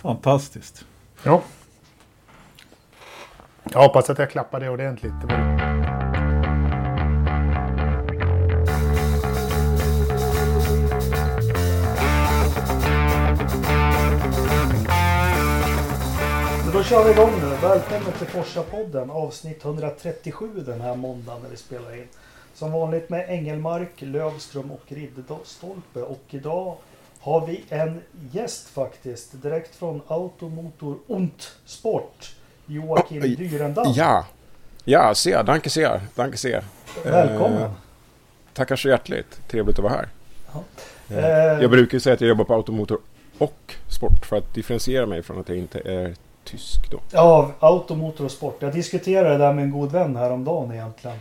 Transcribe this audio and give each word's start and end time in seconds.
Fantastiskt. 0.00 0.84
Ja. 1.22 1.42
Jag 3.72 3.80
hoppas 3.80 4.10
att 4.10 4.18
jag 4.18 4.30
klappade 4.30 4.68
ordentligt. 4.68 5.12
Det 5.20 5.26
var... 5.26 5.38
Men 16.64 16.72
då 16.72 16.82
kör 16.82 17.04
vi 17.04 17.10
igång 17.10 17.32
nu. 17.40 17.56
Välkommen 17.62 18.12
till 18.18 18.26
Forsa-podden 18.26 19.10
avsnitt 19.10 19.64
137 19.64 20.48
den 20.66 20.80
här 20.80 20.96
måndagen 20.96 21.42
när 21.42 21.50
vi 21.50 21.56
spelar 21.56 21.96
in. 21.96 22.08
Som 22.54 22.72
vanligt 22.72 23.10
med 23.10 23.30
Engelmark, 23.30 23.92
Lövström 23.98 24.70
och 24.70 24.82
Ridderstolpe. 24.88 26.02
Och 26.02 26.24
idag 26.28 26.76
har 27.20 27.46
vi 27.46 27.64
en 27.68 28.00
gäst 28.32 28.68
faktiskt. 28.68 29.42
Direkt 29.42 29.74
från 29.76 30.00
Automotor 30.06 30.96
und 31.06 31.42
Sport. 31.64 32.34
Joakim 32.66 33.22
Oj. 33.22 33.36
Dyrendal. 33.36 33.92
Ja, 33.96 34.26
ja, 34.84 35.14
sehr, 35.14 35.42
danke 35.42 35.70
sehr, 35.70 36.00
danke 36.14 36.36
sehr. 36.38 36.64
Välkommen. 37.04 37.62
Eh, 37.62 37.70
tackar 38.52 38.76
så 38.76 38.88
hjärtligt, 38.88 39.40
trevligt 39.48 39.78
att 39.78 39.82
vara 39.82 39.92
här. 39.92 40.08
Ja. 40.52 40.60
Eh, 41.16 41.24
Eh. 41.24 41.60
jag 41.62 41.70
brukar 41.70 41.98
säga 41.98 42.14
att 42.14 42.20
jag 42.20 42.28
jobbar 42.28 42.44
på 42.44 42.54
automotor 42.54 43.00
och 43.38 43.74
sport 43.88 44.26
för 44.26 44.36
att 44.36 44.54
differentiera 44.54 45.06
mig 45.06 45.22
från 45.22 45.40
att 45.40 45.48
jag 45.48 45.58
inte 45.58 45.78
är 45.80 46.14
tysk 46.44 46.90
då. 46.90 47.00
Ja, 47.12 47.52
Automotor 47.60 48.24
och 48.24 48.30
Sport. 48.30 48.56
Jag 48.62 48.72
diskuterade 48.72 49.30
det 49.30 49.38
där 49.38 49.52
med 49.52 49.64
en 49.64 49.70
god 49.70 49.92
vän 49.92 50.16
häromdagen 50.16 50.72
egentligen. 50.72 51.16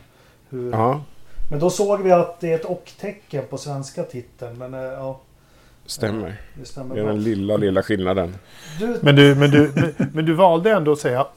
Hur... 0.49 0.71
Ja, 0.71 1.01
Men 1.49 1.59
då 1.59 1.69
såg 1.69 2.01
vi 2.01 2.11
att 2.11 2.39
det 2.39 2.51
är 2.51 2.55
ett 2.55 2.65
och-tecken 2.65 3.43
på 3.49 3.57
svenska 3.57 4.03
titeln. 4.03 4.57
Men 4.57 4.73
eh, 4.73 4.79
ja, 4.79 5.19
stämmer. 5.89 6.41
det 6.53 6.65
stämmer 6.65 6.95
Det 6.95 7.01
är 7.01 7.05
bra. 7.05 7.13
den 7.13 7.23
lilla, 7.23 7.57
lilla 7.57 7.83
skillnaden. 7.83 8.35
Du, 8.79 8.97
Men, 9.01 9.15
du, 9.15 9.35
men, 9.35 9.51
du, 9.51 9.71
men, 9.75 9.93
men 10.13 10.25
du 10.25 10.33
valde 10.33 10.71
ändå 10.71 10.91
att 10.91 10.99
säga 10.99 11.27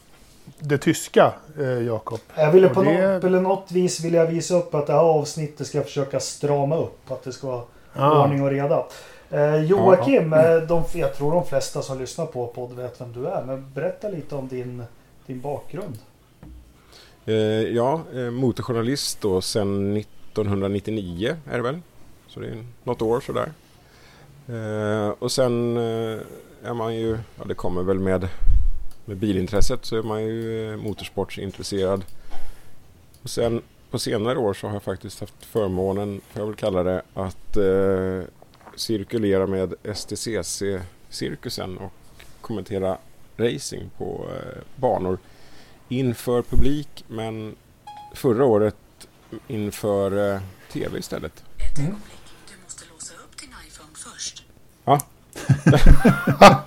det 0.58 0.78
tyska, 0.78 1.33
eh, 1.58 1.64
Jakob. 1.83 2.20
Jag 2.36 2.53
ville 2.53 2.69
på 2.69 2.83
det- 2.83 3.12
något, 3.14 3.25
eller 3.25 3.41
något 3.41 3.73
vis 3.73 4.05
vill 4.05 4.14
jag 4.14 4.27
visa 4.27 4.55
upp 4.55 4.75
att 4.75 4.86
det 4.86 4.92
här 4.92 5.00
avsnittet 5.00 5.67
ska 5.67 5.78
jag 5.78 5.84
försöka 5.86 6.20
strama 6.20 6.77
upp. 6.77 7.11
Att 7.11 7.23
det 7.25 7.33
ska 7.33 7.47
vara 7.47 7.62
Ah. 7.95 8.23
ordning 8.25 8.42
och 8.42 8.50
reda. 8.50 8.84
Eh, 9.30 9.56
Joakim, 9.64 10.33
eh, 10.33 10.56
de, 10.69 10.83
jag 10.95 11.14
tror 11.17 11.33
de 11.33 11.47
flesta 11.47 11.83
som 11.83 11.98
lyssnar 11.98 12.27
på 12.27 12.47
podd 12.47 12.73
vet 12.73 13.00
vem 13.00 13.12
du 13.12 13.27
är. 13.27 13.42
Men 13.47 13.73
berätta 13.75 14.08
lite 14.08 14.34
om 14.34 14.48
din, 14.48 14.83
din 15.27 15.41
bakgrund. 15.41 15.98
Eh, 17.27 17.34
ja, 17.75 18.00
eh, 18.14 18.30
motorjournalist 18.30 19.20
då 19.20 19.41
sedan 19.41 19.97
1999 19.97 21.36
är 21.50 21.56
det 21.56 21.62
väl. 21.62 21.78
Så 22.28 22.41
det 22.41 22.47
är 22.47 22.64
något 22.84 23.03
år 23.03 23.20
sådär. 23.20 23.48
Eh, 24.48 25.09
och 25.09 25.33
sen 25.33 25.77
eh, 25.77 26.21
är 26.62 26.75
man 26.75 26.95
ju, 26.95 27.19
ja 27.39 27.45
det 27.45 27.55
kommer 27.55 27.83
väl 27.83 27.98
med, 27.98 28.29
med 29.05 29.17
bilintresset 29.17 29.85
så 29.85 29.97
är 29.97 30.03
man 30.03 30.23
ju 30.23 30.71
eh, 30.73 30.77
motorsportsintresserad. 30.77 32.05
Och 33.23 33.31
sen 33.31 33.63
på 33.91 33.98
senare 33.98 34.39
år 34.39 34.55
så 34.55 34.67
har 34.67 34.75
jag 34.75 34.83
faktiskt 34.83 35.20
haft 35.20 35.45
förmånen, 35.45 36.20
får 36.33 36.41
jag 36.43 36.47
väl 36.47 36.57
kalla 36.57 36.83
det, 36.83 37.03
att 37.15 37.57
eh, 37.57 38.23
cirkulera 38.77 39.47
med 39.47 39.75
STCC-cirkusen 39.83 41.79
och 41.79 41.93
kommentera 42.41 42.98
racing 43.37 43.91
på 43.98 44.27
eh, 44.35 44.63
banor 44.77 45.19
inför 45.89 46.43
publik 46.43 47.05
men 47.09 47.55
förra 48.15 48.45
året 48.45 48.77
inför 49.48 50.35
eh, 50.35 50.41
tv 50.73 50.98
istället. 50.98 51.45
Mm. 51.79 51.97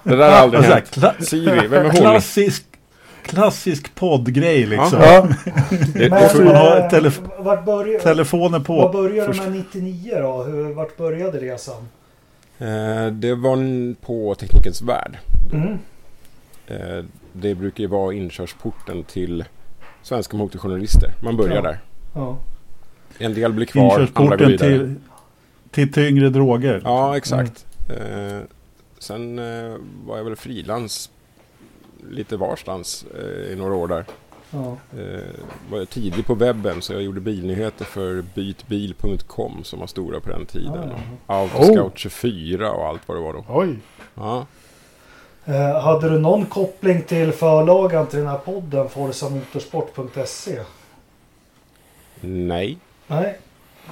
Det 0.03 0.16
där 0.16 0.30
har 0.31 0.38
aldrig 0.38 0.58
Alltså, 0.58 0.73
hänt. 0.73 0.91
kla- 1.19 1.23
Siri, 1.23 1.67
vem 1.67 1.73
är 1.86 1.89
hon? 1.89 1.95
klassisk, 1.95 2.66
klassisk 3.23 3.95
poddgrej 3.95 4.66
liksom. 4.66 5.00
Ja. 5.02 5.28
Men, 5.95 6.09
man 6.46 6.56
ha 6.56 6.78
eh, 6.78 6.90
telef- 6.90 7.29
vart 7.44 7.66
började, 7.66 8.03
Telefonen 8.03 8.51
vad 8.51 8.66
på. 8.66 8.90
började 8.90 9.28
Först- 9.34 9.44
med 9.44 9.51
99 9.51 10.16
då? 10.22 10.44
Hur, 10.44 10.73
vart 10.73 10.97
började 10.97 11.40
resan? 11.40 11.88
eh, 12.59 13.06
det 13.12 13.35
var 13.35 13.56
på 13.96 14.35
Teknikens 14.35 14.81
Värld. 14.81 15.17
Mm. 15.53 15.78
Eh, 16.67 17.06
det 17.34 17.56
brukar 17.56 17.81
ju 17.81 17.88
vara 17.88 18.13
inkörsporten 18.13 19.03
till 19.03 19.44
svenska 20.03 20.38
motorjournalister. 20.38 21.12
Man 21.23 21.38
börjar 21.38 21.56
Ja. 21.56 21.62
där. 21.62 21.79
Ja. 22.16 22.38
En 23.17 23.34
del 23.34 23.53
blir 23.53 23.66
kvar, 23.66 24.07
andra 24.13 24.35
går 24.35 24.46
vidare. 24.46 24.69
till, 24.69 24.96
till 25.72 25.94
tyngre 25.94 26.29
droger. 26.29 26.81
Ja, 26.84 27.17
exakt. 27.17 27.66
Eh, 27.90 28.40
sen 29.05 29.39
eh, 29.39 29.75
var 30.05 30.17
jag 30.17 30.23
väl 30.23 30.35
frilans 30.35 31.09
lite 32.09 32.38
varstans 32.38 33.05
eh, 33.19 33.51
i 33.51 33.55
några 33.55 33.73
år 33.75 33.88
där. 33.88 34.05
Ja. 34.51 34.77
Eh, 34.99 35.21
var 35.69 35.77
jag 35.77 35.89
tidig 35.89 36.25
på 36.25 36.35
webben 36.35 36.81
så 36.81 36.93
jag 36.93 37.01
gjorde 37.01 37.21
bilnyheter 37.21 37.85
för 37.85 38.21
bytbil.com 38.21 39.63
som 39.63 39.79
var 39.79 39.88
stora 39.88 40.19
på 40.19 40.29
den 40.29 40.45
tiden. 40.45 40.89
Ja, 41.27 41.41
Och 41.43 41.59
Autoscout 41.59 41.97
24 41.97 42.71
och 42.71 42.88
allt 42.88 43.01
vad 43.05 43.17
det 43.17 43.21
var 43.21 43.33
då. 43.33 43.45
Oj. 43.49 43.79
Ja. 44.16 44.45
Eh, 45.45 45.81
hade 45.81 46.09
du 46.09 46.19
någon 46.19 46.45
koppling 46.45 47.01
till 47.01 47.31
förlagan 47.31 48.07
till 48.07 48.19
den 48.19 48.27
här 48.27 48.37
podden 48.37 48.89
Forsamotorsport.se? 48.89 50.59
Nej. 52.22 52.77
Nej. 53.07 53.39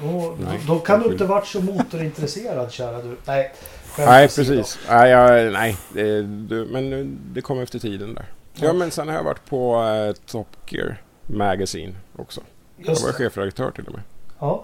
Då, 0.01 0.35
Nej. 0.40 0.59
då 0.68 0.80
kan 0.80 1.00
du 1.01 1.12
inte 1.12 1.25
varit 1.25 1.47
så 1.47 1.62
motorintresserad 1.62 2.72
kära 2.72 3.01
du. 3.01 3.16
Nej. 3.25 3.53
Nej, 3.98 4.28
precis. 4.28 4.80
Nej, 4.90 5.09
jag, 5.12 5.54
nej 5.54 5.78
det, 5.94 6.22
du, 6.22 6.66
men 6.72 7.18
det 7.34 7.42
kom 7.42 7.59
efter 7.59 7.80
tiden 7.80 8.14
där. 8.16 8.26
Ja, 8.54 8.66
Ja. 8.68 8.74
men 8.74 8.92
sen 8.92 9.08
har 9.08 9.16
jag 9.16 9.24
varit 9.24 9.46
på 9.50 9.84
eh, 9.84 10.14
Top 10.26 10.48
Gear 10.68 11.02
Magazine 11.28 11.94
också. 12.16 12.42
Jag 12.78 12.88
Just 12.90 13.02
var 13.04 13.09
det. 13.12 13.16
chefredaktör 13.18 13.72
till 13.72 13.86
och 13.88 13.94
med. 13.94 14.02
Ja. 14.40 14.64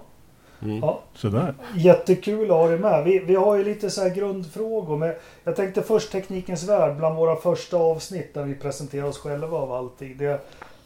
Mm. 0.61 0.79
Ja. 0.79 1.01
Sådär. 1.15 1.53
Jättekul 1.75 2.51
att 2.51 2.57
ha 2.57 2.67
dig 2.67 2.79
med. 2.79 3.03
Vi, 3.03 3.19
vi 3.19 3.35
har 3.35 3.55
ju 3.55 3.63
lite 3.63 3.89
så 3.89 4.01
här 4.01 4.09
grundfrågor. 4.09 4.97
Men 4.97 5.13
jag 5.43 5.55
tänkte 5.55 5.81
först 5.81 6.11
Teknikens 6.11 6.63
Värld 6.63 6.97
bland 6.97 7.15
våra 7.15 7.35
första 7.35 7.77
avsnitt 7.77 8.33
där 8.33 8.43
vi 8.43 8.55
presenterar 8.55 9.05
oss 9.05 9.17
själva 9.17 9.57
av 9.57 9.71
allting. 9.71 10.17
Det, 10.17 10.39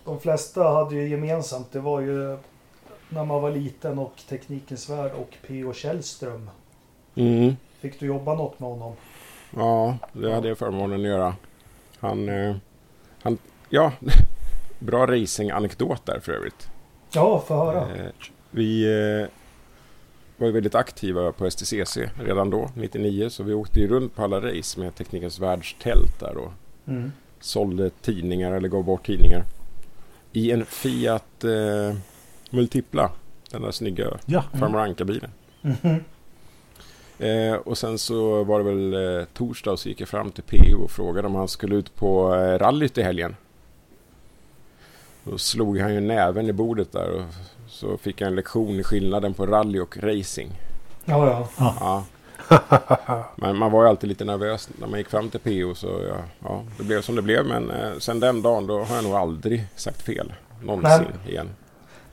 de 0.06 0.20
flesta 0.20 0.64
hade 0.64 0.96
ju 0.96 1.10
gemensamt. 1.10 1.72
Det 1.72 1.80
var 1.80 2.00
ju 2.02 2.38
när 3.10 3.26
man 3.26 3.42
var 3.42 3.52
liten 3.52 4.00
och 4.00 4.14
Teknikens 4.30 4.90
Värld 4.90 5.12
och 5.12 5.30
P.O. 5.48 5.74
Källström. 5.74 6.50
Mm. 7.16 7.56
Fick 7.84 8.00
du 8.00 8.06
jobba 8.06 8.36
något 8.36 8.60
med 8.60 8.70
honom? 8.70 8.94
Ja, 9.56 9.98
det 10.14 10.34
hade 10.34 10.48
jag 10.48 10.58
förmånen 10.58 11.00
att 11.02 11.06
göra. 11.08 11.36
Han, 12.00 12.30
eh, 12.30 12.56
han 13.24 13.38
ja, 13.70 13.92
bra 14.80 15.06
racing-anekdot 15.08 16.06
där 16.06 16.20
för 16.20 16.32
övrigt. 16.32 16.70
Ja, 17.14 17.44
få 17.48 17.56
höra. 17.56 17.82
Eh, 17.82 18.12
vi 18.52 18.84
eh, 19.22 19.28
var 20.38 20.48
ju 20.48 20.54
väldigt 20.54 20.76
aktiva 20.76 21.32
på 21.32 21.52
STCC 21.52 21.98
redan 22.20 22.50
då, 22.50 22.70
99, 22.76 23.30
så 23.30 23.44
vi 23.44 23.54
åkte 23.54 23.80
ju 23.80 23.88
runt 23.88 24.16
på 24.16 24.24
alla 24.24 24.42
race 24.42 24.80
med 24.80 24.96
Teknikens 24.96 25.40
Världstält 25.40 26.20
där 26.20 26.38
och 26.38 26.52
Mm. 26.88 27.12
sålde 27.40 27.90
tidningar 27.90 28.52
eller 28.52 28.68
gav 28.70 28.84
bort 28.84 29.06
tidningar. 29.06 29.44
I 30.32 30.52
en 30.52 30.66
Fiat 30.66 31.44
eh, 31.44 31.96
Multipla, 32.50 33.12
den 33.52 33.62
där 33.62 33.72
snygga 33.72 34.08
Ja. 34.26 34.44
Farmer 34.60 34.80
Anka-bilen. 34.80 35.32
Mhm. 35.62 36.04
Eh, 37.20 37.54
och 37.54 37.78
sen 37.78 37.98
så 37.98 38.44
var 38.44 38.60
det 38.60 38.66
väl 38.66 39.20
eh, 39.20 39.26
torsdag 39.26 39.72
och 39.72 39.80
så 39.80 39.90
gick 39.90 40.02
jag 40.02 40.10
fram 40.10 40.32
till 40.32 40.44
PO 40.44 40.84
och 40.84 40.92
frågade 40.92 41.28
om 41.28 41.36
han 41.36 41.48
skulle 41.48 41.76
ut 41.76 41.96
på 41.96 42.36
eh, 42.36 42.60
rallyt 42.60 42.98
i 42.98 43.04
helgen. 43.04 43.36
Då 45.24 45.38
slog 45.38 45.80
han 45.80 45.94
ju 45.94 46.00
näven 46.00 46.50
i 46.50 46.54
bordet 46.54 46.92
där 46.92 47.10
och 47.10 47.24
så 47.68 47.98
fick 47.98 48.22
jag 48.22 48.28
en 48.28 48.36
lektion 48.36 48.80
i 48.80 48.84
skillnaden 48.84 49.34
på 49.34 49.46
rally 49.46 49.80
och 49.80 49.98
racing. 49.98 50.52
Ja, 51.06 51.48
ja. 51.58 51.74
Ja. 51.80 52.06
Men 53.36 53.58
man 53.58 53.72
var 53.72 53.84
ju 53.84 53.90
alltid 53.90 54.10
lite 54.10 54.26
nervös 54.26 54.70
när 54.80 54.88
man 54.88 55.00
gick 55.00 55.10
fram 55.10 55.30
till 55.30 55.40
PO 55.40 55.76
så 55.76 55.88
ja, 55.88 56.16
ja 56.40 56.64
det 56.78 56.84
blev 56.84 57.02
som 57.02 57.16
det 57.16 57.22
blev. 57.22 57.46
Men 57.46 57.72
eh, 57.72 57.98
sen 58.00 58.20
den 58.20 58.42
dagen 58.42 58.68
då 58.68 58.84
har 58.84 58.96
jag 58.96 59.04
nog 59.04 59.14
aldrig 59.14 59.68
sagt 59.76 60.02
fel. 60.02 60.34
Någonsin 60.64 61.06
igen. 61.28 61.50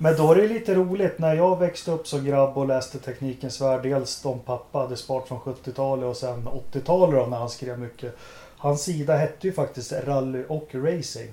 Men 0.02 0.16
då 0.16 0.32
är 0.32 0.36
det 0.36 0.48
lite 0.48 0.74
roligt 0.74 1.18
när 1.18 1.34
jag 1.34 1.58
växte 1.58 1.90
upp 1.90 2.06
som 2.06 2.24
grabb 2.24 2.58
och 2.58 2.66
läste 2.68 2.98
Teknikens 2.98 3.60
Värld. 3.60 3.82
Dels 3.82 4.22
de 4.22 4.38
pappa 4.38 4.78
hade 4.78 4.96
spart 4.96 5.28
från 5.28 5.38
70-talet 5.40 6.04
och 6.04 6.16
sen 6.16 6.48
80-talet 6.72 7.20
då 7.20 7.26
när 7.26 7.36
han 7.36 7.48
skrev 7.50 7.78
mycket. 7.78 8.16
Hans 8.56 8.82
sida 8.82 9.16
hette 9.16 9.46
ju 9.46 9.52
faktiskt 9.52 9.92
Rally 10.06 10.44
och 10.48 10.68
Racing. 10.74 11.30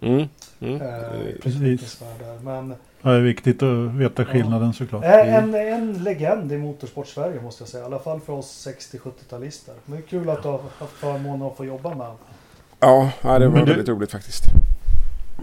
Mm. 0.00 0.28
Mm. 0.60 0.82
Eh, 0.82 0.98
Precis. 1.42 2.02
Men 2.42 2.68
Det 3.02 3.08
är 3.10 3.20
viktigt 3.20 3.62
att 3.62 3.90
veta 3.94 4.24
skillnaden 4.24 4.72
såklart. 4.72 5.04
eh, 5.04 5.34
en, 5.36 5.54
en 5.54 5.92
legend 6.04 6.52
i 6.52 6.58
motorsport-Sverige 6.58 7.40
måste 7.40 7.62
jag 7.62 7.68
säga. 7.68 7.82
I 7.82 7.86
alla 7.86 7.98
fall 7.98 8.20
för 8.20 8.32
oss 8.32 8.66
60-70-talister. 8.68 9.72
Men 9.84 9.96
det 10.00 10.04
är 10.04 10.08
kul 10.08 10.30
att 10.30 10.42
du 10.42 10.48
har 10.48 10.60
haft 10.78 10.92
förmånen 10.92 11.42
att 11.42 11.56
få 11.56 11.64
jobba 11.64 11.88
med 11.88 11.98
honom. 11.98 12.16
Ja, 12.80 13.10
ja, 13.22 13.38
det 13.38 13.46
var 13.48 13.54
Men 13.54 13.64
du- 13.64 13.70
väldigt 13.72 13.88
roligt 13.88 14.12
faktiskt. 14.12 14.42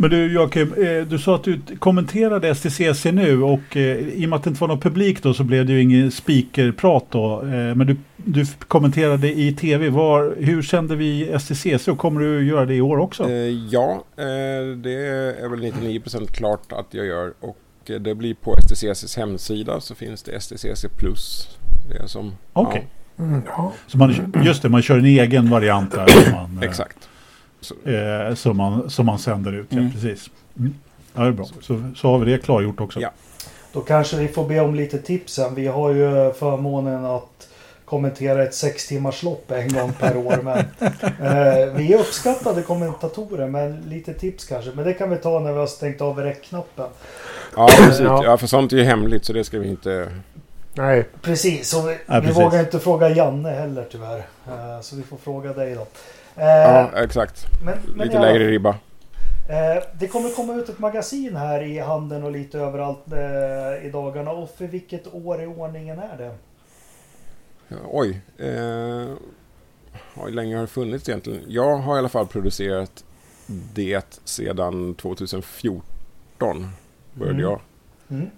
Men 0.02 0.10
du 0.10 0.34
Joakim, 0.34 0.74
eh, 0.74 1.08
du 1.08 1.20
sa 1.20 1.36
att 1.36 1.44
du 1.44 1.60
kommenterade 1.80 2.56
STCC 2.56 3.06
nu 3.06 3.44
och 3.44 3.78
eh, 3.78 3.98
i 3.98 4.26
och 4.26 4.30
med 4.30 4.38
att 4.38 4.44
det 4.44 4.50
inte 4.50 4.62
var 4.62 4.68
någon 4.68 4.80
publik 4.80 5.24
då 5.24 5.34
så 5.34 5.44
blev 5.44 5.66
det 5.66 5.74
ju 5.74 5.82
ingen 5.82 6.12
speakerprat 6.12 7.06
då. 7.10 7.42
Eh, 7.42 7.76
Men 7.76 7.88
du, 7.88 7.98
du 8.18 8.46
kommenterade 8.68 9.28
i 9.40 9.54
tv. 9.54 9.90
Var, 9.90 10.36
hur 10.38 10.62
kände 10.62 10.96
vi 10.96 11.40
STCC 11.40 11.88
och 11.88 11.98
kommer 11.98 12.22
du 12.22 12.48
göra 12.48 12.66
det 12.66 12.76
i 12.76 12.82
år 12.82 12.98
också? 12.98 13.30
Ja, 13.70 14.04
det 14.84 14.96
är 15.44 15.50
väl 15.50 15.60
99% 15.60 16.28
klart 16.28 16.72
att 16.72 16.88
jag 16.92 17.06
gör. 17.06 17.34
Och 17.40 17.58
det 18.00 18.16
blir 18.16 18.34
på 18.34 18.56
STCCs 18.62 19.18
hemsida 19.18 19.82
så 19.82 19.96
finns 19.96 20.24
det 20.24 20.42
STCC 20.42 20.86
Plus. 20.98 21.48
Det 21.90 22.04
är 22.04 22.08
som... 22.08 22.32
Okej. 22.54 22.88
Mm, 23.20 23.42
ja. 23.48 23.74
Så 23.88 23.98
man, 23.98 24.34
just 24.46 24.62
det, 24.62 24.70
man 24.70 24.82
kör 24.82 24.98
en 24.98 25.06
egen 25.06 25.50
variant 25.50 25.92
där. 25.92 26.06
Man, 26.32 26.50
Ja, 26.56 26.64
eh, 26.64 26.70
exakt. 26.70 27.10
Så, 27.62 27.76
eh, 27.90 28.36
som, 28.36 28.58
man, 28.58 28.90
som 28.90 29.06
man 29.06 29.20
sänder 29.20 29.54
ut. 29.54 29.68
Ja, 29.70 29.78
Mm. 29.78 29.92
precis. 29.92 30.30
Mm. 30.60 30.76
Ja, 31.16 31.22
det 31.22 31.28
är 31.28 31.32
bra. 31.32 31.46
Så, 31.62 31.84
så 31.96 32.08
har 32.08 32.20
vi 32.20 32.32
det 32.32 32.38
klargjort 32.38 32.82
också. 32.82 33.00
Ja. 33.00 33.10
Då 33.74 33.82
kanske 33.82 34.18
vi 34.18 34.28
får 34.28 34.48
be 34.48 34.60
om 34.60 34.76
lite 34.76 34.98
tips 34.98 35.34
sen. 35.34 35.56
Vi 35.56 35.68
har 35.68 35.90
ju 35.90 36.34
förmånen 36.34 37.06
att 37.06 37.48
kommentera 37.86 38.44
ett 38.44 38.54
sex 38.56 38.88
timmars 38.88 39.24
lopp 39.24 39.52
en 39.52 39.74
gång 39.74 39.94
per 40.00 40.18
år. 40.18 40.40
Men, 40.44 40.58
eh, 41.28 41.74
vi 41.74 41.94
är 41.94 42.00
uppskattade 42.00 42.62
kommentatorer 42.62 43.48
men 43.48 43.82
lite 43.82 44.14
tips 44.14 44.46
kanske. 44.46 44.72
Men 44.76 44.86
det 44.86 44.94
kan 44.94 45.10
vi 45.10 45.18
ta 45.18 45.40
när 45.40 45.52
vi 45.54 45.60
har 45.60 45.68
stängt 45.68 46.02
av 46.02 46.20
räckknappen. 46.20 46.86
ja, 47.56 47.70
precis. 47.78 48.00
Ja. 48.00 48.24
Ja, 48.24 48.38
för 48.38 48.48
sånt 48.48 48.74
är 48.74 48.78
ju 48.78 48.84
hemligt 48.84 49.26
så 49.26 49.34
det 49.34 49.44
ska 49.44 49.60
vi 49.60 49.68
inte... 49.70 50.08
Nej, 50.74 51.06
Precis, 51.22 51.74
och 51.74 51.90
vi, 51.90 51.98
Ja, 52.06 52.20
vi 52.20 52.28
precis. 52.28 52.38
vågar 52.44 52.60
inte 52.60 52.80
fråga 52.80 53.10
Janne 53.10 53.50
heller 53.50 53.86
tyvärr. 53.92 54.18
Eh, 54.48 54.82
så 54.82 54.96
vi 54.96 55.04
får 55.04 55.18
fråga 55.18 55.54
dig 55.54 55.76
då. 55.76 55.88
Eh, 56.36 56.46
Ja, 56.46 56.92
exakt. 56.96 57.46
men, 57.66 57.78
men 57.96 58.08
Lite 58.08 58.18
ja, 58.18 58.22
lägre 58.22 58.48
ribba. 58.48 58.70
Eh, 59.50 59.84
det 60.00 60.08
kommer 60.08 60.30
komma 60.36 60.54
ut 60.56 60.70
ett 60.70 60.80
magasin 60.80 61.36
här 61.36 61.62
i 61.64 61.80
handeln 61.80 62.24
och 62.24 62.32
lite 62.32 62.60
överallt 62.60 63.12
eh, 63.14 63.86
i 63.86 63.90
dagarna. 63.94 64.32
Och 64.32 64.50
för 64.50 64.68
vilket 64.68 65.14
år 65.14 65.42
i 65.44 65.46
ordningen 65.46 66.00
är 66.00 66.18
det? 66.18 66.36
Oj. 67.92 68.22
Eh, 68.38 69.14
hur 70.24 70.32
länge 70.32 70.56
har 70.56 70.62
det 70.62 70.68
funnits 70.68 71.10
egentligen? 71.10 71.42
Jag 71.48 71.76
har 71.78 71.96
i 71.96 72.00
alla 72.00 72.10
fall 72.10 72.28
producerat 72.28 73.04
det 73.74 74.20
sedan 74.26 74.96
2014. 74.96 75.82
Började 77.14 77.40
Mm. 77.40 77.52
jag. 77.52 77.60
Mm. 78.10 78.30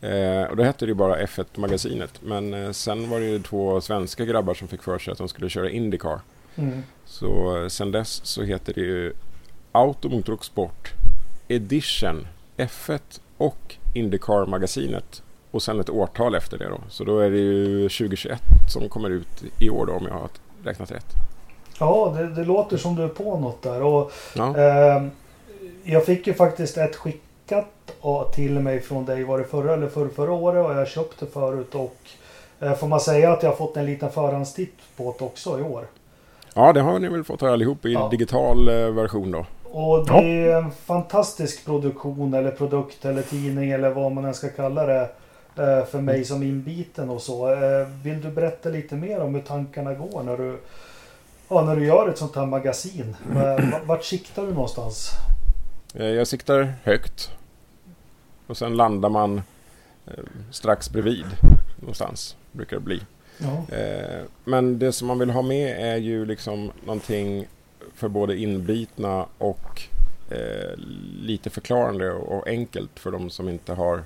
Eh, 0.42 0.50
och 0.50 0.56
då 0.58 0.64
hette 0.64 0.86
det 0.86 0.90
ju 0.90 0.96
bara 0.96 1.18
F1-magasinet. 1.26 2.22
Men 2.24 2.54
eh, 2.54 2.72
sen 2.72 3.10
var 3.10 3.20
det 3.20 3.26
ju 3.26 3.40
två 3.40 3.82
svenska 3.82 4.26
grabbar 4.26 4.54
som 4.54 4.68
fick 4.68 4.84
för 4.84 5.00
sig 5.00 5.12
att 5.12 5.18
de 5.18 5.28
skulle 5.28 5.50
köra 5.50 5.70
Indycar. 5.70 6.20
Mm. 6.56 6.84
Så 7.12 7.58
eh, 7.58 7.68
sen 7.68 7.92
dess 7.92 8.22
så 8.24 8.44
heter 8.44 8.74
det 8.74 8.82
ju 8.82 9.14
och 9.72 10.46
Sport 10.46 10.92
Edition 11.48 12.28
F1 12.58 13.00
och 13.38 13.76
Indycar-magasinet. 13.94 15.24
Och 15.52 15.64
sen 15.64 15.80
ett 15.80 15.90
årtal 15.90 16.36
efter 16.36 16.58
det 16.58 16.70
då. 16.70 16.80
Så 16.90 17.04
då 17.04 17.20
är 17.20 17.30
det 17.30 17.38
ju 17.38 17.90
2021 17.90 18.42
som 18.74 18.90
kommer 18.90 19.10
ut 19.10 19.44
i 19.60 19.70
år 19.70 19.86
då 19.86 19.94
om 19.94 20.06
jag 20.06 20.14
har 20.14 20.30
räknat 20.64 20.92
rätt. 20.92 21.06
Ja, 21.80 22.16
det, 22.18 22.28
det 22.36 22.44
låter 22.44 22.78
som 22.78 22.96
du 22.96 23.04
är 23.04 23.08
på 23.08 23.40
något 23.40 23.62
där. 23.62 23.82
Och, 23.82 24.12
Ja, 24.36 24.58
eh, 24.58 25.04
jag 25.84 26.06
fick 26.06 26.28
ju 26.28 26.34
faktiskt 26.34 26.78
ett 26.78 26.96
skickat 26.96 27.96
till 28.34 28.60
mig 28.60 28.82
från 28.82 29.06
dig. 29.06 29.24
Var 29.24 29.38
det 29.38 29.44
förra 29.44 29.74
eller 29.74 29.88
förra, 29.88 30.10
förra 30.10 30.32
året? 30.32 30.66
Och 30.66 30.74
jag 30.74 30.88
köpte 30.88 31.26
förut. 31.26 31.76
Och 31.76 31.98
eh, 32.60 32.74
får 32.74 32.88
man 32.88 33.00
säga 33.00 33.32
att 33.32 33.44
jag 33.44 33.50
har 33.50 33.58
fått 33.58 33.78
en 33.78 33.86
liten 33.86 34.12
förhandstitt 34.12 34.78
på 34.98 35.16
det 35.20 35.26
också 35.26 35.60
i 35.60 35.62
år. 35.62 35.86
Ja 36.56 36.74
det 36.74 36.82
har 36.82 37.00
ni 37.00 37.10
väl 37.10 37.24
fått 37.24 37.44
allihop 37.44 37.86
i 37.86 37.94
Ja. 37.94 38.08
digital 38.12 38.68
eh, 38.68 38.74
version 38.90 39.32
då. 39.32 39.46
Och 39.64 40.06
det 40.08 40.14
är 40.52 40.58
en 40.58 40.72
fantastisk 40.72 41.66
produktion 41.66 42.34
eller 42.34 42.52
produkt 42.52 43.06
eller 43.06 43.22
tidning 43.22 43.72
eller 43.72 43.90
vad 43.90 44.12
man 44.12 44.26
än 44.26 44.34
ska 44.34 44.50
kalla 44.50 44.86
det. 44.86 45.02
eh, 45.56 45.86
För 45.86 46.02
mig 46.02 46.26
som 46.26 46.44
inbiten 46.44 47.10
och 47.10 47.22
så. 47.22 47.54
Eh, 47.54 47.88
Vill 48.04 48.22
du 48.22 48.30
berätta 48.32 48.70
lite 48.70 48.96
mer 48.96 49.20
om 49.22 49.36
hur 49.36 49.42
tankarna 49.42 49.94
går 49.94 50.24
när 50.24 50.38
du, 50.38 50.60
ja, 51.50 51.62
när 51.62 51.76
du 51.76 51.86
gör 51.86 52.10
ett 52.10 52.18
sånt 52.18 52.36
här 52.36 52.46
magasin? 52.46 53.16
Vart 53.86 54.04
siktar 54.04 54.44
du 54.46 54.54
någonstans? 54.54 55.10
Jag 55.94 56.28
siktar 56.28 56.74
högt. 56.84 57.32
Och 58.48 58.58
sen 58.58 58.78
landar 58.78 59.10
man 59.10 59.42
strax 60.52 60.90
bredvid 60.90 61.26
någonstans. 61.80 62.36
Brukar 62.52 62.76
det 62.78 62.82
bli. 62.84 63.02
Ja. 63.42 63.76
Eh, 63.76 64.22
Men 64.44 64.80
det 64.80 64.92
som 64.92 65.08
man 65.08 65.20
vill 65.20 65.30
ha 65.30 65.42
med 65.42 65.94
är 65.94 65.98
ju 65.98 66.26
liksom 66.26 66.72
någonting 66.86 67.48
för 67.94 68.08
både 68.08 68.38
inbitna 68.38 69.26
och 69.38 69.82
eh, 70.30 70.78
lite 71.22 71.50
förklarande 71.50 72.12
och 72.12 72.48
enkelt 72.48 73.00
för 73.00 73.12
de 73.12 73.30
som 73.30 73.50
inte 73.50 73.74
har 73.74 74.04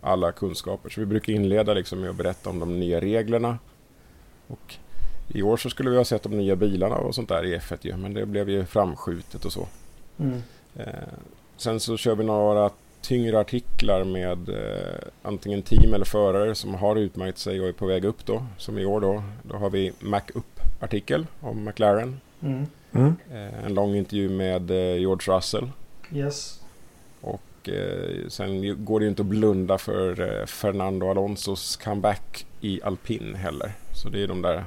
alla 0.00 0.32
kunskaper. 0.32 0.90
Så 0.90 1.00
vi 1.00 1.06
brukar 1.06 1.32
inleda 1.32 1.74
liksom 1.74 2.00
med 2.00 2.10
att 2.10 2.16
berätta 2.16 2.50
om 2.50 2.58
de 2.58 2.80
nya 2.80 3.00
reglerna. 3.00 3.58
Och 4.46 4.74
i 5.28 5.42
år 5.42 5.56
så 5.56 5.70
skulle 5.70 5.90
vi 5.90 5.96
ha 5.96 6.04
sett 6.04 6.22
de 6.22 6.38
nya 6.38 6.56
bilarna 6.56 6.96
och 6.96 7.14
sånt 7.14 7.28
där 7.28 7.44
i 7.44 7.58
F1 7.58 7.78
ju, 7.80 7.96
men 7.96 8.14
det 8.14 8.26
blev 8.26 8.50
ju 8.50 8.64
framskjutet 8.64 9.44
och 9.44 9.52
så. 9.52 9.68
Mm. 10.18 10.42
Eh, 10.76 10.84
sen 11.56 11.80
så 11.80 11.96
kör 11.96 12.14
vi 12.14 12.24
några 12.24 12.70
tyngre 13.00 13.40
artiklar 13.40 14.04
med 14.04 14.48
eh, 14.48 15.08
antingen 15.22 15.62
team 15.62 15.94
eller 15.94 16.04
förare 16.04 16.54
som 16.54 16.74
har 16.74 16.96
utmärkt 16.96 17.38
sig 17.38 17.60
och 17.60 17.68
är 17.68 17.72
på 17.72 17.86
väg 17.86 18.04
upp 18.04 18.26
då. 18.26 18.42
Som 18.56 18.78
i 18.78 18.84
år 18.84 19.00
då. 19.00 19.22
Då 19.42 19.56
har 19.56 19.70
vi 19.70 19.92
Mac 20.00 20.22
Up-artikel 20.34 21.26
om 21.40 21.64
McLaren. 21.64 22.20
Mm. 22.42 22.66
Mm. 22.92 23.16
Eh, 23.32 23.64
en 23.64 23.74
lång 23.74 23.94
intervju 23.94 24.28
med 24.28 24.70
eh, 24.70 24.98
George 24.98 25.36
Russell. 25.36 25.70
Yes. 26.12 26.60
Och 27.20 27.68
eh, 27.68 28.28
sen 28.28 28.84
går 28.84 29.00
det 29.00 29.04
ju 29.04 29.10
inte 29.10 29.22
att 29.22 29.26
blunda 29.26 29.78
för 29.78 30.40
eh, 30.40 30.46
Fernando 30.46 31.10
Alonsos 31.10 31.76
comeback 31.76 32.46
i 32.60 32.82
alpin 32.82 33.34
heller. 33.34 33.72
Så 33.92 34.08
det 34.08 34.22
är 34.22 34.26
de 34.26 34.42
där 34.42 34.64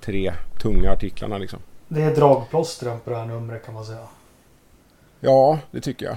tre 0.00 0.32
tunga 0.62 0.90
artiklarna 0.92 1.38
liksom. 1.38 1.58
Det 1.88 2.02
är 2.02 2.14
dragplåstren 2.14 3.00
på 3.00 3.10
det 3.10 3.16
här 3.16 3.26
numret 3.26 3.64
kan 3.64 3.74
man 3.74 3.84
säga. 3.84 4.06
Ja, 5.20 5.58
det 5.70 5.80
tycker 5.80 6.06
jag. 6.06 6.16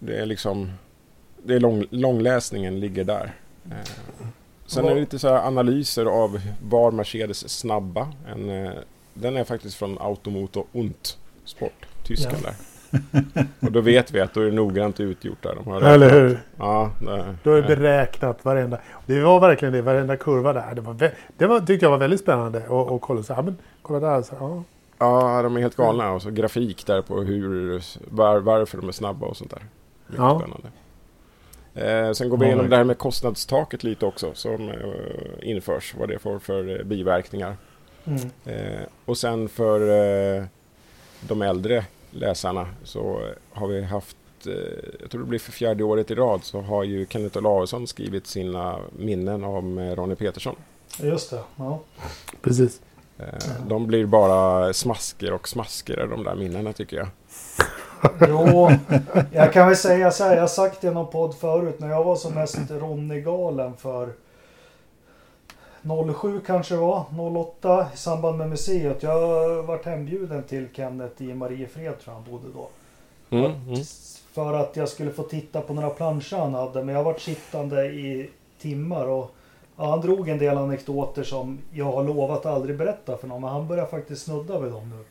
Eh, 0.00 0.06
det 0.06 0.16
är 0.16 0.26
liksom... 0.26 0.70
Det 1.42 1.54
är 1.54 1.60
lång, 1.60 1.84
långläsningen 1.90 2.80
ligger 2.80 3.04
där. 3.04 3.34
Eh, 3.70 3.76
sen 4.66 4.84
är 4.84 4.94
det 4.94 5.00
lite 5.00 5.18
så 5.18 5.28
här 5.28 5.46
analyser 5.46 6.06
av 6.06 6.40
var 6.68 6.90
Mercedes 6.90 7.44
är 7.44 7.48
snabba. 7.48 8.08
En, 8.28 8.50
eh, 8.64 8.72
den 9.14 9.36
är 9.36 9.44
faktiskt 9.44 9.76
från 9.76 9.98
Automotor 10.00 10.64
und 10.72 11.08
Sport, 11.44 11.86
tyskan 12.02 12.32
Ja. 12.42 12.48
där. 12.48 12.54
Och 13.60 13.72
då 13.72 13.80
vet 13.80 14.12
vi 14.12 14.20
att 14.20 14.34
då 14.34 14.40
är 14.40 14.44
det 14.44 14.52
noggrant 14.52 15.00
utgjort 15.00 15.42
där. 15.42 15.54
De 15.54 15.66
har 15.70 15.80
Eller 15.82 15.98
räknat. 15.98 16.22
hur? 16.22 16.40
Ja, 16.56 16.90
det, 17.00 17.36
Då 17.42 17.52
är 17.52 17.62
det 17.62 17.76
beräknat 17.76 18.44
varenda... 18.44 18.78
Det 19.06 19.20
var 19.20 19.40
verkligen 19.40 19.74
det, 19.74 19.82
varenda 19.82 20.16
kurva 20.16 20.52
där. 20.52 20.74
Det, 20.74 20.80
var, 20.80 21.12
det 21.38 21.46
var, 21.46 21.60
tyckte 21.60 21.86
jag 21.86 21.90
var 21.90 21.98
väldigt 21.98 22.20
spännande 22.20 22.58
att 22.58 22.70
och 22.70 23.00
kolla. 23.00 23.22
Så, 23.22 23.32
ja, 23.32 23.42
men, 23.42 23.56
kolla 23.82 24.00
där. 24.00 24.22
Så, 24.22 24.34
ja. 24.40 24.62
Ja, 24.98 25.42
de 25.42 25.56
är 25.56 25.60
helt 25.60 25.76
galna. 25.76 26.12
Och 26.12 26.22
så 26.22 26.30
grafik 26.30 26.86
där 26.86 27.02
på 27.02 27.22
hur, 27.22 27.82
var, 28.10 28.38
varför 28.38 28.78
de 28.78 28.88
är 28.88 28.92
snabba 28.92 29.26
och 29.26 29.36
sånt 29.36 29.50
där. 29.50 29.62
Mycket 30.06 30.18
Ja. 30.22 30.38
spännande. 30.40 30.68
Eh, 31.74 32.12
sen 32.12 32.28
går 32.28 32.36
vi 32.36 32.44
Ja, 32.44 32.48
igenom 32.48 32.70
det 32.70 32.76
här 32.76 32.84
med 32.84 32.98
kostnadstaket 32.98 33.84
lite 33.84 34.06
också 34.06 34.34
som 34.34 34.68
eh, 34.68 34.76
införs. 35.50 35.94
Vad 35.98 36.08
det 36.08 36.18
får 36.18 36.38
för 36.38 36.78
eh, 36.80 36.84
biverkningar. 36.84 37.56
Mm. 38.04 38.20
Eh, 38.44 38.82
och 39.04 39.18
sen 39.18 39.48
för 39.48 39.80
eh, 40.38 40.44
de 41.28 41.42
äldre 41.42 41.84
läsarna 42.10 42.68
så 42.84 43.20
har 43.52 43.66
vi 43.66 43.82
haft, 43.82 44.16
eh, 44.46 44.52
jag 45.00 45.10
tror 45.10 45.20
det 45.20 45.26
blir 45.28 45.38
för 45.38 45.52
fjärde 45.52 45.84
året 45.84 46.10
i 46.10 46.14
rad, 46.14 46.44
så 46.44 46.60
har 46.60 46.84
ju 46.84 47.06
Kenneth 47.06 47.38
Olausson 47.38 47.86
skrivit 47.86 48.26
sina 48.26 48.78
minnen 48.98 49.44
om 49.44 49.78
eh, 49.78 49.94
Ronnie 49.96 50.14
Petersson. 50.16 50.56
Just 51.02 51.30
det. 51.30 51.40
Ja. 51.56 51.80
Precis. 52.42 52.80
Eh, 53.18 53.24
de 53.68 53.86
blir 53.86 54.06
bara 54.06 54.72
smasker 54.72 55.32
och 55.32 55.48
smasker 55.48 56.06
de 56.10 56.24
där 56.24 56.34
minnena 56.34 56.72
tycker 56.72 56.96
jag. 56.96 57.08
Jo, 58.28 58.70
jag 59.32 59.52
kan 59.52 59.66
väl 59.66 59.76
säga 59.76 60.10
så 60.10 60.24
här. 60.24 60.34
Jag 60.34 60.40
har 60.40 60.48
sagt 60.48 60.80
det 60.80 60.88
i 60.88 60.90
någon 60.90 61.10
podd 61.10 61.34
förut. 61.34 61.80
När 61.80 61.90
jag 61.90 62.04
var 62.04 62.16
som 62.16 62.34
mest 62.34 62.58
Ronny-galen 62.70 63.76
för 63.76 64.12
07 66.20 66.40
kanske 66.46 66.74
det 66.74 66.80
var, 66.80 67.04
08 67.36 67.86
i 67.94 67.96
samband 67.96 68.38
med 68.38 68.48
museet. 68.48 69.02
Jag 69.02 69.62
varit 69.62 69.84
hembjuden 69.84 70.42
till 70.42 70.68
Kenneth 70.72 71.22
i 71.22 71.34
Mariefred 71.34 71.98
tror 72.00 72.14
jag 72.14 72.14
han 72.14 72.24
bodde 72.30 72.48
då. 72.54 72.68
Mm, 73.30 73.44
mm. 73.44 73.84
För 74.32 74.52
att 74.52 74.76
jag 74.76 74.88
skulle 74.88 75.10
få 75.10 75.22
titta 75.22 75.60
på 75.60 75.74
några 75.74 75.90
planscher 75.90 76.36
han 76.36 76.54
hade. 76.54 76.84
Men 76.84 76.94
jag 76.94 77.04
varit 77.04 77.20
sittande 77.20 77.86
i 77.86 78.30
timmar 78.60 79.06
och 79.06 79.30
ja, 79.76 79.90
han 79.90 80.00
drog 80.00 80.28
en 80.28 80.38
del 80.38 80.58
anekdoter 80.58 81.22
som 81.22 81.58
jag 81.72 81.92
har 81.92 82.04
lovat 82.04 82.38
att 82.38 82.46
aldrig 82.46 82.78
berätta 82.78 83.16
för 83.16 83.28
någon. 83.28 83.40
Men 83.40 83.50
han 83.50 83.68
börjar 83.68 83.86
faktiskt 83.86 84.24
snudda 84.24 84.58
vid 84.58 84.72
dem 84.72 84.90
nu. 84.90 85.04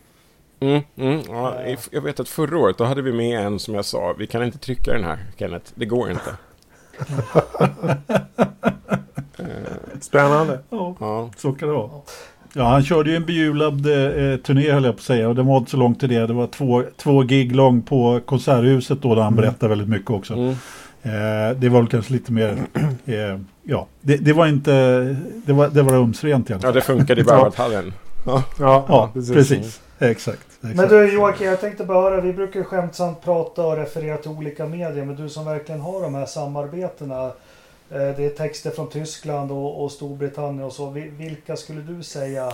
Mm, 0.60 0.82
mm, 0.96 1.22
ja, 1.30 1.56
jag 1.92 2.02
vet 2.02 2.20
att 2.20 2.30
förra 2.30 2.58
året 2.58 2.78
då 2.78 2.84
hade 2.84 3.02
vi 3.02 3.14
med 3.14 3.46
en 3.46 3.60
som 3.60 3.74
jag 3.74 3.86
sa, 3.86 4.16
vi 4.20 4.28
kan 4.28 4.44
inte 4.44 4.58
trycka 4.58 4.94
den 4.94 5.04
här 5.04 5.18
Kenneth, 5.38 5.72
det 5.76 5.86
går 5.86 6.12
inte. 6.12 6.32
Spännande. 10.02 10.60
Ja, 10.70 10.96
ja. 11.00 11.30
så 11.38 11.54
kan 11.54 11.68
det 11.68 11.74
vara. 11.74 11.90
Ja, 12.54 12.64
han 12.64 12.84
körde 12.84 13.10
ju 13.10 13.16
en 13.16 13.26
behjulad 13.26 13.74
eh, 13.74 14.38
turné 14.38 14.72
höll 14.72 14.84
jag 14.84 14.96
på 14.96 15.00
att 15.00 15.04
säga 15.04 15.30
och 15.30 15.36
det 15.36 15.44
var 15.44 15.58
inte 15.58 15.72
så 15.72 15.78
långt 15.78 16.00
till 16.00 16.10
det. 16.10 16.28
Det 16.28 16.34
var 16.34 16.48
två, 16.48 16.84
två 16.98 17.22
gig 17.22 17.56
lång 17.56 17.82
på 17.82 18.22
Konserthuset 18.26 19.02
då 19.02 19.16
där 19.16 19.22
han 19.22 19.36
berättade 19.36 19.70
väldigt 19.70 19.90
mycket 19.90 20.12
också. 20.12 20.34
Mm. 20.34 20.50
Eh, 21.02 21.58
det 21.58 21.70
var 21.70 21.80
väl 21.80 21.90
kanske 21.90 22.14
lite 22.14 22.32
mer, 22.32 22.58
eh, 23.06 23.40
ja, 23.64 23.88
det, 24.02 24.18
det 24.18 24.34
var 24.34 24.48
inte, 24.48 24.72
det 25.46 25.54
var, 25.54 25.70
det 25.70 25.82
var 25.82 25.94
rumsrent 25.94 26.52
alla 26.52 26.60
Ja, 26.64 26.72
det 26.72 26.82
funkade 26.82 27.22
i 27.22 27.24
Berwaldhallen. 27.24 27.94
Ja. 28.26 28.44
Ja, 28.60 28.86
Ja, 28.88 29.10
precis. 29.14 29.82
Exakt. 30.00 30.40
exakt. 30.52 30.76
Men 30.76 30.90
du 30.90 31.14
Joakim, 31.14 31.48
jag 31.48 31.62
tänkte 31.62 31.84
bara 31.86 32.02
höra, 32.10 32.22
vi 32.22 32.34
brukar 32.34 32.60
ju 32.60 32.64
skämtsamt 32.64 33.22
prata 33.22 33.66
och 33.68 33.76
referera 33.78 34.18
till 34.18 34.32
olika 34.32 34.66
medier, 34.66 35.06
men 35.06 35.16
du 35.16 35.30
som 35.30 35.46
verkligen 35.46 35.82
har 35.82 36.02
de 36.02 36.16
här 36.16 36.26
samarbetena. 36.26 37.26
eh, 37.26 37.32
Det 37.90 38.26
är 38.26 38.30
texter 38.30 38.72
från 38.72 38.90
Tyskland 38.90 39.52
och, 39.52 39.84
och 39.84 39.92
Storbritannien 39.92 40.64
och 40.64 40.74
så. 40.74 40.90
Vi- 40.90 41.10
Vilka 41.10 41.56
skulle 41.56 41.82
du 41.82 42.04
säga, 42.04 42.54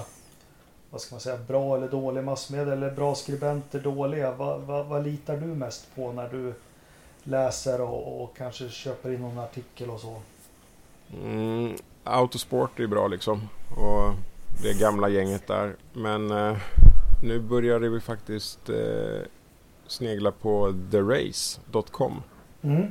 vad 0.89 1.01
ska 1.01 1.15
man 1.15 1.19
säga, 1.21 1.37
bra 1.47 1.77
eller 1.77 1.87
dålig 1.87 2.23
massmedia 2.23 2.73
eller 2.73 2.91
bra 2.91 3.15
skribenter, 3.15 3.79
dåliga? 3.79 4.31
Vad, 4.31 4.61
vad, 4.61 4.85
vad 4.85 5.03
litar 5.03 5.37
du 5.37 5.45
mest 5.47 5.95
på 5.95 6.11
när 6.11 6.29
du 6.29 6.53
läser 7.23 7.81
och, 7.81 8.23
och 8.23 8.37
kanske 8.37 8.69
köper 8.69 9.11
in 9.13 9.21
någon 9.21 9.39
artikel 9.39 9.89
och 9.89 9.99
så? 9.99 10.15
Mm, 11.23 11.75
Autosport 12.03 12.77
är 12.77 12.81
ju 12.81 12.87
bra 12.87 13.07
liksom. 13.07 13.49
Och 13.77 14.13
det 14.63 14.79
gamla 14.79 15.09
gänget 15.09 15.47
där. 15.47 15.75
Men 15.93 16.31
eh, 16.31 16.57
nu 17.21 17.39
började 17.39 17.89
vi 17.89 17.99
faktiskt 17.99 18.69
eh, 18.69 19.21
snegla 19.87 20.31
på 20.31 20.73
therace.com. 20.91 22.21
Mm. 22.61 22.81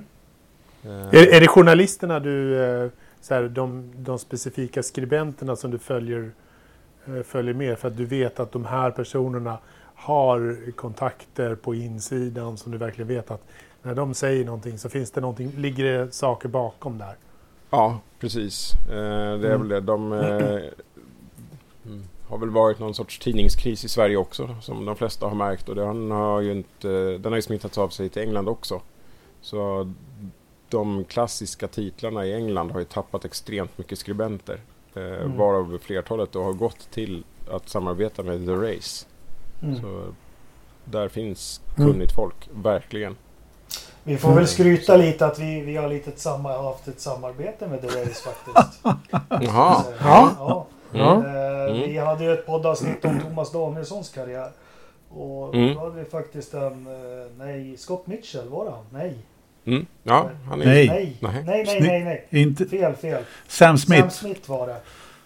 Eh, 0.85 0.91
Är, 1.15 1.35
är 1.35 1.41
det 1.41 1.49
journalisterna 1.49 2.21
du, 2.21 2.63
eh, 2.65 2.91
så 3.21 3.35
här, 3.35 3.43
de, 3.49 3.93
de 3.97 4.19
specifika 4.19 4.83
skribenterna 4.83 5.57
som 5.57 5.71
du 5.71 5.79
följer, 5.79 6.31
eh, 7.07 7.23
följer 7.23 7.55
med 7.55 7.79
för 7.79 7.89
att 7.89 7.97
du 7.97 8.05
vet 8.05 8.41
att 8.41 8.53
de 8.53 8.65
här 8.65 8.91
personerna 8.91 9.59
har 9.95 10.57
kontakter 10.77 11.55
på 11.55 11.75
insidan 11.75 12.57
som 12.59 12.73
du 12.73 12.79
verkligen 12.79 13.09
vet 13.09 13.31
att 13.31 13.43
när 13.83 13.95
de 13.95 14.15
säger 14.15 14.45
någonting 14.45 14.79
så 14.79 14.89
finns 14.89 15.11
det 15.11 15.21
någonting, 15.21 15.53
ligger 15.57 15.85
det 15.85 16.15
saker 16.15 16.49
bakom 16.49 16.99
där. 16.99 17.15
Ja, 17.71 18.01
precis. 18.19 18.75
Eh, 18.89 18.95
det 19.39 19.49
är 19.49 19.55
Mm. 19.55 19.61
väl 19.61 19.69
det. 19.69 19.81
De 19.81 20.13
eh, 20.13 20.19
mm, 21.87 22.03
har 22.31 22.39
väl 22.39 22.51
varit 22.51 22.79
någon 22.79 22.95
sorts 22.95 23.19
tidningskris 23.19 23.85
i 23.85 23.89
Sverige 23.89 24.17
också 24.17 24.57
som 24.61 24.85
de 24.85 24.97
flesta 24.97 25.27
har 25.27 25.35
märkt 25.35 25.69
och 25.69 25.75
den 25.75 26.11
har 26.11 26.41
ju 26.41 26.53
inte, 26.53 26.89
den 27.19 27.33
har 27.33 27.37
ju 27.37 27.43
smittats 27.43 27.79
av 27.79 27.89
sig 27.89 28.09
till 28.09 28.23
England 28.23 28.49
också. 28.49 28.81
Så 29.41 29.93
de 30.69 31.05
klassiska 31.05 31.69
titlarna 31.69 32.27
i 32.27 32.35
England 32.35 32.71
har 32.71 32.79
ju 32.79 32.85
tappat 32.85 33.25
extremt 33.25 33.79
mycket 33.79 33.99
skribenter. 33.99 34.61
Eh, 34.95 35.03
Mm. 35.03 35.37
Varav 35.39 35.79
flertalet 35.83 36.33
då 36.33 36.43
har 36.43 36.53
gått 36.53 36.91
till 36.91 37.25
att 37.51 37.69
samarbeta 37.69 38.23
med 38.23 38.47
The 38.47 38.53
Race. 38.53 39.07
Mm. 39.63 39.81
Så 39.81 40.05
där 40.85 41.09
finns 41.09 41.61
Mm. 41.79 41.91
kunnigt 41.93 42.13
folk, 42.15 42.49
verkligen. 42.53 43.17
Vi 44.03 44.17
får 44.19 44.35
väl 44.35 44.47
skryta 44.49 44.97
lite 44.97 45.27
att 45.27 45.39
vi, 45.39 45.61
vi 45.61 45.77
har 45.77 45.89
lite 45.89 46.11
ett 46.11 46.19
samma, 46.19 46.63
haft 46.63 46.89
ett 46.89 47.01
samarbete 47.01 47.69
med 47.69 47.81
The 47.81 47.87
Race 47.87 48.23
faktiskt. 48.31 48.81
Jaha. 49.47 49.83
Så, 49.83 49.91
Ja. 50.05 50.31
ja. 50.39 50.67
Ja. 50.93 51.15
Eh, 51.27 51.51
Mm. 51.71 51.83
Vi 51.91 51.99
hade 51.99 52.25
ju 52.25 52.33
ett 52.33 52.47
poddavsnitt 52.47 53.05
om 53.05 53.21
Thomas 53.21 53.53
Danielssons 53.53 54.09
karriär. 54.11 54.51
Och 55.11 55.55
Mm. 55.55 55.75
då 55.75 55.81
hade 55.81 55.99
vi 55.99 56.05
faktiskt 56.05 56.55
en, 56.55 56.87
eh, 56.87 57.27
nej, 57.39 57.77
Scott 57.77 58.07
Mitchell 58.07 58.49
var 58.49 58.65
det 58.65 58.71
han? 58.71 58.85
Nej. 58.93 59.17
Mm. 59.65 59.87
Ja, 60.03 60.31
han 60.49 60.63
är 60.63 60.67
Nej. 60.67 60.87
Nej, 60.89 61.17
Nej. 61.21 61.43
nej, 61.47 61.65
nej, 61.67 61.81
nej, 62.05 62.27
nej. 62.31 62.43
Inte 62.43 62.67
Fel, 62.67 62.95
fel. 62.95 63.23
Sam 63.49 63.79
Smith. 63.79 64.01
Sam 64.03 64.11
Smith 64.11 64.51
var 64.51 64.67
det. 64.67 64.77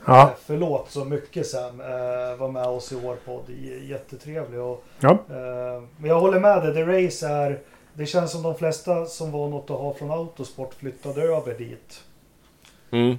Ja. 0.06 0.22
Eh, 0.22 0.28
Förlåt 0.46 0.90
så 0.90 1.04
mycket 1.04 1.46
Sam. 1.46 1.80
Eh, 1.80 2.36
var 2.38 2.48
med 2.48 2.66
oss 2.66 2.92
i 2.92 3.00
vår 3.02 3.14
podd. 3.16 3.42
Jättetrevlig. 3.88 4.60
Och, 4.60 4.84
Ja. 5.00 5.10
eh, 5.10 5.82
men 5.96 6.10
jag 6.10 6.20
håller 6.20 6.40
med 6.40 6.62
dig. 6.62 6.74
The 6.74 6.82
Race 7.06 7.28
är... 7.28 7.58
Det 7.94 8.06
känns 8.06 8.32
som 8.32 8.42
de 8.42 8.54
flesta 8.54 9.04
som 9.06 9.30
var 9.32 9.48
något 9.48 9.70
att 9.70 9.76
ha 9.78 9.94
från 9.94 10.10
Autosport 10.10 10.74
flyttade 10.74 11.22
över 11.22 11.54
dit. 11.58 12.00
Mm. 12.90 13.10
Eh, 13.10 13.16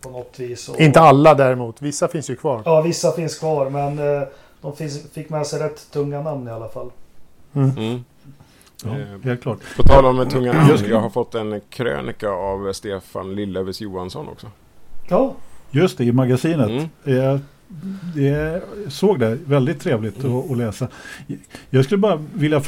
på 0.00 0.10
något 0.10 0.38
vis. 0.40 0.68
Och, 0.68 0.80
Inte 0.80 1.00
alla 1.00 1.34
däremot, 1.34 1.82
vissa 1.82 2.08
finns 2.08 2.30
ju 2.30 2.36
kvar. 2.36 2.62
Ja, 2.64 2.82
vissa 2.82 3.12
finns 3.12 3.38
kvar 3.38 3.70
men 3.70 3.98
eh, 3.98 4.22
de 4.60 4.76
finns, 4.76 5.12
fick 5.12 5.28
med 5.28 5.46
sig 5.46 5.60
rätt 5.60 5.90
tunga 5.90 6.22
namn 6.22 6.48
i 6.48 6.50
alla 6.50 6.68
fall. 6.68 6.90
Mm. 7.54 8.04
Ja, 8.84 8.90
Eh, 8.90 9.20
helt 9.24 9.42
klart. 9.42 9.58
På 9.76 9.82
tal 9.82 10.04
om 10.04 10.28
tunga 10.28 10.52
namn. 10.52 10.68
Jag 10.68 10.88
Jag 10.90 11.00
har 11.00 11.10
fått 11.10 11.34
en 11.34 11.60
krönika 11.70 12.28
av 12.30 12.72
Stefan 12.72 13.34
Lillövis 13.34 13.80
Johansson 13.80 14.28
också. 14.28 14.46
Ja, 15.08 15.34
Just 15.70 15.98
det, 15.98 16.04
i 16.04 16.12
magasinet. 16.12 16.68
Mm. 16.70 16.88
Jag, 17.04 17.40
jag 18.24 18.60
såg 18.88 19.18
det, 19.20 19.38
väldigt 19.44 19.80
trevligt 19.80 20.24
Mm. 20.24 20.36
att, 20.36 20.50
att 20.50 20.58
läsa. 20.58 20.88
Jag 21.70 21.84
skulle 21.84 21.98
bara 21.98 22.24
vilja 22.34 22.60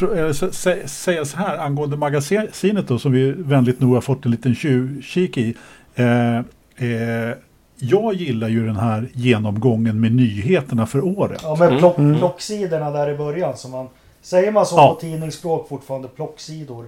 säga 0.89 1.25
så 1.25 1.37
här 1.37 1.59
angående 1.59 1.97
magasinet 1.97 2.89
då 2.89 2.99
som 2.99 3.13
vi 3.13 3.33
vänligt 3.33 3.81
nog 3.81 3.95
har 3.95 4.01
fått 4.01 4.25
en 4.25 4.31
liten 4.31 4.55
tjuvkik 4.55 5.37
i. 5.39 5.55
Eh, 5.99 6.39
eh, 6.77 7.35
jag 7.77 8.15
gillar 8.15 8.49
ju 8.49 8.67
den 8.67 8.77
här 8.77 9.09
genomgången 9.15 10.01
med 10.01 10.13
nyheterna 10.15 10.87
för 10.87 11.05
året. 11.05 11.41
ja 11.43 11.57
med 11.57 11.69
Mm. 11.69 11.79
plock, 11.79 11.99
Mm. 11.99 12.19
plocksidorna 12.19 12.91
där 12.91 13.11
i 13.11 13.17
början. 13.17 13.57
Som 13.57 13.71
man, 13.71 13.89
säger 14.21 14.53
man 14.53 14.67
så 14.67 14.77
Ja. 14.77 14.95
på 14.95 15.01
tidningsspråk 15.01 15.69
fortfarande? 15.69 16.09
Plocksidor. 16.09 16.87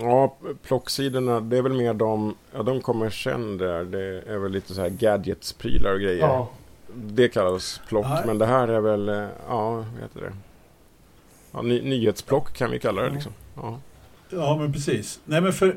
Ja, 0.00 0.36
plocksidorna, 0.62 1.40
det 1.40 1.58
är 1.58 1.62
väl 1.62 1.72
mer 1.72 1.94
de, 1.94 2.34
ja 2.56 2.62
de 2.62 2.80
kommer 2.80 3.10
sen 3.10 3.58
där. 3.58 3.84
Det 3.84 4.22
är 4.32 4.38
väl 4.38 4.52
lite 4.52 4.74
så 4.74 4.80
här 4.80 4.88
gadgets, 4.88 5.52
prylar 5.52 5.92
och 5.92 6.00
grejer. 6.00 6.18
Ja. 6.28 6.48
Det 6.94 7.28
kallas 7.28 7.80
plock, 7.88 8.06
Nej. 8.08 8.22
men 8.26 8.38
det 8.38 8.46
här 8.46 8.68
är 8.68 8.80
väl, 8.80 9.08
eh, 9.08 9.14
ja, 9.48 9.70
vad 9.70 9.84
heter 10.02 10.20
det? 10.20 10.32
Ja, 11.52 11.62
ny, 11.62 11.82
nyhetsplock 11.82 12.52
kan 12.52 12.70
vi 12.70 12.78
kalla 12.78 13.02
det 13.02 13.10
liksom. 13.10 13.32
Ja. 13.56 13.78
Ja, 14.30 14.56
men 14.60 14.72
precis. 14.72 15.20
Nej, 15.24 15.40
men 15.40 15.52
för, 15.52 15.76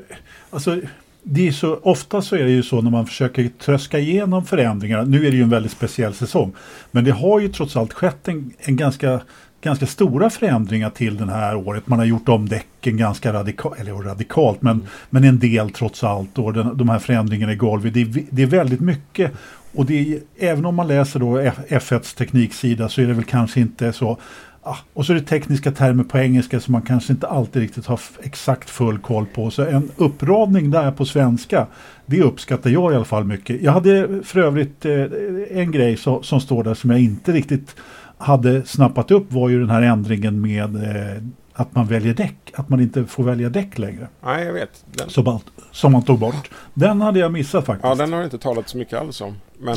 alltså, 0.50 0.80
det 1.22 1.48
är 1.48 1.52
så, 1.52 1.78
ofta 1.82 2.22
så 2.22 2.36
är 2.36 2.44
det 2.44 2.50
ju 2.50 2.62
så 2.62 2.80
när 2.82 2.90
man 2.90 3.06
försöker 3.06 3.48
tröska 3.58 3.98
igenom 3.98 4.44
förändringar. 4.44 5.04
Nu 5.04 5.26
är 5.26 5.30
det 5.30 5.36
ju 5.36 5.42
en 5.42 5.50
väldigt 5.50 5.72
speciell 5.72 6.14
säsong. 6.14 6.52
Men 6.90 7.04
det 7.04 7.10
har 7.10 7.40
ju 7.40 7.48
trots 7.48 7.76
allt 7.76 7.92
skett 7.92 8.28
en, 8.28 8.52
en 8.58 8.76
ganska, 8.76 9.20
ganska 9.60 9.86
stora 9.86 10.30
förändringar 10.30 10.90
till 10.90 11.16
det 11.16 11.32
här 11.32 11.56
året. 11.56 11.86
Man 11.86 11.98
har 11.98 12.06
gjort 12.06 12.28
om 12.28 12.48
däcken 12.48 12.96
ganska 12.96 13.32
radikalt, 13.32 13.80
eller 13.80 13.92
radikalt, 13.92 14.62
men, 14.62 14.86
men 15.10 15.24
en 15.24 15.38
del 15.38 15.70
trots 15.70 16.04
allt. 16.04 16.38
Och 16.38 16.52
den, 16.52 16.76
de 16.76 16.88
här 16.88 16.98
förändringarna 16.98 17.52
i 17.52 17.56
golvet. 17.56 17.94
Det 17.94 18.00
är, 18.00 18.24
det 18.30 18.42
är 18.42 18.46
väldigt 18.46 18.80
mycket. 18.80 19.32
Och 19.72 19.86
det 19.86 20.12
är, 20.14 20.20
även 20.38 20.66
om 20.66 20.74
man 20.74 20.88
läser 20.88 21.20
då 21.20 21.40
F1s 21.68 22.16
tekniksida 22.16 22.88
så 22.88 23.00
är 23.00 23.06
det 23.06 23.14
väl 23.14 23.24
kanske 23.24 23.60
inte 23.60 23.92
så 23.92 24.18
Ah, 24.62 24.76
och 24.94 25.06
så 25.06 25.12
är 25.12 25.14
det 25.14 25.22
tekniska 25.22 25.70
termer 25.72 26.04
på 26.04 26.18
engelska 26.18 26.60
som 26.60 26.72
man 26.72 26.82
kanske 26.82 27.12
inte 27.12 27.26
alltid 27.28 27.62
riktigt 27.62 27.86
har 27.86 28.00
exakt 28.22 28.70
full 28.70 28.98
koll 28.98 29.26
på. 29.26 29.50
Så 29.50 29.62
en 29.64 29.90
uppradning 29.96 30.70
där 30.70 30.92
på 30.92 31.04
svenska, 31.04 31.66
det 32.06 32.22
uppskattar 32.22 32.70
jag 32.70 32.92
i 32.92 32.96
alla 32.96 33.04
fall 33.04 33.24
mycket. 33.24 33.62
Jag 33.62 33.72
hade 33.72 34.22
för 34.24 34.40
övrigt 34.40 34.84
eh, 34.84 35.04
en 35.50 35.72
grej 35.72 35.96
så, 35.96 36.22
som 36.22 36.40
står 36.40 36.64
där 36.64 36.74
som 36.74 36.90
jag 36.90 37.00
inte 37.00 37.32
riktigt 37.32 37.76
hade 38.18 38.64
snappat 38.66 39.10
upp 39.10 39.32
var 39.32 39.48
ju 39.48 39.60
den 39.60 39.70
här 39.70 39.82
ändringen 39.82 40.40
med 40.40 40.76
eh, 40.76 41.22
att 41.52 41.74
man 41.74 41.86
väljer 41.86 42.14
däck. 42.14 42.52
Att 42.54 42.68
man 42.68 42.80
inte 42.80 43.04
får 43.04 43.24
välja 43.24 43.48
däck 43.48 43.78
längre. 43.78 44.08
Nej, 44.24 44.46
jag 44.46 44.52
vet. 44.52 44.84
Den, 44.92 45.10
Som 45.10 45.24
man, 45.24 45.40
som 45.70 45.92
man 45.92 46.02
tog 46.02 46.18
bort. 46.18 46.50
Den 46.74 47.00
hade 47.00 47.18
jag 47.18 47.32
missat 47.32 47.66
faktiskt. 47.66 47.88
ja, 47.88 47.94
den 47.94 48.12
har 48.12 48.20
det 48.20 48.24
inte 48.24 48.38
talat 48.38 48.68
så 48.68 48.78
mycket 48.78 48.98
alls 48.98 49.20
om. 49.20 49.34
Men 49.58 49.76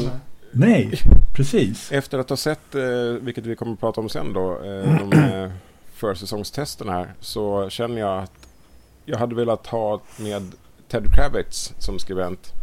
Nej, 0.53 0.99
precis. 1.33 1.91
efter 1.91 2.19
att 2.19 2.29
ha 2.29 2.37
sett, 2.37 2.75
eh, 2.75 2.81
vilket 3.21 3.45
vi 3.45 3.55
kommer 3.55 3.73
att 3.73 3.79
prata 3.79 4.01
om 4.01 4.09
sen 4.09 4.33
då, 4.33 4.51
eh, 4.63 4.97
de 5.09 5.49
försäsongstesterna 5.95 6.91
här, 6.91 7.13
så 7.19 7.69
känner 7.69 7.99
jag 8.01 8.23
att 8.23 8.31
jag 9.05 9.17
hade 9.17 9.35
velat 9.35 9.67
ha 9.67 10.01
med 10.17 10.51
Ted 10.89 11.13
Kravitz 11.15 11.73
som 11.79 11.99
skribent. 11.99 12.53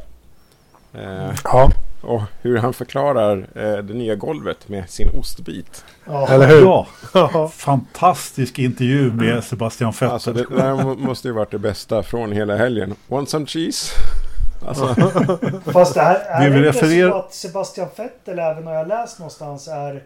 Eh, 0.95 1.31
Ja, 1.45 1.71
och 2.03 2.23
hur 2.43 2.59
han 2.59 2.73
förklarar 2.75 3.39
eh, 3.55 3.77
det 3.85 3.95
nya 3.95 4.15
golvet 4.15 4.69
med 4.69 4.91
sin 4.91 5.09
ostbit. 5.11 5.85
Ja. 6.07 6.29
eller 6.29 6.47
hur? 6.49 6.65
Ja, 7.15 7.49
fantastisk 7.55 8.59
intervju 8.59 9.13
med 9.13 9.45
Sebastian 9.45 9.91
Vettel. 9.93 10.09
Alltså 10.11 10.33
det, 10.33 10.45
det 10.57 10.63
här 10.63 10.83
må- 10.85 10.95
måste 10.95 11.29
ju 11.29 11.35
varit 11.35 11.51
det 11.51 11.59
bästa 11.59 12.03
från 12.03 12.33
hela 12.33 12.57
helgen. 12.57 12.95
Want 13.09 13.29
some 13.29 13.47
cheese? 13.47 13.93
Alltså, 14.67 14.95
Fast 15.73 15.95
det 15.95 16.01
här, 16.01 16.15
är 16.15 16.45
det 16.45 16.51
vill 16.51 16.67
inte 16.67 17.11
så 17.11 17.15
att 17.15 17.35
Sebastian 17.35 17.89
Vettel, 17.97 18.39
även 18.39 18.67
har 18.67 18.75
jag 18.75 18.89
läst 18.89 19.19
någonstans, 19.19 19.69
är 19.69 20.03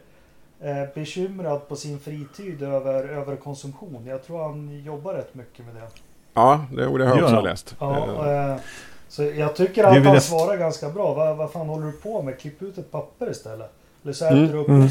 eh, 0.60 0.94
bekymrad 0.94 1.68
på 1.68 1.76
sin 1.76 2.00
fritid 2.00 2.62
över 2.62 3.08
överkonsumtion. 3.08 4.06
Jag 4.06 4.26
tror 4.26 4.42
han 4.42 4.82
jobbar 4.84 5.14
rätt 5.14 5.34
mycket 5.34 5.66
med 5.66 5.74
det. 5.74 5.80
ja, 6.34 6.66
det, 6.76 6.84
har 6.84 6.98
jag 6.98 7.24
också 7.24 7.40
läst. 7.40 7.76
Ja, 7.80 8.26
Eh, 8.26 8.50
eh, 8.50 8.56
så 9.08 9.22
jag 9.22 9.56
tycker 9.56 9.84
att 9.84 10.04
han 10.04 10.20
svarar 10.20 10.56
ganska 10.56 10.90
bra. 10.90 11.14
Vad, 11.14 11.36
vad 11.36 11.52
fan 11.52 11.68
håller 11.68 11.86
du 11.86 11.92
på 11.92 12.22
med? 12.22 12.40
Klipp 12.40 12.62
ut 12.62 12.78
ett 12.78 12.90
papper 12.90 13.30
istället. 13.30 13.72
Eller 14.04 14.12
så 14.12 14.24
äter 14.24 14.52
du 14.52 14.58
upp 14.58 14.68
Mm. 14.68 14.88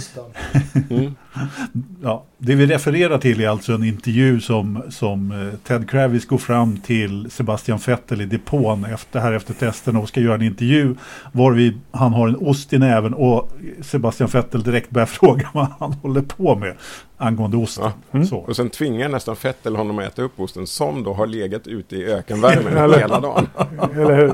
Mm. 0.89 1.15
Ja, 2.03 2.23
det 2.37 2.55
vi 2.55 2.65
refererar 2.65 3.17
till 3.17 3.41
är 3.41 3.47
alltså 3.47 3.73
en 3.73 3.83
intervju 3.83 4.39
som, 4.41 4.83
som 4.89 5.31
eh, 5.31 5.59
Ted 5.67 5.89
Kravis 5.89 6.27
går 6.27 6.37
fram 6.37 6.77
till 6.77 7.31
Sebastian 7.31 7.79
Vettel 7.85 8.21
i 8.21 8.25
depån 8.25 8.85
efter, 8.85 9.19
här 9.19 9.33
efter 9.33 9.53
testen 9.53 9.95
och 9.95 10.07
ska 10.07 10.19
göra 10.19 10.35
en 10.35 10.41
intervju 10.41 10.95
varvid 11.31 11.79
han 11.91 12.13
har 12.13 12.27
en 12.27 12.35
ost 12.35 12.73
i 12.73 12.77
näven 12.77 13.13
och 13.13 13.51
Sebastian 13.81 14.29
Vettel 14.29 14.63
direkt 14.63 14.89
börjar 14.89 15.05
fråga 15.21 15.49
vad 15.53 15.67
han 15.79 15.93
håller 15.93 16.21
på 16.21 16.55
med 16.55 16.75
angående 17.17 17.57
osten. 17.57 17.83
Ja. 17.83 17.93
Mm. 18.11 18.27
Så. 18.27 18.37
Och 18.37 18.55
sen 18.55 18.69
tvingar 18.69 19.09
nästan 19.09 19.35
Fettel 19.35 19.75
honom 19.75 19.99
att 19.99 20.05
äta 20.05 20.21
upp 20.21 20.39
osten 20.39 20.67
som 20.67 21.03
då 21.03 21.13
har 21.13 21.27
legat 21.27 21.67
ute 21.67 21.95
i 21.95 22.05
ökenvärmen 22.05 22.91
hela 22.99 23.19
dagen. 23.19 23.47
Eller 23.93 24.15
hur? 24.15 24.33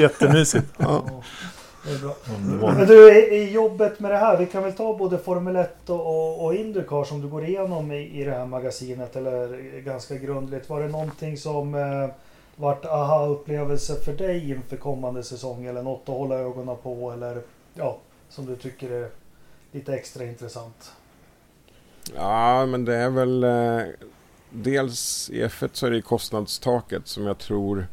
Jättemysigt. 0.00 0.66
Ja, 0.76 1.04
det 1.84 1.90
är 1.90 1.98
bra. 1.98 2.16
Underbart. 2.36 2.76
Men 2.76 2.86
du, 2.86 3.12
i, 3.12 3.36
i 3.36 3.52
jobbet 3.52 4.00
med 4.00 4.10
det 4.10 4.16
här, 4.16 4.38
vi 4.38 4.46
kan 4.46 4.62
väl 4.62 4.72
ta 4.72 4.98
både 4.98 5.18
Formel 5.18 5.56
1 5.56 5.90
och, 5.90 6.06
och, 6.06 6.44
och 6.44 6.54
Indycar 6.54 7.04
som 7.04 7.20
du 7.20 7.28
går 7.28 7.44
igenom 7.44 7.92
i, 7.92 8.20
i 8.20 8.24
det 8.24 8.30
här 8.30 8.46
magasinet, 8.46 9.16
eller 9.16 9.80
ganska 9.80 10.14
grundligt. 10.14 10.68
Var 10.68 10.80
det 10.80 10.88
någonting 10.88 11.36
som 11.36 11.74
eh, 11.74 12.08
vart 12.56 12.84
aha-upplevelse 12.84 13.94
för 14.04 14.12
dig 14.12 14.50
inför 14.50 14.76
kommande 14.76 15.22
säsong, 15.22 15.64
eller 15.64 15.82
något 15.82 16.08
att 16.08 16.14
hålla 16.14 16.34
ögonen 16.34 16.76
på, 16.82 17.10
eller 17.12 17.42
ja, 17.74 17.98
som 18.28 18.46
du 18.46 18.56
tycker 18.56 18.90
är 18.90 19.08
lite 19.72 19.94
extra 19.94 20.24
intressant? 20.24 20.92
Ja, 22.16 22.66
men 22.66 22.84
det 22.84 22.94
är 22.94 23.10
väl... 23.10 23.44
Eh, 23.44 23.86
dels 24.50 25.30
i 25.30 25.44
F1 25.44 25.68
så 25.72 25.86
är 25.86 25.90
det 25.90 25.96
ju 25.96 26.02
kostnadstaket 26.02 27.08
som 27.08 27.26
jag 27.26 27.38
tror... 27.38 27.86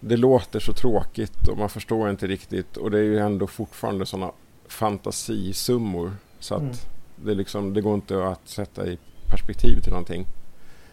Det 0.00 0.16
låter 0.16 0.60
så 0.60 0.72
tråkigt 0.72 1.48
och 1.48 1.58
man 1.58 1.68
förstår 1.68 2.10
inte 2.10 2.26
riktigt. 2.26 2.76
Och 2.76 2.90
det 2.90 2.98
är 2.98 3.02
ju 3.02 3.18
ändå 3.18 3.46
fortfarande 3.46 4.06
sådana 4.06 4.32
fantasisummor. 4.68 6.12
Så 6.38 6.54
att 6.54 6.60
Mm. 6.62 6.74
det, 7.16 7.34
liksom, 7.34 7.74
det 7.74 7.80
går 7.80 7.94
inte 7.94 8.26
att 8.28 8.48
sätta 8.48 8.86
i 8.86 8.98
perspektiv 9.30 9.80
till 9.80 9.90
någonting. 9.92 10.26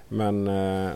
Men 0.09 0.47
eh, 0.47 0.91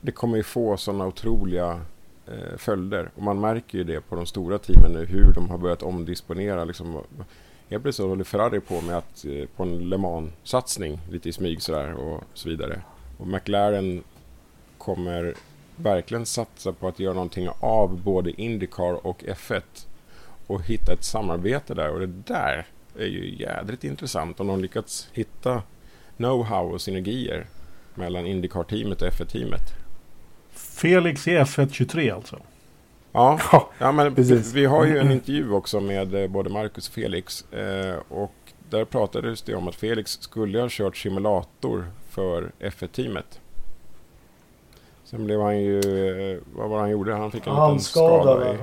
det 0.00 0.12
kommer 0.12 0.36
ju 0.36 0.42
få 0.42 0.76
sådana 0.76 1.06
otroliga 1.06 1.80
eh, 2.26 2.56
följder. 2.56 3.10
Och 3.14 3.22
man 3.22 3.40
märker 3.40 3.78
ju 3.78 3.84
det 3.84 4.00
på 4.00 4.16
de 4.16 4.26
stora 4.26 4.58
teamen 4.58 4.92
nu 4.92 5.04
hur 5.04 5.32
de 5.32 5.50
har 5.50 5.58
börjat 5.58 5.82
omdisponera. 5.82 6.64
Liksom, 6.64 7.00
Helt 7.68 7.82
plötsligt 7.82 8.08
håller 8.08 8.24
Ferrari 8.24 8.60
på 8.60 8.80
med 8.80 8.96
att 8.98 9.24
eh, 9.24 9.46
på 9.56 9.62
en 9.62 9.88
Le 9.88 9.96
Mans-satsning 9.98 10.98
lite 11.10 11.28
i 11.28 11.32
smyg 11.32 11.62
sådär 11.62 11.92
och 11.92 12.24
så 12.34 12.48
vidare. 12.48 12.80
Och 13.18 13.26
McLaren 13.26 14.02
kommer 14.78 15.34
verkligen 15.76 16.26
satsa 16.26 16.72
på 16.72 16.88
att 16.88 17.00
göra 17.00 17.14
någonting 17.14 17.48
av 17.60 18.02
både 18.02 18.40
Indycar 18.42 19.06
och 19.06 19.22
F1 19.24 19.62
och 20.46 20.62
hitta 20.62 20.92
ett 20.92 21.04
samarbete 21.04 21.74
där 21.74 21.90
och 21.90 22.00
det 22.00 22.06
där 22.06 22.66
är 22.98 23.06
ju 23.06 23.34
jädrigt 23.36 23.84
intressant 23.84 24.40
om 24.40 24.46
de 24.46 24.60
lyckats 24.62 25.08
hitta 25.12 25.62
know-how 26.16 26.72
och 26.72 26.80
synergier 26.80 27.46
mellan 27.94 28.26
Indycar-teamet 28.26 29.02
och 29.02 29.08
F1-teamet. 29.08 29.62
Felix 30.50 31.28
i 31.28 31.30
F1 31.38 31.68
23 31.72 32.10
alltså. 32.10 32.36
Ja, 33.12 33.40
Ja, 33.78 33.92
men 33.92 34.14
Precis. 34.14 34.52
vi 34.52 34.64
har 34.64 34.84
ju 34.84 34.98
en 34.98 35.12
intervju 35.12 35.52
också 35.52 35.80
med 35.80 36.14
eh, 36.14 36.28
både 36.28 36.50
Marcus 36.50 36.88
och 36.88 36.94
Felix. 36.94 37.52
Eh, 37.52 37.96
och 38.08 38.34
där 38.70 38.84
pratades 38.84 39.42
det 39.42 39.54
om 39.54 39.68
att 39.68 39.74
Felix 39.74 40.10
skulle 40.20 40.60
ha 40.60 40.68
kört 40.70 40.96
simulator 40.96 41.86
för 42.10 42.52
F1-teamet. 42.60 43.40
Sen 45.10 45.24
blev 45.24 45.40
han 45.40 45.58
ju... 45.58 45.78
eh, 46.32 46.38
Vad 46.56 46.68
var 46.68 46.76
det 46.76 46.82
han 46.82 46.90
gjorde? 46.90 47.14
Han 47.14 47.30
fick 47.30 47.46
en 47.46 47.52
liten 47.52 47.62
Handskada, 47.62 48.22
skada 48.22 48.34
va? 48.40 48.46
i 48.52 48.56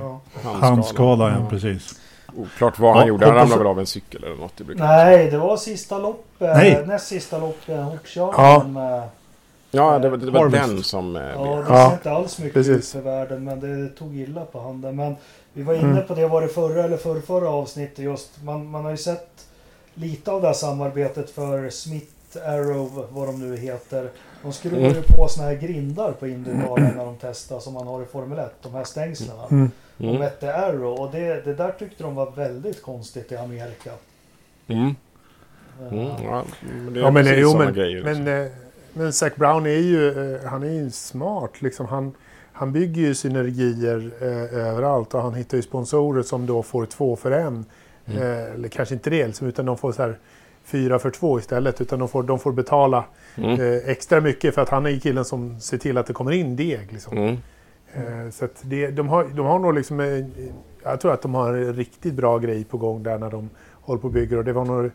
ja. 0.44 0.50
Handskada, 0.50 1.28
ja, 1.28 1.36
Ja. 1.40 1.46
precis. 1.50 2.00
Oklart 2.36 2.78
vad 2.78 2.92
han 2.92 3.02
Ja, 3.02 3.08
gjorde. 3.08 3.26
Han 3.26 3.34
ramlade 3.34 3.58
väl 3.58 3.66
av 3.66 3.78
en 3.80 3.86
cykel 3.86 4.24
eller 4.24 4.36
något. 4.36 4.52
Det 4.56 4.74
Nej, 4.74 5.30
det 5.30 5.38
var 5.38 5.56
sista 5.56 5.98
loppet. 5.98 6.24
Nej. 6.56 6.84
Näst 6.86 7.06
sista 7.06 7.38
loppet, 7.38 7.78
hopkörningen 7.84 8.36
Ja. 8.36 8.64
med... 8.68 9.02
Ja, 9.70 9.98
det 9.98 10.08
var, 10.08 10.16
det 10.16 10.30
var 10.30 10.48
den 10.48 10.82
som... 10.82 11.16
eh, 11.16 11.22
Ja, 11.22 11.42
blev- 11.42 11.64
det 11.66 11.72
Ja, 11.74 11.92
inte 11.92 12.10
alls 12.10 12.38
mycket 12.38 12.54
precis. 12.54 12.76
ut 12.76 12.86
för 12.86 13.00
världen, 13.00 13.44
men 13.44 13.60
det 13.60 13.88
tog 13.88 14.16
illa 14.16 14.44
på 14.44 14.60
handen. 14.60 14.96
Men 14.96 15.16
vi 15.52 15.62
var 15.62 15.74
inne 15.74 15.90
Mm. 15.90 16.06
på 16.06 16.14
det, 16.14 16.26
var 16.28 16.42
det 16.42 16.48
förra 16.48 16.84
eller 16.84 16.96
förra, 16.96 17.20
förra 17.20 17.48
avsnittet 17.48 17.98
just. 17.98 18.42
Man, 18.42 18.70
man 18.70 18.84
har 18.84 18.90
ju 18.90 18.96
sett 18.96 19.46
lite 19.94 20.32
av 20.32 20.40
det 20.40 20.46
här 20.46 20.54
samarbetet 20.54 21.30
för 21.30 21.70
Smith, 21.70 22.06
Arrow, 22.46 23.06
vad 23.12 23.28
de 23.28 23.50
nu 23.50 23.56
heter. 23.56 24.08
De 24.44 24.52
skruvar 24.52 24.78
Mm. 24.78 24.92
ju 24.92 25.02
på 25.02 25.28
såna 25.28 25.48
här 25.48 25.54
grindar 25.54 26.12
på 26.12 26.26
Indycar 26.26 26.80
när 26.96 27.04
de 27.04 27.16
testar 27.20 27.58
som 27.60 27.74
man 27.74 27.86
har 27.86 28.02
i 28.02 28.04
Formel 28.04 28.38
1. 28.38 28.54
De 28.62 28.74
här 28.74 28.84
stängslen. 28.84 29.36
Mm. 29.50 29.70
De 29.96 30.08
Mm. 30.08 30.22
hette 30.22 30.54
Arrow 30.56 31.00
och 31.00 31.10
det, 31.12 31.44
det 31.44 31.54
där 31.54 31.72
tyckte 31.78 32.02
de 32.02 32.14
var 32.14 32.30
väldigt 32.30 32.82
konstigt 32.82 33.32
i 33.32 33.36
Amerika. 33.36 33.90
Mm. 34.66 34.86
Eh, 35.82 35.92
Mm. 35.92 36.06
Ja, 36.24 36.44
men 36.84 36.94
det 36.94 37.00
är 37.00 37.04
Ja, 37.04 37.10
men, 37.10 37.26
jo, 37.40 37.58
men, 37.58 37.74
grejer. 37.74 38.02
liksom. 38.04 38.24
men, 38.24 38.44
eh, 38.46 38.50
men 38.92 39.12
Zac 39.12 39.34
Brown 39.36 39.66
är 39.66 39.70
ju, 39.70 40.34
eh, 40.34 40.44
han 40.48 40.62
är 40.62 40.70
ju 40.72 40.90
smart. 40.90 41.62
Liksom. 41.62 41.86
Han, 41.86 42.12
han 42.52 42.72
bygger 42.72 43.02
ju 43.02 43.14
synergier 43.14 44.10
eh, 44.20 44.66
överallt 44.68 45.14
och 45.14 45.22
han 45.22 45.34
hittar 45.34 45.56
ju 45.56 45.62
sponsorer 45.62 46.22
som 46.22 46.46
då 46.46 46.62
får 46.62 46.86
två 46.86 47.16
för 47.16 47.30
en. 47.30 47.64
Mm. 48.06 48.22
Eh, 48.22 48.54
eller 48.54 48.68
kanske 48.68 48.94
inte 48.94 49.10
det, 49.10 49.26
liksom, 49.26 49.46
utan 49.48 49.66
de 49.66 49.78
får 49.78 49.92
så 49.92 50.02
här 50.02 50.18
fyra 50.64 50.98
för 50.98 51.10
två 51.10 51.38
istället. 51.38 51.80
Utan 51.80 51.98
de 51.98 52.08
får, 52.08 52.22
de 52.22 52.38
får 52.38 52.52
betala 52.52 53.04
Mm. 53.36 53.60
eh, 53.60 53.88
extra 53.88 54.20
mycket 54.20 54.54
för 54.54 54.62
att 54.62 54.68
han 54.68 54.86
är 54.86 54.98
killen 54.98 55.24
som 55.24 55.60
ser 55.60 55.78
till 55.78 55.98
att 55.98 56.06
det 56.06 56.12
kommer 56.12 56.32
in 56.32 56.56
deg. 56.56 56.92
Liksom. 56.92 57.18
Mm. 57.18 57.36
Eh, 57.94 58.30
så 58.30 58.48
det, 58.62 58.90
de, 58.90 59.08
har, 59.08 59.24
de 59.24 59.46
har 59.46 59.58
nog 59.58 59.74
liksom, 59.74 60.00
eh, 60.00 60.24
jag 60.82 61.00
tror 61.00 61.12
att 61.12 61.22
de 61.22 61.34
har 61.34 61.54
en 61.54 61.74
riktigt 61.74 62.14
bra 62.14 62.38
grej 62.38 62.64
på 62.64 62.78
gång 62.78 63.02
där 63.02 63.18
när 63.18 63.30
de 63.30 63.50
håller 63.72 64.00
på 64.00 64.06
och 64.06 64.12
bygger. 64.12 64.36
Och 64.38 64.44
det 64.44 64.52
var 64.52 64.64
nog 64.64 64.90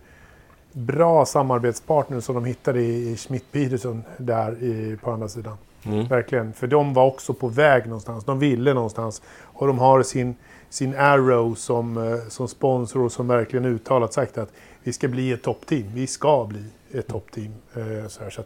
bra 0.71 1.25
samarbetspartner 1.25 2.19
som 2.19 2.35
de 2.35 2.45
hittade 2.45 2.81
i, 2.81 3.11
i 3.11 3.17
Schmidt 3.17 3.51
Peterson 3.51 4.03
där 4.17 4.63
i, 4.63 4.97
på 5.03 5.11
andra 5.11 5.27
sidan. 5.27 5.57
Mm. 5.85 6.07
Verkligen, 6.07 6.53
för 6.53 6.67
de 6.67 6.93
var 6.93 7.05
också 7.05 7.33
på 7.33 7.47
väg 7.47 7.85
någonstans. 7.85 8.25
De 8.25 8.39
ville 8.39 8.73
någonstans. 8.73 9.21
Och 9.41 9.67
de 9.67 9.79
har 9.79 10.03
sin, 10.03 10.35
sin 10.69 10.95
Arrow 10.95 11.55
som, 11.55 11.97
eh, 11.97 12.19
som 12.27 12.47
sponsor 12.47 13.01
och 13.01 13.11
som 13.11 13.27
verkligen 13.27 13.65
uttalat 13.65 14.13
sagt 14.13 14.37
att 14.37 14.51
vi 14.83 14.93
ska 14.93 15.07
bli 15.07 15.31
ett 15.31 15.43
toppteam. 15.43 15.91
Vi 15.93 16.07
ska 16.07 16.45
bli 16.45 16.63
ett 16.91 17.07
toppteam. 17.07 17.53
Eh, 17.75 18.07
så 18.07 18.23
här, 18.23 18.29
så 18.29 18.43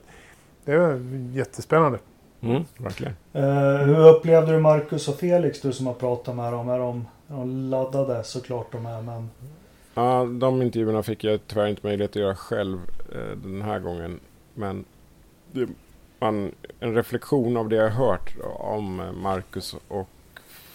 det 0.65 0.77
var 0.77 1.01
jättespännande. 1.33 1.99
Mm. 2.41 2.63
Verkligen. 2.77 3.13
Eh, 3.33 3.77
hur 3.77 4.07
upplevde 4.07 4.51
du 4.51 4.59
Marcus 4.59 5.07
och 5.07 5.15
Felix, 5.15 5.61
du 5.61 5.73
som 5.73 5.87
har 5.87 5.93
pratat 5.93 6.35
med 6.35 6.53
dem? 6.53 6.69
Är 6.69 6.79
de, 6.79 7.07
är 7.27 7.35
de 7.35 7.69
laddade 7.69 8.23
såklart 8.23 8.71
de 8.71 8.85
är, 8.85 9.01
men... 9.01 9.29
Ja, 9.93 10.25
de 10.25 10.61
intervjuerna 10.61 11.03
fick 11.03 11.23
jag 11.23 11.39
tyvärr 11.47 11.67
inte 11.67 11.87
möjlighet 11.87 12.11
att 12.11 12.15
göra 12.15 12.35
själv 12.35 12.79
eh, 13.15 13.37
den 13.37 13.61
här 13.61 13.79
gången. 13.79 14.19
Men 14.53 14.85
det, 15.51 15.67
man, 16.19 16.51
en 16.79 16.95
reflektion 16.95 17.57
av 17.57 17.69
det 17.69 17.75
jag 17.75 17.89
har 17.89 18.07
hört 18.07 18.35
om 18.59 19.11
Marcus 19.15 19.75
och 19.87 20.09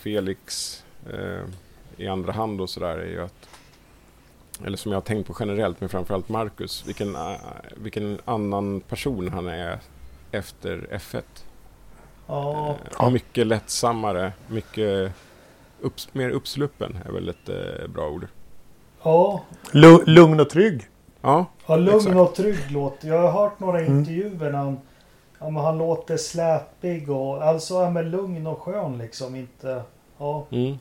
Felix 0.03 0.75
eh, 1.13 1.43
i 1.97 2.09
andra 2.09 2.33
hand 2.33 2.61
och 2.61 2.71
sådär 2.71 2.99
är 2.99 3.11
ju 3.11 3.23
att 3.23 3.48
eller 4.67 4.77
som 4.77 4.93
jag 4.93 4.97
har 4.97 5.03
tänkt 5.03 5.27
på 5.27 5.35
generellt, 5.41 5.81
men 5.81 5.89
framförallt 5.89 6.29
Marcus, 6.29 6.85
vilken, 6.87 7.15
eh, 7.17 7.33
vilken 7.77 8.19
annan 8.25 8.81
person 8.81 9.29
han 9.33 9.47
är 9.49 9.79
efter 10.31 10.87
F1. 10.91 11.23
Ja, 12.27 12.77
Eh, 13.01 13.11
mycket 13.11 13.47
lättsammare, 13.47 14.33
mycket 14.49 15.13
upps, 15.81 16.09
mer 16.15 16.31
uppsluppen 16.31 16.99
är 17.09 17.13
väl 17.13 17.29
ett 17.29 17.49
eh, 17.49 17.89
bra 17.89 18.09
ord. 18.09 18.27
ja, 19.03 19.43
Lu- 19.73 20.05
Lugn 20.07 20.41
och 20.41 20.51
trygg. 20.51 20.83
Ja, 21.21 21.45
ja 21.67 21.77
lugn 21.77 21.97
Exakt. 21.97 22.17
och 22.17 22.35
trygg 22.35 22.71
låter. 22.71 23.09
Jag 23.09 23.19
har 23.23 23.33
hört 23.43 23.61
några 23.61 23.81
Mm. 23.81 23.99
intervjuer 23.99 24.51
när 24.53 24.59
han, 24.59 24.79
ja, 25.39 25.51
han 25.63 25.79
låter 25.79 26.17
släpig 26.17 27.11
och 27.11 27.43
alltså 27.45 27.75
ja, 27.75 27.91
men 27.91 28.11
lugn 28.11 28.47
och 28.47 28.63
skön 28.63 28.99
liksom. 28.99 29.35
Inte... 29.35 29.83
Ja. 30.19 30.47
mm. 30.51 30.79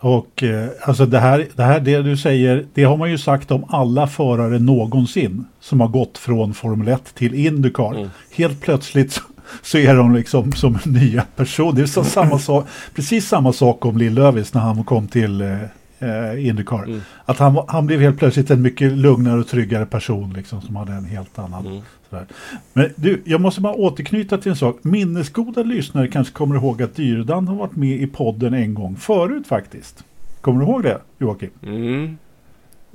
Och 0.00 0.42
eh, 0.42 0.68
alltså 0.82 1.06
det 1.06 1.18
här, 1.18 1.46
det 1.56 1.62
här, 1.62 1.80
det 1.80 2.02
du 2.02 2.16
säger, 2.16 2.64
det 2.74 2.84
har 2.84 2.96
man 2.96 3.10
ju 3.10 3.18
sagt 3.18 3.50
om 3.50 3.64
alla 3.68 4.06
förare 4.06 4.58
någonsin 4.58 5.46
som 5.60 5.80
har 5.80 5.88
gått 5.88 6.18
från 6.18 6.54
Formel 6.54 6.88
1 6.88 7.14
till 7.14 7.34
Indycar. 7.34 7.94
Mm. 7.94 8.08
Helt 8.34 8.60
plötsligt 8.60 9.12
så, 9.12 9.22
så 9.62 9.78
är 9.78 9.94
de 9.94 10.14
liksom 10.14 10.52
som 10.52 10.78
nya 10.84 11.26
personer. 11.36 11.72
Det 11.72 11.82
är 11.82 11.86
så 11.86 12.04
samma 12.04 12.38
sak, 12.38 12.66
precis 12.94 13.28
samma 13.28 13.52
sak 13.52 13.84
om 13.84 13.96
Lill 13.96 14.14
Lövis 14.14 14.54
när 14.54 14.60
han 14.60 14.84
kom 14.84 15.08
till 15.08 15.40
eh, 15.40 15.62
eh, 15.98 16.48
Indycar. 16.48 16.84
Mm. 16.84 17.00
Att 17.24 17.38
han, 17.38 17.64
han 17.68 17.86
blev 17.86 18.00
helt 18.00 18.18
plötsligt 18.18 18.50
en 18.50 18.62
mycket 18.62 18.92
lugnare 18.92 19.40
och 19.40 19.48
tryggare 19.48 19.86
person 19.86 20.32
liksom, 20.32 20.60
som 20.60 20.76
hade 20.76 20.92
en 20.92 21.04
helt 21.04 21.38
annan 21.38 21.66
Mm. 21.66 21.82
Sådär. 22.14 22.26
Men 22.72 22.90
du, 22.96 23.22
jag 23.24 23.40
måste 23.40 23.60
bara 23.60 23.74
återknyta 23.74 24.38
till 24.38 24.50
en 24.50 24.56
sak. 24.56 24.78
Minnesgoda 24.82 25.62
lyssnare 25.62 26.08
kanske 26.08 26.32
kommer 26.34 26.54
ihåg 26.56 26.82
att 26.82 26.96
Dyrdan 26.96 27.48
har 27.48 27.56
varit 27.56 27.76
med 27.76 28.00
i 28.00 28.06
podden 28.06 28.54
en 28.54 28.74
gång 28.74 28.96
förut 28.96 29.46
faktiskt. 29.46 30.04
Kommer 30.40 30.60
du 30.60 30.66
ihåg 30.66 30.82
det 30.82 31.00
Joakim? 31.18 31.50
Mm. 31.62 32.16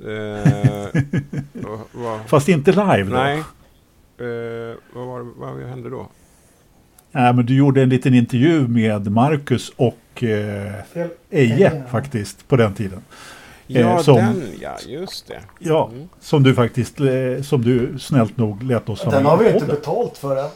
Eh, 0.00 1.02
vad, 1.92 2.20
Fast 2.26 2.48
inte 2.48 2.70
live 2.72 3.02
då. 3.10 3.16
nej. 3.16 3.38
Eh, 3.38 4.76
vad, 4.94 5.06
var, 5.06 5.18
det- 5.20 5.30
vad 5.36 5.68
hände 5.68 5.90
då? 5.90 6.08
Nej, 7.12 7.34
men 7.34 7.46
du 7.46 7.56
gjorde 7.56 7.82
en 7.82 7.88
liten 7.88 8.14
intervju 8.14 8.68
med 8.68 9.12
Marcus 9.12 9.72
och 9.76 10.22
eh. 10.24 10.72
Eje 11.30 11.82
faktiskt 11.90 12.48
på 12.48 12.56
den 12.56 12.74
tiden. 12.74 13.02
Ja, 13.78 14.02
som, 14.02 14.16
den 14.16 14.52
ja, 14.60 14.76
just 14.86 15.26
det. 15.28 15.40
ja, 15.58 15.90
Mm. 15.92 16.08
som 16.20 16.42
du 16.42 16.54
faktiskt, 16.54 17.00
eh, 17.00 17.06
som 17.42 17.62
du 17.64 17.98
snällt 17.98 18.36
nog 18.36 18.62
lät 18.62 18.88
oss 18.88 19.02
ha 19.02 19.10
Den 19.12 19.24
har 19.26 19.36
vi 19.36 19.44
ju 19.44 19.50
inte 19.50 19.60
podden. 19.64 19.76
betalt 19.80 20.18
för 20.18 20.36
än. 20.36 20.50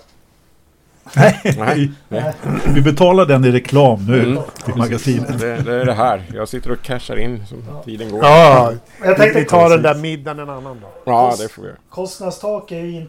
Nej, 1.17 1.41
Nej, 1.59 1.93
nej. 2.09 2.33
vi 2.75 2.81
betalar 2.83 3.27
den 3.27 3.45
i 3.45 3.51
reklam 3.51 4.07
nu 4.07 4.23
Mm. 4.23 4.43
till 4.65 4.75
magasinet. 4.75 5.39
Det, 5.41 5.57
det 5.57 5.75
är 5.75 5.85
det 5.85 5.93
här. 5.95 6.23
Jag 6.35 6.49
sitter 6.49 6.71
och 6.73 6.83
cashar 6.83 7.17
in 7.17 7.47
som 7.47 7.59
Ja. 7.71 7.83
tiden 7.83 8.11
går. 8.11 8.21
Ja, 8.25 8.73
Jag 9.05 9.09
vi, 9.11 9.15
tänkte 9.17 9.39
vi 9.41 9.45
tar 9.45 9.71
den 9.71 9.83
där 9.83 9.95
middagen 9.95 10.39
en 10.39 10.51
annan 10.51 10.81
dag. 10.81 10.91
Ja, 11.05 11.35
det 11.39 11.49
får 11.49 11.63
vi 11.63 11.69
göra. 11.69 11.79
Kostnadstak 11.91 12.73
är 12.73 12.81
ju 12.81 13.07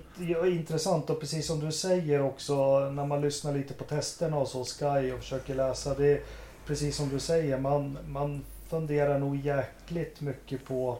intressant 0.51 1.09
och 1.09 1.19
precis 1.19 1.47
som 1.47 1.59
du 1.65 1.71
säger 1.71 2.21
också 2.25 2.79
när 2.79 3.05
man 3.05 3.21
lyssnar 3.21 3.53
lite 3.53 3.73
på 3.73 3.83
testerna 3.83 4.37
och 4.37 4.47
så 4.47 4.63
Sky 4.65 5.11
och 5.11 5.19
försöker 5.19 5.55
läsa 5.55 5.93
det. 5.93 6.11
är 6.11 6.19
Precis 6.67 6.95
som 6.95 7.09
du 7.09 7.19
säger, 7.19 7.57
man, 7.59 7.97
man 8.07 8.41
funderar 8.69 9.19
nog 9.19 9.35
jäkligt 9.35 10.21
mycket 10.21 10.65
på 10.65 10.97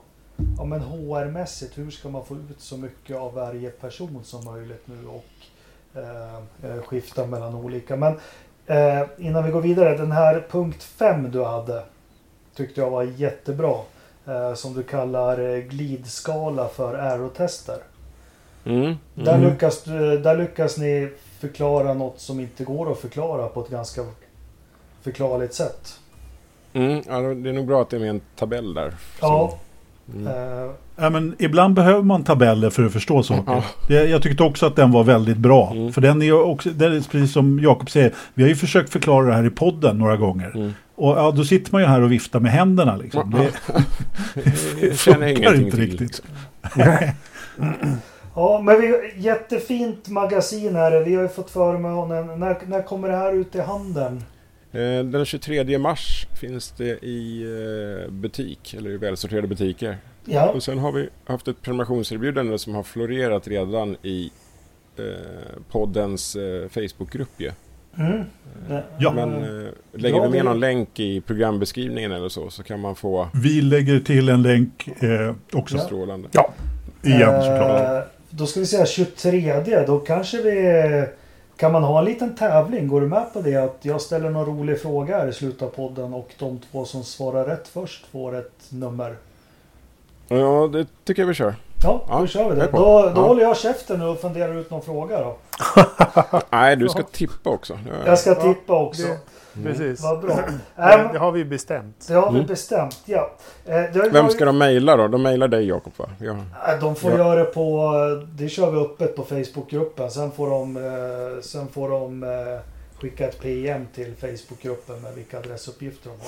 ja, 0.58 0.66
men 0.66 0.80
HR-mässigt, 0.82 1.78
hur 1.78 1.92
ska 1.92 2.10
man 2.10 2.26
få 2.26 2.36
ut 2.36 2.60
så 2.62 2.78
mycket 2.78 3.18
av 3.18 3.34
varje 3.34 3.70
person 3.70 4.20
som 4.24 4.46
möjligt 4.46 4.84
nu 4.88 5.08
och 5.08 5.26
eh, 6.02 6.36
eh, 6.72 6.82
skifta 6.84 7.26
mellan 7.28 7.56
olika. 7.56 7.96
Men 7.96 8.20
eh, 8.66 9.02
innan 9.18 9.44
vi 9.46 9.52
går 9.52 9.62
vidare, 9.62 9.98
den 9.98 10.12
här 10.12 10.46
punkt 10.50 10.84
5 10.84 11.32
du 11.32 11.44
hade 11.44 11.84
tyckte 12.56 12.82
jag 12.82 12.90
var 12.90 13.04
jättebra. 13.04 13.76
Eh, 14.28 14.54
som 14.54 14.74
du 14.74 14.84
kallar 14.84 15.40
eh, 15.40 15.58
glidskala 15.64 16.68
för 16.68 16.94
aerotester. 16.94 17.78
Mm. 18.66 18.96
Där, 19.16 19.36
Mm. 19.36 19.50
lyckas, 19.54 19.84
du- 19.84 20.18
där 20.20 20.38
lyckas 20.38 20.78
ni 20.78 21.12
förklara 21.40 21.94
något 21.94 22.20
som 22.20 22.40
inte 22.40 22.64
går 22.64 22.92
att 22.92 22.98
förklara 23.00 23.48
på 23.48 23.62
ett 23.62 23.70
ganska 23.70 24.06
förklarligt 25.02 25.54
sätt. 25.54 26.00
Mm. 26.76 27.02
Ja, 27.08 27.20
det 27.20 27.50
är 27.50 27.54
nog 27.54 27.68
bra 27.68 27.82
att 27.82 27.90
det 27.90 27.98
är 27.98 28.00
med 28.00 28.10
en 28.10 28.22
tabell 28.36 28.74
där. 28.74 28.94
Ja, 29.22 29.58
Mm. 30.14 30.70
Ja, 30.96 31.10
men 31.10 31.36
ibland 31.40 31.74
behöver 31.74 32.02
man 32.02 32.24
tabeller 32.24 32.70
för 32.70 32.86
att 32.86 32.94
förstå 32.94 33.24
saker. 33.24 33.44
Ja. 33.52 33.64
Det, 33.88 34.06
jag 34.06 34.22
tyckte 34.22 34.44
också 34.44 34.66
att 34.66 34.76
den 34.76 34.92
var 34.92 35.04
väldigt 35.04 35.38
bra. 35.38 35.72
Mm. 35.72 35.94
För 35.94 36.02
den 36.02 36.22
är 36.22 36.26
ju 36.26 36.34
också, 36.34 36.70
den 36.70 36.94
är 36.94 37.02
precis 37.12 37.34
som 37.34 37.60
Jakob 37.60 37.90
säger, 37.90 38.14
vi 38.34 38.44
har 38.44 38.50
ju 38.50 38.56
försökt 38.56 38.90
förklara 38.90 39.26
det 39.26 39.34
här 39.34 39.46
i 39.46 39.50
podden 39.50 39.98
några 39.98 40.18
gånger. 40.18 40.52
Mm. 40.56 40.74
Och 40.96 41.18
ja, 41.18 41.32
då 41.32 41.44
sitter 41.44 41.72
man 41.72 41.82
ju 41.82 41.88
här 41.88 42.02
och 42.02 42.12
viftar 42.12 42.40
med 42.40 42.52
händerna 42.52 42.96
liksom. 42.96 43.36
Ja, 43.38 43.44
Det, 44.34 44.52
Jag 44.88 44.98
känner 44.98 45.28
funkar 45.36 45.56
inte 45.56 45.78
riktigt. 45.78 46.22
ja, 48.36 48.62
men 48.64 48.82
vi, 48.82 49.14
jättefint 49.18 50.08
magasin 50.08 50.76
här. 50.76 51.04
Vi 51.04 51.16
har 51.16 51.24
ju 51.24 51.30
fått 51.30 51.52
förmånen. 51.52 52.40
När, 52.40 52.58
när 52.68 52.82
kommer 52.82 53.10
det 53.10 53.16
här 53.16 53.34
ut 53.34 53.56
i 53.56 53.62
handeln? 53.62 54.24
Eh, 54.76 55.04
Den 55.06 55.26
23 55.26 55.78
mars 55.78 56.28
finns 56.40 56.72
det 56.72 57.06
i 57.06 57.44
eh, 58.06 58.12
butik, 58.12 58.74
eller 58.78 58.90
i 58.90 58.98
välsorterade 58.98 59.48
butiker. 59.48 59.98
Ja, 60.26 60.50
Och 60.50 60.64
sen 60.64 60.78
har 60.80 60.92
vi 60.92 61.10
haft 61.26 61.48
ett 61.48 61.62
prenumerationserbjudande 61.62 62.58
som 62.58 62.76
har 62.76 62.84
florerat 62.84 63.48
redan 63.48 63.96
i 64.02 64.32
eh, 64.98 65.04
poddens 65.72 66.36
eh, 66.36 66.70
Facebookgrupp 66.70 67.30
ju. 67.38 67.52
mm. 67.98 68.24
Ja. 69.00 69.12
Men 69.14 69.34
eh, 69.34 69.70
lägger 69.94 70.18
Ja, 70.18 70.24
vi 70.24 70.30
med 70.30 70.46
någon 70.46 70.60
länk 70.60 71.00
i 71.00 71.22
programbeskrivningen 71.22 72.12
eller 72.12 72.30
så, 72.30 72.50
så 72.50 72.64
kan 72.64 72.80
man 72.80 72.96
få 72.96 73.28
Vi 73.34 73.62
lägger 73.62 74.00
till 74.00 74.30
en 74.30 74.42
länk 74.42 74.88
eh, 75.04 75.36
också. 75.54 75.78
Ja. 75.78 75.84
strålande. 75.84 76.28
Igen 77.04 77.42
såklart. 77.42 77.82
Eh, 77.82 78.00
Då 78.30 78.46
ska 78.46 78.60
vi 78.60 78.66
säga 78.66 78.86
23. 78.86 79.84
Då 79.88 80.00
kanske 80.00 80.42
vi... 80.42 81.06
Kan 81.58 81.72
man 81.72 81.84
ha 81.84 82.00
en 82.00 82.06
liten 82.06 82.36
tävling? 82.36 82.88
Går 82.88 83.02
du 83.02 83.08
med 83.08 83.34
på 83.34 83.42
det? 83.42 83.56
Att 83.56 83.78
jag 83.82 84.02
ställer 84.02 84.30
någon 84.30 84.46
rolig 84.46 84.82
fråga 84.82 85.18
här 85.18 85.28
i 85.28 85.34
slutet 85.34 85.62
av 85.62 85.68
podden 85.70 86.14
och 86.14 86.30
de 86.40 86.60
två 86.72 86.86
som 86.86 87.04
svarar 87.04 87.46
rätt 87.46 87.68
först 87.68 88.06
får 88.12 88.36
ett 88.36 88.52
nummer. 88.70 89.16
Ja, 90.28 90.70
det 90.74 90.88
tycker 91.04 91.22
jag 91.22 91.28
vi 91.28 91.34
kör. 91.34 91.56
Ja, 91.84 92.02
Ja, 92.10 92.20
då 92.20 92.28
kör 92.28 92.50
vi 92.50 92.56
det. 92.56 92.70
Då, 92.72 92.78
då 92.78 93.12
Ja. 93.16 93.22
håller 93.28 93.42
jag 93.42 93.58
käften 93.58 94.00
nu 94.00 94.06
och 94.06 94.20
funderar 94.20 94.54
ut 94.60 94.72
någon 94.72 94.82
fråga 94.82 95.20
då. 95.20 95.36
Nej, 96.50 96.76
du 96.76 96.90
ska 96.90 97.04
tippa 97.04 97.50
också. 97.50 97.80
Ja, 97.90 97.94
Jag 98.10 98.20
ska 98.20 98.30
Ja, 98.30 98.36
tippa 98.42 98.74
också. 98.82 99.02
det- 99.08 99.18
Precis. 99.64 100.04
Vad 100.04 100.22
bra. 100.22 100.36
Det, 100.76 101.10
det 101.14 101.20
har 101.20 101.32
vi 101.32 101.46
bestämt. 101.46 102.06
det 102.08 102.14
har 102.14 102.32
vi 102.32 102.36
Mm. 102.38 102.48
bestämt, 102.48 103.02
ja. 103.06 103.32
Eh, 103.66 103.72
det 103.74 103.96
har- 104.00 104.10
Vem 104.10 104.30
ska 104.30 104.46
de 104.46 104.58
mejla 104.58 104.96
då? 104.98 105.08
De 105.08 105.22
mejlar 105.24 105.48
dig 105.48 105.68
Jakob 105.68 105.94
va? 105.98 106.10
Ja. 106.20 106.32
Eh, 106.32 106.80
De 106.82 106.96
får 106.96 107.12
Ja. 107.12 107.18
göra 107.18 107.36
det 107.40 107.46
på... 107.46 107.92
Det 108.38 108.50
kör 108.50 108.72
vi 108.72 108.78
öppet 108.80 109.16
på 109.16 109.24
Facebookgruppen. 109.24 110.12
Sen 110.12 110.32
får 110.32 110.50
de, 110.50 110.78
eh, 110.78 111.42
sen 111.42 111.68
får 111.68 111.90
de 111.90 112.24
eh, 112.24 112.30
skicka 113.02 113.28
ett 113.28 113.42
PM 113.42 113.88
till 113.96 114.14
Facebookgruppen 114.16 115.02
med 115.02 115.14
vilka 115.16 115.38
adressuppgifter 115.40 116.10
de 116.10 116.16
har. 116.20 116.28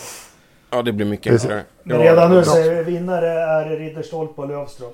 ja, 0.77 0.81
det 0.83 0.91
blir 0.91 1.05
mycket 1.05 1.33
enklare. 1.33 1.63
Men 1.83 1.99
redan 1.99 2.31
nu 2.31 2.43
säger 2.43 2.75
vi 2.83 2.91
vinnare 2.91 3.27
är 3.29 3.65
Ridderstolpe 3.69 4.41
och 4.41 4.47
Lövström. 4.47 4.89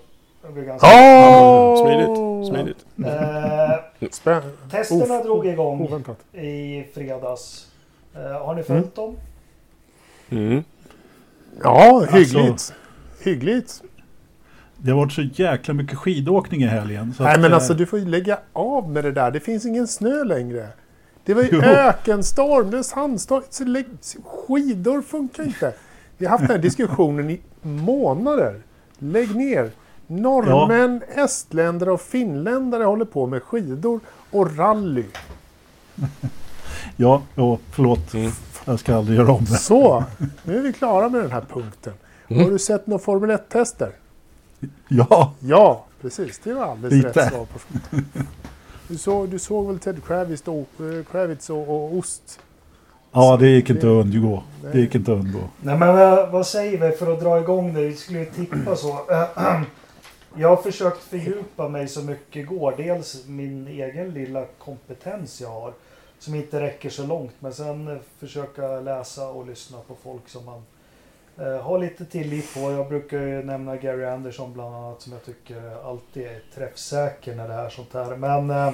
Det 0.47 0.53
blir 0.53 0.63
ganska... 0.63 0.87
Åh! 0.87 1.85
Smidigt, 1.85 2.47
smidigt. 2.49 2.85
Eh, 3.05 4.09
testerna 4.71 5.15
Of- 5.19 5.23
drog 5.23 5.47
igång 5.47 5.81
Oväntat. 5.81 6.17
i 6.33 6.83
fredags. 6.93 7.67
Eh, 8.15 8.45
har 8.45 8.55
ni 8.55 8.63
följt 8.63 8.95
dem? 8.95 9.15
Mm. 10.29 10.63
Ja, 11.63 12.05
hyggligt. 12.11 12.49
Alltså- 12.51 12.73
Hyggligt. 13.21 13.81
Det 14.77 14.91
har 14.91 14.97
varit 14.97 15.11
så 15.13 15.21
jäkla 15.21 15.73
mycket 15.73 15.97
skidåkning 15.97 16.61
i 16.63 16.65
helgen. 16.65 17.13
Så 17.17 17.23
Nej 17.23 17.33
att, 17.33 17.39
men 17.41 17.51
eh, 17.51 17.55
alltså 17.55 17.73
du 17.73 17.85
får 17.85 17.99
ju 17.99 18.05
lägga 18.05 18.39
av 18.53 18.89
med 18.89 19.03
det 19.03 19.11
där. 19.11 19.31
Det 19.31 19.39
finns 19.39 19.65
ingen 19.65 19.87
snö 19.87 20.23
längre. 20.23 20.67
Det 21.25 21.33
var 21.33 21.41
ju 21.41 21.49
Jo. 21.51 21.61
ökenstorm, 21.61 22.71
det 22.71 22.77
är 22.77 22.83
sandstorm. 22.83 23.43
Skidor 24.25 25.01
funkar 25.01 25.43
inte. 25.43 25.73
Vi 26.17 26.25
har 26.25 26.31
haft 26.31 26.41
den 26.41 26.51
här 26.51 26.57
diskussionen 26.63 27.29
i 27.29 27.41
månader. 27.61 28.61
Lägg 28.99 29.35
ner. 29.35 29.71
Norrmän, 30.07 31.01
estländare 31.15 31.91
och 31.91 32.01
finländare 32.01 32.83
håller 32.83 33.05
på 33.05 33.27
med 33.27 33.43
skidor 33.43 33.99
och 34.31 34.57
rally. 34.57 35.05
Ja, 36.97 37.21
ja, 37.35 37.57
förlåt. 37.71 38.13
Mm. 38.13 38.31
Jag 38.65 38.79
ska 38.79 38.95
aldrig 38.95 39.17
göra 39.17 39.31
om 39.31 39.45
det. 39.45 39.57
Så, 39.57 40.03
nu 40.43 40.57
är 40.57 40.61
vi 40.61 40.73
klara 40.73 41.09
med 41.09 41.21
den 41.21 41.31
här 41.31 41.45
punkten. 41.53 41.93
Har 42.27 42.51
du 42.51 42.59
sett 42.59 42.87
några 42.87 43.03
Formel 43.03 43.31
1-tester? 43.31 43.91
Ja, 44.87 45.33
Ja, 45.39 45.85
precis. 46.01 46.39
Det 46.43 46.53
var 46.53 46.65
alldeles 46.65 46.93
Lite. 47.05 47.19
rätt 47.25 47.33
svar 47.33 47.45
på. 47.45 47.59
Du 48.87 48.97
såg, 48.97 49.29
du 49.29 49.39
såg 49.39 49.67
väl 49.67 49.79
Ted 49.79 50.03
Kravitz 50.05 50.43
och, 50.47 50.57
eh, 50.57 51.03
Kravitz 51.11 51.49
och, 51.49 51.69
och 51.69 51.95
ost? 51.95 52.39
ja 53.11 53.37
det 53.37 53.47
gick 53.47 53.69
inte 53.69 53.87
att 53.87 54.05
undgå. 54.05 54.43
Det 54.71 54.79
gick 54.79 54.95
inte 54.95 55.11
att 55.11 55.19
undgå. 55.19 55.39
Nej 55.61 55.77
men 55.77 55.95
vad, 56.31 56.47
säger 56.47 56.89
vi 56.89 56.97
för 56.97 57.13
att 57.13 57.19
dra 57.19 57.39
igång 57.39 57.73
det? 57.73 57.81
Vi 57.81 57.95
skulle 57.95 58.19
ju 58.19 58.25
tippa 58.25 58.75
så. 58.75 58.99
Jag 60.35 60.49
har 60.49 60.57
försökt 60.57 61.03
fördjupa 61.03 61.69
mig 61.69 61.87
så 61.87 62.01
mycket 62.01 62.35
igår. 62.35 62.73
Dels 62.77 63.27
min 63.27 63.67
egen 63.67 64.09
lilla 64.09 64.45
kompetens 64.59 65.41
jag 65.41 65.49
har. 65.49 65.73
Som 66.23 66.35
inte 66.35 66.59
räcker 66.59 66.89
så 66.89 67.07
långt. 67.07 67.33
Men 67.39 67.53
sen 67.53 67.87
eh, 67.87 67.97
försöka 68.19 68.79
läsa 68.79 69.29
och 69.29 69.47
lyssna 69.47 69.77
på 69.87 69.95
folk 70.03 70.29
som 70.29 70.45
man 70.45 70.63
eh, 71.37 71.61
har 71.61 71.79
lite 71.79 72.05
tillit 72.05 72.53
på. 72.53 72.59
Jag 72.59 72.87
brukar 72.87 73.17
ju 73.21 73.43
nämna 73.43 73.77
Gary 73.77 74.05
Anderson 74.05 74.53
bland 74.53 74.75
annat. 74.75 75.01
Som 75.01 75.13
jag 75.13 75.25
tycker 75.25 75.87
alltid 75.89 76.23
är 76.23 76.41
träffsäker 76.55 77.35
när 77.35 77.47
det 77.47 77.53
är 77.53 77.69
sånt 77.69 77.93
här. 77.93 78.15
Men 78.15 78.49
eh, 78.49 78.73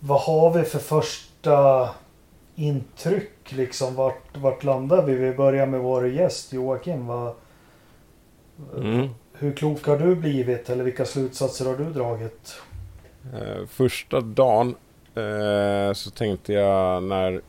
vad 0.00 0.20
har 0.20 0.52
vi 0.54 0.64
för 0.64 0.78
första 0.78 1.88
intryck 2.54 3.52
liksom? 3.52 3.94
Vart, 3.94 4.36
vart 4.36 4.64
landar 4.64 5.02
vi? 5.02 5.14
Vi 5.14 5.34
börjar 5.34 5.66
med 5.66 5.80
vår 5.80 6.08
gäst 6.08 6.52
Joakim. 6.52 7.06
Vad, 7.06 7.34
Mm. 8.76 9.08
Hur 9.32 9.52
klok 9.52 9.86
har 9.86 9.98
du 9.98 10.14
blivit? 10.14 10.70
Eller 10.70 10.84
vilka 10.84 11.04
slutsatser 11.04 11.66
har 11.66 11.76
du 11.76 11.92
dragit? 11.92 12.60
Eh, 13.34 13.66
första 13.66 14.20
dagen 14.20 14.74
eh, 15.18 15.92
så 15.92 16.10
tänkte 16.10 16.52
jag 16.52 17.02
när... 17.02 17.40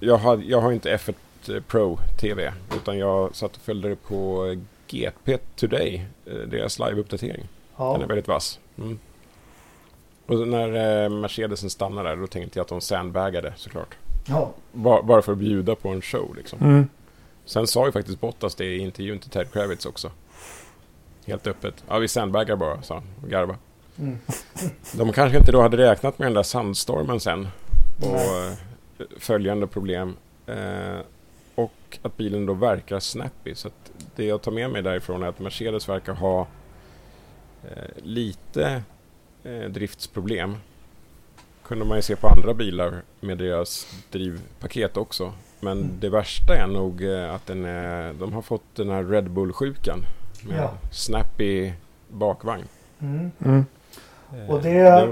Jag 0.00 0.16
har, 0.16 0.42
jag 0.46 0.60
har 0.60 0.72
inte 0.72 0.96
F1 0.96 1.60
Pro 1.60 1.98
TV 2.20 2.52
utan 2.76 2.98
jag 2.98 3.34
satt 3.36 3.56
och 3.56 3.62
följde 3.62 3.88
det 3.88 3.96
på 3.96 4.56
GP 4.88 5.38
Today, 5.56 6.06
eh, 6.26 6.32
deras 6.34 6.78
live-uppdatering. 6.78 7.44
Ja, 7.76 7.92
Den 7.92 8.02
är 8.02 8.06
väldigt 8.06 8.28
vass. 8.28 8.58
Mm. 8.78 8.98
Och 10.26 10.48
när 10.48 11.02
eh, 11.04 11.08
Mercedesen 11.10 11.70
stannade 11.70 12.08
där 12.08 12.16
då 12.16 12.26
tänkte 12.26 12.58
jag 12.58 12.62
att 12.64 12.68
de 12.68 12.80
sandbaggade 12.80 13.52
såklart. 13.56 13.94
ja. 14.26 14.50
Ba- 14.72 15.02
bara 15.02 15.22
för 15.22 15.32
att 15.32 15.38
bjuda 15.38 15.74
på 15.74 15.88
en 15.88 16.02
show 16.02 16.34
liksom. 16.36 16.58
Mm. 16.62 16.88
Sen 17.44 17.66
sa 17.66 17.86
ju 17.86 17.92
faktiskt 17.92 18.20
Bottas 18.20 18.54
det 18.54 18.64
i 18.64 18.78
intervjun 18.78 19.18
till 19.18 19.30
Ted 19.30 19.52
Kravitz 19.52 19.86
också. 19.86 20.10
Helt 21.26 21.46
öppet. 21.46 21.84
Ja, 21.88 21.98
vi 21.98 22.08
sandbaggar 22.08 22.56
bara, 22.56 22.82
sa 22.82 22.94
han 22.94 23.04
och 23.22 23.28
garva. 23.30 23.56
Mm. 23.98 24.18
De 24.92 25.12
kanske 25.12 25.38
inte 25.38 25.52
då 25.52 25.62
hade 25.62 25.76
räknat 25.76 26.18
med 26.18 26.26
den 26.26 26.34
där 26.34 26.42
sandstormen 26.42 27.20
sen. 27.20 27.48
Och 28.00 28.12
Nej. 28.12 28.48
eh, 28.98 29.04
följande 29.18 29.66
problem. 29.66 30.16
Eh, 30.46 30.98
och 31.54 31.98
att 32.02 32.16
bilen 32.16 32.46
då 32.46 32.54
verkar 32.54 33.00
snappy. 33.00 33.54
Så 33.54 33.68
att 33.68 33.92
det 34.16 34.24
jag 34.24 34.42
tar 34.42 34.52
med 34.52 34.70
mig 34.70 34.82
därifrån 34.82 35.22
är 35.22 35.26
att 35.26 35.38
Mercedes 35.40 35.88
verkar 35.88 36.12
ha 36.14 36.46
eh, 37.64 38.02
lite 38.02 38.82
eh, 39.44 39.60
driftsproblem. 39.70 40.56
Kunde 41.64 41.84
man 41.84 41.98
ju 41.98 42.02
se 42.02 42.16
på 42.16 42.28
andra 42.28 42.54
bilar 42.54 43.02
med 43.20 43.38
deras 43.38 43.86
drivpaket 44.10 44.96
också. 44.96 45.32
Men 45.60 45.78
Mm. 45.78 45.90
det 46.00 46.08
värsta 46.08 46.56
är 46.56 46.66
nog 46.66 47.02
eh, 47.04 47.34
att 47.34 47.46
den 47.46 47.64
är, 47.64 48.12
de 48.12 48.32
har 48.32 48.42
fått 48.42 48.62
den 48.74 48.88
här 48.90 49.04
Red 49.04 49.30
Bull-sjukan. 49.30 50.04
Med 50.48 50.58
Ja. 50.58 50.74
snappy 50.90 51.72
bakvagn. 52.08 52.64
Mm. 52.98 53.30
Mm. 53.44 53.64
Och 54.48 54.56
Eh, 54.56 54.62
det- 54.62 55.08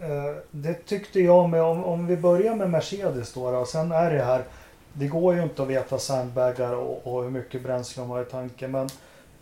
Eh, 0.00 0.34
Det 0.50 0.74
tyckte 0.74 1.20
jag 1.20 1.48
med, 1.50 1.62
om, 1.62 1.84
om 1.84 2.06
vi 2.06 2.16
börjar 2.16 2.54
med 2.56 2.70
Mercedes 2.70 3.32
då, 3.32 3.50
då. 3.50 3.64
Sen 3.64 3.92
är 3.92 4.10
det 4.10 4.22
här, 4.22 4.44
det 4.92 5.06
går 5.06 5.34
ju 5.34 5.42
inte 5.42 5.62
att 5.62 5.68
veta 5.68 5.98
sandbaggar 5.98 6.72
och, 6.74 7.00
och 7.06 7.22
hur 7.22 7.30
mycket 7.30 7.62
bränsle 7.62 8.02
de 8.02 8.10
har 8.10 8.22
i 8.22 8.24
tanken. 8.24 8.70
Men 8.70 8.88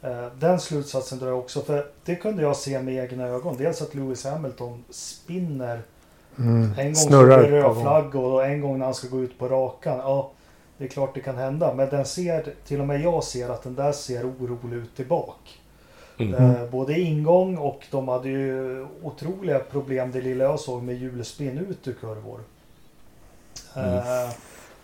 eh, 0.02 0.26
den 0.38 0.60
slutsatsen 0.60 1.18
drar 1.18 1.28
jag 1.28 1.38
också, 1.38 1.60
för 1.60 1.86
det 2.04 2.14
kunde 2.16 2.42
jag 2.42 2.56
se 2.56 2.82
med 2.82 2.94
egna 3.04 3.26
ögon. 3.26 3.56
Dels 3.56 3.82
att 3.82 3.94
Lewis 3.94 4.24
Hamilton 4.24 4.84
spinner. 4.90 5.82
Mm. 6.38 6.74
En 6.78 6.84
gång 6.86 6.94
så 6.94 7.08
Snurrar 7.08 7.42
par 7.42 7.48
röd 7.50 7.80
flagg 7.82 8.14
och 8.14 8.46
en 8.46 8.60
gång 8.60 8.78
när 8.78 8.84
han 8.84 8.94
ska 8.94 9.08
gå 9.08 9.20
ut 9.20 9.38
på 9.38 9.48
rakan. 9.48 9.98
Ja, 9.98 10.30
det 10.78 10.84
är 10.84 10.88
klart 10.88 11.14
det 11.14 11.20
kan 11.20 11.36
hända. 11.36 11.74
Men 11.74 11.88
den 11.88 12.04
ser, 12.04 12.54
till 12.66 12.80
och 12.80 12.86
med 12.86 13.00
jag 13.00 13.24
ser 13.24 13.48
att 13.48 13.62
den 13.62 13.74
där 13.74 13.92
ser 13.92 14.24
orolig 14.30 14.76
ut 14.76 14.96
tillbaka. 14.96 15.50
Mm. 16.20 16.54
Eh, 16.56 16.70
både 16.70 17.00
ingång 17.00 17.56
och 17.56 17.86
de 17.90 18.08
hade 18.08 18.28
ju 18.28 18.86
otroliga 19.02 19.58
problem 19.58 20.10
det 20.12 20.20
lilla 20.20 20.44
jag 20.44 20.60
såg 20.60 20.82
med 20.82 20.96
hjulspinn 20.96 21.58
ut 21.58 21.88
ur 21.88 21.92
kurvor. 21.92 22.40
Eh, 23.76 24.30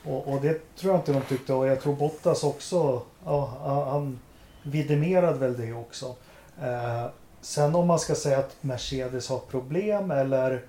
och, 0.05 0.29
och 0.33 0.41
det 0.41 0.77
tror 0.77 0.93
jag 0.93 1.01
inte 1.01 1.13
de 1.13 1.21
tyckte 1.23 1.55
och 1.55 1.67
jag 1.67 1.81
tror 1.81 1.95
Bottas 1.97 2.45
också, 2.45 3.03
ja, 3.25 3.51
han- 3.91 4.19
vidimerade 4.63 5.39
väl 5.39 5.57
det 5.57 5.73
också. 5.73 6.15
Eh, 6.63 7.07
sen 7.41 7.75
om 7.75 7.87
man 7.87 7.99
ska 7.99 8.15
säga 8.15 8.39
att 8.39 8.57
Mercedes 8.61 9.29
har 9.29 9.39
problem 9.39 10.11
eller 10.11 10.63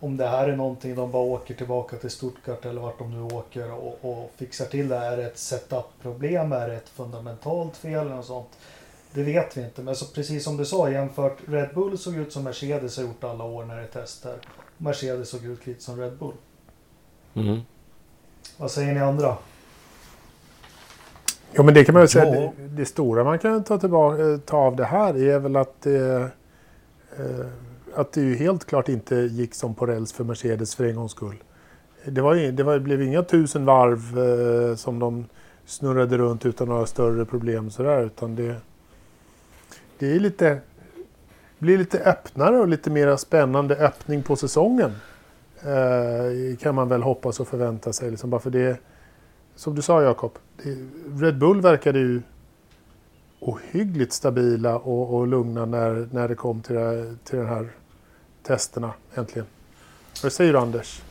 om 0.00 0.16
det 0.16 0.26
här 0.26 0.48
är 0.48 0.56
någonting 0.56 0.94
de 0.94 1.10
bara 1.10 1.22
åker 1.22 1.54
tillbaka 1.54 1.96
till 1.96 2.10
Stuttgart 2.10 2.64
eller 2.66 2.80
vart 2.80 2.98
de 2.98 3.10
nu 3.10 3.34
åker 3.36 3.72
och, 3.72 3.98
och 4.02 4.30
fixar 4.36 4.64
till 4.64 4.88
det. 4.88 4.96
Är 4.96 5.16
det 5.16 5.24
ett 5.26 5.38
setup-problem? 5.38 6.52
Är 6.52 6.68
det 6.68 6.74
ett 6.76 6.88
fundamentalt 6.88 7.76
fel 7.76 8.00
eller 8.06 8.16
något 8.16 8.26
sånt? 8.26 8.48
Det 9.12 9.22
vet 9.22 9.56
vi 9.56 9.64
inte. 9.64 9.82
Men 9.82 9.96
så 9.96 10.06
precis 10.06 10.44
som 10.44 10.56
du 10.56 10.64
sa 10.64 10.90
jämfört 10.90 11.38
Red 11.46 11.68
Bull 11.74 11.98
såg 11.98 12.16
ut 12.16 12.32
som 12.32 12.44
Mercedes 12.44 12.96
har 12.96 13.04
gjort 13.04 13.24
alla 13.24 13.44
år 13.44 13.64
när 13.64 13.76
det 13.76 13.82
är 13.82 13.86
tester. 13.86 14.36
Mercedes 14.78 15.28
såg 15.28 15.44
ut 15.44 15.66
lite 15.66 15.82
som 15.82 16.00
Red 16.00 16.18
Bull. 16.18 16.34
Mm. 17.34 17.60
Vad 18.56 18.70
säger 18.70 18.94
ni 18.94 19.00
andra? 19.00 19.36
Ja, 21.52 21.62
men 21.62 21.74
det 21.74 21.84
kan 21.84 21.92
man 21.92 22.02
ju 22.02 22.08
säga. 22.08 22.34
Ja. 22.34 22.52
Det, 22.56 22.68
det 22.68 22.84
stora 22.84 23.24
man 23.24 23.38
kan 23.38 23.64
ta, 23.64 23.78
tillbaka, 23.78 24.22
eh, 24.22 24.38
ta 24.38 24.56
av 24.56 24.76
det 24.76 24.84
här 24.84 25.14
är 25.14 25.38
väl 25.38 25.56
att 25.56 25.82
det, 25.82 26.30
eh, 27.18 27.46
att 27.94 28.12
det 28.12 28.20
ju 28.20 28.36
helt 28.36 28.64
klart 28.64 28.88
inte 28.88 29.16
gick 29.16 29.54
som 29.54 29.74
på 29.74 29.86
räls 29.86 30.12
för 30.12 30.24
Mercedes 30.24 30.74
för 30.74 30.84
en 30.84 30.96
gångs 30.96 31.12
skull. 31.12 31.36
Det, 32.04 32.20
var, 32.20 32.34
det 32.34 32.62
var, 32.62 32.78
blev 32.78 33.02
inga 33.02 33.22
tusen 33.22 33.64
varv 33.64 34.18
eh, 34.18 34.76
som 34.76 34.98
de 34.98 35.26
snurrade 35.66 36.18
runt 36.18 36.46
utan 36.46 36.68
några 36.68 36.86
större 36.86 37.24
problem 37.24 37.70
sådär, 37.70 38.02
utan 38.02 38.36
det, 38.36 38.56
det 40.00 40.14
är 40.14 40.20
lite, 40.20 40.60
blir 41.58 41.78
lite 41.78 41.98
öppnare 41.98 42.58
och 42.58 42.68
lite 42.68 42.90
mer 42.90 43.16
spännande 43.16 43.76
öppning 43.76 44.22
på 44.22 44.36
säsongen. 44.36 44.92
Eh, 45.62 46.56
kan 46.56 46.74
man 46.74 46.88
väl 46.88 47.02
hoppas 47.02 47.40
och 47.40 47.48
förvänta 47.48 47.92
sig. 47.92 48.10
Liksom, 48.10 48.30
bara 48.30 48.40
för 48.40 48.50
det, 48.50 48.80
som 49.54 49.74
du 49.74 49.82
sa 49.82 50.02
Jakob, 50.02 50.38
Red 51.20 51.38
Bull 51.38 51.60
verkade 51.60 51.98
ju 51.98 52.22
ohyggligt 53.40 54.12
stabila 54.12 54.78
och, 54.78 55.14
och 55.14 55.26
lugna 55.26 55.66
när, 55.66 56.08
när 56.12 56.28
det 56.28 56.34
kom 56.34 56.62
till, 56.62 56.74
det, 56.74 57.16
till 57.24 57.38
de 57.38 57.46
här 57.46 57.68
testerna 58.42 58.92
äntligen. 59.14 59.46
Vad 60.22 60.32
säger 60.32 60.52
du 60.52 60.58
Anders? 60.58 61.02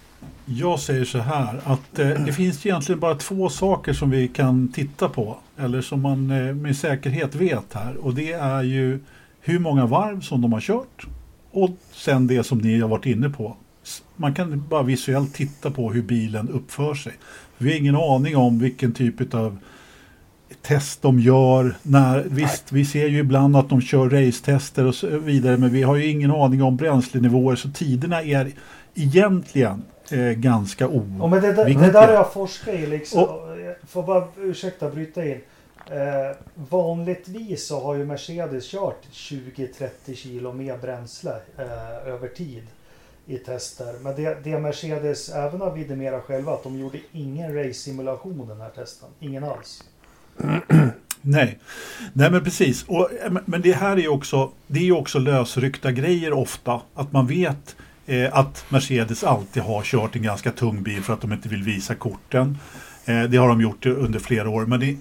Jag 0.46 0.80
säger 0.80 1.06
så 1.06 1.20
här 1.20 1.62
att 1.64 2.00
eh, 2.00 2.10
det 2.10 2.34
finns 2.34 2.66
egentligen 2.66 3.00
bara 3.00 3.16
två 3.16 3.50
saker 3.50 3.94
som 3.94 4.10
vi 4.10 4.28
kan 4.28 4.68
titta 4.68 5.10
på. 5.10 5.38
Eller 5.58 5.82
som 5.82 6.02
man 6.02 6.32
eh, 6.32 6.56
med 6.56 6.78
säkerhet 6.78 7.36
vet 7.36 7.74
här. 7.74 7.98
Och 7.98 8.14
det 8.14 8.32
är 8.32 8.64
ju 8.64 9.00
hur 9.42 9.60
många 9.60 9.86
varv 9.86 10.22
som 10.22 10.42
de 10.42 10.54
har 10.54 10.62
kört. 10.62 11.08
Och 11.52 11.70
sen 11.92 12.28
det 12.28 12.44
som 12.44 12.58
ni 12.58 12.80
har 12.80 12.88
varit 12.88 13.06
inne 13.06 13.30
på. 13.30 13.56
Man 14.16 14.34
kan 14.34 14.68
bara 14.70 14.84
visuellt 14.84 15.34
titta 15.34 15.72
på 15.72 15.92
hur 15.92 16.02
bilen 16.02 16.50
uppför 16.50 16.94
sig. 16.94 17.14
Vi 17.58 17.72
har 17.72 17.78
ingen 17.78 17.96
aning 17.96 18.38
om 18.38 18.60
vilken 18.60 18.94
typ 18.94 19.34
av 19.34 19.58
test 20.62 21.02
de 21.02 21.20
gör. 21.20 21.76
När, 21.84 22.24
visst, 22.30 22.72
vi 22.72 22.86
ser 22.86 23.08
ju 23.08 23.18
ibland 23.18 23.56
att 23.56 23.70
de 23.70 23.82
kör 23.82 24.10
racetester 24.10 24.86
och 24.86 24.96
så 24.96 25.18
vidare. 25.18 25.58
Men 25.58 25.70
vi 25.70 25.84
har 25.84 25.96
ju 25.96 26.06
ingen 26.06 26.32
aning 26.32 26.64
om 26.64 26.78
bränslenivåer. 26.78 27.56
Så 27.56 27.70
tiderna 27.70 28.22
är 28.22 28.52
egentligen 28.96 29.82
eh, 30.12 30.32
ganska 30.32 30.88
o... 30.88 31.18
Och 31.22 31.30
men 31.30 31.42
det, 31.42 31.54
där- 31.54 31.66
det 31.66 31.92
där 31.92 32.14
jag 32.14 32.34
forskat 32.34 32.74
i 32.76 32.86
liksom. 32.88 33.24
Och- 33.24 33.40
Får 33.88 34.04
bara 34.04 34.28
ursäkta 34.38 34.90
bryta 34.90 35.26
in. 35.26 35.42
Eh, 35.92 36.36
vanligtvis 36.70 37.68
så 37.68 37.82
har 37.84 37.96
ju 37.96 38.06
Mercedes 38.06 38.72
kört 38.72 39.02
20-30 39.14 40.16
kilo 40.16 40.54
mer 40.54 40.78
bränsle 40.78 41.32
eh, 41.58 42.08
över 42.14 42.28
tid 42.28 42.64
i 43.26 43.38
tester. 43.38 43.94
Men 44.02 44.16
det, 44.16 44.38
det 44.44 44.60
Mercedes 44.60 45.30
även 45.30 45.62
har 45.62 45.72
vidimerat 45.72 46.24
själva 46.24 46.54
att 46.54 46.64
de 46.64 46.80
gjorde 46.80 46.98
ingen 47.12 47.56
race-simulation 47.56 48.48
den 48.48 48.62
här 48.62 48.70
testen. 48.70 49.10
Ingen 49.20 49.44
alls. 49.44 49.84
Nej. 51.22 51.60
Nej 52.14 52.32
men 52.32 52.44
precis. 52.44 52.86
Och, 52.88 53.12
eh, 53.14 53.32
men- 53.46 53.62
det 53.62 53.74
här 53.74 53.92
är 53.98 54.02
ju 54.02 54.08
också, 54.10 54.52
det 54.68 54.88
är 54.88 54.92
också 54.98 55.20
lösryckta 55.20 55.92
grejer 55.92 56.34
ofta. 56.34 56.82
Att 56.94 57.12
man 57.12 57.28
vet 57.28 57.76
eh, 58.10 58.38
att 58.38 58.66
Mercedes 58.70 59.24
alltid 59.24 59.64
har 59.64 59.84
kört 59.84 60.16
en 60.16 60.22
ganska 60.24 60.52
tung 60.52 60.84
bil 60.84 61.02
för 61.04 61.14
att 61.14 61.22
de 61.22 61.34
inte 61.34 61.50
vill 61.50 61.64
visa 61.64 61.96
korten. 61.96 62.58
Eh, 63.06 63.24
det 63.24 63.38
har 63.38 63.48
de 63.48 63.62
gjort 63.62 63.86
under 63.86 64.20
flera 64.20 64.50
år. 64.50 64.66
Men, 64.66 64.80
det, 64.80 64.98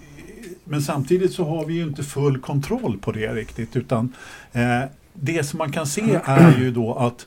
men 0.65 0.83
samtidigt 0.83 1.33
så 1.33 1.45
har 1.45 1.65
vi 1.67 1.75
ju 1.75 1.83
inte 1.83 2.03
full 2.03 2.39
kontroll 2.39 2.99
på 2.99 3.13
det 3.13 3.35
riktigt. 3.35 3.77
Utan 3.77 4.13
eh, 4.53 4.81
det 5.13 5.45
som 5.45 5.59
man 5.59 5.73
kan 5.73 5.87
se 5.87 6.21
är 6.25 6.59
ju 6.59 6.71
då 6.71 6.95
att, 6.95 7.27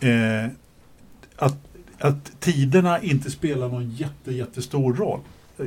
eh, 0.00 0.50
att, 1.36 1.56
att 1.98 2.40
tiderna 2.40 3.02
inte 3.02 3.30
spelar 3.30 3.68
någon 3.68 3.90
jätte, 3.90 4.32
jättestor 4.32 4.94
roll. 4.94 5.20
Eh, 5.58 5.66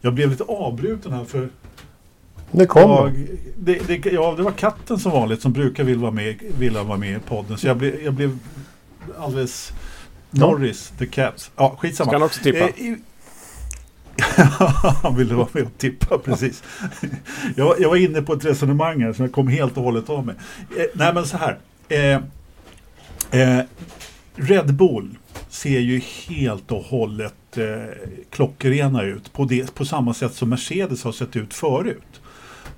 Jag 0.00 0.14
blev 0.14 0.30
lite 0.30 0.44
avbruten 0.44 1.12
här 1.12 1.24
för 1.24 1.48
Det 2.50 2.66
kom. 2.66 2.90
jag, 2.90 3.12
det, 3.58 3.86
det, 3.86 4.12
ja, 4.12 4.34
det 4.36 4.42
var 4.42 4.52
katten 4.52 4.98
som 4.98 5.12
vanligt 5.12 5.42
som 5.42 5.52
brukar 5.52 5.84
vilja 5.84 6.00
vara 6.02 6.10
med, 6.12 6.36
vilja 6.58 6.82
vara 6.82 6.98
med 6.98 7.16
i 7.16 7.20
podden. 7.28 7.58
Så 7.58 7.66
jag 7.66 7.76
blev, 7.76 8.02
jag 8.04 8.14
blev 8.14 8.38
alldeles 9.18 9.72
Norris, 10.30 10.92
the 10.98 11.06
Cats. 11.06 11.50
Ja, 11.56 11.76
skitsamma. 11.78 12.10
Ska 12.10 12.16
han 12.18 12.22
också 12.26 12.42
tippa? 12.42 12.58
Eh, 12.58 12.80
i- 12.80 12.96
Han 15.02 15.16
ville 15.16 15.34
vara 15.34 15.48
med 15.52 15.62
och 15.62 15.78
tippa, 15.78 16.18
precis. 16.24 16.62
jag, 17.56 17.80
jag 17.80 17.88
var 17.88 17.96
inne 17.96 18.22
på 18.22 18.32
ett 18.32 18.44
resonemang 18.44 19.02
här 19.02 19.12
som 19.12 19.24
jag 19.24 19.32
kom 19.32 19.48
helt 19.48 19.76
och 19.76 19.82
hållet 19.82 20.10
av 20.10 20.26
mig. 20.26 20.34
Eh, 20.76 20.84
nej 20.94 21.14
men 21.14 21.26
så 21.26 21.36
här. 21.36 21.58
Eh, 21.88 22.20
eh, 23.40 23.64
Red 24.36 24.74
Bull 24.74 25.18
ser 25.48 25.78
ju 25.80 25.98
helt 26.28 26.72
och 26.72 26.82
hållet 26.82 27.34
eh, 27.56 27.64
klockrena 28.30 29.02
ut 29.02 29.32
på, 29.32 29.44
det, 29.44 29.74
på 29.74 29.84
samma 29.84 30.14
sätt 30.14 30.34
som 30.34 30.48
Mercedes 30.48 31.04
har 31.04 31.12
sett 31.12 31.36
ut 31.36 31.54
förut. 31.54 32.20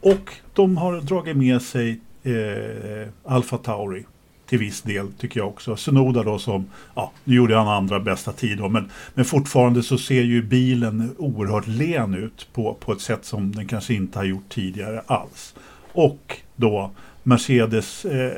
Och 0.01 0.33
de 0.55 0.77
har 0.77 1.01
dragit 1.01 1.37
med 1.37 1.62
sig 1.62 2.01
eh, 2.23 3.09
Alfa 3.25 3.59
Tauri 3.59 4.05
till 4.51 4.59
viss 4.59 4.83
del 4.83 5.13
tycker 5.13 5.41
jag 5.41 5.49
också. 5.49 5.77
Sunoda 5.77 6.23
då 6.23 6.39
som, 6.39 6.67
ja 6.95 7.13
nu 7.25 7.35
gjorde 7.35 7.57
han 7.57 7.69
andra 7.69 8.01
bästa 8.01 8.33
tid 8.33 8.59
då, 8.59 8.69
men, 8.69 8.91
men 9.15 9.25
fortfarande 9.25 9.83
så 9.83 9.99
ser 9.99 10.23
ju 10.23 10.43
bilen 10.43 11.15
oerhört 11.19 11.67
len 11.67 12.15
ut 12.15 12.49
på, 12.53 12.75
på 12.75 12.93
ett 12.93 13.01
sätt 13.01 13.25
som 13.25 13.53
den 13.53 13.69
kanske 13.69 13.95
inte 13.95 14.19
har 14.19 14.25
gjort 14.25 14.49
tidigare 14.49 15.03
alls. 15.07 15.55
Och 15.93 16.37
då 16.57 16.91
Mercedes 17.23 18.05
eh, 18.05 18.33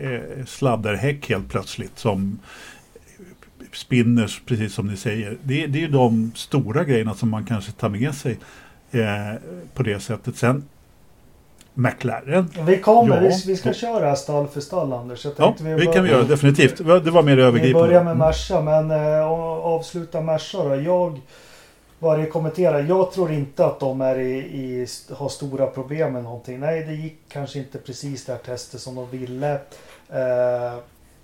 eh, 0.00 0.12
eh 0.12 0.44
sladderhäck 0.46 1.28
helt 1.28 1.48
plötsligt 1.48 1.98
som 1.98 2.38
spinners, 3.72 4.42
precis 4.46 4.74
som 4.74 4.86
ni 4.86 4.96
säger. 4.96 5.36
Det, 5.42 5.66
det 5.66 5.78
är 5.78 5.82
ju 5.82 5.88
de 5.88 6.32
stora 6.34 6.84
grejerna 6.84 7.14
som 7.14 7.30
man 7.30 7.44
kanske 7.44 7.72
tar 7.72 7.88
med 7.88 8.14
sig 8.14 8.38
eh, 8.90 9.34
på 9.74 9.82
det 9.82 10.00
sättet. 10.00 10.36
Sen 10.36 10.64
McLaren. 11.78 12.50
Vi 12.66 12.78
kommer, 12.80 13.14
Ja. 13.16 13.20
vi, 13.22 13.42
vi 13.46 13.56
ska 13.56 13.72
köra 13.72 14.16
stall 14.16 14.46
för 14.48 14.60
stall 14.60 14.92
Anders. 14.92 15.24
Jag 15.24 15.34
Ja, 15.36 15.44
tänkte 15.44 15.64
vi 15.64 15.86
kan 15.86 16.04
vi 16.04 16.10
göra 16.10 16.22
definitivt. 16.22 16.76
Det 16.78 17.10
var- 17.10 17.22
mer 17.22 17.36
Vi 17.36 17.42
övergripande. 17.42 17.88
börjar 17.88 18.04
med 18.04 18.16
Merca, 18.16 18.60
men 18.60 18.90
eh, 18.90 19.26
avsluta 19.66 20.20
Merca 20.20 20.62
då. 20.64 20.76
Jag 20.76 21.20
bara 21.98 22.26
kommentera. 22.26 22.80
Jag 22.80 23.12
tror 23.12 23.32
inte 23.32 23.66
att 23.66 23.80
de 23.80 24.00
är 24.00 24.18
i, 24.18 24.38
i, 24.38 24.86
har 25.14 25.28
stora 25.28 25.66
problem 25.66 26.12
med 26.12 26.22
någonting. 26.24 26.60
Nej, 26.60 26.84
det 26.84 26.94
gick 26.94 27.18
kanske 27.28 27.58
inte 27.58 27.78
precis 27.78 28.24
det 28.24 28.32
här 28.32 28.38
testet 28.38 28.80
som 28.80 28.94
de 28.94 29.10
ville. 29.10 29.52
Eh, 30.08 30.78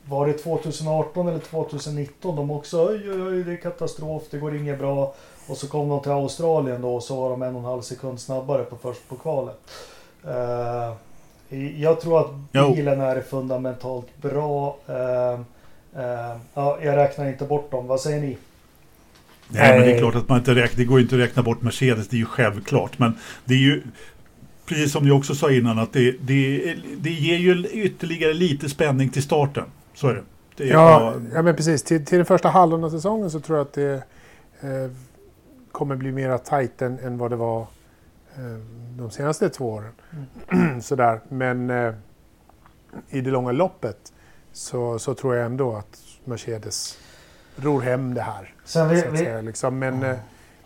var 0.08 0.26
det 0.26 0.32
2018 0.32 1.28
eller 1.28 1.38
2019 1.38 2.36
de 2.36 2.50
också 2.50 2.86
oj, 2.88 3.10
oj, 3.12 3.22
oj, 3.22 3.42
det 3.44 3.52
är 3.52 3.56
katastrof, 3.56 4.22
det 4.30 4.38
går 4.38 4.56
inget 4.56 4.78
bra. 4.78 5.14
Och 5.48 5.56
så 5.56 5.68
kom 5.68 5.88
de 5.88 6.00
till 6.00 6.10
Australien 6.12 6.82
då 6.82 6.94
och 6.94 7.02
så 7.02 7.20
var 7.20 7.30
de 7.30 7.42
en 7.42 7.54
och 7.54 7.60
en 7.60 7.64
halv 7.66 7.80
sekund 7.82 8.20
snabbare 8.20 8.64
på 8.64 8.76
först 8.76 9.08
på 9.08 9.16
kvalet. 9.16 9.60
Eh, 10.28 10.92
jag 11.80 12.00
tror 12.00 12.20
att 12.20 12.30
Jo. 12.52 12.74
bilen 12.74 13.00
är 13.00 13.20
fundamentalt 13.20 14.22
bra. 14.22 14.76
Eh, 14.88 15.32
eh, 16.02 16.36
ja, 16.54 16.78
jag 16.82 16.96
räknar 16.96 17.26
inte 17.26 17.44
bort 17.44 17.70
dem. 17.70 17.86
Vad 17.86 18.00
säger 18.00 18.20
ni? 18.20 18.36
Nej, 19.48 19.78
men 19.78 19.88
det 19.88 19.94
är 19.94 19.98
klart 19.98 20.14
att 20.14 20.28
man 20.28 20.38
inte 20.38 20.54
räknar, 20.54 20.76
det 20.76 20.84
går 20.84 21.00
inte 21.00 21.14
att 21.14 21.20
räkna 21.20 21.42
bort 21.42 21.62
Mercedes, 21.62 22.08
det 22.08 22.16
är 22.16 22.18
ju 22.18 22.26
självklart. 22.26 22.98
Men 22.98 23.18
det 23.44 23.54
är 23.54 23.58
ju, 23.58 23.82
precis 24.66 24.92
som 24.92 25.04
ni 25.04 25.10
också 25.10 25.34
sa 25.34 25.50
innan, 25.50 25.78
att 25.78 25.92
det, 25.92 26.10
det, 26.20 26.74
det 26.98 27.10
ger 27.10 27.36
ju 27.36 27.66
ytterligare 27.66 28.34
lite 28.34 28.68
spänning 28.68 29.08
till 29.08 29.22
starten. 29.22 29.64
Så 29.94 30.08
är 30.08 30.14
det. 30.14 30.22
det 30.56 30.64
är 30.64 30.72
Ja, 30.72 31.14
ja 31.34 31.42
men 31.42 31.56
precis. 31.56 31.82
Till, 31.82 32.04
till 32.04 32.16
den 32.16 32.26
första 32.26 32.48
halvan 32.48 32.84
av 32.84 32.90
säsongen 32.90 33.30
så 33.30 33.40
tror 33.40 33.58
jag 33.58 33.66
att 33.66 33.72
det 33.72 34.02
eh, 34.60 34.90
kommer 35.72 35.96
bli 35.96 36.12
mera 36.12 36.38
tajt 36.38 36.82
än, 36.82 36.98
än 36.98 37.18
vad 37.18 37.30
det 37.30 37.36
var 37.36 37.66
de 38.96 39.10
senaste 39.10 39.48
två 39.48 39.70
åren. 39.70 39.92
Sådär. 40.82 41.20
Men 41.28 41.70
eh, 41.70 41.94
i 43.08 43.20
det 43.20 43.30
långa 43.30 43.52
loppet 43.52 44.12
så, 44.52 44.98
så 44.98 45.14
tror 45.14 45.34
jag 45.36 45.46
ändå 45.46 45.76
att 45.76 46.00
Mercedes 46.24 46.98
ror 47.56 47.80
hem 47.80 48.14
det 48.14 48.22
här. 48.22 48.54
Vi, 48.88 49.24
vi, 49.24 49.42
liksom. 49.42 49.78
Men, 49.78 50.02
eh, 50.02 50.16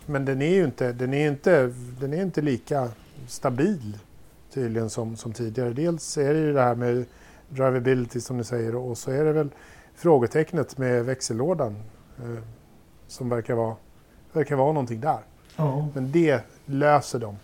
men 0.07 0.25
den 0.25 0.43
är 0.43 0.55
ju 0.55 0.65
inte, 0.65 0.93
den 0.93 1.15
är 1.15 1.29
inte, 1.29 1.75
den 2.01 2.13
är 2.13 2.23
inte 2.23 2.41
lika 2.41 2.89
stabil 3.27 3.99
tydligen 4.55 4.91
som, 4.91 5.17
som 5.17 5.33
tidigare. 5.33 5.71
Dels 5.71 6.19
är 6.19 6.35
det 6.35 6.41
ju 6.41 6.53
det 6.53 6.63
här 6.63 6.75
med 6.75 7.05
drivability 7.49 8.21
som 8.21 8.37
ni 8.37 8.45
säger 8.45 8.75
och 8.75 8.99
så 8.99 9.11
är 9.11 9.25
det 9.25 9.33
väl 9.33 9.51
frågetecknet 9.95 10.79
med 10.79 11.05
växellådan 11.05 11.77
eh, 12.19 12.43
som 13.07 13.29
verkar 13.29 13.55
vara, 13.55 13.77
verkar 14.33 14.57
vara 14.57 14.73
någonting 14.73 15.01
där. 15.01 15.21
ja. 15.57 15.89
Men 15.95 16.13
det 16.13 16.41
löser 16.67 17.19
de. 17.19 17.37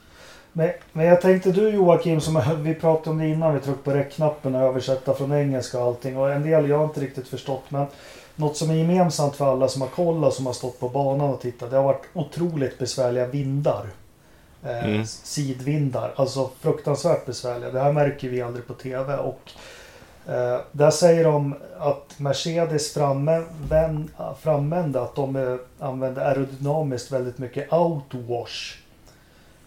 Men, 0.57 0.71
men 0.93 1.07
jag 1.07 1.21
tänkte 1.21 1.53
du 1.53 1.71
Joakim, 1.71 2.21
som 2.21 2.43
vi 2.63 2.75
pratade 2.75 3.11
om 3.11 3.19
det 3.19 3.29
innan 3.29 3.55
vi 3.55 3.61
tryckte 3.61 3.83
på 3.83 3.91
räckknappen 3.91 4.55
och 4.55 4.61
översätta 4.61 5.15
från 5.15 5.33
engelska 5.33 5.79
och 5.79 5.87
allting. 5.87 6.17
Och 6.19 6.33
en 6.33 6.43
del 6.43 6.69
jag 6.69 6.79
har 6.79 6.85
inte 6.85 7.01
riktigt 7.01 7.29
förstått. 7.29 7.63
Men 7.69 7.87
något 8.37 8.57
som 8.57 8.71
är 8.71 8.75
gemensamt 8.75 9.37
för 9.37 9.53
alla 9.53 9.69
som 9.69 9.83
har 9.83 9.89
kollat 9.89 10.35
som 10.35 10.47
har 10.47 10.53
stått 10.53 10.81
på 10.81 10.89
banan 10.89 11.31
och 11.31 11.41
tittat. 11.41 11.71
Det 11.71 11.77
har 11.77 11.85
varit 11.85 12.07
otroligt 12.13 12.79
besvärliga 12.79 13.27
vindar. 13.27 13.87
Eh, 14.65 14.85
Mm. 14.85 15.07
Sidvindar. 15.07 16.13
Alltså 16.17 16.51
fruktansvärt 16.61 17.27
besvärliga. 17.27 17.71
Det 17.71 17.81
här 17.81 17.93
märker 17.93 18.29
vi 18.29 18.43
aldrig 18.43 18.67
på 18.67 18.75
TV. 18.75 19.17
Och 19.17 19.51
eh, 20.27 20.61
där 20.73 20.91
säger 20.91 21.25
de 21.25 21.55
att 21.79 22.15
Mercedes 22.17 22.93
frammände 24.39 25.03
att 25.03 25.15
de 25.15 25.37
eh, 25.37 25.57
använder 25.79 26.25
aerodynamiskt 26.25 27.13
väldigt 27.13 27.39
mycket 27.39 27.73
outwash. 27.73 28.84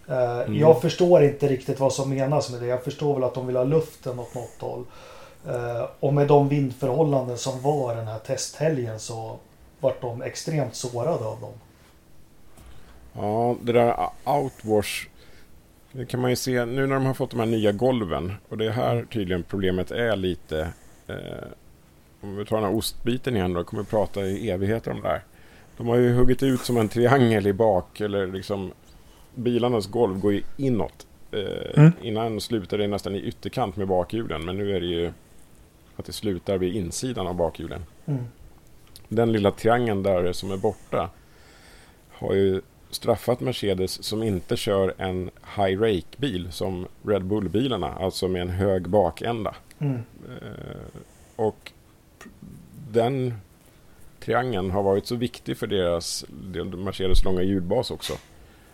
Eh, 0.08 0.40
Mm. 0.40 0.60
Jag 0.60 0.82
förstår 0.82 1.24
inte 1.24 1.48
riktigt 1.48 1.80
vad 1.80 1.94
som 1.94 2.10
menas 2.10 2.52
med 2.52 2.62
det. 2.62 2.68
Jag 2.68 2.84
förstår 2.84 3.14
väl 3.14 3.24
att 3.24 3.34
de 3.34 3.48
vill 3.48 3.56
ha 3.56 3.64
luften 3.64 4.20
åt 4.20 4.36
något 4.36 4.62
håll. 4.62 4.86
Eh, 5.48 5.88
och 6.00 6.14
med 6.14 6.28
de 6.28 6.50
vindförhållanden 6.50 7.38
som 7.38 7.62
var 7.62 7.96
den 7.96 8.08
här 8.08 8.20
testhelgen 8.20 9.00
så 9.00 9.38
vart 9.80 10.02
de 10.02 10.22
extremt 10.22 10.76
sårade 10.76 11.26
av 11.26 11.42
dem. 11.42 11.54
Ja, 13.14 13.56
det 13.62 13.72
där 13.72 14.10
outwash. 14.26 15.08
Det 15.92 16.06
kan 16.06 16.20
man 16.22 16.30
ju 16.30 16.36
se 16.36 16.66
nu 16.66 16.88
när 16.88 16.96
de 16.96 17.06
har 17.06 17.14
fått 17.14 17.32
de 17.32 17.40
här 17.40 17.48
nya 17.48 17.72
golven. 17.72 18.34
Och 18.50 18.58
det 18.58 18.66
är 18.66 18.72
här 18.72 19.06
tydligen 19.14 19.44
problemet 19.44 19.92
är 19.92 20.16
lite. 20.16 20.70
Eh, 21.08 21.16
om 22.22 22.36
vi 22.36 22.46
tar 22.46 22.56
den 22.58 22.66
här 22.66 22.76
ostbiten 22.76 23.36
igen 23.36 23.54
då. 23.54 23.64
Kommer 23.64 23.84
vi 23.84 23.90
prata 23.90 24.22
i 24.26 24.50
evigheter 24.50 24.92
om 24.92 25.02
det 25.02 25.08
här. 25.08 25.24
De 25.78 25.88
har 25.88 25.96
ju 25.96 26.14
huggit 26.14 26.44
ut 26.44 26.62
som 26.62 26.78
en 26.78 26.90
triangel 26.90 27.48
i 27.48 27.54
bak. 27.54 28.02
Eller 28.02 28.28
liksom 28.28 28.72
bilarnas 29.38 29.88
golv 29.88 30.20
går 30.20 30.34
ju 30.34 30.44
inåt. 30.58 31.08
Eh, 31.32 31.78
Mm. 31.78 31.92
Innan 32.02 32.42
slutade 32.42 32.84
det 32.84 32.88
nästan 32.88 33.16
i 33.16 33.20
ytterkant 33.22 33.76
med 33.76 33.88
bakhjulen. 33.88 34.46
Men 34.46 34.58
nu 34.58 34.76
är 34.76 34.80
det 34.80 34.86
ju 34.88 35.12
att 35.96 36.06
det 36.06 36.14
slutar 36.14 36.58
vid 36.58 36.76
insidan 36.76 37.28
av 37.28 37.36
bakhjulen. 37.36 37.86
Mm. 38.06 38.24
Den 39.08 39.32
lilla 39.32 39.52
triangeln 39.52 40.04
där 40.04 40.34
som 40.34 40.52
är 40.52 40.58
borta 40.58 41.10
har 42.12 42.34
ju 42.34 42.62
straffat 42.90 43.40
Mercedes 43.40 44.04
som 44.04 44.24
inte 44.24 44.58
kör 44.58 44.94
en 44.98 45.30
high 45.58 45.82
rake-bil 45.82 46.52
som 46.52 46.88
Red 47.04 47.26
Bull-bilarna, 47.26 47.94
alltså 47.94 48.28
med 48.28 48.42
en 48.42 48.50
hög 48.50 48.90
bakända. 48.90 49.56
Mm. 49.80 50.02
Eh, 50.42 51.00
och 51.36 51.72
den 52.92 53.34
triangeln 54.20 54.72
har 54.72 54.84
varit 54.84 55.08
så 55.08 55.16
viktig 55.16 55.58
för 55.58 55.68
deras 55.68 56.26
Mercedes 56.76 57.24
långa 57.24 57.42
hjulbas 57.42 57.92
också. 57.92 58.14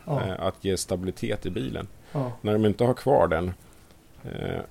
Ja, 0.05 0.21
Eh, 0.23 0.45
att 0.45 0.65
ge 0.65 0.77
stabilitet 0.77 1.45
i 1.45 1.49
bilen. 1.49 1.87
ja. 2.11 2.31
När 2.41 2.53
de 2.53 2.65
inte 2.65 2.83
har 2.83 2.93
kvar 2.93 3.27
den, 3.27 3.51
eh, 4.23 4.61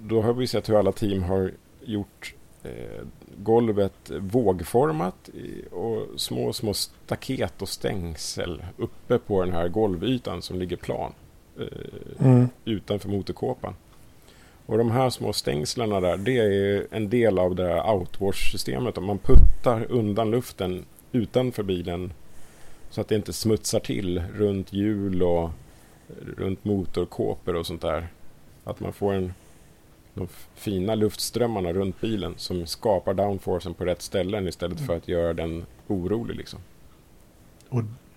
då 0.00 0.22
har 0.22 0.32
vi 0.32 0.46
sett 0.46 0.68
hur 0.68 0.78
alla 0.78 0.92
team 0.92 1.22
har 1.22 1.50
gjort 1.84 2.34
eh, 2.62 3.04
golvet 3.36 4.10
vågformat 4.20 5.30
och 5.70 6.20
små, 6.20 6.52
små 6.52 6.74
staket 6.74 7.62
och 7.62 7.68
stängsel 7.68 8.62
uppe 8.76 9.18
på 9.18 9.44
den 9.44 9.52
här 9.52 9.68
golvytan 9.68 10.42
som 10.42 10.58
ligger 10.58 10.76
plan 10.76 11.12
eh, 11.60 12.44
utanför 12.64 13.08
motorkåpan. 13.08 13.74
Och 14.66 14.78
de 14.78 14.90
här 14.90 15.10
små 15.10 15.32
stängslarna 15.32 16.00
där, 16.00 16.16
det 16.16 16.38
är 16.38 16.86
en 16.90 17.08
del 17.10 17.38
av 17.38 17.54
det 17.54 17.66
här 17.68 17.94
outwash-systemet. 17.94 19.00
Man 19.02 19.18
puttar 19.18 19.86
undan 19.92 20.30
luften 20.30 20.84
utanför 21.12 21.62
bilen 21.62 22.12
så 22.92 23.00
att 23.00 23.08
det 23.08 23.14
inte 23.14 23.32
smutsar 23.32 23.80
till 23.80 24.22
runt 24.34 24.72
hjul 24.72 25.22
och 25.22 25.50
runt 26.36 26.64
motorkåpor 26.64 27.56
och 27.56 27.66
sånt 27.66 27.82
där. 27.82 28.06
Att 28.64 28.80
man 28.80 28.92
får 28.92 29.12
en, 29.12 29.32
de 30.14 30.28
fina 30.54 30.94
luftströmmarna 30.94 31.72
runt 31.72 32.00
bilen 32.00 32.34
som 32.36 32.66
skapar 32.66 33.14
downforcen 33.14 33.74
på 33.74 33.84
rätt 33.84 34.02
ställen 34.02 34.48
istället 34.48 34.86
för 34.86 34.96
att 34.96 35.08
göra 35.08 35.32
den 35.32 35.64
orolig. 35.86 36.36
Liksom. 36.36 36.58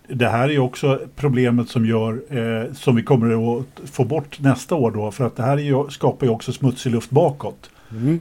Det 0.07 0.27
här 0.27 0.49
är 0.49 0.59
också 0.59 0.99
problemet 1.15 1.69
som 1.69 1.85
gör 1.85 2.21
eh, 2.29 2.73
som 2.73 2.95
vi 2.95 3.03
kommer 3.03 3.57
att 3.59 3.89
få 3.89 4.03
bort 4.03 4.39
nästa 4.39 4.75
år 4.75 4.91
då. 4.91 5.11
För 5.11 5.25
att 5.25 5.35
det 5.35 5.43
här 5.43 5.57
är 5.57 5.61
ju, 5.61 5.89
skapar 5.89 6.25
ju 6.25 6.31
också 6.31 6.53
smutsig 6.53 6.91
luft 6.91 7.09
bakåt. 7.09 7.69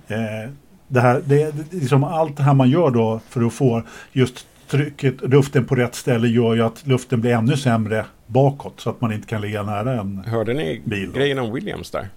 Eh, 0.08 0.50
det 0.88 1.00
här, 1.00 1.22
det, 1.24 1.72
liksom 1.72 2.04
allt 2.04 2.36
det 2.36 2.42
här 2.42 2.54
man 2.54 2.70
gör 2.70 2.90
då 2.90 3.20
för 3.28 3.46
att 3.46 3.52
få 3.52 3.82
just 4.12 4.46
trycket, 4.68 5.20
luften 5.20 5.64
på 5.66 5.74
rätt 5.74 5.94
ställe 5.94 6.28
gör 6.28 6.54
ju 6.54 6.62
att 6.62 6.86
luften 6.86 7.20
blir 7.20 7.30
ännu 7.32 7.56
sämre 7.56 8.06
bakåt. 8.26 8.80
Så 8.80 8.90
att 8.90 9.00
man 9.00 9.12
inte 9.12 9.28
kan 9.28 9.40
ligga 9.40 9.62
nära 9.62 10.00
en 10.00 10.18
Hörde 10.26 10.54
ni 10.54 10.82
bil. 10.84 11.12
Grejen 11.12 11.38
om 11.38 11.52
Williams 11.52 11.90
där? 11.90 12.08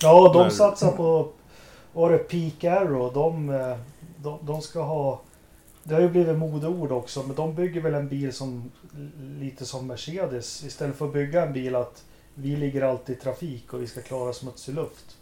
ja, 0.00 0.30
de 0.32 0.42
När- 0.42 0.50
satsar 0.50 0.90
på 0.92 1.28
var 1.92 2.10
det 2.12 2.18
Peak 2.18 2.64
Arrow. 2.64 3.12
De, 3.14 3.50
eh, 3.50 3.76
de, 4.16 4.38
de 4.42 4.60
ska 4.62 4.82
ha... 4.82 5.20
Det 5.82 5.94
har 5.94 6.00
ju 6.00 6.08
blivit 6.08 6.38
modeord 6.38 6.92
också, 6.92 7.22
men 7.26 7.36
de 7.36 7.54
bygger 7.54 7.80
väl 7.80 7.94
en 7.94 8.08
bil 8.08 8.32
som 8.32 8.70
lite 9.40 9.64
som 9.64 9.86
Mercedes. 9.86 10.64
Istället 10.64 10.96
för 10.96 11.06
att 11.06 11.12
bygga 11.12 11.46
en 11.46 11.52
bil 11.52 11.74
att 11.76 12.04
vi 12.34 12.56
ligger 12.56 12.82
alltid 12.82 13.16
i 13.16 13.20
trafik 13.20 13.72
och 13.72 13.82
vi 13.82 13.86
ska 13.86 14.00
klara 14.00 14.32
smutsig 14.32 14.74
luft. 14.74 15.16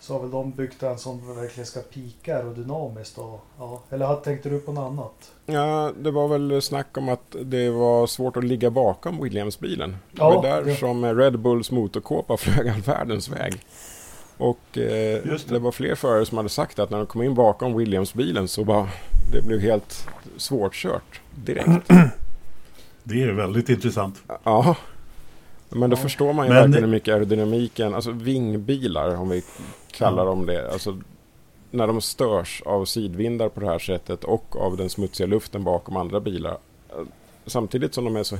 Så 0.00 0.12
har 0.12 0.20
väl 0.20 0.30
de 0.30 0.50
byggt 0.50 0.82
en 0.82 0.98
som 0.98 1.36
verkligen 1.36 1.66
ska 1.66 1.80
pika 1.80 2.36
aerodynamiskt. 2.36 3.18
Och, 3.18 3.40
ja. 3.58 3.82
Eller 3.90 4.06
hade- 4.06 4.20
tänkte 4.24 4.48
du 4.48 4.58
på 4.60 4.72
något 4.72 4.90
annat? 4.92 5.32
Ja, 5.46 5.92
det 6.00 6.10
var 6.10 6.28
väl 6.28 6.62
snack 6.62 6.96
om 6.98 7.08
att 7.08 7.36
det 7.44 7.70
var 7.70 8.06
svårt 8.06 8.36
att 8.36 8.44
ligga 8.44 8.70
bakom 8.70 9.24
Williams-bilen. 9.24 9.90
Det 9.90 9.96
Ja, 10.18 10.30
var 10.34 10.42
där 10.42 10.62
det- 10.64 10.74
som 10.76 11.04
Red 11.04 11.38
Bulls 11.38 11.70
motorkåpa 11.70 12.36
flög 12.40 12.68
all 12.68 12.80
världens 12.80 13.28
väg. 13.28 13.54
Och 14.38 14.78
eh, 14.78 15.26
Just 15.26 15.48
det. 15.48 15.54
det. 15.54 15.58
var 15.58 15.72
fler 15.72 15.94
förare 15.94 16.26
som 16.26 16.36
hade 16.36 16.48
sagt 16.48 16.78
att 16.78 16.90
när 16.90 16.98
de 16.98 17.06
kom 17.06 17.22
in 17.22 17.34
bakom 17.34 17.74
Williams-bilen 17.78 18.48
så 18.48 18.64
bara 18.64 18.88
det 19.32 19.42
blev 19.46 19.60
helt 19.60 20.08
svårkört 20.36 21.20
direkt. 21.34 21.88
Det 23.02 23.22
är 23.22 23.32
väldigt 23.32 23.68
intressant. 23.68 24.22
Ja. 24.44 24.76
Men 25.68 25.90
då 25.90 25.96
Ja. 25.96 26.00
förstår 26.02 26.32
man 26.32 26.46
ju 26.46 26.52
Men- 26.52 26.62
verkligen 26.62 26.84
hur 26.84 26.90
mycket 26.90 27.14
aerodynamiken, 27.14 27.94
alltså 27.94 28.10
vingbilar 28.10 29.16
om 29.16 29.28
vi 29.28 29.42
kallar 29.98 30.26
dem 30.26 30.46
det. 30.46 30.72
Alltså 30.72 30.98
när 31.70 31.86
de 31.86 32.00
störs 32.00 32.62
av 32.66 32.84
sidvindar 32.84 33.48
på 33.48 33.60
det 33.60 33.66
här 33.66 33.78
sättet 33.78 34.24
och 34.24 34.56
av 34.56 34.76
den 34.76 34.90
smutsiga 34.90 35.26
luften 35.26 35.64
bakom 35.64 35.96
andra 35.96 36.20
bilar. 36.20 36.58
eh, 36.90 36.96
Samtidigt 37.46 37.94
som 37.94 38.04
de 38.04 38.16
är 38.16 38.22
så 38.22 38.36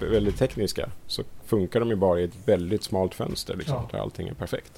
väldigt 0.00 0.38
tekniska 0.38 0.90
så 1.06 1.22
funkar 1.46 1.80
de 1.80 1.88
ju 1.88 1.96
bara 1.96 2.20
i 2.20 2.24
ett 2.24 2.36
väldigt 2.44 2.82
smalt 2.82 3.14
fönster 3.14 3.56
liksom, 3.56 3.74
Ja. 3.76 3.88
där 3.92 3.98
allting 3.98 4.28
är 4.28 4.34
perfekt. 4.34 4.72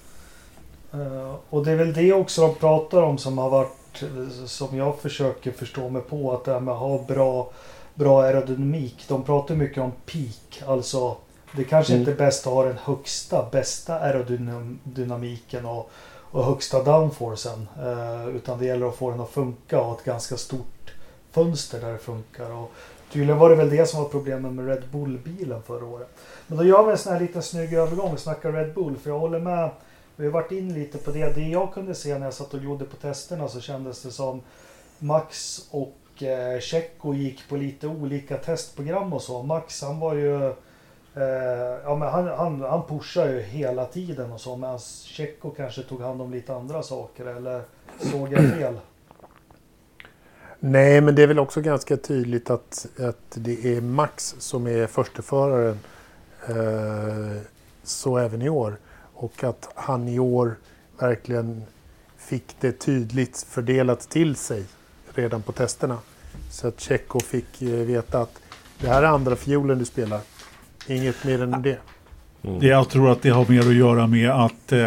Eh, 0.93 1.35
och 1.51 1.65
det 1.65 1.71
är 1.73 1.77
väl 1.77 1.93
det 1.93 2.13
också 2.13 2.41
de 2.47 2.55
pratar 2.55 3.03
om 3.03 3.19
som 3.19 3.39
har 3.39 3.51
varit, 3.51 4.03
eh, 4.03 4.29
som 4.47 4.77
jag 4.77 4.99
försöker 5.01 5.53
förstå 5.53 5.89
mig 5.89 6.03
på, 6.03 6.33
att 6.33 6.45
det 6.45 6.53
här 6.53 6.61
med 6.61 6.75
att 6.75 6.81
ha 6.81 7.03
bra, 7.09 7.51
bra 7.95 8.23
aerodynamik. 8.23 9.05
De 9.09 9.23
pratar 9.23 9.55
mycket 9.55 9.79
om 9.83 9.93
peak, 10.07 10.63
alltså 10.69 11.17
det 11.53 11.65
kanske 11.65 11.93
Mm. 11.93 12.01
inte 12.01 12.13
är 12.13 12.27
bäst 12.27 12.47
att 12.47 12.53
ha 12.53 12.65
den 12.65 12.79
högsta, 12.85 13.49
bästa 13.53 13.99
aerodynamiken 14.01 15.67
och, 15.67 15.91
och 16.37 16.45
högsta 16.45 16.83
downforcen. 16.83 17.69
Eh, 17.79 18.29
utan 18.37 18.59
det 18.59 18.65
gäller 18.65 18.89
att 18.89 18.97
få 18.97 19.11
den 19.11 19.21
att 19.21 19.31
funka 19.31 19.81
och 19.81 19.87
ha 19.87 19.95
ett 19.95 20.05
ganska 20.05 20.37
stort 20.37 20.95
fönster 21.31 21.81
där 21.81 21.93
det 21.93 21.99
funkar. 21.99 22.51
Och 22.51 22.73
tydligen 23.13 23.39
var 23.39 23.51
det 23.51 23.57
väl 23.57 23.71
det 23.71 23.87
som 23.87 24.03
var 24.03 24.09
problemet 24.09 24.53
med 24.53 24.69
Red 24.69 24.83
Bull-bilen 24.93 25.63
förra 25.63 25.87
året. 25.87 26.09
Men 26.47 26.59
då 26.59 26.65
gör 26.65 26.85
vi 26.85 26.93
en 26.93 26.99
sån 26.99 27.13
här 27.13 27.21
liten 27.21 27.43
snygg 27.43 27.73
övergång. 27.73 28.13
och 28.13 28.19
snackar 28.19 28.53
Red 28.53 28.75
Bull, 28.75 28.97
för 28.97 29.11
jag 29.11 29.19
håller 29.19 29.41
med 29.41 29.71
vi 30.17 30.25
har 30.25 30.33
varit 30.33 30.53
in 30.53 30.75
lite 30.75 30.99
på 30.99 31.11
det. 31.11 31.35
Det 31.35 31.49
jag 31.49 31.75
kunde 31.75 31.95
se 31.95 32.19
när 32.19 32.27
jag 32.27 32.35
satt 32.35 32.55
och 32.55 32.61
glodde 32.61 32.85
på 32.85 32.97
testerna 32.97 33.49
så 33.49 33.61
kändes 33.61 34.03
det 34.03 34.11
som 34.11 34.43
Max 34.99 35.61
och 35.71 35.93
och 36.17 36.63
Checo 36.63 37.15
gick 37.15 37.49
på 37.49 37.57
lite 37.57 37.87
olika 37.87 38.37
testprogram 38.37 39.13
och 39.13 39.23
så. 39.23 39.43
Max 39.43 39.83
han 39.83 40.01
var 40.01 40.15
ju... 40.15 40.55
Eh, 41.17 41.23
ja 41.85 41.97
men 41.97 42.09
han, 42.09 42.29
han, 42.29 42.61
han 42.61 42.83
pushar 42.89 43.27
ju 43.27 43.41
hela 43.41 43.85
tiden 43.85 44.33
och 44.33 44.41
så 44.41 44.57
medan 44.57 44.79
Tjecko 44.79 45.51
kanske 45.51 45.83
tog 45.83 46.01
hand 46.01 46.23
om 46.23 46.31
lite 46.31 46.55
andra 46.55 46.83
saker 46.83 47.27
eller 47.27 47.63
såg 47.99 48.33
jag 48.33 48.51
fel? 48.59 48.75
Nej, 50.61 51.01
men 51.01 51.15
det 51.15 51.23
är 51.23 51.27
väl 51.27 51.39
också 51.39 51.61
ganska 51.61 51.97
tydligt 51.97 52.51
att, 52.51 52.87
att 52.99 53.31
det 53.35 53.77
är 53.77 53.81
Max 53.81 54.35
som 54.39 54.67
är 54.67 54.87
försteföraren. 54.87 55.79
Eh, 56.49 57.43
så 57.83 58.19
även 58.19 58.43
i 58.43 58.49
år. 58.49 58.77
Och 59.15 59.45
att 59.45 59.69
han 59.75 60.09
i 60.09 60.19
år 60.19 60.57
verkligen 60.99 61.63
fick 62.17 62.57
det 62.61 62.73
tydligt 62.73 63.47
fördelat 63.49 64.01
till 64.01 64.37
sig 64.37 64.65
redan 65.15 65.43
på 65.43 65.53
testerna. 65.53 65.99
Så 66.51 66.69
att 66.69 66.81
Tjecko 66.81 67.21
fick 67.21 67.63
eh, 67.63 67.69
veta 67.69 68.21
att 68.21 68.39
det 68.81 68.89
här 68.89 69.03
är 69.03 69.07
andra 69.07 69.37
fiolen 69.37 69.79
du 69.79 69.85
spelar. 69.85 70.21
Inget 70.89 71.25
mer 71.25 71.43
än 71.43 71.63
det. 71.63 71.79
Mm. 72.45 72.67
Jag 72.67 72.89
tror 72.89 73.13
att 73.13 73.23
det 73.23 73.31
har 73.31 73.47
mer 73.49 73.61
att 73.61 73.75
göra 73.75 74.07
med 74.07 74.31
att 74.31 74.73
eh, 74.73 74.79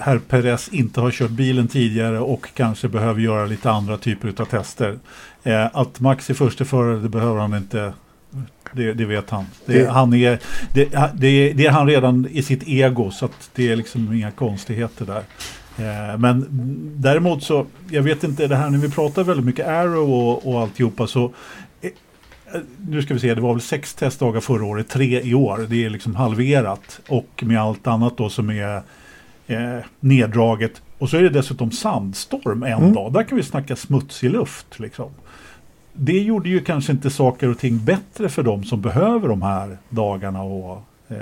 herr 0.00 0.18
Perez 0.28 0.68
inte 0.68 1.00
har 1.00 1.10
kört 1.10 1.30
bilen 1.30 1.68
tidigare 1.68 2.18
och 2.20 2.48
kanske 2.54 2.88
behöver 2.88 3.20
göra 3.20 3.46
lite 3.46 3.70
andra 3.70 3.96
typer 3.98 4.34
av 4.42 4.44
tester. 4.44 4.98
Eh, 5.42 5.66
att 5.76 6.00
Max 6.00 6.30
är 6.30 6.34
första 6.34 6.64
förare, 6.64 6.98
det 6.98 7.08
behöver 7.08 7.40
han 7.40 7.54
inte. 7.54 7.92
Det, 8.72 8.92
det 8.92 9.04
vet 9.04 9.30
han. 9.30 9.44
Det, 9.66 9.72
Det- 9.82 9.90
han 9.90 10.14
är, 10.14 10.38
det, 10.74 10.84
det, 11.14 11.52
det 11.52 11.66
är 11.66 11.70
han 11.70 11.86
redan 11.86 12.26
i 12.30 12.42
sitt 12.42 12.62
ego 12.68 13.10
så 13.10 13.24
att 13.24 13.50
det 13.54 13.72
är 13.72 13.76
liksom 13.76 14.12
inga 14.12 14.30
konstigheter 14.30 15.06
där. 15.06 15.22
Eh, 15.78 16.18
men 16.18 16.46
däremot 16.96 17.42
så, 17.42 17.66
jag 17.90 18.02
vet 18.02 18.24
inte, 18.24 18.46
det 18.46 18.56
här 18.56 18.70
när 18.70 18.78
vi 18.78 18.90
pratar 18.90 19.24
väldigt 19.24 19.46
mycket 19.46 19.66
Arrow 19.68 20.10
och, 20.12 20.46
och 20.54 20.60
alltihopa 20.60 21.06
så 21.06 21.32
nu 22.88 23.02
ska 23.02 23.14
vi 23.14 23.20
se, 23.20 23.34
det 23.34 23.40
var 23.40 23.54
väl 23.54 23.60
sex 23.60 23.94
testdagar 23.94 24.40
förra 24.40 24.64
året, 24.64 24.88
tre 24.88 25.20
i 25.22 25.34
år. 25.34 25.66
Det 25.68 25.84
är 25.84 25.90
liksom 25.90 26.14
halverat. 26.16 27.00
Och 27.08 27.42
med 27.46 27.60
allt 27.60 27.86
annat 27.86 28.16
då 28.16 28.28
som 28.30 28.50
är 28.50 28.82
eh, 29.46 29.78
neddraget. 30.00 30.82
Och 30.98 31.10
så 31.10 31.16
är 31.16 31.22
det 31.22 31.28
dessutom 31.30 31.70
sandstorm 31.70 32.62
en 32.62 32.72
Mm. 32.78 32.92
dag. 32.92 33.12
Där 33.12 33.22
kan 33.22 33.36
vi 33.36 33.42
snacka 33.42 33.76
smutsig 33.76 34.30
luft. 34.30 34.78
Liksom. 34.78 35.10
Det 35.92 36.18
gjorde 36.18 36.48
ju 36.48 36.60
kanske 36.60 36.92
inte 36.92 37.10
saker 37.10 37.48
och 37.48 37.58
ting 37.58 37.84
bättre 37.84 38.28
för 38.28 38.42
de 38.42 38.64
som 38.64 38.80
behöver 38.80 39.28
de 39.28 39.42
här 39.42 39.78
dagarna. 39.88 40.42
Och, 40.42 40.82
eh, 41.08 41.16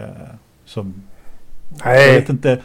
som, 0.64 0.95
jag 1.85 1.93
Nej, 1.95 2.20
vet 2.20 2.29
inte, 2.29 2.59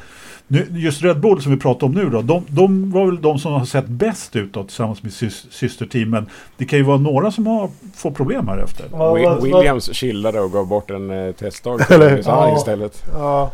nu, 0.48 0.68
just 0.72 1.02
Red 1.04 1.20
Bull 1.20 1.42
som 1.42 1.52
vi 1.52 1.58
pratar 1.58 1.88
om 1.88 1.94
nu 1.94 2.10
då, 2.10 2.22
de, 2.22 2.46
de 2.50 2.92
var 2.92 3.06
väl 3.06 3.22
de 3.22 3.40
som 3.40 3.54
har 3.54 3.66
sett 3.66 3.88
bäst 3.88 4.36
utåt 4.36 4.68
tillsammans 4.68 5.04
med 5.04 5.14
sys, 5.14 5.48
systerteamen. 5.52 6.30
Det 6.58 6.66
kan 6.66 6.80
ju 6.80 6.86
vara 6.86 6.98
några 6.98 7.32
som 7.32 7.48
har, 7.48 7.70
får 7.96 8.12
problem 8.12 8.48
här 8.48 8.58
efter. 8.58 9.42
Williams 9.42 9.94
chillade 9.94 10.40
och 10.40 10.52
gav 10.52 10.68
bort 10.68 10.92
en 10.92 11.12
eh, 11.12 11.32
testdag 11.32 11.78
till 11.88 12.22
Ja. 12.26 12.56
istället. 12.58 13.04
ja, 13.14 13.52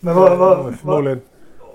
Men 0.00 0.14
vad, 0.14 0.38
vad, 0.38 0.74
vad, 0.82 1.18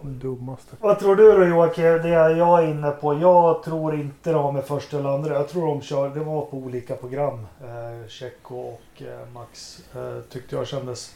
dummaste. 0.03 0.75
vad 0.79 0.99
tror 0.99 1.15
du 1.15 1.31
då 1.37 1.45
Joakim? 1.45 1.83
Det 1.83 2.09
är 2.09 2.35
jag 2.35 2.63
är 2.63 2.67
inne 2.67 2.91
på. 2.91 3.19
Jag 3.21 3.63
tror 3.63 3.95
inte 3.95 4.31
det 4.31 4.37
har 4.37 4.51
med 4.51 4.63
första 4.63 4.99
eller 4.99 5.09
andra. 5.09 5.33
Jag 5.33 5.47
tror 5.49 5.67
de 5.67 5.81
kör, 5.81 6.09
det 6.09 6.19
var 6.19 6.41
på 6.45 6.57
olika 6.57 6.95
program. 6.95 7.47
Eh, 7.61 8.07
Checo 8.09 8.55
och 8.55 9.01
eh, 9.01 9.33
Max 9.33 9.79
eh, 9.95 10.21
tyckte 10.33 10.55
jag 10.55 10.67
kändes 10.67 11.11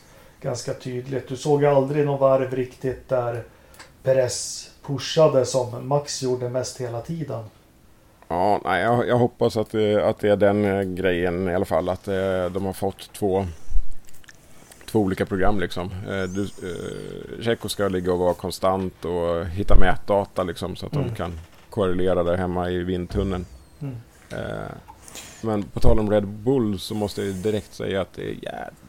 ganska 0.46 0.74
tydligt. 0.74 1.28
Du 1.28 1.36
såg 1.38 1.66
aldrig 1.66 2.06
någon 2.06 2.20
varv 2.20 2.56
riktigt 2.56 3.10
där 3.10 3.44
Perez 4.04 4.70
pushade 4.88 5.46
som 5.46 5.88
Max 5.88 6.24
gjorde 6.24 6.50
mest 6.50 6.82
hela 6.82 7.02
tiden. 7.02 7.44
Ja, 8.28 8.62
nej, 8.64 8.82
jag, 8.84 9.08
jag 9.08 9.18
hoppas 9.18 9.58
att 9.58 9.76
att 10.04 10.20
det 10.20 10.30
är 10.30 10.36
den 10.36 10.66
eh, 10.66 10.82
grejen 10.82 11.50
i 11.50 11.56
alla 11.56 11.66
fall. 11.66 11.90
Att 11.90 12.08
eh, 12.08 12.46
de 12.52 12.66
har 12.66 12.74
fått 12.74 13.14
två, 13.14 13.46
två 14.92 15.00
olika 15.00 15.26
program 15.26 15.60
liksom. 15.60 15.92
Eh, 16.10 16.24
du, 16.24 16.50
Tjecko 17.42 17.70
ska 17.70 17.88
ligga 17.88 18.14
och 18.14 18.20
vara 18.20 18.34
konstant 18.34 19.06
och 19.06 19.46
hitta 19.46 19.76
mätdata 19.80 20.44
liksom 20.44 20.76
så 20.76 20.86
att 20.86 20.94
Mm. 20.96 21.08
de 21.08 21.16
kan 21.16 21.40
korrelera 21.70 22.24
där 22.24 22.38
hemma 22.38 22.70
i 22.70 22.84
vindtunneln. 22.84 23.46
Mm. 23.82 23.96
Eh, 24.32 24.72
men 25.42 25.64
på 25.64 25.80
tal 25.80 26.00
om 26.00 26.10
Red 26.12 26.28
Bull 26.28 26.80
så 26.80 26.96
måste 26.96 27.22
jag 27.24 27.36
direkt 27.36 27.74
säga 27.74 28.02
att 28.02 28.14
det 28.14 28.22
är 28.30 28.36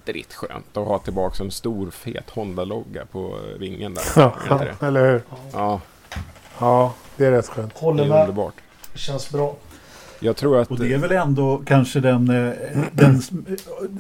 jädrigt 0.07 0.35
skönt 0.35 0.77
att 0.77 0.87
ha 0.87 0.99
tillbaka 0.99 1.43
en 1.45 1.51
stor 1.51 1.91
fet 1.91 2.31
Honda-logga 2.31 3.05
på 3.13 3.37
vingen 3.59 3.95
där. 3.95 4.05
Ja, 4.17 4.35
Är 4.51 4.59
det? 4.81 4.87
eller 4.87 5.13
hur? 5.13 5.23
Ja, 5.53 5.81
Ja, 6.59 6.95
det 7.17 7.27
är 7.27 7.31
rätt 7.31 7.47
skönt. 7.49 7.75
det 7.75 7.81
Håller 7.81 8.05
är 8.05 8.09
med. 8.09 8.21
underbart. 8.21 8.55
Känns 8.95 9.31
bra. 9.31 9.55
Jag 10.21 10.37
tror 10.37 10.59
att... 10.61 10.71
Och 10.71 10.79
det 10.79 10.93
är 10.93 10.99
väl 10.99 11.13
ändå 11.13 11.63
kanske 11.67 12.01
den, 12.01 12.31
eh, 12.31 12.53
den 12.93 13.23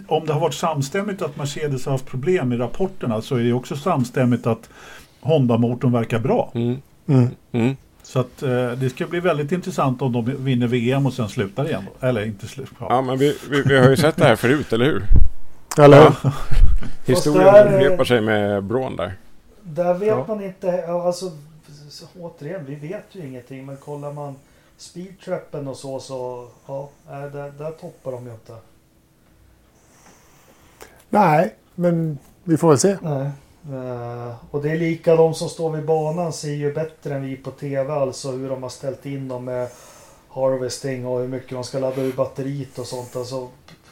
om 0.08 0.26
det 0.26 0.32
har 0.32 0.40
varit 0.40 0.54
samstämmigt 0.54 1.22
att 1.22 1.36
Mercedes 1.36 1.84
har 1.84 1.92
haft 1.92 2.06
problem 2.06 2.52
i 2.52 2.56
rapporterna 2.56 3.22
så 3.22 3.36
är 3.36 3.42
det 3.44 3.52
också 3.52 3.76
samstämmigt 3.76 4.46
att 4.46 4.70
Honda-motorn 5.20 5.92
verkar 5.92 6.18
bra. 6.18 6.50
Mm, 6.54 6.82
Mm. 7.08 7.28
mm. 7.52 7.76
Så 8.06 8.20
att 8.20 8.42
eh, 8.42 8.70
det 8.72 8.90
ska 8.90 9.06
bli 9.06 9.20
väldigt 9.20 9.52
intressant 9.52 10.02
om 10.02 10.12
de 10.12 10.44
vinner 10.44 10.66
VM 10.66 11.06
och 11.06 11.12
sen 11.12 11.28
slutar 11.28 11.64
igen. 11.66 11.84
då. 12.00 12.06
Eller 12.06 12.24
inte 12.26 12.46
slutar. 12.46 12.86
Ja, 12.88 13.02
men 13.02 13.18
vi, 13.18 13.36
vi, 13.50 13.62
vi 13.62 13.78
har 13.78 13.90
ju 13.90 13.96
sett 13.96 14.16
det 14.16 14.24
här 14.24 14.36
förut, 14.36 14.72
eller 14.72 14.84
hur? 14.84 15.02
Eller 15.78 16.00
hur? 16.02 16.16
Ja. 16.22 16.32
Historien 17.06 17.54
eh, 17.68 17.74
upprepar 17.74 18.04
sig 18.04 18.20
med 18.20 18.62
Brån 18.64 18.96
där. 18.96 19.14
Där 19.62 19.94
vet 19.94 20.08
Ja. 20.08 20.24
man 20.28 20.44
inte, 20.44 20.86
alltså 20.86 21.30
så, 21.90 22.06
återigen, 22.20 22.64
vi 22.66 22.74
vet 22.74 23.04
ju 23.12 23.26
ingenting 23.26 23.66
men 23.66 23.76
kollar 23.76 24.12
man 24.12 24.34
speedtrappen 24.76 25.68
och 25.68 25.76
så 25.76 26.00
så, 26.00 26.48
ja, 26.66 26.90
där, 27.06 27.52
där 27.58 27.70
toppar 27.70 28.12
de 28.12 28.26
ju 28.26 28.32
inte. 28.32 28.56
Nej, 31.10 31.54
men 31.74 32.18
vi 32.44 32.56
får 32.56 32.68
väl 32.68 32.78
se. 32.78 32.96
Nej. 33.02 33.30
Eh, 33.72 34.34
och 34.50 34.62
det 34.62 34.70
är 34.70 34.76
lika 34.76 35.16
de 35.16 35.34
som 35.34 35.48
står 35.48 35.70
vid 35.70 35.84
banan 35.84 36.32
ser 36.32 36.52
ju 36.52 36.74
bättre 36.74 37.14
än 37.14 37.22
vi 37.22 37.36
på 37.36 37.50
TV 37.50 37.92
alltså 37.92 38.30
hur 38.30 38.48
de 38.48 38.62
har 38.62 38.70
ställt 38.70 39.06
in 39.06 39.28
dem 39.28 39.44
med 39.44 39.68
harvesting 40.28 41.06
och 41.06 41.20
hur 41.20 41.28
mycket 41.28 41.50
de 41.50 41.64
ska 41.64 41.78
ladda 41.78 42.02
ur 42.02 42.12
batteriet 42.12 42.78
och 42.78 42.86
sånt. 42.86 43.16
Alltså, 43.16 43.48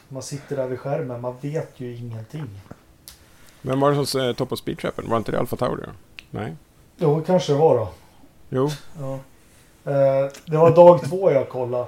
man 0.07 0.23
sitter 0.23 0.55
där 0.55 0.67
vid 0.67 0.79
skärmen, 0.79 1.21
man 1.21 1.35
vet 1.41 1.79
ju 1.79 1.95
ingenting. 1.95 2.61
Vem 3.61 3.79
var 3.79 3.91
det 3.91 4.05
som 4.05 4.21
eh, 4.21 4.33
toppade 4.33 4.59
speedtrappen? 4.59 5.09
Var 5.09 5.17
inte 5.17 5.31
det 5.31 5.39
Alfa 5.39 5.55
Tauri? 5.55 5.83
Nej? 6.31 6.55
Jo, 6.97 7.21
kanske 7.25 7.53
det 7.53 7.59
var 7.59 7.77
då. 7.77 7.89
Jo. 8.49 8.69
Ja. 8.99 9.13
Eh, 9.91 10.31
det 10.45 10.57
var 10.57 10.75
dag 10.75 11.03
två 11.03 11.31
jag 11.31 11.49
kollade. 11.49 11.87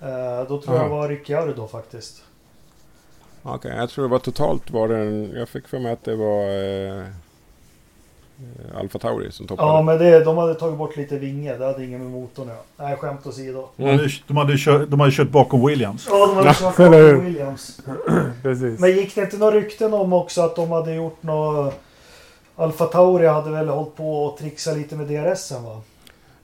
Eh, 0.00 0.48
då 0.48 0.60
tror 0.60 0.76
jag 0.76 0.84
det 0.84 0.90
var 0.90 1.08
Ricciardo 1.08 1.68
faktiskt. 1.68 2.22
Okej, 3.42 3.72
jag 3.76 3.90
tror 3.90 4.04
det 4.04 4.10
var 4.10 4.18
totalt 4.18 4.70
var 4.70 4.88
det 4.88 4.98
en, 4.98 5.32
Jag 5.36 5.48
fick 5.48 5.68
för 5.68 5.78
mig 5.78 5.92
att 5.92 6.04
det 6.04 6.16
var 6.16 6.44
eh, 6.98 7.04
Alfa 8.80 8.98
Tauri 8.98 9.32
som 9.32 9.46
toppade. 9.46 9.68
Ja, 9.68 9.82
men 9.82 9.98
det, 9.98 10.24
de 10.24 10.38
hade 10.38 10.54
tagit 10.54 10.78
bort 10.78 10.96
lite 10.96 11.18
vinge. 11.18 11.56
Det 11.56 11.66
hade 11.66 11.84
inget 11.84 12.00
med 12.00 12.10
motorn 12.10 12.48
att 12.48 12.54
göra. 12.54 12.88
Nej, 12.88 12.96
skämt 12.96 13.26
åsido. 13.26 13.68
De, 13.76 13.84
hade, 13.84 14.08
de, 14.26 14.36
hade 14.36 14.58
kört, 14.58 14.90
de 14.90 15.00
hade 15.00 15.12
kört 15.12 15.30
bakom 15.30 15.66
Williams. 15.66 16.06
Ja, 16.10 16.26
de 16.26 16.36
hade 16.36 16.48
Ja, 16.48 16.54
kört 16.54 16.76
bakom 16.76 17.24
Williams. 17.24 17.80
Precis. 18.42 18.80
Men 18.80 18.90
gick 18.90 19.14
det 19.14 19.20
inte 19.20 19.36
några 19.36 19.56
rykten 19.56 19.94
om 19.94 20.12
också 20.12 20.42
att 20.42 20.56
de 20.56 20.70
hade 20.70 20.94
gjort 20.94 21.22
något... 21.22 21.74
Alfa 22.56 22.86
Tauri 22.86 23.26
hade 23.26 23.50
väl 23.50 23.68
hållit 23.68 23.96
på 23.96 24.24
och 24.24 24.38
trixa 24.38 24.72
lite 24.72 24.96
med 24.96 25.06
DRSen 25.06 25.64
va? 25.64 25.80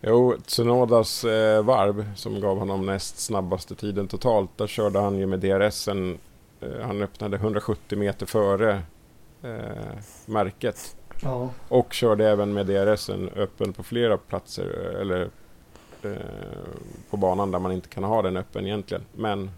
Jo, 0.00 0.34
Tsunodas 0.46 1.24
eh, 1.24 1.62
varv 1.62 2.10
som 2.16 2.40
gav 2.40 2.58
honom 2.58 2.86
näst 2.86 3.18
snabbaste 3.20 3.74
tiden 3.74 4.08
totalt. 4.08 4.50
Där 4.56 4.66
körde 4.66 4.98
han 4.98 5.18
ju 5.18 5.26
med 5.26 5.40
DRSen. 5.40 6.18
Eh, 6.60 6.86
han 6.86 7.02
öppnade 7.02 7.36
170 7.36 7.98
meter 7.98 8.26
före 8.26 8.82
eh, 9.42 9.98
märket. 10.26 10.96
Ja. 11.22 11.50
Och 11.68 11.92
körde 11.92 12.28
även 12.28 12.52
med 12.52 12.66
DRSen 12.66 13.30
öppen 13.36 13.72
på 13.72 13.82
flera 13.82 14.16
platser. 14.18 14.92
eh, 14.94 15.00
Eller 15.00 15.28
eh, 16.02 16.10
på 17.10 17.16
banan 17.16 17.50
där 17.50 17.58
man 17.58 17.72
inte 17.72 17.88
kan 17.88 18.04
ha 18.04 18.22
den 18.22 18.36
öppen 18.36 18.66
egentligen. 18.66 19.02
Men 19.16 19.50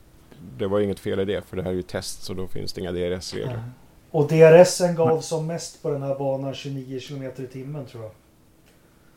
det 0.59 0.67
var 0.67 0.81
inget 0.81 1.01
fel 1.01 1.21
i 1.21 1.25
det 1.25 1.45
för 1.49 1.57
det 1.57 1.63
här 1.63 1.71
är 1.71 1.75
ju 1.75 1.83
test 1.83 2.23
så 2.23 2.35
då 2.35 2.47
finns 2.47 2.73
det 2.73 2.81
inga 2.81 2.93
DRS-regler. 2.93 3.63
Och 4.11 4.29
DRSen 4.29 4.95
gav 4.95 5.21
som 5.21 5.47
mest 5.47 5.83
på 5.83 5.91
den 5.91 6.03
här 6.03 6.15
banan 6.15 6.55
29 6.55 7.01
km 7.01 7.23
i 7.37 7.47
timmen 7.47 7.87
tror 7.87 8.03
jag. 8.03 8.13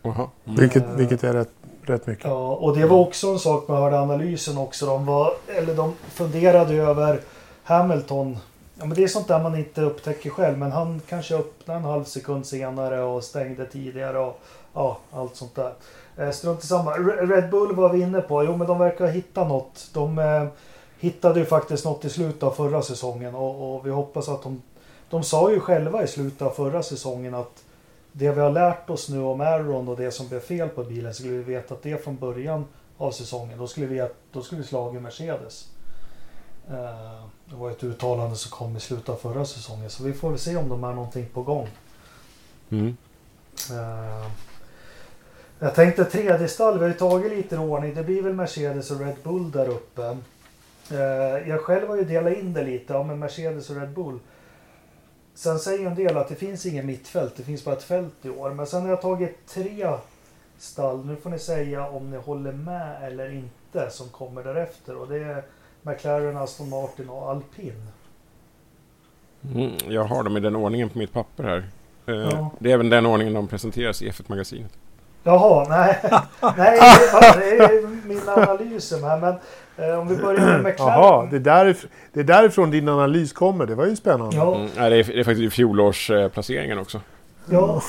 Jaha. 0.01 0.29
Mm. 0.45 0.59
Vilket, 0.59 0.83
vilket 0.97 1.23
är 1.23 1.33
rätt, 1.33 1.49
rätt 1.81 2.07
mycket. 2.07 2.25
Ja, 2.25 2.55
och 2.55 2.77
det 2.77 2.85
var 2.85 2.97
också 2.97 3.27
en 3.27 3.39
sak 3.39 3.67
man 3.67 3.77
hörde 3.81 3.99
analysen 3.99 4.57
också. 4.57 4.85
De, 4.85 5.05
var, 5.05 5.33
eller 5.47 5.75
de 5.75 5.93
funderade 6.09 6.73
över 6.73 7.19
Hamilton. 7.63 8.37
Ja, 8.79 8.85
men 8.85 8.95
det 8.95 9.03
är 9.03 9.07
sånt 9.07 9.27
där 9.27 9.43
man 9.43 9.55
inte 9.55 9.81
upptäcker 9.81 10.29
själv. 10.29 10.57
Men 10.57 10.71
han 10.71 11.01
kanske 11.09 11.35
öppnade 11.35 11.79
en 11.79 11.85
halv 11.85 12.03
sekund 12.03 12.45
senare 12.45 13.01
och 13.01 13.23
stängde 13.23 13.65
tidigare. 13.65 14.19
Och, 14.19 14.39
ja, 14.73 14.97
allt 15.11 15.35
sånt 15.35 15.55
där. 15.55 15.73
Eh, 16.17 16.31
strunt 16.31 16.63
i 16.63 16.67
samma. 16.67 16.91
Red 16.91 17.49
Bull 17.49 17.75
var 17.75 17.89
vi 17.89 18.01
inne 18.01 18.21
på. 18.21 18.43
Jo, 18.43 18.57
men 18.57 18.67
de 18.67 18.79
verkar 18.79 19.05
ha 19.05 19.11
hittat 19.11 19.47
något. 19.47 19.89
De 19.93 20.19
eh, 20.19 20.45
hittade 20.99 21.39
ju 21.39 21.45
faktiskt 21.45 21.85
något 21.85 22.05
i 22.05 22.09
slutet 22.09 22.43
av 22.43 22.51
förra 22.51 22.81
säsongen. 22.81 23.35
Och, 23.35 23.75
och 23.75 23.85
vi 23.85 23.89
hoppas 23.89 24.29
att 24.29 24.43
de... 24.43 24.61
De 25.09 25.23
sa 25.23 25.51
ju 25.51 25.59
själva 25.59 26.03
i 26.03 26.07
slutet 26.07 26.41
av 26.41 26.49
förra 26.49 26.83
säsongen 26.83 27.33
att 27.33 27.63
det 28.11 28.31
vi 28.31 28.41
har 28.41 28.51
lärt 28.51 28.89
oss 28.89 29.09
nu 29.09 29.21
om 29.21 29.41
Aron 29.41 29.87
och 29.87 29.97
det 29.97 30.11
som 30.11 30.27
blev 30.27 30.39
fel 30.39 30.69
på 30.69 30.83
bilen 30.83 31.13
skulle 31.13 31.33
vi 31.33 31.43
veta 31.43 31.73
att 31.73 31.83
det 31.83 32.03
från 32.03 32.15
början 32.17 32.65
av 32.97 33.11
säsongen. 33.11 33.57
Då 33.57 33.67
skulle 33.67 33.87
vi, 33.87 34.07
då 34.31 34.41
skulle 34.41 34.61
vi 34.61 34.67
slagit 34.67 35.01
Mercedes. 35.01 35.67
Eh, 36.69 37.25
det 37.53 37.59
var 37.59 37.71
ett 37.71 37.83
uttalande 37.83 38.35
som 38.35 38.51
kom 38.51 38.77
i 38.77 38.79
slutet 38.79 39.09
av 39.09 39.15
förra 39.15 39.45
säsongen. 39.45 39.89
Så 39.89 40.03
vi 40.03 40.13
får 40.13 40.29
väl 40.29 40.39
se 40.39 40.55
om 40.55 40.69
de 40.69 40.83
är 40.83 40.93
någonting 40.93 41.25
på 41.33 41.43
gång. 41.43 41.69
Mm. 42.69 42.97
Eh, 43.71 44.27
jag 45.59 45.75
tänkte 45.75 46.05
tredje 46.05 46.47
stall, 46.47 46.73
vi 46.73 46.79
har 46.79 46.87
ju 46.87 46.93
tagit 46.93 47.31
lite 47.31 47.57
ordning. 47.57 47.93
Det 47.93 48.03
blir 48.03 48.21
väl 48.21 48.33
Mercedes 48.33 48.91
och 48.91 48.99
Red 48.99 49.15
Bull 49.23 49.51
där 49.51 49.69
uppe. 49.69 50.17
Eh, 50.91 51.49
jag 51.49 51.61
själv 51.61 51.87
har 51.87 51.95
ju 51.95 52.03
delat 52.03 52.37
in 52.37 52.53
det 52.53 52.63
lite, 52.63 52.93
ja, 52.93 53.03
med 53.03 53.17
Mercedes 53.17 53.69
och 53.69 53.75
Red 53.75 53.89
Bull. 53.89 54.19
Sen 55.33 55.59
säger 55.59 55.87
en 55.87 55.95
del 55.95 56.17
att 56.17 56.29
det 56.29 56.35
finns 56.35 56.65
ingen 56.65 56.85
mittfält, 56.85 57.33
det 57.35 57.43
finns 57.43 57.65
bara 57.65 57.75
ett 57.75 57.83
fält 57.83 58.25
i 58.25 58.29
år. 58.29 58.49
Men 58.49 58.67
sen 58.67 58.81
har 58.81 58.89
jag 58.89 59.01
tagit 59.01 59.47
tre 59.47 59.97
stall, 60.57 61.05
nu 61.05 61.15
får 61.15 61.29
ni 61.29 61.39
säga 61.39 61.87
om 61.87 62.11
ni 62.11 62.17
håller 62.17 62.51
med 62.51 63.03
eller 63.03 63.33
inte, 63.33 63.89
som 63.89 64.09
kommer 64.09 64.43
därefter. 64.43 64.95
Och 64.95 65.07
det 65.07 65.17
är 65.17 65.43
McLaren, 65.83 66.37
Aston 66.37 66.69
Martin 66.69 67.09
och 67.09 67.29
Alpin. 67.29 67.73
Mm, 69.55 69.71
jag 69.89 70.03
har 70.03 70.23
dem 70.23 70.37
i 70.37 70.39
den 70.39 70.55
ordningen 70.55 70.89
på 70.89 70.97
mitt 70.97 71.13
papper 71.13 71.43
här. 71.43 71.57
Eh, 72.07 72.15
Ja. 72.31 72.49
Det 72.59 72.69
är 72.69 72.73
även 72.73 72.89
den 72.89 73.05
ordningen 73.05 73.33
de 73.33 73.47
presenteras 73.47 74.01
i 74.01 74.09
F1-magasinet. 74.09 74.71
Jaha, 75.23 75.65
nej. 75.69 75.99
nej 76.57 76.79
det 77.37 77.55
är 77.65 78.07
min 78.07 78.29
analys 78.29 78.91
här. 78.91 79.19
Men 79.19 79.35
eh, 79.89 79.99
om 79.99 80.07
vi 80.07 80.15
börjar 80.17 80.39
med 80.45 80.63
McLaren. 80.63 80.93
Jaha, 81.01 81.27
det 81.31 81.35
är, 81.35 81.39
därif- 81.39 81.87
det 82.13 82.19
är 82.19 82.23
därifrån 82.23 82.71
din 82.71 82.89
analys 82.89 83.33
kommer. 83.33 83.65
Det 83.65 83.75
var 83.75 83.85
ju 83.85 83.95
spännande. 83.95 84.35
Ja, 84.35 84.55
Mm, 84.55 84.69
nej, 84.77 84.89
det, 84.89 84.95
är, 84.95 85.03
det 85.03 85.19
är 85.19 85.23
faktiskt 85.23 85.41
i 85.47 85.49
fjolårsplaceringen 85.49 86.79
också. 86.79 87.01
ja. 87.49 87.81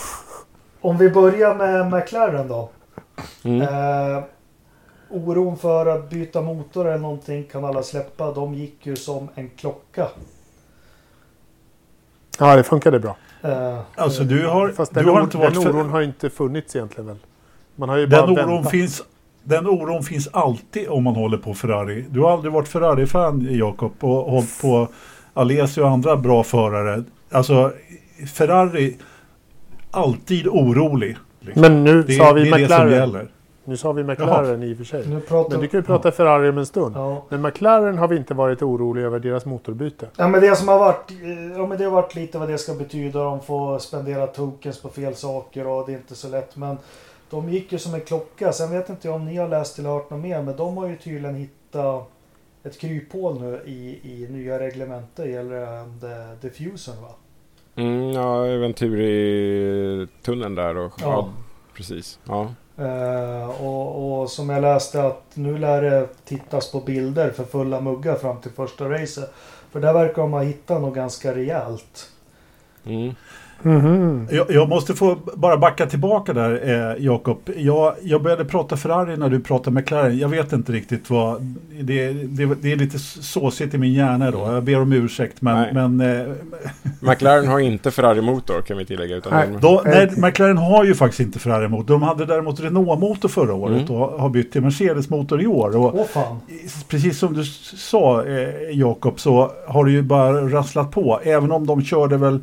Om 0.80 0.98
vi 0.98 1.10
börjar 1.10 1.54
med 1.54 1.92
McLaren 1.92 2.48
då. 2.48 2.68
Mm. 3.44 3.62
Eh, 3.62 4.22
oron 5.14 5.56
för 5.56 5.86
att 5.86 6.10
byta 6.10 6.42
motor 6.42 6.86
eller 6.88 6.98
någonting 6.98 7.44
kan 7.44 7.64
alla 7.64 7.82
släppa. 7.82 8.32
De 8.32 8.54
gick 8.54 8.86
ju 8.86 8.96
som 8.96 9.28
en 9.34 9.50
klocka. 9.56 10.08
Ja, 12.38 12.56
det 12.56 12.62
funkade 12.62 13.00
bra. 13.00 13.16
Eh, 13.42 13.78
Alltså 13.96 14.24
du 14.24 14.46
har, 14.46 14.68
Fast 14.68 14.94
du 14.94 15.00
den, 15.00 15.08
har 15.08 15.20
or- 15.20 15.24
inte 15.24 15.36
varit 15.36 15.54
den 15.54 15.62
för, 15.62 15.70
oron 15.76 15.90
har 15.90 16.00
ju 16.00 16.06
inte 16.06 16.30
funnits 16.30 16.76
egentligen 16.76 17.06
väl? 17.06 17.16
Man 17.76 17.88
har 17.88 17.96
ju 17.96 18.06
bara 18.06 18.26
den 18.26 18.34
oron 18.34 18.48
väntat. 18.54 18.70
finns 18.70 19.02
den 19.44 19.66
oron 19.66 20.02
finns 20.02 20.28
alltid 20.32 20.88
om 20.88 21.04
man 21.04 21.14
håller 21.14 21.38
på 21.38 21.54
Ferrari. 21.54 22.04
Du 22.10 22.20
har 22.20 22.30
aldrig 22.32 22.52
varit 22.52 22.68
Ferrari-fan 22.68 23.46
Jakob 23.50 23.92
och 24.00 24.30
hållit 24.30 24.60
på 24.62 24.88
Alesi 25.34 25.80
och 25.80 25.88
andra 25.88 26.16
bra 26.16 26.42
förare. 26.44 27.04
Alltså 27.30 27.72
Ferrari 28.34 28.96
alltid 29.90 30.46
orolig. 30.46 31.16
liksom. 31.40 31.62
Men 31.62 31.84
nu 31.84 32.02
det, 32.02 32.12
sa 32.12 32.32
vi 32.32 32.40
det 32.42 32.48
är 32.48 32.58
det 32.58 32.68
som 32.68 32.86
McLaren. 32.86 33.28
Nu 33.64 33.76
sa 33.76 33.92
vi 33.92 34.04
McLaren 34.04 34.62
i 34.62 34.72
och 34.72 34.76
för 34.76 34.84
sig. 34.84 35.08
nu 35.08 35.20
pratar 35.20 35.50
Men 35.50 35.60
du 35.60 35.68
kan 35.68 35.80
ju 35.80 35.84
prata 35.84 36.12
Ferrari 36.12 36.48
om 36.48 36.58
en 36.58 36.66
stund. 36.66 36.96
Ja. 36.96 37.24
Men 37.28 37.42
McLaren 37.42 37.98
har 37.98 38.08
vi 38.08 38.16
inte 38.16 38.34
varit 38.34 38.62
oroliga 38.62 39.06
över 39.06 39.18
deras 39.18 39.44
motorbyte. 39.44 40.08
Ja 40.16 40.28
men 40.28 40.40
det 40.40 40.56
som 40.56 40.68
har 40.68 40.78
varit, 40.78 41.10
eh, 41.10 41.52
ja 41.56 41.66
men 41.66 41.78
det 41.78 41.84
har 41.84 41.90
varit 41.90 42.14
lite 42.14 42.38
vad 42.38 42.48
det 42.48 42.58
ska 42.58 42.74
betyda. 42.74 43.24
De 43.24 43.40
får 43.40 43.78
spendera 43.78 44.26
tokens 44.26 44.82
på 44.82 44.88
fel 44.88 45.14
saker 45.14 45.66
och 45.66 45.86
det 45.86 45.92
är 45.92 45.96
inte 45.96 46.14
så 46.14 46.28
lätt. 46.28 46.56
Men 46.56 46.78
de 47.30 47.48
gick 47.48 47.72
ju 47.72 47.78
som 47.78 47.94
en 47.94 48.00
klocka. 48.00 48.52
Sen 48.52 48.70
vet 48.70 48.88
inte 48.88 49.08
jag 49.08 49.14
om 49.14 49.24
ni 49.24 49.36
har 49.36 49.48
läst 49.48 49.78
eller 49.78 49.90
hört 49.90 50.10
något 50.10 50.20
mer. 50.20 50.42
Men 50.42 50.56
de 50.56 50.76
har 50.76 50.88
ju 50.88 50.96
tydligen 50.96 51.34
hittat 51.34 52.10
ett 52.62 52.78
kryphål 52.78 53.40
nu 53.40 53.60
i, 53.66 54.00
i 54.02 54.26
nya 54.30 54.58
reglementet 54.58 55.30
gällande 55.30 56.36
diffusen 56.40 56.94
va? 57.02 57.08
Mm, 57.76 58.10
ja, 58.10 58.40
Venturi-tunneln 58.42 60.54
där 60.54 60.76
och... 60.76 60.92
Ja. 61.00 61.06
Ja. 61.06 61.28
precis. 61.76 62.18
Ja. 62.24 62.48
Eh, 62.78 63.48
och, 63.64 64.20
och 64.20 64.30
som 64.30 64.50
jag 64.50 64.62
läste 64.62 65.02
att 65.02 65.22
nu 65.34 65.58
lär 65.58 65.82
det 65.82 66.08
tittas 66.24 66.72
på 66.72 66.80
bilder 66.80 67.30
för 67.30 67.44
fulla 67.44 67.80
muggar 67.80 68.14
fram 68.14 68.40
till 68.40 68.50
första 68.50 68.88
racet. 68.90 69.32
För 69.70 69.80
där 69.80 69.92
verkar 69.92 70.22
de 70.22 70.32
ha 70.32 70.42
hittat 70.42 70.80
något 70.80 70.94
ganska 70.94 71.34
rejält. 71.34 72.10
Mm. 72.84 73.14
Mhm. 73.64 74.28
Jag, 74.30 74.50
jag 74.50 74.68
måste 74.68 74.94
få 74.94 75.16
bara 75.34 75.56
backa 75.56 75.86
tillbaka 75.86 76.32
där 76.32 76.60
eh, 76.96 77.04
Jakob. 77.04 77.38
Jag, 77.56 77.94
jag 78.02 78.22
började 78.22 78.44
prata 78.44 78.76
Ferrari 78.76 79.16
när 79.16 79.28
du 79.28 79.40
pratade 79.40 79.70
McLaren. 79.80 80.18
Jag 80.18 80.28
vet 80.28 80.52
inte 80.52 80.72
riktigt 80.72 81.10
vad... 81.10 81.56
Det, 81.80 82.12
det, 82.12 82.54
det 82.62 82.72
är 82.72 82.76
lite 82.76 82.98
såsigt 82.98 83.74
i 83.74 83.78
min 83.78 83.92
hjärna 83.92 84.30
då. 84.30 84.38
Jag 84.38 84.62
ber 84.64 84.80
om 84.80 84.92
ursäkt. 84.92 85.42
Men, 85.42 85.74
men 85.74 86.20
eh, 86.20 86.26
McLaren 87.00 87.46
har 87.48 87.58
inte 87.60 87.90
Ferrari-motor 87.90 88.62
kan 88.62 88.76
vi 88.78 88.84
tillägga. 88.84 89.16
Utan 89.16 89.32
Nej. 89.32 89.48
de, 89.52 89.60
Då, 89.60 89.82
nej, 89.84 90.10
McLaren 90.16 90.58
har 90.58 90.84
ju 90.84 90.94
faktiskt 90.94 91.20
inte 91.20 91.38
Ferrari-motor. 91.38 91.94
De 91.94 92.02
hade 92.02 92.26
däremot 92.26 92.60
Renault-motor 92.60 93.28
förra 93.28 93.54
året 93.54 93.74
Mm. 93.74 93.94
och 94.02 94.20
har 94.20 94.28
bytt 94.28 94.52
till 94.52 94.62
Mercedes-motor 94.62 95.42
i 95.42 95.46
år. 95.46 95.76
Och 95.76 95.94
Åh 95.94 96.06
fan. 96.06 96.40
precis 96.88 97.18
som 97.18 97.32
du 97.34 97.44
sa 97.76 98.24
eh, 98.24 98.48
Jakob 98.72 99.20
så 99.20 99.50
har 99.66 99.84
det 99.84 99.90
ju 99.90 100.02
bara 100.02 100.32
rasslat 100.48 100.90
på. 100.90 101.20
Även 101.22 101.52
om 101.52 101.66
de 101.66 101.84
körde 101.84 102.16
väl 102.16 102.40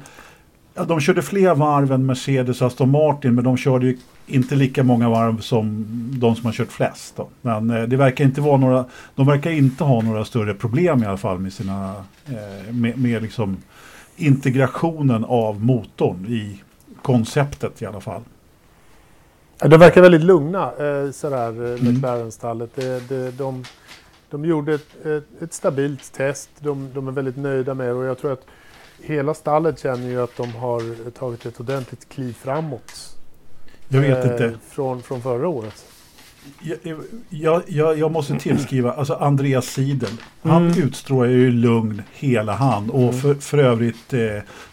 ja, 0.73 0.83
de 0.83 0.99
körde 0.99 1.21
fler 1.21 1.55
varv 1.55 1.91
än 1.91 2.05
Mercedes 2.05 2.61
och 2.61 2.67
Aston 2.67 2.91
Martin 2.91 3.35
men 3.35 3.43
de 3.43 3.57
körde 3.57 3.85
ju 3.85 3.97
inte 4.27 4.55
lika 4.55 4.83
många 4.83 5.09
varv 5.09 5.39
som 5.39 5.85
de 6.19 6.35
som 6.35 6.45
har 6.45 6.53
kört 6.53 6.71
flest. 6.71 7.15
Då. 7.15 7.27
Men 7.41 7.69
eh, 7.69 7.83
det 7.83 7.97
verkar 7.97 8.25
inte 8.25 8.41
vara 8.41 8.57
några, 8.57 8.85
de 9.15 9.27
verkar 9.27 9.51
inte 9.51 9.83
ha 9.83 10.01
några 10.01 10.25
större 10.25 10.53
problem 10.53 11.03
i 11.03 11.05
alla 11.05 11.17
fall 11.17 11.39
med 11.39 11.53
sina 11.53 11.95
eh, 12.25 12.73
med, 12.73 12.97
med 12.97 13.21
liksom 13.21 13.57
integrationen 14.15 15.25
av 15.25 15.63
motorn 15.63 16.25
i 16.25 16.61
konceptet 17.01 17.81
i 17.81 17.85
alla 17.85 18.01
fall. 18.01 18.21
De 19.57 19.79
verkar 19.79 20.01
väldigt 20.01 20.23
lugna, 20.23 20.63
eh, 20.63 21.11
sådär, 21.11 21.73
eh, 21.73 21.81
Mm. 21.81 21.93
McLaren-stallet. 21.93 22.75
Det, 22.75 23.09
det, 23.09 23.31
de, 23.31 23.63
de 24.29 24.45
gjorde 24.45 24.73
ett, 24.73 25.05
ett, 25.05 25.41
ett 25.41 25.53
stabilt 25.53 26.13
test. 26.13 26.49
De, 26.59 26.89
de 26.93 27.07
är 27.07 27.11
väldigt 27.11 27.37
nöjda 27.37 27.73
med 27.73 27.87
det 27.87 27.93
och 27.93 28.05
jag 28.05 28.17
tror 28.17 28.33
att 28.33 28.45
hela 29.03 29.33
stallet 29.33 29.79
känner 29.79 30.07
ju 30.07 30.21
att 30.21 30.37
de 30.37 30.51
har 30.55 31.11
tagit 31.11 31.45
ett 31.45 31.59
ordentligt 31.59 32.09
kliv 32.09 32.33
framåt. 32.33 33.15
Jag 33.87 34.01
vet 34.01 34.25
eh, 34.25 34.31
inte. 34.31 34.53
Från, 34.69 35.01
från 35.03 35.21
förra 35.21 35.47
året. 35.47 35.85
Jag, 36.61 36.77
jag, 37.29 37.61
jag, 37.67 37.97
jag 37.99 38.11
måste 38.11 38.35
tillskriva, 38.39 38.93
alltså 38.93 39.13
Andreas 39.13 39.65
Siedel. 39.65 40.09
Han 40.41 40.65
Mm. 40.67 40.83
utstrålar 40.83 41.29
ju 41.29 41.51
lugn 41.51 42.01
hela 42.13 42.53
hand. 42.53 42.89
Och 42.91 42.99
Mm. 43.01 43.13
för, 43.13 43.33
för 43.35 43.57
övrigt 43.57 44.13
eh, 44.13 44.19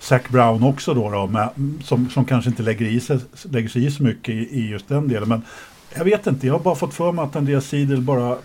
Zac 0.01 0.23
Brown 0.29 0.63
också 0.63 0.95
då, 0.95 1.11
då 1.11 1.27
med, 1.27 1.49
som, 1.85 2.11
som 2.11 2.25
kanske 2.25 2.51
inte 2.51 2.63
lägger, 2.63 2.87
i 2.87 3.01
sig, 3.01 3.19
lägger 3.43 3.69
sig 3.69 3.87
i 3.87 3.91
så 3.91 4.03
mycket 4.03 4.35
i, 4.35 4.39
i 4.61 4.69
just 4.69 4.89
den 4.89 5.09
delen. 5.09 5.29
Men 5.29 5.43
jag 5.97 6.05
vet 6.05 6.27
inte, 6.27 6.47
jag 6.47 6.55
har 6.55 6.61
bara 6.61 6.75
fått 6.75 6.95
för 6.95 7.13
mig 7.13 7.25
att 7.25 7.37
Andreas 7.37 7.67
Siedel 7.67 8.01
bara 8.03 8.37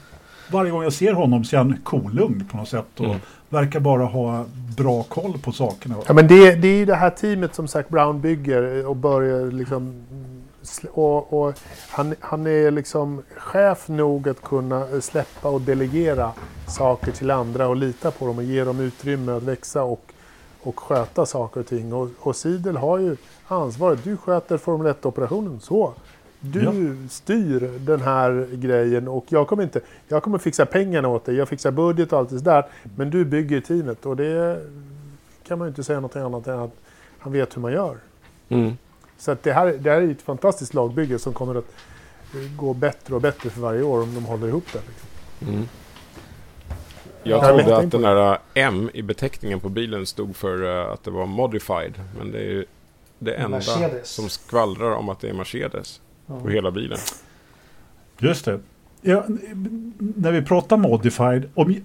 varje 0.51 0.71
gång 0.71 0.83
jag 0.83 0.93
ser 0.93 1.13
honom 1.13 1.43
så 1.43 1.55
är 1.55 1.57
han 1.57 1.77
kolugn 1.83 2.45
på 2.51 2.57
något 2.57 2.69
sätt. 2.69 2.99
Och 2.99 3.05
Mm 3.05 3.17
verkar 3.53 3.79
bara 3.79 4.05
ha 4.05 4.45
bra 4.77 5.03
koll 5.03 5.37
på 5.37 5.51
sakerna. 5.51 5.95
Ja, 6.07 6.13
men 6.13 6.27
det, 6.27 6.55
det 6.55 6.67
är 6.67 6.75
ju 6.75 6.85
det 6.85 6.95
här 6.95 7.09
teamet 7.09 7.55
som 7.55 7.67
Zac 7.67 7.87
Brown 7.87 8.21
bygger 8.21 8.79
eh, 8.79 8.85
och 8.85 8.95
börjar 8.95 9.51
liksom... 9.51 10.03
Och, 10.91 11.33
och 11.33 11.53
han, 11.89 12.15
han 12.19 12.47
är 12.47 12.71
liksom 12.71 13.21
chef 13.37 13.87
nog 13.87 14.29
att 14.29 14.41
kunna 14.41 14.89
eh, 14.89 14.99
släppa 14.99 15.49
och 15.49 15.61
delegera 15.61 16.31
saker 16.67 17.11
till 17.11 17.31
andra 17.31 17.67
och 17.67 17.75
lita 17.75 18.11
på 18.11 18.27
dem 18.27 18.37
och 18.37 18.43
ge 18.43 18.63
dem 18.63 18.79
utrymme 18.79 19.31
att 19.31 19.43
växa 19.43 19.83
och, 19.83 20.11
och 20.63 20.79
sköta 20.79 21.25
saker 21.25 21.59
och 21.59 21.67
ting. 21.67 21.93
Och, 21.93 22.09
och 22.19 22.35
Sidel 22.35 22.77
har 22.77 22.99
ju 22.99 23.15
ansvaret. 23.47 24.03
Du 24.03 24.17
sköter 24.17 24.57
Formel 24.57 24.93
1-operationen. 24.93 25.59
Så. 25.59 25.93
Du 26.45 26.63
Ja. 26.63 26.71
styr 27.09 27.71
den 27.79 28.01
här 28.01 28.47
grejen 28.53 29.07
och 29.07 29.25
jag 29.29 29.47
kommer 29.47 29.63
inte... 29.63 29.81
Jag 30.07 30.23
kommer 30.23 30.37
fixa 30.37 30.65
pengarna 30.65 31.07
åt 31.07 31.25
dig. 31.25 31.35
Jag 31.35 31.49
fixar 31.49 31.71
budget 31.71 32.13
och 32.13 32.19
allt 32.19 32.29
det 32.29 32.39
där. 32.39 32.65
Men 32.95 33.09
du 33.09 33.25
bygger 33.25 33.61
teamet 33.61 34.05
och 34.05 34.15
det 34.15 34.61
kan 35.47 35.59
man 35.59 35.67
ju 35.67 35.69
inte 35.69 35.83
säga 35.83 35.99
något 35.99 36.15
annat 36.15 36.47
än 36.47 36.59
att 36.59 36.71
han 37.19 37.33
vet 37.33 37.55
hur 37.57 37.61
man 37.61 37.71
gör. 37.71 37.97
Mm. 38.49 38.77
Så 39.17 39.31
att 39.31 39.43
det, 39.43 39.53
här, 39.53 39.65
det 39.79 39.89
här 39.89 40.01
är 40.01 40.11
ett 40.11 40.21
fantastiskt 40.21 40.73
lagbygge 40.73 41.19
som 41.19 41.33
kommer 41.33 41.55
att 41.55 41.73
eh, 42.33 42.57
gå 42.57 42.73
bättre 42.73 43.15
och 43.15 43.21
bättre 43.21 43.49
för 43.49 43.61
varje 43.61 43.83
år 43.83 44.01
om 44.01 44.15
de 44.15 44.25
håller 44.25 44.47
ihop 44.47 44.65
det. 44.73 44.81
Liksom. 44.87 45.09
Mm. 45.53 45.67
Jag 47.23 47.47
trodde 47.47 47.77
att 47.77 47.91
den 47.91 48.01
där 48.01 48.37
M 48.53 48.89
i 48.93 49.01
beteckningen 49.01 49.59
på 49.59 49.69
bilen 49.69 50.05
stod 50.05 50.35
för 50.35 50.79
eh, 50.85 50.91
att 50.93 51.03
det 51.03 51.11
var 51.11 51.25
modified. 51.25 51.93
Men 52.17 52.31
det 52.31 52.37
är 52.37 52.49
ju 52.51 52.65
det 53.19 53.33
enda 53.33 53.57
Mercedes. 53.57 54.09
som 54.09 54.29
skvallrar 54.29 54.91
om 54.91 55.09
att 55.09 55.19
det 55.19 55.29
är 55.29 55.33
Mercedes. 55.33 56.01
På 56.27 56.49
hela 56.49 56.71
bilen. 56.71 56.97
Just 58.19 58.45
det. 58.45 58.59
Ja, 59.01 59.23
när 59.97 60.31
vi 60.31 60.41
pratar 60.41 60.77
modified, 60.77 61.49
om, 61.53 61.75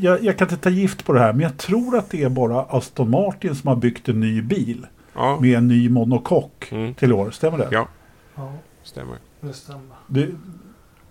jag, 0.00 0.24
jag 0.24 0.38
kan 0.38 0.48
inte 0.48 0.56
ta 0.62 0.70
gift 0.70 1.04
på 1.04 1.12
det 1.12 1.20
här, 1.20 1.32
men 1.32 1.40
jag 1.40 1.56
tror 1.56 1.96
att 1.98 2.10
det 2.10 2.22
är 2.22 2.28
bara 2.28 2.62
Aston 2.62 3.10
Martin 3.10 3.54
som 3.54 3.68
har 3.68 3.76
byggt 3.76 4.08
en 4.08 4.20
ny 4.20 4.42
bil 4.42 4.86
Ja, 5.14 5.38
med 5.40 5.58
en 5.58 5.68
ny 5.68 5.88
monokock 5.88 6.68
Mm. 6.72 6.94
till 6.94 7.12
år. 7.12 7.30
Stämmer 7.30 7.58
det? 7.58 7.68
Ja. 7.70 7.88
Ja, 8.34 8.52
stämmer. 8.82 9.16
det 9.40 9.52
stämmer. 9.52 9.82
det 10.06 10.28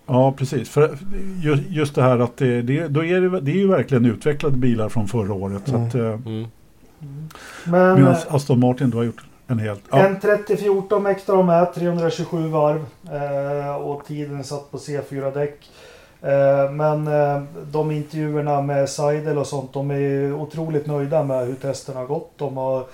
ja, 0.05 0.32
precis. 0.38 0.69
För 0.69 0.97
ju- 1.43 1.63
just 1.69 1.95
det 1.95 2.01
här 2.01 2.19
att 2.19 2.38
det, 2.38 2.61
det, 2.61 2.88
då 2.88 3.05
är 3.05 3.21
det, 3.21 3.39
det 3.41 3.51
är 3.51 3.55
ju 3.55 3.67
verkligen 3.67 4.05
utvecklade 4.05 4.57
bilar 4.57 4.89
från 4.89 5.07
förra 5.07 5.34
året. 5.34 5.61
Så 5.65 5.75
Mm. 5.75 5.88
att, 5.88 5.95
eh, 5.95 6.01
Mm. 6.01 6.45
Men 7.65 7.95
Medan 7.95 8.15
Aston 8.30 8.59
Martin 8.59 8.89
då 8.89 8.97
har 8.97 9.03
gjort 9.03 9.23
en 9.47 9.59
helt... 9.59 9.83
Ja, 9.91 10.05
en 10.05 10.19
3014 10.19 11.03
mäktar 11.03 11.35
de 11.35 11.45
med, 11.45 11.73
327 11.73 12.47
varv. 12.47 12.85
Eh, 13.11 13.75
och 13.75 14.05
tiden 14.05 14.43
satt 14.43 14.71
på 14.71 14.77
C4-däck. 14.77 15.69
Eh, 16.21 16.71
Men 16.71 17.07
eh, 17.07 17.43
de 17.71 17.91
intervjuerna 17.91 18.61
med 18.61 18.89
Seidel 18.89 19.37
och 19.37 19.47
sånt, 19.47 19.73
de 19.73 19.91
är 19.91 19.97
ju 19.97 20.33
otroligt 20.33 20.85
nöjda 20.85 21.23
med 21.23 21.47
hur 21.47 21.55
testerna 21.55 21.99
har 21.99 22.07
gått. 22.07 22.31
De 22.37 22.57
har 22.57 22.85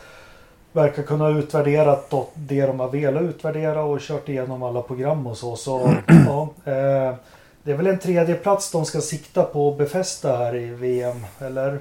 verkar 0.73 1.03
kunna 1.03 1.29
utvärdera 1.29 1.97
det 2.33 2.65
de 2.65 2.79
har 2.79 2.89
velat 2.89 3.23
utvärdera 3.23 3.83
och 3.83 3.99
kört 3.99 4.29
igenom 4.29 4.63
alla 4.63 4.81
program 4.81 5.27
och 5.27 5.37
så. 5.37 5.55
Så 5.55 5.93
ja, 6.07 6.49
eh, 6.65 7.15
det 7.63 7.71
är 7.71 7.75
väl 7.75 7.87
en 7.87 7.99
tredje 7.99 8.35
plats 8.35 8.71
de 8.71 8.85
ska 8.85 9.01
sikta 9.01 9.43
på 9.43 9.71
att 9.71 9.77
befästa 9.77 10.37
här 10.37 10.55
i 10.55 10.69
VM, 10.69 11.25
eller? 11.39 11.79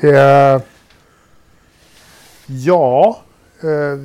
Det 0.00 0.10
är... 0.10 0.75
Ja, 2.46 3.18
eh, 3.60 3.98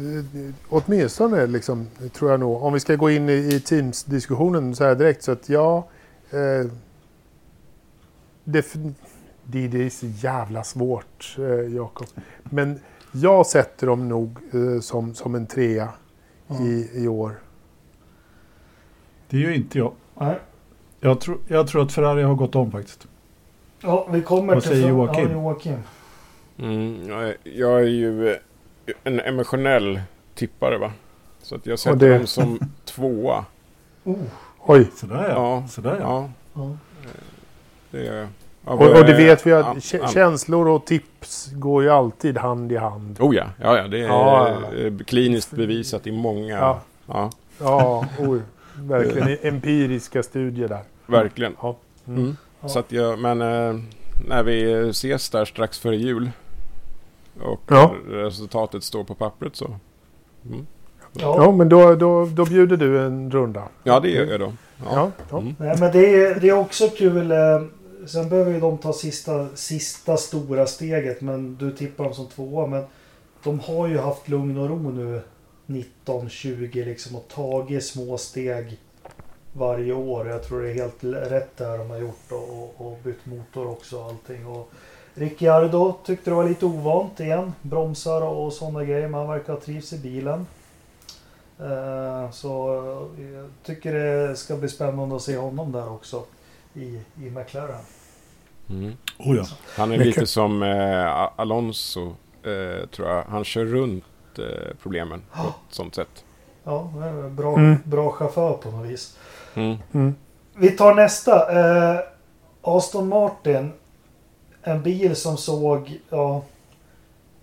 åtminstone 0.69 1.47
liksom, 1.47 1.87
tror 2.13 2.31
jag 2.31 2.39
nog. 2.39 2.63
Om 2.63 2.73
vi 2.73 2.79
ska 2.79 2.95
gå 2.95 3.09
in 3.09 3.29
i, 3.29 3.33
i 3.33 3.59
Teams-diskussionen 3.59 4.75
så 4.75 4.83
här 4.83 4.95
direkt 4.95 5.23
så 5.23 5.31
att 5.31 5.49
ja. 5.49 5.87
Eh, 6.29 6.71
det, 8.43 8.73
det, 9.43 9.67
det 9.67 9.85
är 9.85 9.89
så 9.89 10.05
jävla 10.05 10.63
svårt, 10.63 11.35
eh, 11.37 11.75
Jakob. 11.75 12.07
Men 12.43 12.79
jag 13.11 13.45
sätter 13.45 13.87
dem 13.87 14.09
nog 14.09 14.37
eh, 14.53 14.79
som, 14.81 15.13
som 15.13 15.35
en 15.35 15.47
trea 15.47 15.89
i, 16.59 16.89
i 17.03 17.07
år. 17.07 17.39
Det 19.29 19.37
gör 19.37 19.51
inte 19.51 19.77
jag. 19.77 19.93
Nej. 20.19 20.39
Jag 20.99 21.19
tror, 21.21 21.37
jag 21.47 21.67
tror 21.67 21.81
att 21.81 21.91
Ferrari 21.91 22.23
har 22.23 22.35
gått 22.35 22.55
om 22.55 22.71
faktiskt. 22.71 23.07
Ja, 23.81 24.07
vi 24.11 24.21
kommer 24.21 24.53
Vad 24.53 24.63
till... 24.63 24.71
säger 24.71 24.89
Joakim? 24.89 25.27
Ja, 25.31 25.33
Joakim. 25.33 25.77
Mm, 26.61 27.09
jag 27.09 27.23
är- 27.29 27.35
jag 27.43 27.81
är 27.81 27.85
ju 27.87 28.29
eh, 28.31 28.37
en 29.03 29.19
emotionell 29.19 30.01
tippare 30.35 30.77
va. 30.77 30.91
Så 31.41 31.55
att 31.55 31.65
jag 31.65 31.79
sätter 31.79 31.97
det- 31.97 32.17
dem 32.17 32.27
som 32.27 32.59
tvåa. 32.85 33.45
Oh, 34.03 34.15
Oj, 34.59 34.87
Sådär 34.95 35.25
ja. 35.29 35.35
Ja. 35.61 35.67
Sådär 35.67 35.97
ja. 35.99 36.29
Ja, 36.53 36.77
det 37.91 38.07
är... 38.07 38.27
ja, 38.65 38.71
och, 38.73 38.81
och 38.81 39.05
det 39.05 39.13
vet 39.17 39.47
vi 39.47 39.51
att 39.53 39.83
känslor 40.13 40.67
och 40.67 40.85
tips 40.85 41.49
går 41.53 41.83
ju 41.83 41.89
alltid 41.89 42.37
hand 42.37 42.71
i 42.71 42.75
hand. 42.77 43.17
Oh 43.19 43.35
ja, 43.35 43.45
ja, 43.61 43.77
ja 43.77 43.87
det 43.87 43.99
är 43.99 44.07
Ja. 44.07 44.49
eh, 44.77 44.93
kliniskt 45.07 45.51
bevisat 45.51 46.07
i 46.07 46.11
många... 46.11 46.57
Ja. 46.57 46.81
Ja, 47.07 47.29
Ja, 47.59 48.05
oj, 48.19 48.39
verkligen 48.75 49.37
empiriska 49.53 50.23
studier 50.23 50.67
där. 50.67 50.81
verkligen. 51.05 51.55
Ja. 51.61 51.75
Mm. 52.07 52.19
Mm. 52.19 52.37
Ja. 52.61 52.67
Så 52.67 52.79
att 52.79 52.91
jag, 52.91 53.19
men 53.19 53.41
eh, 53.41 53.75
när 54.27 54.43
vi 54.43 54.89
ses 54.89 55.29
där 55.29 55.45
strax 55.45 55.79
före 55.79 55.95
jul 55.95 56.31
och 57.43 57.61
Ja. 57.67 57.95
resultatet 58.07 58.83
står 58.83 59.03
på 59.03 59.15
pappret 59.15 59.55
så... 59.55 59.65
Mm. 60.45 60.67
Ja. 61.13 61.43
Ja, 61.43 61.51
men 61.51 61.69
då, 61.69 61.95
då, 61.95 62.25
då 62.25 62.45
bjuder 62.45 62.77
du 62.77 63.05
en 63.05 63.31
runda. 63.31 63.67
Ja, 63.83 63.99
det 63.99 64.09
gör 64.09 64.25
jag 64.25 64.39
då. 64.39 64.53
Ja. 64.83 64.91
Ja, 64.95 65.11
ja. 65.29 65.37
Mm. 65.37 65.55
Nej, 65.59 65.77
men 65.79 65.91
det 65.91 66.15
är, 66.15 66.39
det 66.39 66.49
är 66.49 66.57
också 66.57 66.89
kul. 66.89 67.31
Eh, 67.31 67.61
sen 68.05 68.29
behöver 68.29 68.51
ju 68.51 68.59
de 68.59 68.77
ta 68.77 68.93
sista, 68.93 69.47
sista 69.55 70.17
stora 70.17 70.65
steget. 70.65 71.21
Men 71.21 71.55
du 71.55 71.71
tippar 71.71 72.03
dem 72.03 72.13
som 72.13 72.27
tvåa. 72.27 72.67
Men 72.67 72.83
de 73.43 73.59
har 73.59 73.87
ju 73.87 73.97
haft 73.97 74.27
lugn 74.27 74.57
och 74.57 74.69
ro 74.69 74.91
nu 74.91 75.21
19-20 75.65 76.85
liksom 76.85 77.15
och 77.15 77.27
tagit 77.27 77.85
små 77.85 78.17
steg 78.17 78.77
varje 79.53 79.93
år. 79.93 80.27
Jag 80.27 80.43
tror 80.43 80.61
det 80.61 80.69
är 80.69 80.73
helt 80.73 81.03
rätt 81.03 81.57
där 81.57 81.77
de 81.77 81.89
har 81.89 81.97
gjort 81.97 82.31
och, 82.31 82.49
och, 82.49 82.87
och 82.87 82.99
bytt 83.03 83.25
motor 83.25 83.67
också 83.67 83.97
och 83.97 84.05
allting. 84.05 84.45
Och 84.45 84.71
Ricciardo 85.13 85.93
tyckte 86.05 86.29
det 86.29 86.35
var 86.35 86.43
lite 86.49 86.65
ovant 86.65 87.19
igen. 87.19 87.53
Bromsar 87.61 88.21
och 88.21 88.53
sådana 88.53 88.83
grejer. 88.83 89.07
Men 89.07 89.19
han 89.19 89.29
verkar 89.29 89.55
trivs 89.55 89.93
i 89.93 89.97
bilen. 89.97 90.47
Eh, 91.59 92.31
Så 92.31 92.49
jag 93.33 93.49
tycker 93.63 93.93
det 93.93 94.35
ska 94.35 94.55
bli 94.55 94.69
spännande 94.69 95.15
att 95.15 95.21
se 95.21 95.37
honom 95.37 95.71
där 95.71 95.91
också 95.93 96.23
i, 96.73 97.01
i 97.25 97.29
McLaren. 97.29 97.81
Mm. 98.69 98.93
Oh, 99.19 99.37
ja. 99.37 99.45
Han 99.77 99.91
är 99.91 99.97
lite 99.97 100.25
som 100.27 100.63
eh, 100.63 101.29
Alonso, 101.39 102.15
eh, 102.43 102.87
tror 102.87 103.07
jag. 103.09 103.23
Han 103.23 103.43
kör 103.43 103.65
runt 103.65 104.03
eh, 104.37 104.73
problemen 104.81 105.21
på 105.35 105.41
ett 105.47 105.53
sånt 105.75 105.95
sätt. 105.95 106.23
Ja, 106.63 106.89
bra, 107.29 107.55
Mm. 107.57 107.75
bra 107.83 108.11
chaufför 108.11 108.53
på 108.53 108.71
något 108.71 108.87
vis. 108.89 109.17
Mm. 109.53 109.77
Mm. 109.91 110.15
Vi 110.55 110.69
tar 110.71 110.95
nästa. 110.95 111.59
Eh, 111.93 111.99
Aston 112.61 113.07
Martin. 113.09 113.71
En 114.63 114.83
bil 114.83 115.15
som 115.15 115.37
såg, 115.37 115.99
ja. 116.09 116.43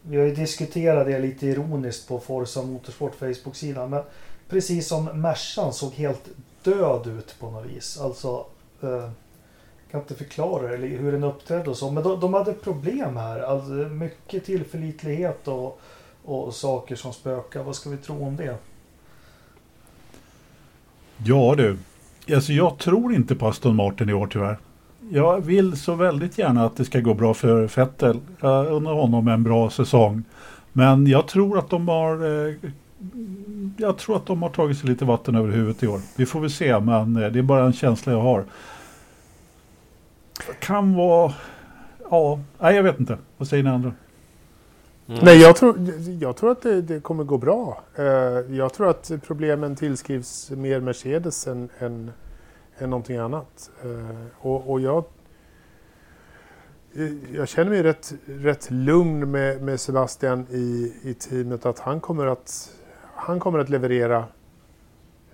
Vi 0.02 0.16
har 0.16 0.24
ju 0.24 0.34
diskuterat 0.34 1.06
det 1.06 1.18
lite 1.18 1.46
ironiskt 1.46 2.08
på 2.08 2.20
Forza 2.20 2.62
Motorsport 2.62 3.14
Facebook-sidan. 3.14 3.90
Men 3.90 4.02
precis 4.48 4.88
som 4.88 5.04
Mercan 5.04 5.72
såg 5.72 5.92
helt 5.92 6.28
död 6.62 7.06
ut 7.06 7.34
på 7.40 7.50
något 7.50 7.66
vis. 7.66 8.00
Alltså. 8.00 8.46
Eh, 8.82 9.10
kan 9.90 10.00
inte 10.00 10.14
förklara 10.14 10.68
det, 10.68 10.74
eller 10.74 10.88
hur 10.88 11.12
den 11.12 11.24
uppträdde 11.24 11.70
och 11.70 11.76
så. 11.76 11.90
Men 11.90 12.02
de, 12.02 12.20
de 12.20 12.34
hade 12.34 12.52
problem 12.52 13.16
här. 13.16 13.40
Alltså, 13.40 13.72
mycket 13.72 14.44
tillförlitlighet 14.44 15.48
och, 15.48 15.80
och 16.24 16.54
saker 16.54 16.96
som 16.96 17.12
spökar. 17.12 17.62
Vad 17.62 17.76
ska 17.76 17.90
vi 17.90 17.96
tro 17.96 18.26
om 18.26 18.36
det? 18.36 18.56
Ja 21.24 21.54
du. 21.54 21.78
Alltså 22.34 22.52
jag 22.52 22.78
tror 22.78 23.14
inte 23.14 23.34
på 23.34 23.48
Aston 23.48 23.76
Martin 23.76 24.08
i 24.08 24.12
år 24.12 24.26
tyvärr. 24.26 24.58
Jag 25.10 25.40
vill 25.40 25.76
så 25.76 25.94
väldigt 25.94 26.38
gärna 26.38 26.64
att 26.64 26.76
det 26.76 26.84
ska 26.84 27.00
gå 27.00 27.14
bra 27.14 27.34
för 27.34 27.76
Vettel. 27.76 28.20
Jag 28.40 28.66
undrar 28.66 28.92
honom 28.92 29.28
en 29.28 29.42
bra 29.42 29.70
säsong. 29.70 30.22
Men 30.72 31.06
jag 31.06 31.28
tror 31.28 31.58
att 31.58 31.70
de 31.70 31.88
har 31.88 32.46
eh, 32.48 32.54
jag 33.76 33.98
tror 33.98 34.16
att 34.16 34.26
de 34.26 34.42
har 34.42 34.50
tagit 34.50 34.78
sig 34.78 34.88
lite 34.88 35.04
vatten 35.04 35.34
över 35.34 35.50
huvudet 35.52 35.82
i 35.82 35.86
år. 35.86 36.00
Vi 36.16 36.26
får 36.26 36.40
väl 36.40 36.50
se, 36.50 36.80
men 36.80 37.16
eh, 37.16 37.30
det 37.30 37.38
är 37.38 37.42
bara 37.42 37.64
en 37.64 37.72
känsla 37.72 38.12
jag 38.12 38.20
har. 38.20 38.44
Kan 40.60 40.94
vara... 40.94 41.34
Ja, 42.10 42.40
nej 42.58 42.76
jag 42.76 42.82
vet 42.82 43.00
inte. 43.00 43.18
Vad 43.36 43.48
säger 43.48 43.62
ni 43.62 43.70
andra? 43.70 43.92
Mm. 45.08 45.20
Nej, 45.24 45.40
jag 45.40 45.56
tror, 45.56 45.76
jag 46.20 46.36
tror 46.36 46.50
att 46.50 46.62
det, 46.62 46.82
det 46.82 47.00
kommer 47.00 47.24
gå 47.24 47.38
bra. 47.38 47.82
Eh, 47.96 48.04
Jag 48.56 48.72
tror 48.72 48.90
att 48.90 49.10
problemen 49.26 49.76
tillskrivs 49.76 50.50
mer 50.50 50.80
Mercedes 50.80 51.46
än, 51.46 51.68
än, 51.78 52.10
än 52.78 52.90
någonting 52.90 53.16
annat. 53.16 53.70
Eh, 53.84 54.26
Och, 54.40 54.70
och 54.70 54.80
jag, 54.80 55.04
eh, 56.94 57.34
jag 57.34 57.48
känner 57.48 57.70
mig 57.70 57.82
rätt, 57.82 58.12
rätt 58.26 58.70
lugn 58.70 59.30
med, 59.30 59.62
med 59.62 59.80
Sebastian 59.80 60.46
i, 60.50 60.94
i 61.02 61.14
teamet 61.14 61.66
att 61.66 61.78
han 61.78 62.00
kommer 62.00 62.26
att, 62.26 62.74
han 63.14 63.40
kommer 63.40 63.58
att 63.58 63.68
leverera 63.68 64.24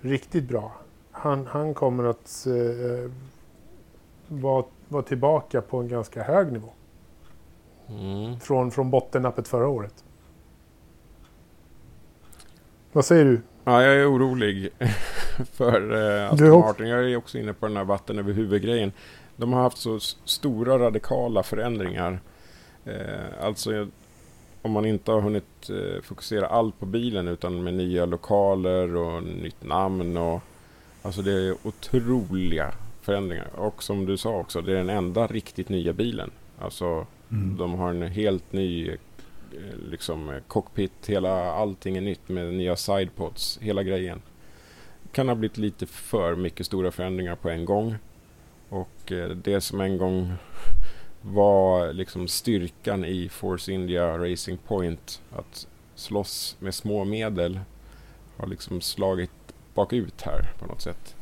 riktigt 0.00 0.48
bra. 0.48 0.72
Han, 1.10 1.46
han 1.46 1.74
kommer 1.74 2.04
att 2.04 2.46
eh, 2.46 3.10
vara, 4.28 4.64
vara 4.88 5.02
tillbaka 5.02 5.60
på 5.60 5.78
en 5.78 5.88
ganska 5.88 6.22
hög 6.22 6.52
nivå 6.52 6.68
Mm. 7.88 8.40
från, 8.40 8.70
från 8.70 8.90
bottennappet 8.90 9.48
förra 9.48 9.68
året. 9.68 10.04
Vad 12.92 13.04
säger 13.04 13.24
du? 13.24 13.40
Ja, 13.64 13.82
jag 13.82 13.96
är 13.96 14.12
orolig 14.12 14.70
för 15.52 15.92
eh, 16.22 16.32
Aston? 16.32 16.60
Martin. 16.60 16.88
Jag 16.88 17.10
är 17.10 17.16
också 17.16 17.38
inne 17.38 17.52
på 17.52 17.66
den 17.66 17.76
här 17.76 17.84
vatten 17.84 18.18
över 18.18 18.32
huvudgrejen. 18.32 18.92
De 19.36 19.52
har 19.52 19.62
haft 19.62 19.78
så 19.78 20.00
stora 20.24 20.78
radikala 20.78 21.42
förändringar. 21.42 22.20
Eh, 22.84 23.44
alltså 23.44 23.88
om 24.62 24.72
man 24.72 24.84
inte 24.84 25.12
har 25.12 25.20
hunnit 25.20 25.70
eh, 25.70 26.02
fokusera 26.02 26.46
allt 26.46 26.80
på 26.80 26.86
bilen 26.86 27.28
utan 27.28 27.64
med 27.64 27.74
nya 27.74 28.06
lokaler 28.06 28.96
och 28.96 29.22
nytt 29.22 29.64
namn 29.64 30.16
och 30.16 30.40
alltså 31.02 31.22
det 31.22 31.32
är 31.32 31.56
otroliga 31.62 32.72
förändringar. 33.02 33.48
Och 33.54 33.82
som 33.82 34.06
du 34.06 34.16
sa 34.16 34.36
också, 34.36 34.60
det 34.60 34.72
är 34.72 34.76
den 34.76 34.90
enda 34.90 35.26
riktigt 35.26 35.68
nya 35.68 35.92
bilen. 35.92 36.30
Alltså 36.58 37.06
Mm. 37.30 37.56
de 37.56 37.74
har 37.74 37.90
en 37.90 38.02
helt 38.02 38.52
ny 38.52 38.96
liksom, 39.90 40.40
cockpit, 40.48 40.92
hela, 41.06 41.52
allting 41.52 41.96
är 41.96 42.00
nytt 42.00 42.28
med 42.28 42.54
nya 42.54 42.76
sidepods, 42.76 43.58
hela 43.62 43.82
grejen. 43.82 44.22
Kan 45.14 45.28
ha 45.28 45.34
blivit 45.34 45.58
lite 45.58 45.86
för 45.86 46.36
mycket 46.36 46.66
stora 46.66 46.90
förändringar 46.90 47.36
på 47.36 47.50
en 47.50 47.64
gång. 47.64 47.96
Och 48.68 49.12
eh, 49.12 49.28
det 49.28 49.60
som 49.60 49.80
en 49.80 49.98
gång 49.98 50.32
var 51.22 51.92
liksom 51.92 52.28
styrkan 52.28 53.04
i 53.04 53.28
Force 53.28 53.72
India 53.72 54.18
Racing 54.18 54.58
Point, 54.66 55.22
att 55.36 55.66
slåss 55.94 56.56
med 56.58 56.74
små 56.74 57.04
medel, 57.04 57.60
har 58.36 58.46
liksom 58.46 58.80
slagit 58.80 59.30
bakut 59.74 60.22
här 60.22 60.50
på 60.58 60.66
något 60.66 60.80
sätt. 60.80 61.14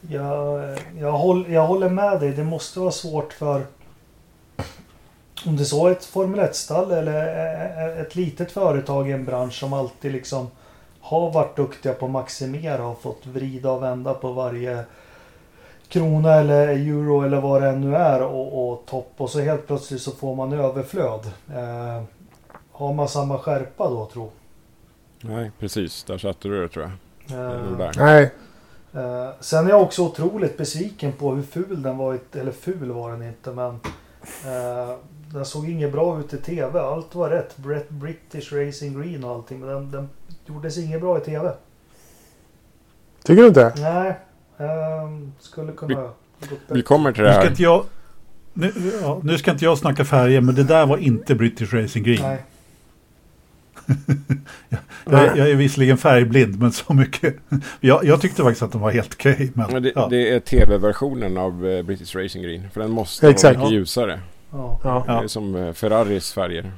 Jag, 0.00 0.78
jag, 0.98 1.12
håll, 1.12 1.52
jag 1.52 1.66
håller 1.66 1.88
med 1.88 2.20
dig. 2.20 2.32
Det 2.32 2.44
måste 2.44 2.80
vara 2.80 2.90
svårt 2.90 3.32
för 3.32 3.66
om 5.46 5.56
det 5.56 5.64
så 5.64 5.86
är 5.86 5.92
ett 5.92 6.04
Formel 6.04 6.40
1-stall 6.40 6.90
eller 6.90 8.00
ett 8.00 8.14
litet 8.14 8.52
företag 8.52 9.08
i 9.08 9.12
en 9.12 9.24
bransch 9.24 9.54
som 9.54 9.72
alltid 9.72 10.12
liksom 10.12 10.50
har 11.08 11.30
varit 11.30 11.56
duktiga 11.56 11.92
på 11.94 12.04
att 12.06 12.10
maximera 12.12 12.86
och 12.86 13.00
fått 13.00 13.26
vrida 13.26 13.70
och 13.70 13.82
vända 13.82 14.14
på 14.14 14.32
varje 14.32 14.84
krona 15.88 16.34
eller 16.34 16.68
euro 16.68 17.22
eller 17.22 17.40
vad 17.40 17.62
det 17.62 17.72
nu 17.72 17.96
är 17.96 18.22
och, 18.22 18.70
och 18.72 18.86
topp 18.86 19.12
och 19.16 19.30
så 19.30 19.40
helt 19.40 19.66
plötsligt 19.66 20.02
så 20.02 20.10
får 20.10 20.34
man 20.34 20.52
överflöd. 20.52 21.20
Eh, 21.54 22.02
har 22.72 22.92
man 22.92 23.08
samma 23.08 23.38
skärpa 23.38 23.90
då 23.90 24.06
tro? 24.06 24.30
Nej, 25.20 25.50
precis. 25.58 26.04
Där 26.04 26.18
satte 26.18 26.48
du 26.48 26.62
det 26.62 26.68
tror 26.68 26.84
jag. 26.84 27.38
Eh, 27.40 27.50
Det 27.52 27.70
var 27.70 27.78
där. 27.78 27.92
Nej, 27.96 28.30
Eh, 28.92 29.30
sen 29.40 29.66
är 29.66 29.70
jag 29.70 29.82
också 29.82 30.02
otroligt 30.06 30.56
besviken 30.58 31.12
på 31.12 31.34
hur 31.34 31.42
ful 31.42 31.82
den 31.82 31.98
var. 31.98 32.18
Eller 32.32 32.52
ful 32.52 32.90
var 32.92 33.10
den 33.10 33.22
inte 33.22 33.50
men. 33.50 33.70
Eh, 34.46 34.94
den 35.32 35.44
såg 35.44 35.68
inget 35.70 35.92
bra 35.92 36.20
ut 36.20 36.34
i 36.34 36.38
TV. 36.38 36.80
Allt 36.80 37.14
var 37.14 37.30
rätt. 37.30 37.56
Brett 37.56 37.88
British 37.90 38.52
Racing 38.52 39.00
Green 39.02 39.24
och 39.24 39.30
allting. 39.34 39.60
Men 39.60 39.68
den, 39.68 39.90
den 39.90 40.08
gjordes 40.48 40.78
inget 40.78 41.00
bra 41.00 41.18
i 41.18 41.20
TV. 41.20 41.52
Tycker 43.24 43.42
du 43.42 43.48
inte? 43.48 43.72
Nej. 43.76 44.18
ehm, 44.68 45.32
skulle 45.38 45.72
kunna... 45.72 46.10
Vi 46.38 46.46
bättre. 46.68 46.82
kommer 46.82 47.12
till 47.12 47.22
det 47.22 47.28
Nu 47.28 47.34
ska 47.34 47.42
här. 47.42 47.50
inte 47.50 47.62
jag... 47.62 47.84
Nu, 48.52 48.72
ja, 49.02 49.20
nu 49.22 49.38
ska 49.38 49.50
inte 49.50 49.64
jag 49.64 49.78
snacka 49.78 50.04
färger, 50.04 50.40
men 50.40 50.54
det 50.54 50.64
där 50.64 50.86
var 50.86 50.96
inte 50.98 51.34
British 51.34 51.74
Racing 51.74 52.02
Green. 52.06 52.22
Nej. 52.22 52.44
Jag, 55.10 55.36
jag 55.38 55.50
är 55.50 55.54
visserligen 55.54 55.98
färgblind, 55.98 56.58
men 56.60 56.72
så 56.72 56.92
mycket. 56.94 57.36
Jag, 57.80 58.04
jag 58.04 58.20
tyckte 58.20 58.42
faktiskt 58.42 58.62
att 58.62 58.72
de 58.72 58.80
var 58.80 58.90
helt 58.90 59.14
okej. 59.14 59.50
men, 59.54 59.72
Men 59.72 59.82
det, 59.82 59.92
ja. 59.94 60.06
det 60.10 60.30
är 60.34 60.40
tv-versionen 60.40 61.36
av 61.38 61.66
eh, 61.66 61.82
British 61.82 62.16
Racing 62.16 62.42
Green. 62.44 62.70
För 62.70 62.80
den 62.80 62.90
måste 62.90 63.28
Exakt. 63.28 63.56
vara 63.58 63.64
mycket 63.66 63.72
Ja. 63.74 63.78
ljusare. 63.78 64.20
Ja. 64.52 64.80
Ja. 64.84 65.04
Det 65.06 65.24
är 65.24 65.28
som 65.28 65.54
eh, 65.56 65.72
Ferraris 65.72 66.32
färger. 66.32 66.72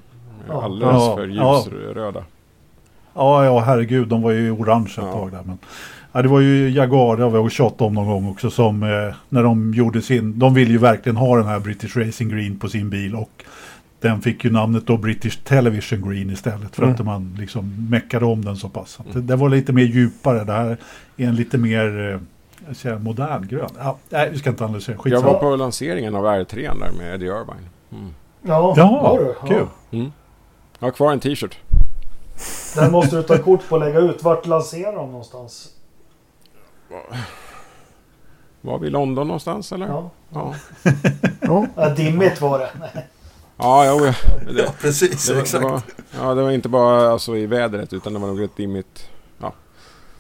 Ja. 0.48 0.62
Alldeles 0.64 0.94
Ja. 0.94 1.16
för 1.16 1.26
Ja. 1.28 1.64
ljusröda. 1.64 2.24
Ja, 3.14 3.44
ja, 3.44 3.60
herregud, 3.60 4.08
de 4.08 4.22
var 4.22 4.30
ju 4.30 4.50
orange 4.50 4.90
ett 4.90 4.96
Ja. 4.96 5.12
tag 5.12 5.30
där. 5.30 5.42
Men, 5.44 5.58
ja, 6.12 6.22
det 6.22 6.28
var 6.28 6.40
ju 6.40 6.70
Jaguar, 6.70 7.16
det 7.16 7.22
har 7.22 7.30
vi 7.30 7.38
också 7.38 7.54
tjatat 7.56 7.80
om 7.80 7.94
någon 7.94 8.06
gång 8.06 8.28
också, 8.30 8.50
som 8.50 8.82
eh, 8.82 9.14
när 9.28 9.42
de 9.42 9.74
gjorde 9.74 10.02
sin... 10.02 10.38
De 10.38 10.54
ville 10.54 10.70
ju 10.70 10.78
verkligen 10.78 11.16
ha 11.16 11.36
den 11.36 11.46
här 11.46 11.58
British 11.60 11.96
Racing 11.96 12.30
Green 12.32 12.58
på 12.58 12.68
sin 12.68 12.90
bil 12.90 13.14
och 13.14 13.44
den 14.00 14.20
fick 14.20 14.44
ju 14.44 14.50
namnet 14.50 14.86
då 14.86 14.96
British 14.96 15.38
Television 15.44 16.10
Green 16.10 16.30
istället 16.30 16.76
för 16.76 16.82
Mm. 16.82 16.94
att 16.94 17.04
man 17.04 17.34
liksom 17.38 17.86
meckade 17.90 18.24
om 18.24 18.44
den 18.44 18.56
så 18.56 18.68
pass. 18.68 18.90
Så 18.90 19.02
det, 19.12 19.20
det 19.20 19.36
var 19.36 19.48
lite 19.48 19.72
mer 19.72 19.82
djupare. 19.84 20.44
Det 20.44 20.52
här 20.52 20.76
är 21.16 21.26
en 21.28 21.34
lite 21.36 21.58
mer 21.58 22.10
eh, 22.14 22.20
jag 22.66 22.76
säger, 22.76 22.98
modern 22.98 23.48
grön. 23.48 23.68
Ja, 23.78 23.96
nej, 24.10 24.28
vi 24.32 24.38
ska 24.38 24.50
inte 24.50 24.64
analysera. 24.64 24.94
Jag 24.94 25.02
Skitsamma. 25.04 25.32
var 25.32 25.38
på 25.40 25.56
lanseringen 25.56 26.14
av 26.14 26.24
R3 26.24 26.54
där 26.54 26.90
med 26.98 27.14
Eddie 27.14 27.24
Irvine. 27.26 27.68
Mm. 27.92 28.10
Ja, 28.42 28.74
Ja, 28.76 29.00
var 29.02 29.18
du? 29.18 29.48
kul. 29.48 29.66
Mm. 29.90 30.12
Jag 30.78 30.86
har 30.86 30.92
kvar 30.92 31.12
en 31.12 31.20
t-shirt. 31.20 31.58
Den 32.74 32.92
måste 32.92 33.16
du 33.16 33.22
ta 33.22 33.38
kort 33.38 33.68
på 33.68 33.74
och 33.74 33.80
lägga 33.80 33.98
ut. 33.98 34.22
Vart 34.22 34.46
lanserar 34.46 34.96
de 34.96 35.10
någonstans? 35.10 35.68
Var 38.60 38.78
vi 38.78 38.86
i 38.86 38.90
London 38.90 39.26
någonstans 39.26 39.72
eller? 39.72 39.86
Ja. 39.86 40.10
Ja, 40.32 40.54
Ja. 41.40 41.66
Ja, 41.76 41.88
dimmigt 41.88 42.40
var 42.40 42.58
det. 42.58 42.70
ja, 43.56 43.86
jo, 43.86 44.06
ja. 44.06 44.14
Det, 44.52 44.62
Ja, 44.66 44.72
precis. 44.80 45.26
det, 45.26 45.34
var- 45.34 45.40
exakt. 45.40 45.62
det 45.64 45.68
var, 45.70 45.82
ja, 46.20 46.34
det 46.34 46.42
var 46.42 46.50
inte 46.50 46.68
bara 46.68 47.10
alltså, 47.12 47.36
i 47.36 47.46
vädret 47.46 47.92
utan 47.92 48.12
det 48.12 48.18
var 48.18 48.28
nog 48.28 48.40
rätt 48.42 48.56
dimmigt. 48.56 49.08
Ja. 49.38 49.52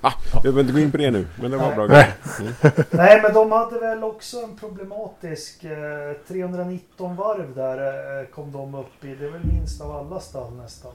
Ah, 0.00 0.12
vi 0.34 0.40
behöver 0.42 0.60
inte 0.60 0.72
gå 0.72 0.78
in 0.78 0.90
på 0.90 0.96
det 0.96 1.10
nu, 1.10 1.26
men 1.40 1.50
det 1.50 1.56
var 1.56 1.66
Nej. 1.66 1.74
bra 1.76 1.86
Nej. 1.86 2.12
Mm. 2.40 2.52
Nej, 2.90 3.20
men 3.22 3.34
de 3.34 3.52
hade 3.52 3.78
väl 3.78 4.04
också 4.04 4.36
en 4.36 4.56
problematisk 4.56 5.64
eh, 5.64 5.70
319 6.28 7.16
varv 7.16 7.54
där 7.54 7.78
eh, 8.20 8.26
kom 8.26 8.52
de 8.52 8.74
upp 8.74 9.04
i. 9.04 9.14
Det 9.14 9.24
är 9.26 9.30
väl 9.30 9.44
minst 9.44 9.80
av 9.80 9.96
alla 9.96 10.20
stall 10.20 10.52
nästan. 10.52 10.92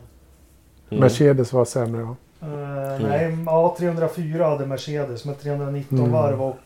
Mm. 0.89 1.01
Mercedes 1.01 1.53
var 1.53 1.65
sämre 1.65 2.01
ja. 2.01 2.15
Eh, 2.47 3.07
Nej, 3.07 3.38
ja 3.45 3.75
304 3.79 4.45
hade 4.49 4.65
Mercedes 4.65 5.25
med 5.25 5.39
319 5.41 5.99
Mm. 5.99 6.11
varv 6.11 6.41
och 6.41 6.57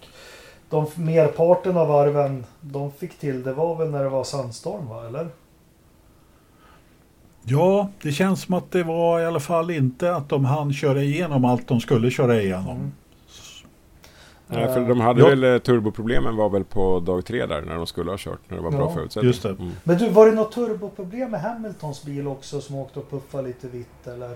de 0.69 0.85
merparten 0.95 1.77
av 1.77 1.87
varven 1.87 2.45
de 2.61 2.91
fick 2.91 3.19
till 3.19 3.43
det 3.43 3.53
var 3.53 3.75
väl 3.75 3.89
när 3.91 4.03
det 4.03 4.09
var 4.09 4.23
sandstorm 4.23 4.87
va, 4.89 5.07
eller? 5.07 5.27
Ja, 7.43 7.89
det 8.01 8.11
känns 8.11 8.41
som 8.41 8.53
att 8.53 8.71
det 8.71 8.83
var 8.83 9.19
i 9.19 9.25
alla 9.25 9.39
fall 9.39 9.71
inte 9.71 10.15
att 10.15 10.29
de 10.29 10.45
hann 10.45 10.73
köra 10.73 11.01
igenom 11.03 11.45
allt 11.45 11.67
de 11.67 11.79
skulle 11.81 12.11
köra 12.11 12.41
igenom. 12.41 12.77
Mm. 12.77 12.91
Nej, 14.51 14.67
för 14.73 14.81
Eh, 14.81 14.87
de 14.87 14.99
hade 15.01 15.21
Ja. 15.21 15.27
väl 15.27 15.43
eh, 15.43 15.57
turboproblemen 15.57 16.35
var 16.35 16.49
väl 16.49 16.63
på 16.63 16.99
dag 16.99 17.25
tre 17.25 17.45
där 17.45 17.61
när 17.61 17.75
de 17.75 17.87
skulle 17.87 18.11
ha 18.11 18.17
kört. 18.19 18.39
När 18.47 18.57
det 18.57 18.63
var 18.63 18.71
bra 18.71 18.79
Ja, 18.81 18.93
förutsättningar. 18.93 19.27
just 19.27 19.43
det. 19.43 19.49
Mm. 19.49 19.71
Men 19.83 19.97
du, 19.97 20.09
var 20.09 20.25
det 20.25 20.31
något 20.31 20.51
turboproblem 20.51 21.31
med 21.31 21.41
Hamiltons 21.41 22.03
bil 22.03 22.27
också 22.27 22.61
som 22.61 22.75
åkte 22.75 22.99
och 22.99 23.09
puffade 23.09 23.47
lite 23.47 23.67
vitt 23.67 24.07
eller? 24.07 24.29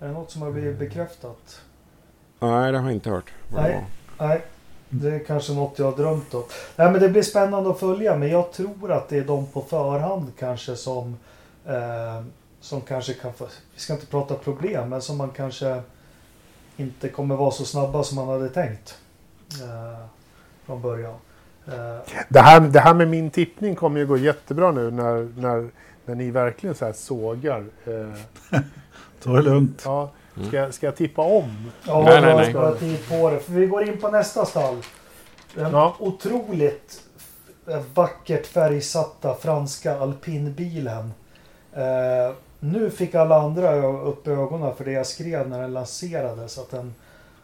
Är 0.00 0.06
det 0.06 0.12
något 0.12 0.30
som 0.30 0.42
har 0.42 0.50
blivit 0.50 0.78
bekräftat? 0.78 1.60
Nej, 2.40 2.72
det 2.72 2.78
har 2.78 2.84
jag 2.84 2.92
inte 2.94 3.10
hört. 3.10 3.32
Nej. 3.48 3.84
Nej, 4.18 4.42
det 4.88 5.10
är 5.14 5.18
kanske 5.18 5.52
något 5.52 5.78
jag 5.78 5.86
har 5.90 5.96
drömt 5.96 6.34
om. 6.34 6.42
Nej, 6.76 6.90
men 6.90 7.00
det 7.00 7.08
blir 7.08 7.22
spännande 7.22 7.70
att 7.70 7.80
följa. 7.80 8.16
Men 8.16 8.28
jag 8.28 8.52
tror 8.52 8.92
att 8.92 9.08
det 9.08 9.18
är 9.18 9.24
de 9.24 9.46
på 9.46 9.60
förhand 9.62 10.32
kanske 10.38 10.76
som 10.76 11.16
eh, 11.66 12.22
som 12.60 12.80
kanske 12.80 13.12
kan 13.14 13.32
få, 13.32 13.46
vi 13.74 13.80
ska 13.80 13.92
inte 13.92 14.06
prata 14.06 14.34
problem, 14.34 14.88
men 14.88 15.02
som 15.02 15.16
man 15.16 15.30
kanske 15.30 15.82
inte 16.76 17.08
kommer 17.08 17.36
vara 17.36 17.50
så 17.50 17.64
snabba 17.64 18.02
som 18.02 18.16
man 18.16 18.28
hade 18.28 18.48
tänkt 18.48 18.98
eh, 19.62 20.06
från 20.66 20.82
början. 20.82 21.14
Eh, 21.66 21.98
Det 22.28 22.40
här, 22.40 22.60
det 22.60 22.80
här 22.80 22.94
med 22.94 23.08
min 23.08 23.30
tippning 23.30 23.74
kommer 23.76 24.00
ju 24.00 24.06
gå 24.06 24.16
jättebra 24.16 24.70
nu 24.70 24.90
när, 24.90 25.40
när, 25.40 25.70
när 26.04 26.14
ni 26.14 26.30
verkligen 26.30 26.74
så 26.74 26.84
här 26.84 26.92
sågar. 26.92 27.64
Eh, 27.86 27.92
är 29.30 29.36
det 29.36 29.42
lugnt. 29.42 29.82
ja, 29.84 30.10
Mm. 30.36 30.48
ska, 30.48 30.56
jag- 30.56 30.74
ska 30.74 30.86
jag 30.86 30.96
tippa 30.96 31.22
om? 31.22 31.70
Ja, 31.86 32.02
Nej, 32.02 32.20
nej, 32.20 32.36
nej. 32.36 32.50
ska 32.50 32.74
tid 32.74 33.08
på 33.08 33.30
det. 33.30 33.38
För 33.40 33.52
vi 33.52 33.66
går 33.66 33.82
in 33.88 34.00
på 34.00 34.08
nästa 34.08 34.44
stall. 34.46 34.76
Den 35.54 35.72
Ja. 35.72 35.96
otroligt 35.98 37.02
vackert 37.94 38.46
färgsatta 38.46 39.34
franska 39.34 39.98
alpinbilen. 40.00 41.12
Eh, 41.72 42.34
nu 42.72 42.90
fick 42.90 43.14
alla 43.14 43.36
andra 43.42 43.86
upp 43.86 44.28
ögonen 44.28 44.74
för 44.76 44.84
det 44.84 44.92
jag 44.92 45.06
skrev 45.06 45.48
när 45.48 45.60
den 45.62 45.72
lanserades. 45.72 46.58
Att 46.58 46.70
den 46.70 46.94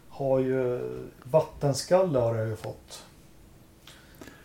har 0.08 0.38
ju 0.38 0.80
vattenskalle 1.22 2.18
har 2.18 2.34
den 2.34 2.48
ju 2.48 2.56
fått. 2.56 3.02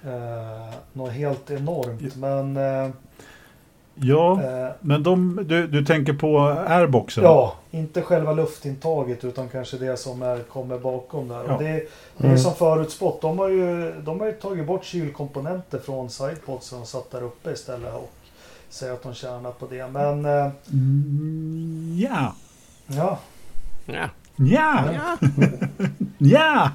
Eh, 0.03 0.73
något 0.93 1.11
helt 1.11 1.51
enormt. 1.51 2.15
Men 2.15 2.57
eh, 2.57 2.89
Ja, 3.99 4.43
eh, 4.43 4.71
men 4.82 5.03
de, 5.03 5.39
du, 5.45 5.67
du 5.67 5.86
tänker 5.86 6.13
på 6.13 6.39
airboxen? 6.67 7.23
Ja, 7.23 7.53
inte 7.71 8.01
själva 8.01 8.34
luftintaget 8.34 9.23
utan 9.23 9.49
kanske 9.49 9.78
det 9.78 9.97
som 9.97 10.21
är, 10.21 10.39
kommer 10.39 10.78
bakom 10.80 11.28
där. 11.28 11.43
Ja. 11.47 11.53
Och 11.55 11.63
det, 11.63 11.69
det 11.69 12.23
är 12.23 12.25
Mm. 12.25 12.38
som 12.38 12.53
förutspått. 12.55 13.21
De 13.21 13.39
har, 13.39 13.49
ju, 13.49 13.91
de 14.01 14.19
har 14.19 14.28
ju 14.28 14.34
tagit 14.34 14.67
bort 14.67 14.84
kylkomponenter 14.86 15.80
från 15.80 16.09
sidepodsen 16.09 16.82
och 16.82 16.88
satt 16.88 17.11
där 17.11 17.23
uppe 17.23 17.51
istället 17.51 17.93
och 17.93 18.09
säger 18.70 18.93
att 18.93 19.03
de 19.03 19.13
tjänar 19.13 19.51
på 19.51 19.68
det. 19.68 19.88
Men 19.88 20.26
eh, 20.26 20.51
Mm, 20.72 21.95
ja. 21.99 22.36
ja, 22.88 23.20
Ja. 23.86 24.09
Ja! 24.38 24.84
Ja! 26.18 26.72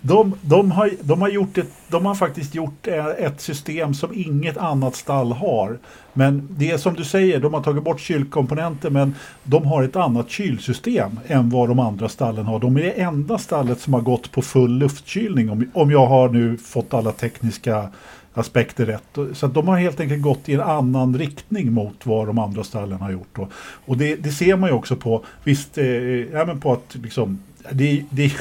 De, 0.00 0.34
de, 0.42 0.70
har, 0.70 0.90
de, 1.00 1.20
har 1.20 1.28
gjort 1.28 1.58
ett, 1.58 1.70
de 1.88 2.06
har 2.06 2.14
faktiskt 2.14 2.54
gjort 2.54 2.86
eh, 2.86 3.06
ett 3.06 3.40
system 3.40 3.94
som 3.94 4.14
inget 4.14 4.56
annat 4.56 4.96
stall 4.96 5.32
har. 5.32 5.78
Men 6.12 6.48
det 6.50 6.70
är 6.70 6.78
som 6.78 6.94
du 6.94 7.04
säger, 7.04 7.40
de 7.40 7.54
har 7.54 7.62
tagit 7.62 7.84
bort 7.84 8.00
kylkomponenter 8.00 8.90
men 8.90 9.14
de 9.42 9.66
har 9.66 9.82
ett 9.82 9.96
annat 9.96 10.30
kylsystem 10.30 11.20
än 11.26 11.50
vad 11.50 11.68
de 11.68 11.78
andra 11.78 12.08
stallen 12.08 12.46
har. 12.46 12.58
De 12.58 12.76
är 12.76 12.82
det 12.82 12.90
enda 12.90 13.38
stallet 13.38 13.80
som 13.80 13.94
har 13.94 14.00
gått 14.00 14.32
på 14.32 14.42
full 14.42 14.78
luftkylning 14.78 15.50
om, 15.50 15.70
om 15.74 15.90
jag 15.90 16.06
har 16.06 16.28
nu 16.28 16.56
fått 16.56 16.94
alla 16.94 17.12
tekniska 17.12 17.88
aspekter 18.34 18.86
rätt. 18.86 19.36
Så 19.36 19.46
att 19.46 19.54
de 19.54 19.68
har 19.68 19.76
helt 19.76 20.00
enkelt 20.00 20.22
gått 20.22 20.48
i 20.48 20.54
en 20.54 20.60
annan 20.60 21.18
riktning 21.18 21.72
mot 21.72 22.06
vad 22.06 22.26
de 22.26 22.38
andra 22.38 22.64
stallen 22.64 22.98
har 22.98 23.10
gjort. 23.10 23.38
Och, 23.38 23.48
och 23.84 23.96
det, 23.96 24.16
det 24.16 24.30
ser 24.30 24.56
man 24.56 24.70
ju 24.70 24.74
också 24.74 24.96
på, 24.96 25.24
visst, 25.44 25.78
eh, 25.78 25.86
eh 25.86 26.26
ja, 26.32 26.44
men 26.46 26.60
på 26.60 26.72
att 26.72 26.96
liksom, 27.02 27.38
det, 27.70 28.04
det, 28.10 28.32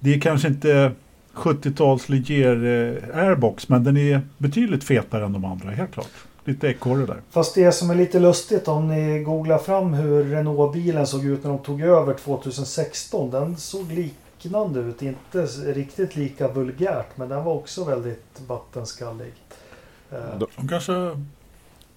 det 0.00 0.14
är 0.14 0.20
kanske 0.20 0.48
inte 0.48 0.92
70-tals 1.34 2.08
Ligier 2.08 2.56
eh, 2.56 3.18
airbox 3.18 3.68
men 3.68 3.84
den 3.84 3.96
är 3.96 4.20
betydligt 4.38 4.84
fetare 4.84 5.24
än 5.24 5.32
de 5.32 5.44
andra, 5.44 5.70
helt 5.70 5.92
klart. 5.92 6.10
Lite 6.44 6.68
ekorre 6.68 7.06
där. 7.06 7.16
fast 7.30 7.54
det 7.54 7.72
som 7.72 7.90
är 7.90 7.94
lite 7.94 8.18
lustigt 8.20 8.68
om 8.68 8.88
ni 8.88 9.22
googlar 9.22 9.58
fram 9.58 9.94
hur 9.94 10.24
Renault-bilen 10.24 11.06
såg 11.06 11.24
ut 11.24 11.44
när 11.44 11.50
de 11.50 11.58
tog 11.58 11.80
över 11.82 12.14
2016. 12.14 13.30
Den 13.30 13.56
såg 13.56 13.92
liknande 14.44 14.80
ut. 14.80 15.02
Inte 15.02 15.42
riktigt 15.72 16.16
lika 16.16 16.48
vulgärt 16.48 17.06
men 17.16 17.28
den 17.28 17.44
var 17.44 17.52
också 17.54 17.84
väldigt 17.84 18.40
vattenskallig. 18.46 19.32
Eh, 20.12 20.38
De- 20.38 20.68
kanske 20.68 20.92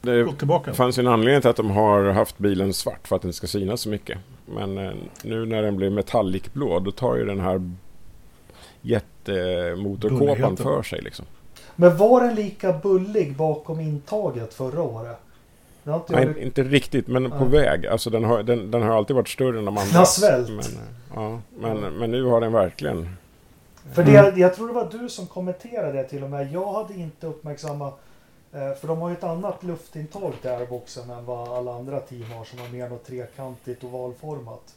Det 0.02 0.24
gått 0.24 0.38
tillbaka. 0.38 0.74
fanns 0.74 0.98
ju 0.98 1.02
en 1.02 1.08
anledning 1.08 1.42
till 1.42 1.50
att 1.50 1.56
de 1.56 1.72
har 1.72 2.04
haft 2.06 2.38
bilen 2.38 2.74
svart 2.74 3.08
för 3.08 3.16
att 3.16 3.22
den 3.22 3.34
ska 3.34 3.48
synas 3.48 3.82
så 3.82 3.90
mycket. 3.90 4.18
Men 4.46 4.78
eh, 4.78 4.94
nu 5.24 5.46
när 5.46 5.62
den 5.62 5.76
blir 5.76 5.90
metallicblå 5.90 6.80
då 6.80 6.92
tar 6.92 7.16
ju 7.16 7.26
den 7.26 7.40
här 7.40 7.72
jättemotorkåpan 8.82 10.58
för 10.58 10.84
sig 10.84 11.02
liksom. 11.02 11.26
Men 11.76 11.98
var 11.98 12.22
den 12.22 12.36
lika 12.36 12.74
bullig 12.74 13.36
bakom 13.36 13.80
intaget 13.80 14.54
förra 14.54 14.82
året? 14.82 15.20
Det 15.84 15.94
inte 15.94 16.14
Nej, 16.14 16.44
inte 16.44 16.64
riktigt, 16.64 17.08
men 17.08 17.32
på 17.32 17.46
Nej. 17.46 17.50
väg. 17.50 17.88
Alltså 17.88 18.10
den 18.10 18.24
har, 18.24 18.44
den, 18.44 18.72
den 18.72 18.82
har 18.82 18.98
alltid 18.98 19.16
varit 19.16 19.30
större 19.30 19.60
än 19.60 19.66
de 19.66 19.78
andra. 19.78 19.90
Den 19.90 19.96
har 19.96 20.06
svällt. 20.06 20.50
Men, 20.50 20.66
ja, 21.16 21.40
men, 21.58 21.94
men 21.94 22.12
nu 22.12 22.24
har 22.24 22.42
den 22.42 22.54
verkligen... 22.54 23.16
För 23.94 24.04
det, 24.04 24.34
jag 24.38 24.56
tror 24.56 24.68
det 24.68 24.74
var 24.74 24.90
du 24.92 25.10
som 25.10 25.28
kommenterade 25.28 25.92
det 25.92 26.04
till 26.04 26.24
och 26.24 26.30
med. 26.30 26.52
Jag 26.52 26.74
hade 26.74 26.94
inte 26.94 27.28
uppmärksammat 27.28 28.00
eh, 28.54 28.74
för 28.74 28.88
de 28.88 29.02
har 29.02 29.10
ju 29.10 29.16
ett 29.16 29.24
annat 29.24 29.64
luftintag 29.64 30.34
till 30.42 30.50
airboxen 30.50 31.10
än 31.10 31.26
vad 31.26 31.48
alla 31.48 31.76
andra 31.76 32.00
team 32.00 32.32
har 32.32 32.46
som 32.46 32.60
har 32.60 32.70
mer 32.70 32.90
något 32.90 33.06
trekantigt 33.06 33.84
ovalformat. 33.84 34.76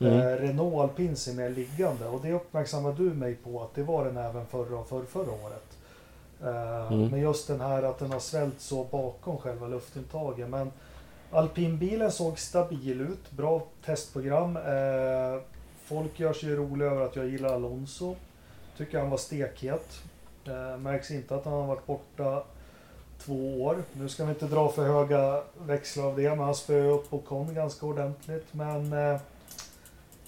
Mm. 0.00 0.12
Eh, 0.12 0.26
Renault 0.26 0.74
Alpin 0.74 1.16
ser 1.16 1.32
mer 1.32 1.50
liggande 1.50 2.06
och 2.06 2.20
det 2.22 2.32
uppmärksammade 2.32 2.96
du 2.96 3.14
mig 3.14 3.34
på 3.34 3.62
att 3.62 3.74
det 3.74 3.82
var 3.82 4.04
den 4.04 4.16
även 4.16 4.46
förra 4.46 4.78
och 4.78 4.88
förra, 4.88 5.06
förra 5.06 5.32
året. 5.32 5.75
Eh, 6.42 6.92
Mm. 6.92 7.08
Men 7.08 7.20
just 7.20 7.48
den 7.48 7.60
här 7.60 7.82
att 7.82 7.98
den 7.98 8.12
har 8.12 8.18
svällt 8.20 8.60
så 8.60 8.84
bakom 8.84 9.38
själva 9.38 9.66
luftintaget. 9.66 10.48
Men 10.48 10.72
alpinbilen 11.30 12.12
såg 12.12 12.38
stabil 12.38 13.00
ut, 13.00 13.30
bra 13.30 13.62
testprogram. 13.84 14.56
Eh, 14.56 15.40
folk 15.84 16.20
gör 16.20 16.32
sig 16.32 16.54
roliga 16.54 16.90
över 16.90 17.02
att 17.06 17.16
jag 17.16 17.26
gillar 17.28 17.54
Alonso. 17.54 18.16
Tycker 18.76 18.98
han 18.98 19.10
var 19.10 19.16
stekhet. 19.18 20.02
Eh, 20.46 20.78
märks 20.78 21.10
inte 21.10 21.34
att 21.34 21.44
han 21.44 21.54
har 21.54 21.66
varit 21.66 21.86
borta 21.86 22.42
två 23.18 23.62
år. 23.62 23.82
Nu 23.92 24.08
ska 24.08 24.24
vi 24.24 24.30
inte 24.30 24.46
dra 24.46 24.68
för 24.68 24.84
höga 24.86 25.42
växlar 25.58 26.04
av 26.04 26.16
det, 26.16 26.28
men 26.28 26.38
han 26.38 26.54
spöade 26.54 26.88
upp 26.88 27.12
Ocon 27.12 27.54
ganska 27.54 27.86
ordentligt. 27.86 28.46
Men 28.52 28.94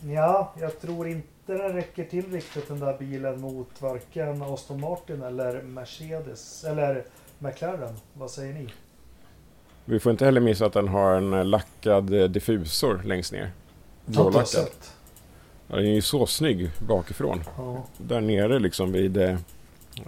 ja, 0.00 0.52
jag 0.60 0.80
tror 0.80 1.08
inte 1.08 1.28
den 1.56 1.72
räcker 1.72 2.04
till 2.04 2.32
riktigt 2.32 2.68
den 2.68 2.80
där 2.80 2.98
bilen 2.98 3.40
mot 3.40 3.82
varken 3.82 4.42
Aston 4.42 4.80
Martin 4.80 5.22
eller 5.22 5.62
Mercedes 5.62 6.64
eller 6.64 7.04
McLaren. 7.38 7.94
Vad 8.12 8.30
säger 8.30 8.54
ni? 8.54 8.68
Vi 9.84 10.00
får 10.00 10.12
inte 10.12 10.24
heller 10.24 10.40
missa 10.40 10.66
att 10.66 10.72
den 10.72 10.88
har 10.88 11.14
en 11.14 11.32
eh, 11.32 11.44
lackad 11.44 12.14
eh, 12.14 12.28
diffusor 12.28 13.02
längst 13.04 13.32
ner. 13.32 13.50
Blålackad. 14.04 14.68
den 15.66 15.78
är 15.78 15.94
ju 15.94 16.02
så 16.02 16.26
snygg 16.26 16.70
bakifrån. 16.78 17.44
Ja. 17.56 17.84
Där 17.98 18.20
nere 18.20 18.58
liksom 18.58 18.92
vid, 18.92 19.16
eh, 19.16 19.38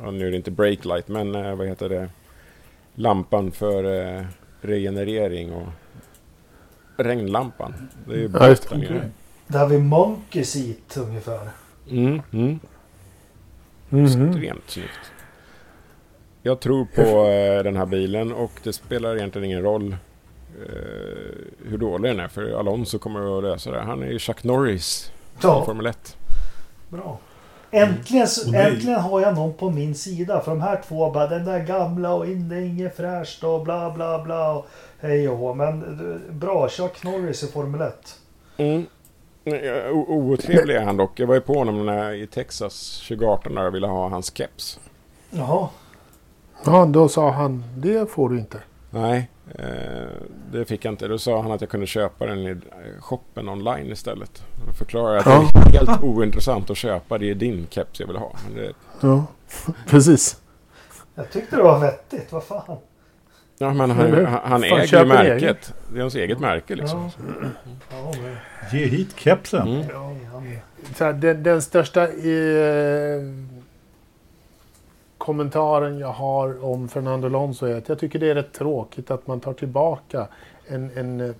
ja, 0.02 0.10
nu 0.10 0.26
är 0.26 0.30
det 0.30 0.36
inte 0.36 0.50
breaklight, 0.50 1.08
men 1.08 1.34
eh, 1.34 1.54
vad 1.54 1.66
heter 1.66 1.88
det? 1.88 2.10
Lampan 2.94 3.52
för 3.52 4.26
regenerering 4.60 5.52
och 5.52 5.68
regnlampan. 6.96 7.88
Det 8.06 8.12
är 8.12 8.18
ju 8.18 8.30
Ja, 8.32 8.38
där 8.38 8.76
nere. 8.76 9.10
Där 9.52 9.66
vid 9.66 9.80
Monkey 9.80 10.44
Seat 10.44 10.96
ungefär. 10.96 11.48
Mm, 11.90 12.22
mm. 12.32 12.60
Mhm. 13.88 14.04
Extremt 14.04 14.70
snyggt. 14.70 15.12
Jag 16.42 16.60
tror 16.60 16.84
på 16.84 17.00
eh, 17.28 17.62
den 17.62 17.76
här 17.76 17.86
bilen 17.86 18.32
och 18.32 18.50
det 18.62 18.72
spelar 18.72 19.16
egentligen 19.16 19.44
ingen 19.44 19.62
roll 19.62 19.92
eh, 19.92 21.68
hur 21.68 21.78
dålig 21.78 22.10
den 22.10 22.20
är 22.20 22.28
för 22.28 22.58
Alonso 22.58 22.98
kommer 22.98 23.38
att 23.38 23.44
lösa 23.44 23.70
det. 23.70 23.80
Han 23.80 24.02
är 24.02 24.06
ju 24.06 24.18
Chuck 24.18 24.44
Norris 24.44 25.12
i 25.34 25.38
Ja, 25.42 25.64
Formel 25.64 25.86
1. 25.86 26.16
bra. 26.88 27.18
Äntligen, 27.70 28.26
nej. 28.46 28.72
äntligen 28.72 29.00
har 29.00 29.20
jag 29.20 29.34
någon 29.34 29.54
på 29.54 29.70
min 29.70 29.94
sida. 29.94 30.40
För 30.40 30.50
de 30.50 30.60
här 30.60 30.82
två 30.88 31.10
bara 31.10 31.26
den 31.26 31.44
där 31.44 31.58
gamla 31.64 32.14
och 32.14 32.26
in, 32.26 32.48
det 32.48 32.56
är 32.56 32.60
inget 32.60 32.96
fräscht 32.96 33.44
och 33.44 33.64
bla 33.64 33.90
bla 33.90 34.24
bla. 34.24 34.52
Och 34.52 34.66
hej 35.00 35.28
och. 35.28 35.56
Men 35.56 35.82
eh, 35.82 36.32
bra, 36.34 36.68
Chuck 36.68 37.04
Norris 37.04 37.42
i 37.42 37.46
Formel 37.46 37.80
1. 37.80 38.18
Mm. 38.56 38.86
Eh, 39.44 39.90
Otrevlig 39.92 40.76
är 40.76 40.84
han 40.84 40.96
dock. 40.96 41.20
Jag 41.20 41.26
var 41.26 41.34
ju 41.34 41.40
på 41.40 41.54
honom 41.54 41.86
när, 41.86 42.12
i 42.12 42.26
Texas 42.26 43.02
2018 43.08 43.54
när 43.54 43.62
jag 43.64 43.70
ville 43.70 43.86
ha 43.86 44.08
hans 44.08 44.36
keps. 44.36 44.80
Jaha. 45.30 45.68
Ja, 46.64 46.84
då 46.86 47.08
sa 47.08 47.30
han 47.30 47.64
det 47.76 48.10
får 48.10 48.28
du 48.28 48.38
inte. 48.38 48.58
Nej, 48.90 49.30
eh, 49.54 49.64
det 50.52 50.64
fick 50.64 50.84
jag 50.84 50.92
inte. 50.92 51.08
Då 51.08 51.18
sa 51.18 51.42
han 51.42 51.52
att 51.52 51.60
jag 51.60 51.70
kunde 51.70 51.86
köpa 51.86 52.26
den 52.26 52.38
i 52.38 52.50
eh, 52.50 52.56
shoppen 53.00 53.48
online 53.48 53.92
istället. 53.92 54.42
Då 54.66 54.72
förklarade 54.72 55.14
jag 55.14 55.20
att 55.20 55.54
det 55.54 55.78
är 55.78 55.86
helt 55.86 56.02
ointressant 56.02 56.70
att 56.70 56.76
köpa. 56.76 57.18
Det 57.18 57.30
är 57.30 57.34
din 57.34 57.66
keps 57.70 58.00
jag 58.00 58.06
vill 58.06 58.16
ha. 58.16 58.32
Det, 58.54 58.72
Ja, 59.00 59.24
precis. 59.88 60.40
Jag 61.14 61.30
tyckte 61.30 61.56
det 61.56 61.62
var 61.62 61.78
vettigt. 61.78 62.32
Vad 62.32 62.44
fan. 62.44 62.76
Ja, 63.60 63.74
men 63.74 63.90
han, 63.90 64.26
han 64.26 64.62
Fan, 64.62 64.64
äger 64.64 64.98
ju 64.98 65.06
märket. 65.06 65.74
Det 65.92 65.98
är 65.98 66.00
hans 66.00 66.14
eget 66.14 66.40
märke 66.40 66.74
liksom. 66.74 67.10
Ja. 67.90 68.12
Ge 68.72 68.86
hit 68.86 69.14
kepsen. 69.16 69.68
Mm. 69.68 69.86
ja, 69.92 70.12
här, 70.98 71.12
den, 71.12 71.42
den 71.42 71.62
största 71.62 72.02
eh, 72.02 73.22
kommentaren 75.18 75.98
jag 75.98 76.12
har 76.12 76.64
om 76.64 76.88
Fernando 76.88 77.26
Alonso 77.26 77.66
är 77.66 77.76
att 77.76 77.88
jag 77.88 77.98
tycker 77.98 78.18
det 78.18 78.30
är 78.30 78.34
rätt 78.34 78.52
tråkigt 78.52 79.10
att 79.10 79.26
man 79.26 79.40
tar 79.40 79.52
tillbaka 79.52 80.26
en, 80.66 80.90
en, 80.94 81.20
eh, 81.20 81.34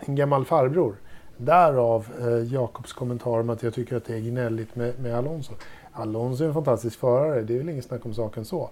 en 0.00 0.16
gammal 0.16 0.44
farbror. 0.44 0.94
Därav 1.36 2.06
eh, 2.20 2.52
Jakobs 2.52 2.92
kommentar 2.92 3.40
om 3.40 3.50
att 3.50 3.62
jag 3.62 3.74
tycker 3.74 3.96
att 3.96 4.04
det 4.04 4.14
är 4.14 4.20
gnälligt 4.20 4.76
med, 4.76 4.98
med 5.00 5.14
Alonso. 5.14 5.52
Alonso 5.92 6.44
är 6.44 6.48
en 6.48 6.54
fantastisk 6.54 6.98
förare, 6.98 7.42
det 7.42 7.54
är 7.54 7.58
väl 7.58 7.68
inget 7.68 7.84
snack 7.84 8.06
om 8.06 8.14
saken 8.14 8.44
så. 8.44 8.70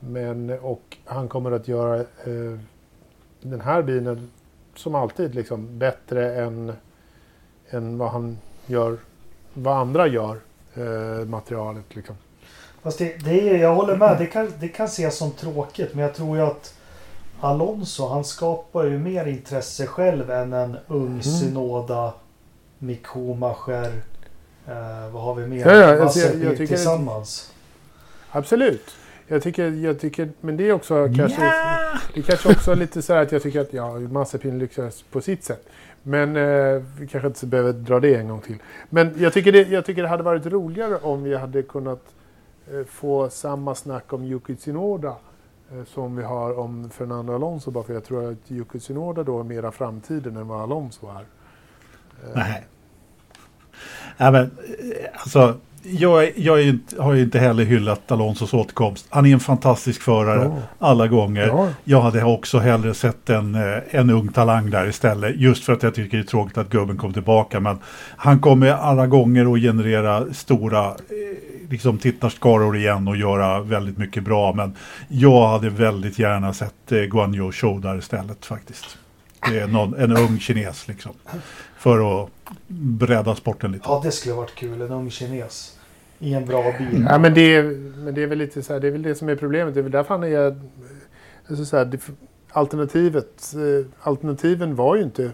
Men, 0.00 0.50
och 0.62 0.96
han 1.04 1.28
kommer 1.28 1.50
att 1.52 1.68
göra 1.68 1.96
eh, 2.00 2.58
den 3.40 3.60
här 3.60 3.82
bilen 3.82 4.30
som 4.74 4.94
alltid 4.94 5.34
liksom 5.34 5.78
bättre 5.78 6.34
än, 6.44 6.72
än 7.70 7.98
vad 7.98 8.10
han 8.10 8.38
gör, 8.66 8.98
vad 9.54 9.76
andra 9.76 10.06
gör, 10.06 10.38
eh, 10.74 11.24
materialet 11.26 11.96
liksom. 11.96 12.16
Fast 12.82 12.98
det, 12.98 13.16
det 13.24 13.50
är, 13.50 13.58
jag 13.58 13.74
håller 13.74 13.96
med. 13.96 14.18
Det 14.18 14.26
kan, 14.26 14.52
det 14.60 14.68
kan 14.68 14.86
ses 14.86 15.16
som 15.18 15.30
tråkigt. 15.30 15.94
Men 15.94 16.04
jag 16.04 16.14
tror 16.14 16.36
ju 16.36 16.42
att 16.42 16.74
Alonso, 17.40 18.08
han 18.08 18.24
skapar 18.24 18.84
ju 18.84 18.98
mer 18.98 19.26
intresse 19.26 19.86
själv 19.86 20.30
än 20.30 20.52
en 20.52 20.76
ung 20.86 21.22
Synoda, 21.22 22.12
Mick 22.78 23.06
Schumacher. 23.06 23.92
Eh, 24.66 25.10
vad 25.12 25.22
har 25.22 25.34
vi 25.34 25.46
mer? 25.46 25.66
Ja, 25.66 25.72
ja, 25.74 25.94
jag- 25.94 25.98
jag 25.98 26.12
tycker- 26.56 26.66
tillsammans. 26.66 27.52
Absolut. 28.30 28.90
Jag 29.28 29.42
tycker, 29.42 29.70
jag 29.70 30.00
tycker, 30.00 30.28
men 30.40 30.56
det 30.56 30.68
är 30.68 30.72
också 30.72 31.08
kanske, 31.16 31.40
det 32.14 32.20
är 32.20 32.22
kanske 32.22 32.48
också 32.48 32.74
lite 32.74 33.02
så 33.02 33.14
här 33.14 33.22
att 33.22 33.32
jag 33.32 33.42
tycker 33.42 33.60
att 33.60 33.72
ja, 33.72 33.98
Mazepin 33.98 34.58
lyckas 34.58 35.02
på 35.02 35.20
sitt 35.20 35.44
sätt. 35.44 35.68
Men 36.02 36.36
eh, 36.36 36.82
vi 36.98 37.06
kanske 37.06 37.26
inte 37.26 37.46
behöver 37.46 37.72
dra 37.72 38.00
det 38.00 38.14
en 38.14 38.28
gång 38.28 38.40
till. 38.40 38.56
Men 38.90 39.14
jag 39.18 39.32
tycker 39.32 39.52
det, 39.52 39.68
jag 39.68 39.84
tycker 39.84 40.02
det 40.02 40.08
hade 40.08 40.22
varit 40.22 40.46
roligare 40.46 40.96
om 40.96 41.22
vi 41.22 41.36
hade 41.36 41.62
kunnat 41.62 42.02
eh, 42.72 42.84
få 42.84 43.30
samma 43.30 43.74
snack 43.74 44.12
om 44.12 44.24
Yuki 44.24 44.56
Tsunoda 44.56 45.16
eh, 45.72 45.84
som 45.84 46.16
vi 46.16 46.22
har 46.22 46.58
om 46.58 46.90
Fernando 46.90 47.34
Alonso. 47.34 47.70
Bara 47.70 47.84
för 47.84 47.94
jag 47.94 48.04
tror 48.04 48.30
att 48.30 48.50
Yuki 48.50 48.78
Tsunoda 48.78 49.22
då 49.22 49.40
är 49.40 49.44
mera 49.44 49.72
framtiden 49.72 50.36
än 50.36 50.48
vad 50.48 50.62
Alonso 50.62 51.06
är. 51.06 51.20
Eh, 51.20 52.32
Nej. 52.34 52.66
Nej 54.16 54.32
men, 54.32 54.44
eh, 54.44 55.10
alltså, 55.12 55.54
jag, 55.82 56.32
jag 56.36 56.62
ju 56.62 56.68
inte, 56.68 57.02
har 57.02 57.12
ju 57.14 57.22
inte 57.22 57.38
heller 57.38 57.64
hyllat 57.64 58.12
Alonsos 58.12 58.54
återkomst. 58.54 59.06
Han 59.10 59.26
är 59.26 59.32
en 59.32 59.40
fantastisk 59.40 60.02
förare 60.02 60.44
Ja. 60.44 60.62
alla 60.78 61.06
gånger. 61.08 61.46
Ja. 61.46 61.68
Jag 61.84 62.00
hade 62.00 62.24
också 62.24 62.58
hellre 62.58 62.94
sett 62.94 63.30
en, 63.30 63.54
eh, 63.54 63.78
en 63.90 64.10
ung 64.10 64.28
talang 64.28 64.70
där 64.70 64.86
istället. 64.88 65.36
Just 65.36 65.64
för 65.64 65.72
att 65.72 65.82
jag 65.82 65.94
tycker 65.94 66.16
det 66.18 66.22
är 66.22 66.26
tråkigt 66.26 66.58
att 66.58 66.68
gubben 66.70 66.96
kom 66.96 67.12
tillbaka. 67.12 67.60
Men 67.60 67.78
han 68.16 68.40
kommer 68.40 68.66
alla 68.72 69.06
gånger 69.06 69.52
att 69.54 69.60
generera 69.60 70.32
stora 70.32 70.84
eh, 70.86 70.94
liksom 71.70 71.98
tittarskaror 71.98 72.76
igen 72.76 73.08
och 73.08 73.16
göra 73.16 73.60
väldigt 73.60 73.98
mycket 73.98 74.22
bra. 74.24 74.52
Men 74.52 74.74
jag 75.08 75.48
hade 75.48 75.70
väldigt 75.70 76.18
gärna 76.18 76.52
sett 76.54 76.92
eh, 76.92 76.98
Guan 77.00 77.34
Yu 77.34 77.52
Show 77.52 77.80
där 77.80 77.98
istället 77.98 78.46
faktiskt. 78.46 78.98
Det 79.50 79.58
är 79.60 79.66
någon, 79.66 79.94
en 79.94 80.16
ung 80.16 80.38
kines 80.40 80.88
liksom. 80.88 81.12
För 81.78 82.22
att 82.22 82.30
bredda 82.68 83.34
sporten 83.34 83.72
lite. 83.72 83.84
Ja, 83.88 84.00
det 84.04 84.10
skulle 84.10 84.34
varit 84.34 84.54
kul. 84.54 84.80
En 84.82 84.90
ung 84.92 85.10
kines. 85.10 85.78
I 86.18 86.34
en 86.34 86.46
bra 86.46 86.62
bil. 86.78 87.06
Ja, 87.10 87.18
men, 87.18 87.34
det 87.34 87.40
är, 87.56 87.62
men 88.04 88.14
det 88.14 88.22
är 88.22 88.26
väl 88.26 88.38
lite 88.38 88.62
så 88.62 88.72
här, 88.72 88.80
det 88.80 88.86
är 88.86 88.90
väl 88.92 89.02
det 89.02 89.14
som 89.14 89.28
är 89.28 89.36
problemet. 89.36 89.74
Det 89.74 89.80
är 89.80 89.82
väl 89.82 89.92
därför 89.92 90.14
han 90.14 90.22
är... 90.24 90.60
Alltså 91.48 91.64
så 91.64 91.76
här, 91.76 91.84
det, 91.84 92.00
alternativet, 92.50 93.54
eh, 93.54 93.86
alternativen 94.00 94.74
var 94.76 94.96
ju 94.96 95.02
inte 95.02 95.30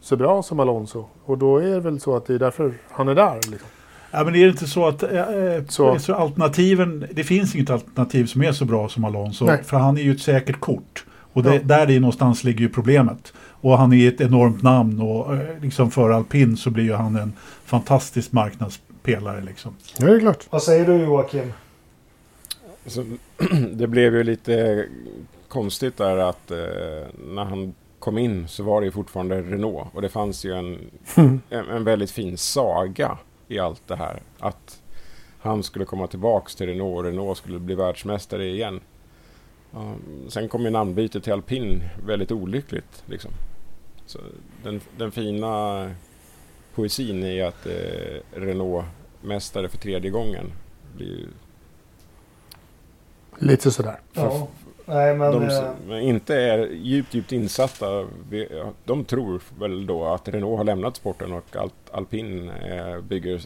så 0.00 0.16
bra 0.16 0.42
som 0.42 0.60
Alonso. 0.60 1.06
Och 1.24 1.38
då 1.38 1.58
är 1.58 1.66
det 1.74 1.80
väl 1.80 2.00
så 2.00 2.16
att 2.16 2.26
det 2.26 2.34
är 2.34 2.38
därför 2.38 2.74
han 2.90 3.08
är 3.08 3.14
där. 3.14 3.34
Liksom. 3.34 3.68
Ja, 4.10 4.24
men 4.24 4.34
är 4.34 4.44
det 4.44 4.50
inte 4.50 4.66
så 4.66 4.88
att 4.88 5.02
eh, 5.02 5.18
eh, 5.20 5.64
Så. 5.68 5.98
så. 5.98 6.14
alternativen, 6.14 7.06
det 7.12 7.24
finns 7.24 7.54
inget 7.54 7.70
alternativ 7.70 8.26
som 8.26 8.42
är 8.42 8.52
så 8.52 8.64
bra 8.64 8.88
som 8.88 9.04
Alonso. 9.04 9.44
Nej. 9.44 9.64
För 9.64 9.76
han 9.76 9.98
är 9.98 10.02
ju 10.02 10.12
ett 10.12 10.20
säkert 10.20 10.60
kort. 10.60 11.04
Och 11.32 11.42
det, 11.42 11.54
Ja. 11.54 11.60
där 11.64 11.90
är 11.90 12.00
någonstans 12.00 12.44
ligger 12.44 12.60
ju 12.60 12.68
problemet. 12.68 13.32
Och 13.64 13.78
han 13.78 13.92
är 13.92 14.08
ett 14.08 14.20
enormt 14.20 14.62
namn 14.62 15.00
och 15.00 15.34
eh, 15.34 15.60
liksom 15.60 15.90
för 15.90 16.10
alpin 16.10 16.56
så 16.56 16.70
blir 16.70 16.84
ju 16.84 16.92
han 16.92 17.16
en 17.16 17.32
fantastisk 17.64 18.32
marknadspelare 18.32 19.40
liksom. 19.40 19.76
Ja, 19.98 20.06
det 20.06 20.12
är 20.12 20.20
klart. 20.20 20.46
Vad 20.50 20.62
säger 20.62 20.86
du 20.86 20.96
Joakim? 20.96 21.52
Så, 22.86 23.04
det 23.72 23.86
blev 23.86 24.14
ju 24.14 24.22
lite 24.22 24.86
konstigt 25.48 25.96
där 25.96 26.16
att 26.16 26.50
eh, 26.50 26.58
när 27.28 27.44
han 27.44 27.74
kom 27.98 28.18
in 28.18 28.48
så 28.48 28.62
var 28.62 28.80
det 28.80 28.84
ju 28.84 28.90
fortfarande 28.90 29.42
Renault. 29.42 29.86
Och 29.94 30.02
det 30.02 30.08
fanns 30.08 30.44
ju 30.44 30.52
en, 30.52 30.78
en, 31.50 31.68
en 31.68 31.84
väldigt 31.84 32.10
fin 32.10 32.36
saga 32.38 33.18
i 33.48 33.58
allt 33.58 33.82
det 33.86 33.96
här. 33.96 34.22
Att 34.38 34.82
han 35.40 35.62
skulle 35.62 35.84
komma 35.84 36.06
tillbaks 36.06 36.54
till 36.54 36.66
Renault 36.66 36.96
och 36.96 37.04
Renault 37.04 37.38
skulle 37.38 37.58
bli 37.58 37.74
världsmästare 37.74 38.46
igen. 38.46 38.80
Sen 40.28 40.48
kom 40.48 40.62
ju 40.62 40.70
namnbytet 40.70 41.24
till 41.24 41.32
Alpin 41.32 41.82
väldigt 42.06 42.32
olyckligt. 42.32 43.02
Liksom. 43.06 43.30
Så 44.06 44.18
den, 44.62 44.80
den 44.96 45.12
fina 45.12 45.90
poesin 46.74 47.24
i 47.24 47.42
att 47.42 47.66
eh, 47.66 48.40
Renault 48.40 48.84
mästare 49.20 49.68
för 49.68 49.78
tredje 49.78 50.10
gången 50.10 50.52
blir 50.96 51.06
ju 51.06 51.28
Lite 53.38 53.70
sådär. 53.70 54.00
Ja. 54.12 54.48
Nej, 54.86 55.14
men... 55.14 55.32
de 55.32 55.42
eh, 55.42 55.50
som 55.50 55.92
inte 55.92 56.34
är 56.34 56.68
djupt, 56.68 57.14
djupt 57.14 57.32
insatta, 57.32 58.06
de 58.84 59.04
tror 59.04 59.42
väl 59.58 59.86
då 59.86 60.04
att 60.04 60.28
Renault 60.28 60.56
har 60.56 60.64
lämnat 60.64 60.96
sporten 60.96 61.32
och 61.32 61.56
att 61.56 61.90
Alpin 61.90 62.48
eh, 62.48 63.00
bygger 63.00 63.42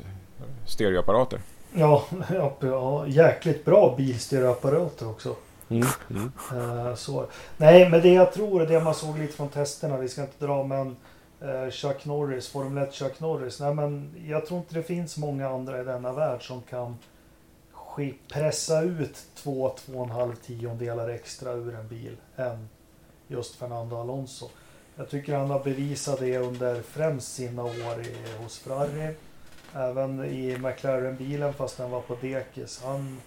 stereoapparater. 0.67 1.41
ja, 1.75 2.05
ja, 2.35 2.57
ja, 2.61 3.07
jäkligt 3.07 3.65
bra 3.65 3.95
bilstereoapparater 3.97 5.09
också. 5.09 5.37
Mm. 5.69 5.87
Mm. 6.11 6.33
Eh, 6.53 6.95
så. 6.95 7.27
Nej, 7.57 7.91
men 7.91 8.03
det 8.03 8.12
jag 8.12 8.33
tror, 8.33 8.66
det 8.66 8.81
man 8.81 8.95
såg 8.95 9.19
lite 9.19 9.33
från 9.33 9.49
testerna, 9.49 9.97
vi 9.97 10.09
ska 10.09 10.21
inte 10.21 10.47
dra, 10.47 10.64
men 10.64 10.97
eh, 11.41 11.71
Chuck 11.71 12.05
Norris, 12.05 12.49
Formel 12.49 12.85
1 12.85 12.95
Chuck 12.95 13.21
Norris. 13.21 13.61
Nej, 13.61 13.75
men 13.75 14.14
jag 14.27 14.47
tror 14.47 14.61
inte 14.61 14.75
det 14.75 14.83
finns 14.83 15.16
många 15.16 15.49
andra 15.49 15.81
i 15.81 15.85
denna 15.85 16.12
värld 16.12 16.47
som 16.47 16.62
kan 16.62 16.97
pressa 18.33 18.83
ut 18.83 19.27
två, 19.35 19.75
två 19.79 19.99
och 19.99 20.05
en 20.05 20.11
halv 20.11 20.35
tiondelar 20.35 21.09
extra 21.09 21.53
ur 21.53 21.75
en 21.75 21.89
bil 21.89 22.16
än 22.37 22.69
just 23.29 23.55
Fernando 23.57 23.97
Alonso. 23.97 24.49
Jag 24.97 25.09
tycker 25.09 25.37
han 25.37 25.51
har 25.51 25.64
bevisat 25.64 26.19
det 26.19 26.39
under 26.39 26.83
främst 26.83 27.35
sina 27.35 27.64
år 27.64 28.01
i, 28.01 28.43
hos 28.43 28.59
Ferrari. 28.59 29.14
Även 29.75 30.25
i 30.25 30.59
McLaren-bilen 30.59 31.55
fast 31.55 31.77
den 31.77 31.91
var 31.91 32.01
på 32.01 32.16
dekis. 32.21 32.83
Han, 32.85 33.21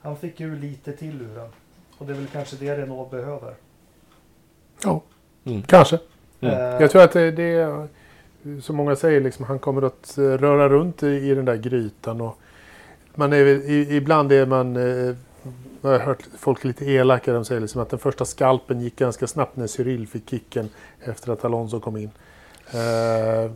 han 0.00 0.16
fick 0.16 0.40
ju 0.40 0.58
lite 0.58 0.92
till 0.92 1.22
ur 1.22 1.34
den. 1.34 1.48
Och 2.00 2.06
det 2.06 2.12
är 2.12 2.16
väl 2.16 2.26
kanske 2.32 2.56
det 2.56 2.76
Renault 2.76 3.10
behöver. 3.10 3.54
Ja, 4.84 5.02
Mm. 5.44 5.62
kanske. 5.62 5.98
Mm. 6.40 6.54
Jag 6.82 6.90
tror 6.90 7.02
att 7.02 7.12
det, 7.12 7.30
det 7.30 7.42
är, 7.42 7.88
som 8.60 8.76
många 8.76 8.96
säger, 8.96 9.20
liksom, 9.20 9.44
han 9.44 9.58
kommer 9.58 9.82
att 9.82 10.18
eh, 10.18 10.22
röra 10.22 10.68
runt 10.68 11.02
i, 11.02 11.06
i 11.06 11.34
den 11.34 11.44
där 11.44 11.56
grytan. 11.56 12.20
Och 12.20 12.38
man 13.14 13.32
är, 13.32 13.46
i, 13.46 13.96
ibland 13.96 14.32
är 14.32 14.46
man, 14.46 14.76
eh, 14.76 15.14
jag 15.82 15.90
har 15.90 15.98
hört 15.98 16.22
folk 16.38 16.64
lite 16.64 16.84
elaka, 16.84 17.32
de 17.32 17.44
säger 17.44 17.60
liksom 17.60 17.82
att 17.82 17.90
den 17.90 17.98
första 17.98 18.24
skalpen 18.24 18.80
gick 18.80 18.96
ganska 18.96 19.26
snabbt 19.26 19.56
när 19.56 19.66
Cyril 19.66 20.08
fick 20.08 20.30
kicken 20.30 20.68
efter 21.00 21.32
att 21.32 21.44
Alonso 21.44 21.80
kom 21.80 21.96
in. 21.96 22.10
Eh, 22.74 23.50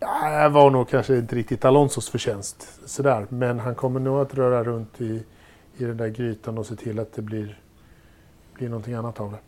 ja, 0.00 0.42
det 0.42 0.48
var 0.48 0.70
nog 0.70 0.88
kanske 0.88 1.16
inte 1.16 1.36
riktigt 1.36 1.64
Alonsos 1.64 2.08
förtjänst, 2.08 2.80
sådär. 2.86 3.26
men 3.28 3.58
han 3.58 3.74
kommer 3.74 4.00
nog 4.00 4.20
att 4.20 4.34
röra 4.34 4.64
runt 4.64 5.00
i, 5.00 5.22
i 5.80 5.84
den 5.84 5.96
där 5.96 6.08
grytan 6.08 6.58
och 6.58 6.66
se 6.66 6.76
till 6.76 6.98
att 6.98 7.12
det 7.12 7.22
blir, 7.22 7.58
blir 8.54 8.68
någonting 8.68 8.94
annat 8.94 9.20
av 9.20 9.32
det. 9.32 9.38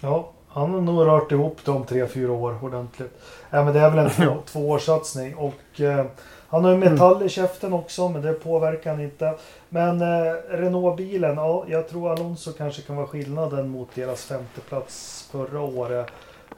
Ja, 0.00 0.30
han 0.48 0.70
har 0.70 0.80
nog 0.80 1.06
rört 1.06 1.32
ihop 1.32 1.58
de 1.64 1.84
tre, 1.84 2.06
fyra 2.06 2.32
år 2.32 2.64
ordentligt. 2.64 3.20
Ja, 3.50 3.64
men 3.64 3.74
det 3.74 3.80
är 3.80 3.90
väl 3.90 3.98
en 3.98 4.10
två, 4.10 4.36
tvåårssatsning. 4.46 5.34
Och 5.34 5.80
eh, 5.80 6.06
han 6.48 6.64
har 6.64 6.72
ju 6.72 6.78
metall 6.78 7.22
i 7.22 7.28
käften 7.28 7.72
också, 7.72 8.08
men 8.08 8.22
det 8.22 8.32
påverkar 8.32 8.90
han 8.90 9.00
inte. 9.00 9.34
Men 9.68 10.00
eh, 10.00 10.34
Renault-bilen, 10.48 11.36
ja, 11.36 11.64
jag 11.68 11.88
tror 11.88 12.12
Alonso 12.12 12.52
kanske 12.52 12.82
kan 12.82 12.96
vara 12.96 13.06
skillnaden 13.06 13.68
mot 13.68 13.94
deras 13.94 14.24
femteplats 14.24 15.28
förra 15.32 15.60
året. 15.60 16.06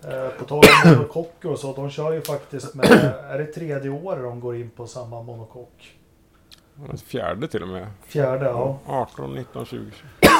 Eh, 0.04 0.28
på 0.38 0.44
tal 0.44 0.58
om 0.58 0.90
monokocker 0.90 1.50
och 1.50 1.58
så, 1.58 1.72
de 1.72 1.90
kör 1.90 2.12
ju 2.12 2.20
faktiskt 2.20 2.74
med, 2.74 3.14
är 3.30 3.38
det 3.38 3.46
tredje 3.46 3.90
året 3.90 4.22
de 4.22 4.40
går 4.40 4.56
in 4.56 4.70
på 4.70 4.86
samma 4.86 5.22
monokock? 5.22 5.96
Fjärde 7.06 7.48
till 7.48 7.62
och 7.62 7.68
med. 7.68 7.86
Fjärde, 8.06 8.44
ja. 8.44 8.78
18, 8.86 9.34
19, 9.34 9.66
20. 9.66 9.90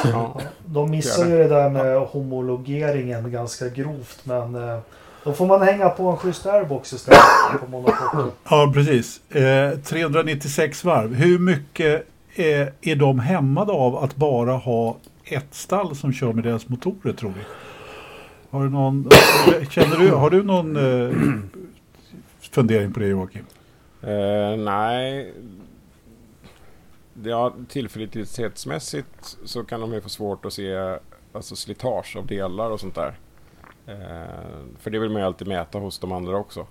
Ja. 0.03 0.41
De 0.65 0.91
missar 0.91 1.25
ju 1.25 1.37
det 1.37 1.47
där 1.47 1.69
med 1.69 1.99
homologeringen 1.99 3.31
ganska 3.31 3.69
grovt 3.69 4.19
men 4.23 4.55
eh, 4.55 4.79
då 5.23 5.33
får 5.33 5.47
man 5.47 5.61
hänga 5.61 5.89
på 5.89 6.09
en 6.09 6.17
schysst 6.17 6.45
airbox 6.45 6.93
istället 6.93 7.21
på 7.59 7.67
monokocken. 7.67 8.31
Ja, 8.49 8.71
precis. 8.73 9.31
Eh, 9.31 9.77
396 9.79 10.83
varv. 10.83 11.13
Hur 11.13 11.39
mycket 11.39 12.07
är, 12.35 12.73
är 12.81 12.95
de 12.95 13.19
hämmade 13.19 13.71
av 13.71 13.97
att 13.97 14.15
bara 14.15 14.51
ha 14.51 14.97
ett 15.23 15.53
stall 15.53 15.95
som 15.95 16.13
kör 16.13 16.33
med 16.33 16.43
deras 16.43 16.69
motorer 16.69 17.13
tror 17.13 17.33
vi? 17.37 17.43
Har 18.49 18.63
du 18.63 18.69
någon, 18.69 19.09
känner 19.69 19.97
du, 19.97 20.11
har 20.11 20.29
du 20.29 20.43
någon 20.43 20.75
eh, 20.75 21.17
fundering 22.51 22.93
på 22.93 22.99
det 22.99 23.07
Joakim? 23.07 23.45
Eh, 24.01 24.57
nej. 24.57 25.33
Ja, 27.23 27.53
tillförlitlighetsmässigt 27.67 29.37
så 29.45 29.63
kan 29.63 29.81
de 29.81 29.93
ju 29.93 30.01
få 30.01 30.09
svårt 30.09 30.45
att 30.45 30.53
se 30.53 30.97
alltså, 31.33 31.55
slitage 31.55 32.15
av 32.17 32.27
delar 32.27 32.69
och 32.69 32.79
sånt 32.79 32.95
där. 32.95 33.17
Eh, 33.85 34.65
för 34.79 34.91
det 34.91 34.99
vill 34.99 35.09
man 35.09 35.21
ju 35.21 35.25
alltid 35.25 35.47
mäta 35.47 35.79
hos 35.79 35.99
de 35.99 36.11
andra 36.11 36.37
också. 36.37 36.67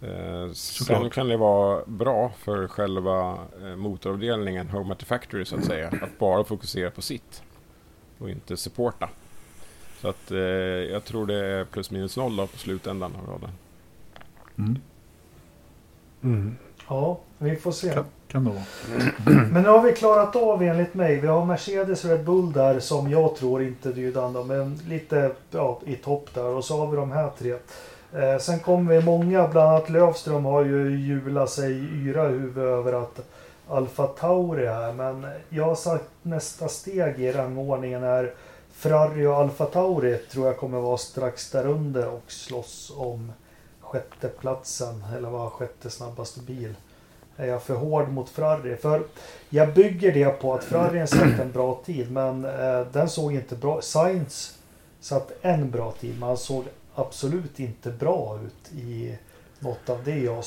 Eh, 0.00 0.52
sen 0.52 1.10
kan 1.10 1.28
det 1.28 1.36
vara 1.36 1.84
bra 1.86 2.32
för 2.38 2.68
själva 2.68 3.38
eh, 3.62 3.76
motoravdelningen, 3.76 4.68
Home 4.68 4.92
at 4.92 4.98
the 4.98 5.06
Factory 5.06 5.44
så 5.44 5.56
att 5.56 5.64
säga, 5.64 5.88
att 5.88 6.18
bara 6.18 6.44
fokusera 6.44 6.90
på 6.90 7.02
sitt 7.02 7.42
och 8.18 8.30
inte 8.30 8.56
supporta. 8.56 9.08
Så 10.00 10.08
att 10.08 10.30
eh, 10.30 10.38
jag 10.38 11.04
tror 11.04 11.26
det 11.26 11.46
är 11.46 11.64
plus 11.64 11.90
minus 11.90 12.16
noll 12.16 12.36
på 12.36 12.58
slutändan 12.58 13.12
av 13.16 13.26
raden. 13.26 13.50
Mm. 16.22 16.56
Ja, 16.88 17.20
vi 17.38 17.56
får 17.56 17.72
se. 17.72 17.92
Kan, 17.92 18.04
kan 18.34 18.44
det 18.44 18.50
vara. 18.50 18.64
Men 19.52 19.62
nu 19.62 19.68
har 19.68 19.82
vi 19.82 19.92
klarat 19.92 20.36
av 20.36 20.62
enligt 20.62 20.94
mig. 20.94 21.20
Vi 21.20 21.26
har 21.26 21.44
Mercedes 21.44 22.04
Red 22.04 22.24
Bull 22.24 22.52
där 22.52 22.80
som 22.80 23.10
jag 23.10 23.36
tror 23.36 23.62
inte 23.62 23.92
Dydanda 23.92 24.42
men 24.42 24.80
lite 24.88 25.30
ja, 25.50 25.80
i 25.86 25.96
topp 25.96 26.28
där. 26.34 26.44
Och 26.44 26.64
så 26.64 26.78
har 26.78 26.86
vi 26.90 26.96
de 26.96 27.12
här 27.12 27.30
tre. 27.38 27.52
Eh, 28.12 28.38
sen 28.38 28.60
kommer 28.60 28.94
vi 28.94 29.04
många, 29.04 29.48
bland 29.48 29.68
annat 29.68 29.90
Lövström 29.90 30.44
har 30.44 30.64
ju 30.64 30.96
hjulat 30.96 31.50
sig 31.50 31.72
yra 32.08 32.30
i 32.30 32.32
huvudet 32.32 32.56
över 32.56 32.92
att 32.92 33.20
Alfa 33.68 34.06
Tauri 34.06 34.66
är. 34.66 34.92
Men 34.92 35.26
jag 35.48 35.64
har 35.64 35.74
sagt 35.74 36.10
nästa 36.22 36.68
steg 36.68 37.20
i 37.20 37.32
rangordningen 37.32 38.02
är 38.02 38.34
Ferrari 38.72 39.26
och 39.26 39.36
Alfa 39.36 39.64
Tauri 39.64 40.18
tror 40.18 40.46
jag 40.46 40.56
kommer 40.56 40.80
vara 40.80 40.98
strax 40.98 41.50
där 41.50 41.66
under 41.66 42.08
och 42.08 42.32
slåss 42.32 42.92
om 42.96 43.32
sjätteplatsen. 43.80 45.04
Eller 45.16 45.30
vad 45.30 45.52
sjätte 45.52 45.90
snabbaste 45.90 46.40
bil. 46.40 46.74
Är 47.36 47.46
jag 47.46 47.62
för 47.62 47.74
hård 47.74 48.08
mot 48.08 48.28
Ferrari? 48.28 48.76
För 48.76 49.02
jag 49.48 49.74
bygger 49.74 50.12
det 50.12 50.40
på 50.40 50.54
att 50.54 50.64
Ferrari 50.64 50.98
har 50.98 51.06
satt 51.06 51.40
en 51.40 51.52
bra 51.52 51.80
tid 51.84 52.10
men 52.10 52.44
eh, 52.44 52.80
den 52.92 53.08
såg 53.08 53.32
inte 53.32 53.56
bra 53.56 53.80
Sainz 53.82 54.58
satt 55.00 55.32
en 55.42 55.70
bra 55.70 55.92
tid 55.92 56.18
men 56.18 56.28
han 56.28 56.36
såg 56.36 56.64
absolut 56.94 57.60
inte 57.60 57.90
bra 57.90 58.38
ut 58.44 58.72
i 58.72 59.18
något 59.58 59.88
av 59.88 60.04
det 60.04 60.18
jag 60.18 60.44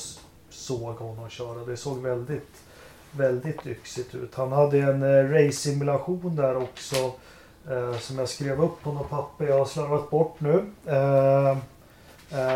såg 0.50 0.96
honom 0.96 1.30
köra. 1.30 1.66
Det 1.66 1.78
såg 1.78 1.98
väldigt, 1.98 2.56
väldigt 3.12 3.68
yxigt 3.68 4.16
ut. 4.16 4.36
Han 4.36 4.52
hade 4.52 4.80
en 4.80 5.04
eh, 5.04 5.30
race-simulation 5.30 6.36
där 6.36 6.58
också 6.58 6.96
eh, 7.70 7.98
som 8.00 8.20
jag 8.20 8.30
skrev 8.30 8.64
upp 8.64 8.84
på 8.84 8.92
något 8.92 9.10
papper 9.10 9.48
jag 9.48 9.58
har 9.58 9.66
slarvat 9.66 10.10
bort 10.10 10.40
nu. 10.40 10.66
Eh, 10.86 11.50
eh 11.50 11.58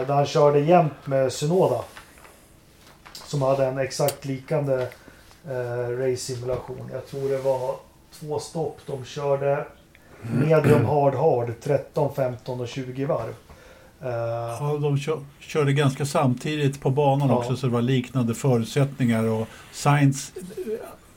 där 0.08 0.14
han 0.14 0.26
körde 0.26 0.60
jämt 0.60 1.08
med 1.08 1.34
Synoda. 1.34 1.84
Som 3.32 3.42
hade 3.42 3.66
en 3.66 3.78
exakt 3.78 4.26
likande 4.26 4.88
eh, 5.50 5.90
race-simulation. 5.98 6.90
Jag 6.94 7.08
tror 7.08 7.30
det 7.30 7.38
var 7.38 7.76
två 8.20 8.40
stopp. 8.40 8.78
De 8.86 9.06
körde 9.06 9.66
medium 10.22 10.86
hard 10.86 11.16
hard 11.16 11.54
13, 11.64 12.14
15 12.16 12.60
och 12.62 12.68
20 12.68 13.06
varv. 13.06 13.34
Eh, 14.02 14.10
Ja, 14.60 14.78
de 14.82 14.98
kör, 14.98 15.20
körde 15.40 15.74
ganska 15.74 16.06
samtidigt 16.06 16.82
på 16.82 16.90
banan 16.90 17.30
Ja. 17.30 17.38
också 17.38 17.56
så 17.56 17.68
det 17.68 17.74
var 17.74 17.82
liknande 17.82 18.36
förutsättningar 18.36 19.24
och 19.24 19.48
Science 19.74 20.32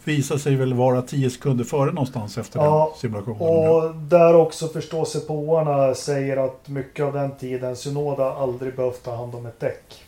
visade 0.05 0.41
sig 0.41 0.57
väl 0.57 0.75
vara 0.75 1.03
10 1.03 1.31
sekunder 1.31 1.65
före 1.65 1.93
någonstans 1.93 2.39
efter 2.39 2.59
Ja, 2.61 2.91
den 2.93 3.01
simulationen. 3.01 3.71
Och 3.71 3.95
där 3.95 4.35
också 4.35 4.69
förståsigpåarna 4.69 5.95
säger 5.95 6.37
att 6.37 6.69
mycket 6.69 7.05
av 7.05 7.13
den 7.13 7.37
tiden 7.37 7.77
Synoda 7.77 8.33
aldrig 8.33 8.77
behövt 8.77 9.05
ta 9.05 9.17
hand 9.17 9.35
om 9.35 9.47
ett 9.47 9.61
däck. 9.61 10.04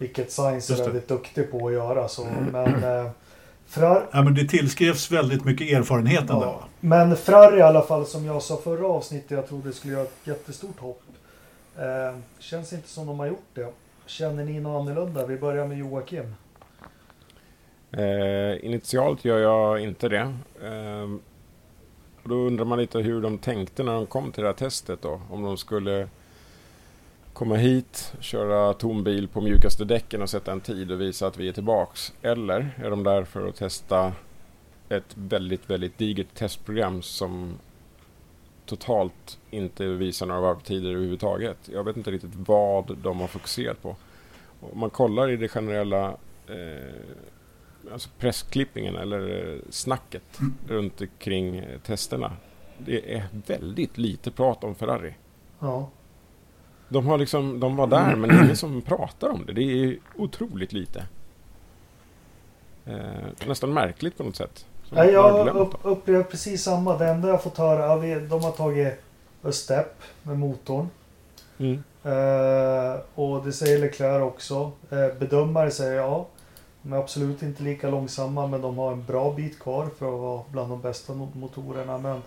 Vilket 0.00 0.32
Sainz 0.32 0.70
är 0.70 0.84
väldigt 0.84 1.08
duktig 1.08 1.50
på 1.50 1.66
att 1.66 1.72
göra. 1.72 2.08
Så. 2.08 2.26
Men, 2.52 2.84
eh, 2.84 3.10
Ferrari, 3.66 4.02
Ja, 4.12 4.22
men 4.22 4.34
det 4.34 4.44
tillskrevs 4.44 5.10
väldigt 5.10 5.44
mycket 5.44 5.78
erfarenheten 5.78 6.26
där. 6.40 6.46
ja. 6.46 6.64
men 6.80 7.16
Ferrari 7.16 7.58
i 7.58 7.62
alla 7.62 7.82
fall 7.82 8.06
som 8.06 8.24
jag 8.24 8.42
sa 8.42 8.56
förra 8.56 8.86
avsnittet. 8.86 9.30
Jag 9.30 9.48
trodde 9.48 9.68
det 9.68 9.72
skulle 9.72 9.92
göra 9.92 10.02
ett 10.02 10.16
jättestort 10.24 10.78
hopp. 10.78 11.02
Eh, 11.78 12.18
känns 12.38 12.72
inte 12.72 12.88
som 12.88 13.06
de 13.06 13.18
har 13.18 13.26
gjort 13.26 13.48
det. 13.54 13.66
Känner 14.06 14.44
ni 14.44 14.60
något 14.60 14.80
annorlunda? 14.80 15.26
Vi 15.26 15.36
börjar 15.36 15.66
med 15.66 15.78
Joakim. 15.78 16.34
Eh, 17.92 18.64
initialt 18.64 19.24
gör 19.24 19.38
jag 19.38 19.80
inte 19.80 20.08
det. 20.08 20.34
Eh, 20.62 21.10
och 22.22 22.28
då 22.28 22.34
undrar 22.34 22.64
man 22.64 22.78
lite 22.78 22.98
hur 22.98 23.22
de 23.22 23.38
tänkte 23.38 23.82
när 23.82 23.92
de 23.94 24.06
kom 24.06 24.32
till 24.32 24.42
det 24.42 24.48
här 24.48 24.54
testet 24.54 25.02
då. 25.02 25.20
Om 25.30 25.42
de 25.42 25.56
skulle 25.56 26.08
komma 27.40 27.56
hit, 27.56 28.14
köra 28.20 28.74
tom 28.74 29.04
bil 29.04 29.28
på 29.28 29.40
mjukaste 29.40 29.84
däcken 29.84 30.22
och 30.22 30.30
sätta 30.30 30.52
en 30.52 30.60
tid 30.60 30.92
och 30.92 31.00
visa 31.00 31.26
att 31.26 31.36
vi 31.36 31.48
är 31.48 31.52
tillbaks. 31.52 32.12
Eller 32.22 32.70
är 32.76 32.90
de 32.90 33.02
där 33.02 33.24
för 33.24 33.48
att 33.48 33.56
testa 33.56 34.12
ett 34.88 35.14
väldigt, 35.14 35.70
väldigt 35.70 35.98
digert 35.98 36.34
testprogram 36.34 37.02
som 37.02 37.58
totalt 38.66 39.38
inte 39.50 39.86
visar 39.86 40.26
några 40.26 40.40
varvtider 40.40 40.90
överhuvudtaget. 40.90 41.56
Jag 41.72 41.84
vet 41.84 41.96
inte 41.96 42.10
riktigt 42.10 42.34
vad 42.34 42.96
de 42.98 43.20
har 43.20 43.28
fokuserat 43.28 43.82
på. 43.82 43.96
Om 44.60 44.78
man 44.78 44.90
kollar 44.90 45.30
i 45.30 45.36
det 45.36 45.48
generella 45.48 46.08
eh, 46.46 47.92
alltså 47.92 48.08
pressklippningen 48.18 48.96
eller 48.96 49.58
snacket 49.70 50.22
snacket 50.34 50.68
runt 50.68 51.00
omkring 51.00 51.64
testerna 51.82 52.32
det 52.78 53.14
är 53.14 53.26
väldigt 53.46 53.98
lite 53.98 54.30
prat 54.30 54.64
om 54.64 54.74
Ferrari. 54.74 55.14
Ja. 55.58 55.90
De, 56.92 57.06
har 57.06 57.18
liksom, 57.18 57.60
de 57.60 57.76
var 57.76 57.86
där 57.86 58.16
men 58.16 58.28
det 58.30 58.34
är 58.36 58.44
ingen 58.44 58.56
som 58.56 58.82
pratar 58.82 59.28
om 59.28 59.46
det. 59.46 59.52
Det 59.52 59.62
är 59.84 59.98
otroligt 60.16 60.72
lite. 60.72 61.04
Eh, 62.86 63.46
nästan 63.46 63.72
märkligt 63.72 64.16
på 64.18 64.22
något 64.24 64.36
sätt. 64.36 64.66
Nej, 64.90 65.10
jag 65.10 65.48
upp, 65.56 65.74
upplever 65.82 66.22
precis 66.24 66.62
samma. 66.62 66.98
Det 66.98 67.06
enda 67.08 67.28
jag 67.28 67.42
fått 67.42 67.58
höra, 67.58 67.86
ja, 67.86 67.96
vi- 67.96 68.14
de 68.20 68.44
har 68.44 68.50
tagit 68.50 68.94
a 69.42 69.52
step 69.52 70.02
med 70.22 70.38
motorn. 70.38 70.88
Mm. 71.58 71.82
Eh, 72.02 73.00
och 73.14 73.44
det 73.44 73.52
säger 73.52 73.78
Leclerc 73.78 74.22
också. 74.22 74.72
Eh, 74.90 75.18
bedömare 75.18 75.70
säger 75.70 75.94
ja. 75.96 76.26
De 76.82 76.92
är 76.92 76.96
absolut 76.96 77.42
inte 77.42 77.62
lika 77.62 77.90
långsamma 77.90 78.46
men 78.46 78.60
de 78.60 78.78
har 78.78 78.92
en 78.92 79.04
bra 79.04 79.32
bit 79.32 79.58
kvar 79.60 79.88
för 79.98 80.14
att 80.14 80.20
vara 80.20 80.42
bland 80.52 80.70
de 80.70 80.80
bästa 80.80 81.12
mo- 81.12 81.36
motorerna. 81.36 81.98
Men 81.98 82.22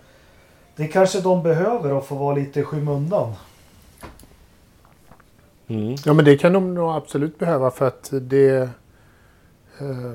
det 0.76 0.88
kanske 0.88 1.22
de 1.22 1.43
behöver 1.43 1.97
att 1.97 2.05
få 2.05 2.16
vara 2.16 2.36
lite 2.36 2.59
i 2.59 2.64
skymundan. 2.64 3.34
Mm. 5.74 5.95
Ja, 6.05 6.13
men 6.13 6.26
det 6.26 6.38
kan 6.38 6.53
de 6.53 6.74
nog 6.74 6.91
absolut 6.91 7.39
behöva 7.39 7.71
för 7.71 7.88
att 7.88 8.09
det... 8.21 8.69
Eh, 9.80 10.13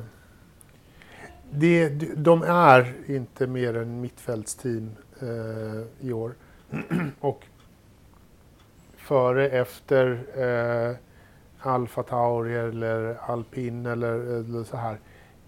det 1.51 1.89
de 2.17 2.43
är 2.43 2.95
inte 3.07 3.47
mer 3.47 3.77
än 3.77 4.01
mittfältsteam 4.01 4.91
eh, 5.21 6.07
i 6.09 6.13
år. 6.13 6.35
Och 7.21 7.45
före, 8.97 9.49
efter 9.49 10.25
eh, 10.37 10.97
Alfa 11.59 12.03
Tauri 12.03 12.57
eller 12.57 13.17
Alpin 13.31 13.87
eller, 13.87 14.15
eller 14.15 14.65
så 14.65 14.77
här 14.77 14.99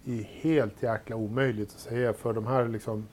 är 0.06 0.22
helt 0.22 0.82
jäkla 0.82 1.16
omöjligt 1.16 1.68
att 1.68 1.80
säga 1.80 2.12
för 2.12 2.32
de 2.32 2.46
här 2.46 2.68
liksom 2.68 3.06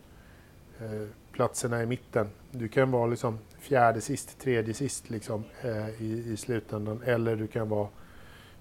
eh, 0.80 1.08
platserna 1.32 1.84
i 1.84 1.86
mitten. 1.86 2.30
Du 2.52 2.68
kan 2.68 2.92
vara 2.92 3.08
liksom 3.08 3.40
fjärde 3.68 4.02
sist, 4.02 4.40
tredje 4.40 4.74
sist 4.74 5.10
liksom, 5.10 5.44
eh, 5.62 6.02
i, 6.02 6.24
i 6.34 6.38
slutändan. 6.38 7.02
Eller 7.06 7.36
du 7.36 7.48
kan 7.48 7.70
vara 7.70 7.88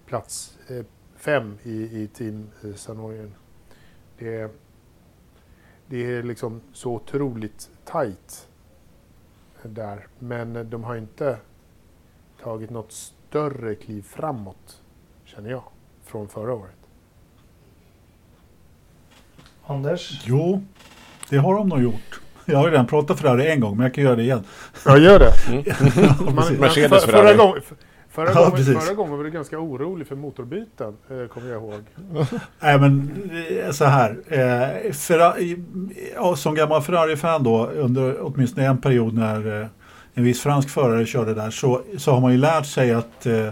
plats 0.07 0.59
eh, 0.69 0.85
fem 1.17 1.59
i, 1.63 2.03
i 2.03 2.09
Team 2.09 2.51
eh. 2.63 3.31
Det, 4.19 4.35
är- 4.37 4.51
det 5.87 5.97
är 6.15 6.23
liksom 6.23 6.61
så 6.73 6.93
otroligt 6.95 7.71
tajt 7.85 8.49
där. 9.63 10.07
Men 10.19 10.57
eh, 10.57 10.63
de 10.65 10.85
har 10.85 10.97
inte 10.97 11.39
tagit 12.43 12.71
något 12.71 12.93
större 12.93 13.75
kliv 13.75 14.03
framåt, 14.03 14.83
känner 15.25 15.51
jag, 15.51 15.63
från 16.05 16.29
förra 16.29 16.55
året. 16.55 16.73
Anders? 19.67 20.23
Jo, 20.27 20.65
det 21.31 21.37
har 21.37 21.55
de 21.55 21.69
nog 21.69 21.83
gjort. 21.83 22.16
Jag 22.47 22.59
har 22.59 22.65
ju 22.67 22.71
redan 22.71 22.87
pratat 22.87 23.21
Ferrari 23.21 23.51
en 23.51 23.61
gång, 23.61 23.77
men 23.77 23.85
jag 23.85 23.95
kan 23.95 24.05
göra 24.05 24.17
det 24.17 24.23
igen. 24.23 24.45
Ja, 24.85 24.99
gör 24.99 25.19
det. 25.19 25.33
Mm. 25.49 25.65
Man, 26.35 26.55
Mercedes 26.61 27.05
för, 27.05 27.13
förra, 27.13 27.19
Ferrari. 27.23 27.37
gång, 27.37 27.55
förra, 28.11 28.31
Ja, 28.35 28.49
gången, 28.51 28.65
förra 28.81 28.95
gången 28.95 29.17
var 29.17 29.25
du 29.25 29.31
ganska 29.31 29.59
orolig 29.59 30.07
för 30.07 30.17
motorbyten, 30.17 30.97
eh, 31.11 31.29
kommer 31.29 31.51
jag 31.53 31.63
ihåg. 31.63 31.83
Nej 32.61 32.79
men 32.81 33.11
eh, 33.67 33.71
så 33.71 33.85
här. 33.85 34.11
Eh, 34.29 34.93
Ferrari, 34.93 35.57
ja, 36.15 36.37
som 36.37 36.55
gammal 36.55 36.83
Ferrari-fan 36.83 37.43
då 37.43 37.67
under 37.67 38.17
åtminstone 38.21 38.67
en 38.67 38.79
period 38.79 39.15
när 39.15 39.61
eh, 39.63 39.67
en 40.15 40.25
viss 40.25 40.41
fransk 40.41 40.69
förare 40.71 41.07
körde 41.07 41.35
där 41.35 41.51
så, 41.51 41.81
så 41.99 42.13
har 42.13 42.21
man 42.21 42.33
ju 42.33 42.39
lärt 42.39 42.67
sig 42.67 42.93
att 42.93 43.27
eh, 43.27 43.49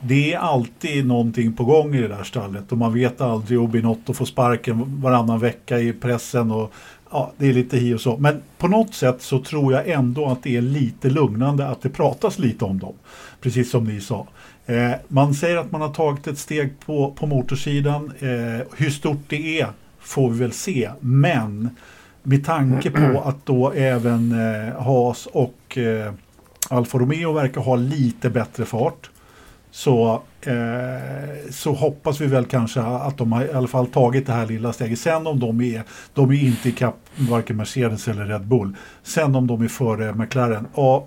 det 0.00 0.32
är 0.34 0.38
alltid 0.38 1.06
någonting 1.06 1.52
på 1.52 1.64
gång 1.64 1.94
i 1.94 2.00
det 2.02 2.08
där 2.08 2.22
stallet 2.22 2.72
och 2.72 2.78
man 2.78 2.94
vet 2.94 3.20
aldrig 3.20 3.60
och 3.60 3.68
Binotto 3.68 4.12
får 4.14 4.24
sparken 4.24 5.00
varannan 5.02 5.38
vecka 5.38 5.78
i 5.78 5.92
pressen 5.92 6.50
och 6.50 6.72
ja, 7.10 7.32
det 7.36 7.48
är 7.48 7.52
lite 7.52 7.76
hi 7.76 7.94
och 7.94 8.00
så. 8.00 8.16
Men 8.16 8.42
på 8.58 8.68
något 8.68 8.94
sätt 8.94 9.22
så 9.22 9.38
tror 9.38 9.72
jag 9.72 9.88
ändå 9.88 10.26
att 10.26 10.42
det 10.42 10.56
är 10.56 10.60
lite 10.60 11.10
lugnande 11.10 11.66
att 11.66 11.82
det 11.82 11.88
pratas 11.88 12.38
lite 12.38 12.64
om 12.64 12.78
dem. 12.78 12.94
Precis 13.40 13.70
som 13.70 13.84
ni 13.84 14.00
sa. 14.00 14.26
Eh, 14.66 14.92
man 15.08 15.34
säger 15.34 15.56
att 15.56 15.72
man 15.72 15.80
har 15.80 15.94
tagit 15.94 16.26
ett 16.26 16.38
steg 16.38 16.80
på, 16.80 17.12
på 17.12 17.26
motorsidan. 17.26 18.12
Eh, 18.18 18.66
hur 18.76 18.90
stort 18.90 19.22
det 19.28 19.60
är 19.60 19.68
får 20.00 20.30
vi 20.30 20.38
väl 20.38 20.52
se. 20.52 20.90
Men 21.00 21.70
med 22.22 22.44
tanke 22.44 22.90
på 22.90 23.20
att 23.24 23.46
då 23.46 23.72
även 23.72 24.32
eh, 24.32 24.82
Haas 24.82 25.26
och 25.26 25.78
eh, 25.78 26.12
Alfa 26.70 26.98
Romeo 26.98 27.32
verkar 27.32 27.60
ha 27.60 27.76
lite 27.76 28.30
bättre 28.30 28.64
fart. 28.64 29.10
Så, 29.70 30.22
eh, 30.46 31.50
så 31.50 31.72
hoppas 31.72 32.20
vi 32.20 32.26
väl 32.26 32.44
kanske 32.44 32.80
att 32.80 33.18
de 33.18 33.32
har 33.32 33.44
i 33.44 33.52
alla 33.52 33.68
fall 33.68 33.86
tagit 33.86 34.26
det 34.26 34.32
här 34.32 34.46
lilla 34.46 34.72
steget. 34.72 34.98
Sen 34.98 35.26
om 35.26 35.40
de 35.40 35.60
är, 35.60 35.82
de 36.14 36.30
är 36.30 36.44
inte 36.44 36.68
ikapp 36.68 36.98
varken 37.16 37.56
Mercedes 37.56 38.08
eller 38.08 38.24
Red 38.24 38.46
Bull. 38.46 38.76
Sen 39.02 39.34
om 39.34 39.46
de 39.46 39.62
är 39.62 39.68
före 39.68 40.14
McLaren. 40.14 40.66
Ja, 40.74 41.06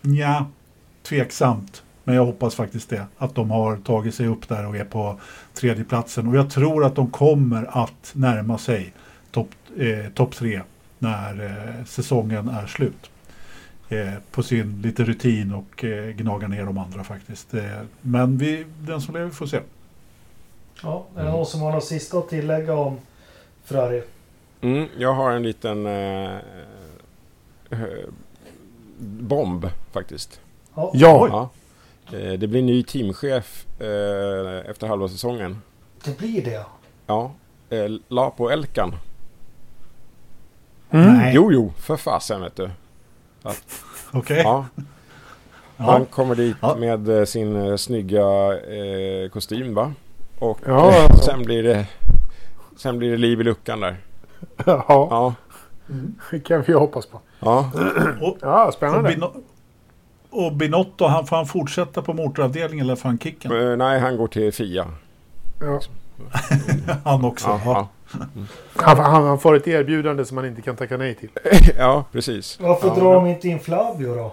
nja, 0.00 0.46
tveksamt. 1.02 1.82
Men 2.04 2.14
jag 2.14 2.26
hoppas 2.26 2.54
faktiskt 2.54 2.90
det. 2.90 3.06
Att 3.18 3.34
de 3.34 3.50
har 3.50 3.76
tagit 3.76 4.14
sig 4.14 4.26
upp 4.26 4.48
där 4.48 4.66
och 4.66 4.76
är 4.76 4.84
på 4.84 5.20
tredjeplatsen. 5.54 6.28
Och 6.28 6.36
jag 6.36 6.50
tror 6.50 6.84
att 6.84 6.94
de 6.94 7.10
kommer 7.10 7.82
att 7.82 8.12
närma 8.12 8.58
sig 8.58 8.92
topp 9.30 9.50
eh, 9.78 10.12
top 10.14 10.34
tre 10.34 10.60
när 10.98 11.44
eh, 11.44 11.84
säsongen 11.84 12.48
är 12.48 12.66
slut. 12.66 13.11
Eh, 13.88 14.14
på 14.30 14.42
sin 14.42 14.82
lite 14.82 15.04
rutin 15.04 15.54
och 15.54 15.84
eh, 15.84 16.08
gnaga 16.10 16.48
ner 16.48 16.64
de 16.64 16.78
andra 16.78 17.04
faktiskt. 17.04 17.54
Eh, 17.54 17.80
men 18.00 18.38
vi, 18.38 18.66
den 18.80 19.00
som 19.00 19.14
lever 19.14 19.30
får 19.30 19.46
se. 19.46 19.60
Ja, 20.82 21.06
är 21.16 21.24
det 21.24 21.30
någon 21.30 21.46
som 21.46 21.60
har 21.60 21.72
något 21.72 21.84
sista 21.84 22.18
att 22.18 22.28
tillägga 22.28 22.74
om 22.74 22.98
Ferrari? 23.64 24.02
Mm, 24.60 24.88
jag 24.98 25.14
har 25.14 25.30
en 25.30 25.42
liten 25.42 25.86
eh, 25.86 26.38
bomb 28.98 29.68
faktiskt. 29.92 30.40
Ja. 30.74 30.90
Ja, 30.94 31.48
det 32.38 32.46
blir 32.46 32.62
ny 32.62 32.82
teamchef 32.82 33.66
eh, 33.80 34.70
efter 34.70 34.86
halva 34.86 35.08
säsongen. 35.08 35.62
Det 36.04 36.18
blir 36.18 36.44
det. 36.44 36.64
Ja, 37.06 37.32
eh, 37.70 37.90
la 38.08 38.30
på 38.30 38.50
Elkan. 38.50 38.94
Mm. 40.90 41.14
Nej, 41.14 41.34
Jo, 41.34 41.52
jo, 41.52 41.72
för 41.78 41.96
fasen 41.96 42.40
vet 42.40 42.56
du. 42.56 42.70
Okej. 44.12 44.40
Ja, 44.44 44.66
Ja. 45.76 45.84
han 45.84 46.04
kommer 46.06 46.34
dit 46.34 46.56
Ja. 46.60 46.74
med 46.74 47.08
eh, 47.18 47.24
sin 47.24 47.56
eh, 47.56 47.76
snygga 47.76 48.22
eh, 48.52 49.28
kostym 49.32 49.74
va? 49.74 49.92
Och 50.38 50.58
Ja, 50.66 50.92
eh, 51.04 51.16
sen 51.16 51.42
blir 51.42 51.62
det 51.62 51.86
Sen 52.76 52.98
blir 52.98 53.10
det 53.10 53.16
liv 53.16 53.40
i 53.40 53.44
luckan 53.44 53.80
där. 53.80 53.96
ja, 54.66 54.84
Ja, 54.88 55.34
det 56.30 56.40
kan 56.40 56.62
vi 56.62 56.72
hoppas 56.72 57.06
på. 57.06 57.20
ja. 57.40 57.70
Och, 58.20 58.36
Ja, 58.40 58.66
och, 58.66 58.74
spännande. 58.74 59.10
Bino- 59.10 59.42
och 60.30 60.52
Binotto, 60.52 61.06
han 61.06 61.26
får 61.26 61.36
han 61.36 61.46
fortsätta 61.46 62.02
på 62.02 62.12
motoravdelningen 62.14 62.86
eller 62.86 62.96
får 62.96 63.08
han 63.08 63.18
kicken? 63.18 63.70
Eh, 63.70 63.76
nej, 63.76 64.00
han 64.00 64.16
går 64.16 64.26
till 64.28 64.52
Fia. 64.52 64.86
Ja. 65.60 65.80
Han 67.04 67.24
också. 67.24 67.60
Ja, 67.64 67.88
Ja. 68.12 68.26
Han, 68.76 68.98
han, 68.98 69.24
han 69.24 69.38
får 69.38 69.54
ett 69.56 69.68
erbjudande 69.68 70.24
som 70.24 70.36
han 70.36 70.46
inte 70.46 70.62
kan 70.62 70.76
tacka 70.76 70.96
nej 70.96 71.14
till. 71.14 71.28
ja 71.78 72.04
precis. 72.12 72.58
Varför 72.60 72.88
Ja. 72.88 72.94
drar 72.94 73.14
de 73.14 73.26
inte 73.26 73.48
in 73.48 73.60
Flavio 73.60 74.14
då? 74.14 74.32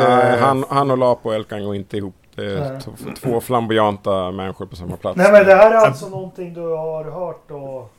Eh, 0.00 0.38
han, 0.38 0.64
han 0.68 0.90
och 0.90 0.98
Lapo 0.98 1.28
och 1.28 1.34
Elkan 1.34 1.64
går 1.64 1.74
inte 1.74 1.96
ihop. 1.96 2.14
Det 2.34 2.44
är 2.44 2.80
två 3.20 3.40
flamboyanta 3.40 4.30
människor 4.30 4.66
på 4.66 4.76
samma 4.76 4.96
plats. 4.96 5.16
Nej 5.16 5.32
men 5.32 5.46
det 5.46 5.54
här 5.54 5.70
är 5.70 5.74
alltså 5.74 6.08
någonting 6.08 6.54
du 6.54 6.60
har 6.60 7.04
hört 7.04 7.50
och... 7.50 7.92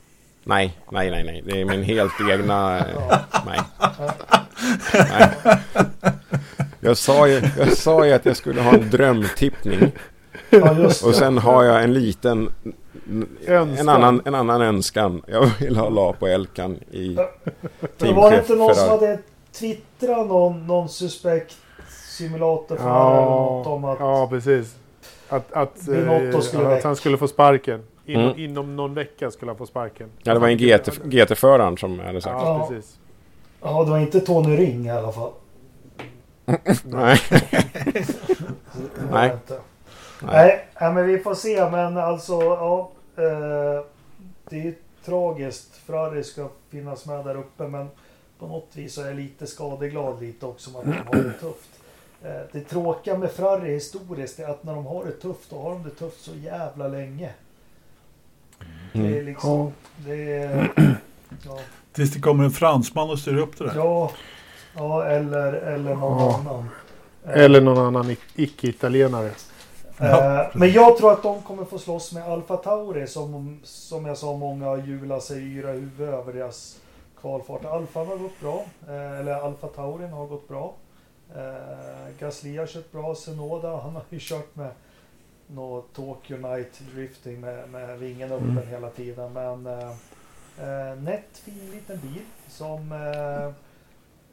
Nej, 0.44 0.78
nej, 0.90 1.10
nej, 1.10 1.24
nej. 1.24 1.42
Det 1.46 1.60
är 1.60 1.64
min 1.64 1.82
helt 1.82 2.12
egna... 2.30 2.78
eh, 2.78 2.84
Ja. 3.08 3.18
Nej. 3.46 3.60
nej. 4.92 5.58
Jag 6.80 6.96
sa, 6.96 7.28
ju, 7.28 7.42
jag 7.58 7.72
sa 7.76 8.06
ju 8.06 8.12
att 8.12 8.26
jag 8.26 8.36
skulle 8.36 8.60
ha 8.62 8.72
en 8.72 8.90
drömtippning. 8.90 9.92
Ja. 10.50 10.86
Och 10.86 11.14
sen 11.14 11.38
har 11.38 11.64
jag 11.64 11.82
en 11.84 11.92
liten... 11.94 12.52
En 13.46 13.88
annan, 13.88 14.22
en 14.24 14.34
annan 14.34 14.62
önskan. 14.62 15.22
Jag 15.26 15.50
vill 15.60 15.76
ha 15.76 15.88
Lapo 15.88 16.26
och 16.26 16.32
Elkan 16.32 16.76
i 16.90 17.16
Men 17.98 18.14
var 18.14 18.30
det 18.30 18.38
inte 18.38 18.54
någon 18.54 18.74
som 18.74 18.88
hade 18.88 19.18
twittrat 19.52 20.26
någon, 20.26 20.66
någon 20.66 20.88
suspekt 20.88 21.56
simulator 22.18 22.76
för 22.76 22.84
något 22.84 23.66
om 23.66 23.84
att... 23.84 24.00
ja, 24.00 24.26
precis. 24.30 24.76
Att, 25.28 25.52
att, 25.52 25.86
Binotto 25.86 26.36
eh, 26.36 26.40
skulle 26.40 26.76
att 26.76 26.84
han 26.84 26.96
skulle 26.96 27.18
få 27.18 27.28
sparken. 27.28 27.82
Inom, 28.08 28.24
Mm. 28.24 28.38
inom 28.38 28.76
någon 28.76 28.94
vecka 28.94 29.30
skulle 29.30 29.50
han 29.50 29.58
få 29.58 29.66
sparken. 29.66 30.08
Ja, 30.22 30.34
det 30.34 30.40
var 30.40 30.48
en 30.48 30.58
GT, 30.58 30.88
GT-föraren 31.04 31.76
som 31.76 31.98
hade 31.98 32.20
sagt. 32.20 32.36
Ja, 32.42 32.58
Ja. 32.60 32.68
precis. 32.68 32.98
Ja, 33.62 33.84
det 33.84 33.90
var 33.90 33.98
inte 33.98 34.20
Tony 34.20 34.56
Ring 34.56 34.86
i 34.86 34.90
alla 34.90 35.12
fall. 35.12 35.30
Nej. 36.84 37.18
Nej. 39.12 39.36
Nej, 40.22 40.66
nej, 40.80 40.92
men 40.92 41.06
vi 41.06 41.18
får 41.18 41.34
se. 41.34 41.70
Men 41.70 41.96
alltså, 41.98 42.32
ja. 42.42 42.90
Eh, 43.16 43.84
det 44.48 44.56
är 44.58 44.62
ju 44.64 44.74
tragiskt. 45.04 45.76
Ferrari 45.76 46.24
ska 46.24 46.48
finnas 46.70 47.06
med 47.06 47.24
där 47.24 47.36
uppe. 47.36 47.68
Men 47.68 47.88
på 48.38 48.46
något 48.46 48.68
vis 48.72 48.98
är 48.98 49.06
jag 49.06 49.16
lite 49.16 49.46
skadeglad 49.46 50.22
lite 50.22 50.46
också 50.46 50.70
de 50.70 50.76
har 50.76 51.14
det 51.22 51.32
tufft. 51.32 51.70
Eh, 52.22 52.40
det 52.52 52.60
tråkiga 52.60 53.18
med 53.18 53.30
Ferrari 53.30 53.72
historiskt 53.74 54.38
är 54.38 54.48
att 54.48 54.64
när 54.64 54.74
de 54.74 54.86
har 54.86 55.04
det 55.04 55.12
tufft, 55.12 55.50
då 55.50 55.60
har 55.62 55.70
de 55.70 55.82
det 55.82 55.90
tufft 55.90 56.20
så 56.24 56.34
jävla 56.34 56.88
länge. 56.88 57.30
Det 58.92 58.98
är 58.98 59.04
Mm. 59.12 59.24
liksom... 59.26 59.50
Ja. 59.60 59.70
Det 59.96 60.32
är, 60.34 60.72
Ja, 61.44 61.58
Tills 61.92 62.12
det 62.12 62.20
kommer 62.20 62.44
en 62.44 62.50
fransman 62.50 63.10
och 63.10 63.18
styr 63.18 63.36
upp 63.38 63.58
det 63.58 63.64
där. 63.66 63.72
ja, 63.76 64.10
ja 64.76 65.04
eller, 65.04 65.52
eller 65.52 65.94
någon 65.94 66.18
Ja. 66.22 66.36
annan. 66.40 66.68
Eh, 67.24 67.44
Eller 67.44 67.60
någon 67.60 67.78
annan 67.86 68.10
ic- 68.10 68.16
icke-italienare. 68.34 69.30
Ja, 69.98 70.40
Eh, 70.42 70.46
men 70.52 70.72
jag 70.72 70.96
tror 70.96 71.12
att 71.12 71.22
de 71.22 71.42
kommer 71.42 71.64
få 71.64 71.78
slåss 71.78 72.12
med 72.12 72.22
Alfa 72.28 72.56
Tauri 72.56 73.06
som, 73.06 73.60
som 73.64 74.06
jag 74.06 74.16
sa, 74.18 74.36
många 74.36 74.76
hjular 74.76 75.20
sig 75.20 75.56
yra 75.58 75.72
huvud 75.72 76.08
över 76.08 76.32
deras 76.32 76.80
kvalfart. 77.20 77.64
Alfa 77.64 77.98
har 78.00 78.16
gått 78.16 78.40
bra, 78.40 78.64
eh, 78.88 79.20
eller 79.20 79.32
Alfa 79.34 79.66
Taurin 79.66 80.10
har 80.12 80.26
gått 80.26 80.48
bra. 80.48 80.74
Eh, 81.36 82.18
Gasly 82.18 82.56
har 82.58 82.66
kört 82.66 82.92
bra, 82.92 83.14
Senoda 83.14 83.76
han 83.76 83.92
har 83.94 84.02
ju 84.10 84.18
kört 84.20 84.56
med 84.56 84.70
något 85.46 85.92
Tokyo 85.94 86.36
Night 86.36 86.80
drifting 86.94 87.40
med, 87.40 87.68
med 87.68 87.98
vingen 87.98 88.32
öppen 88.32 88.50
Mm. 88.50 88.68
hela 88.68 88.90
tiden. 88.90 89.32
Men 89.32 89.66
eh, 89.66 89.90
eh, 90.58 90.96
nätt 90.96 91.38
fin 91.44 91.70
liten 91.74 92.00
bil 92.00 92.22
som 92.48 92.92
eh, 92.92 93.52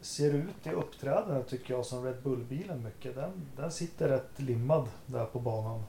ser 0.03 0.33
ut 0.33 0.45
i 0.63 0.69
uppträdandet 0.69 1.49
tycker 1.49 1.73
jag 1.73 1.85
som 1.85 2.03
Red 2.05 2.15
Bull-bilen 2.23 2.83
mycket. 2.83 3.15
Den, 3.15 3.31
den 3.57 3.71
sitter 3.71 4.07
rätt 4.09 4.29
limmad 4.35 4.87
där 5.05 5.25
på 5.25 5.39
banan. 5.39 5.83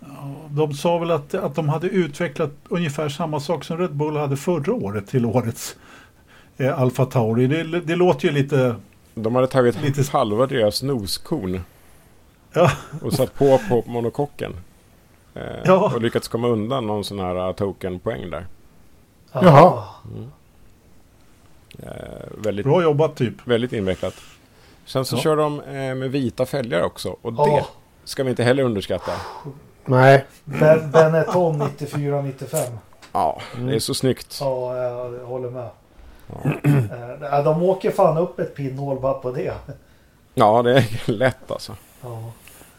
Ja, 0.00 0.34
de 0.50 0.72
sa 0.72 0.98
väl 0.98 1.10
att, 1.10 1.34
att 1.34 1.54
de 1.54 1.68
hade 1.68 1.86
utvecklat 1.88 2.50
ungefär 2.68 3.08
samma 3.08 3.40
sak 3.40 3.64
som 3.64 3.78
Red 3.78 3.94
Bull 3.94 4.16
hade 4.16 4.36
förra 4.36 4.72
året 4.74 5.06
till 5.06 5.26
årets 5.26 5.76
eh, 6.56 6.80
Alfa 6.80 7.04
Tauri. 7.06 7.46
Det, 7.46 7.80
det 7.80 7.96
låter 7.96 8.28
ju 8.28 8.34
lite... 8.34 8.76
De 9.14 9.34
hade 9.34 9.46
tagit 9.46 9.82
Lite- 9.82 10.12
halva 10.12 10.46
deras 10.46 10.82
noskorn 10.82 11.60
Ja. 12.52 12.70
och 13.02 13.12
satt 13.12 13.34
på 13.34 13.60
på 13.68 13.84
monokocken. 13.86 14.52
Eh, 15.34 15.42
Ja. 15.64 15.92
Och 15.94 16.02
lyckats 16.02 16.28
komma 16.28 16.48
undan 16.48 16.86
någon 16.86 17.04
sån 17.04 17.18
här 17.18 17.52
tokenpoäng 17.52 18.30
där. 18.30 18.46
Jaha. 19.32 19.84
Mm. 20.16 20.30
Eh, 21.82 21.90
väldigt, 22.38 22.66
Bra 22.66 22.82
jobbat 22.82 23.16
typ. 23.16 23.34
väldigt 23.44 23.72
invecklat. 23.72 24.14
Sen 24.86 25.04
så 25.04 25.16
Ja. 25.16 25.20
kör 25.20 25.36
de 25.36 25.60
eh, 25.60 25.94
med 25.94 26.10
vita 26.10 26.46
fälgar 26.46 26.82
också. 26.82 27.16
Och 27.22 27.34
Ja. 27.38 27.46
det 27.46 27.64
ska 28.04 28.24
vi 28.24 28.30
inte 28.30 28.44
heller 28.44 28.62
underskatta. 28.62 29.12
Nej. 29.84 30.24
Ben- 30.44 30.90
Benetton 30.90 31.62
94-95. 31.62 32.78
Ja, 33.12 33.40
det 33.68 33.74
är 33.74 33.78
så 33.78 33.94
snyggt. 33.94 34.38
Ja, 34.40 34.76
jag 34.76 35.26
håller 35.26 35.50
med. 35.50 35.68
Ja. 36.32 36.50
Eh, 37.32 37.44
De 37.44 37.62
åker 37.62 37.90
fan 37.90 38.18
upp 38.18 38.38
ett 38.40 38.54
pinnhål 38.54 39.00
bara 39.00 39.14
på 39.14 39.32
det. 39.32 39.54
Ja, 40.34 40.62
det 40.62 40.78
är 40.78 40.84
lätt 41.12 41.50
alltså. 41.50 41.76
Ja. 42.02 42.32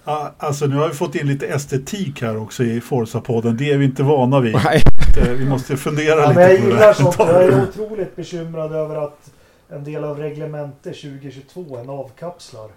Ja, 0.06 0.32
Alltså 0.38 0.66
nu 0.66 0.76
har 0.76 0.88
vi 0.88 0.94
fått 0.94 1.16
in 1.16 1.28
lite 1.28 1.48
estetik 1.48 2.22
här 2.22 2.38
också 2.38 2.64
i 2.64 2.80
Forza-podden. 2.80 3.52
Det 3.52 3.72
är 3.72 3.78
vi 3.78 3.86
inte 3.86 4.04
vana 4.04 4.40
vid. 4.40 4.54
Nej. 4.66 4.82
Eh, 5.18 5.30
Vi 5.30 5.46
måste 5.50 5.78
fundera 5.78 6.20
Ja, 6.22 6.28
lite 6.28 6.34
men 6.40 6.50
jag 6.50 6.58
på 6.60 6.64
det 6.64 6.70
gillar 6.70 6.80
här. 6.86 6.94
sånt. 6.94 7.16
Jag 7.20 7.44
är 7.44 7.64
otroligt 7.64 8.16
bekymrad 8.16 8.74
över 8.74 8.96
att 8.96 9.32
en 9.70 9.84
del 9.84 10.04
av 10.04 10.20
reglemente 10.20 10.90
2022 10.94 11.78
är 11.78 11.84
navkapslar. 11.84 12.70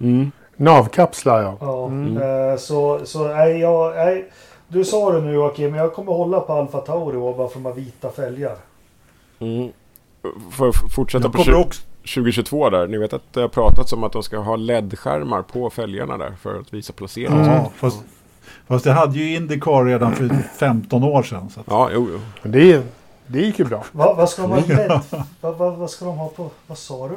Mm. 0.00 0.32
Navkapslar 0.56 1.42
ja. 1.42 1.56
Ja, 1.60 1.86
Mm. 1.86 2.16
eh, 2.50 2.56
så, 2.56 3.00
så 3.04 3.28
nej, 3.28 3.58
jag, 3.60 3.94
nej, 3.94 4.30
du 4.68 4.84
sa 4.84 5.12
det 5.12 5.20
nu 5.20 5.32
Joakim, 5.32 5.70
men 5.70 5.80
jag 5.80 5.92
kommer 5.94 6.12
hålla 6.12 6.40
på 6.40 6.52
Alfa 6.52 6.80
Tauri 6.80 7.16
och 7.16 7.36
bara 7.36 7.48
för 7.48 7.54
de 7.54 7.64
har 7.64 7.72
vita 7.72 8.10
fälgar. 8.10 8.56
Mm. 9.38 9.68
Får 10.50 10.66
jag 10.66 10.74
fortsätta 10.94 11.24
Jag 11.24 11.32
på 11.32 11.38
kommer 11.42 11.52
tju- 11.58 11.64
också, 11.66 11.82
2022 12.14 12.70
där. 12.70 12.86
Ni 12.86 12.98
vet 12.98 13.12
att 13.12 13.32
det 13.32 13.40
har 13.40 13.48
pratats 13.48 13.92
om 13.92 14.04
att 14.04 14.12
de 14.12 14.22
ska 14.22 14.38
ha 14.38 14.56
LED-skärmar 14.56 15.42
på 15.42 15.70
fälgarna 15.70 16.16
där 16.18 16.32
för 16.42 16.60
att 16.60 16.74
visa 16.74 16.92
placering. 16.92 17.32
Mm. 17.32 17.46
ja, 17.46 17.70
fast, 17.76 18.04
fast 18.72 18.84
det 18.84 18.92
hade 18.92 19.18
ju 19.18 19.34
Indycar 19.36 19.84
redan 19.84 20.14
för 20.14 20.28
15 20.56 21.04
år 21.04 21.22
sedan. 21.22 21.50
Så 21.50 21.60
att, 21.60 21.66
Ja, 21.70 21.90
jo, 21.92 22.08
jo. 22.12 22.20
Men 22.42 22.52
det, 22.52 22.82
det 23.26 23.38
gick 23.40 23.58
ju 23.58 23.64
bra. 23.64 23.84
Va, 23.92 24.14
vad 24.14 24.28
ska 24.28 24.42
de 24.42 24.50
ha 24.50 24.60
LED? 24.66 25.00
vad, 25.40 25.76
vad, 25.76 25.90
ska 25.90 26.04
de 26.04 26.16
ha 26.18 26.28
på? 26.28 26.50
Vad 26.66 26.78
sa 26.78 27.08
du? 27.08 27.14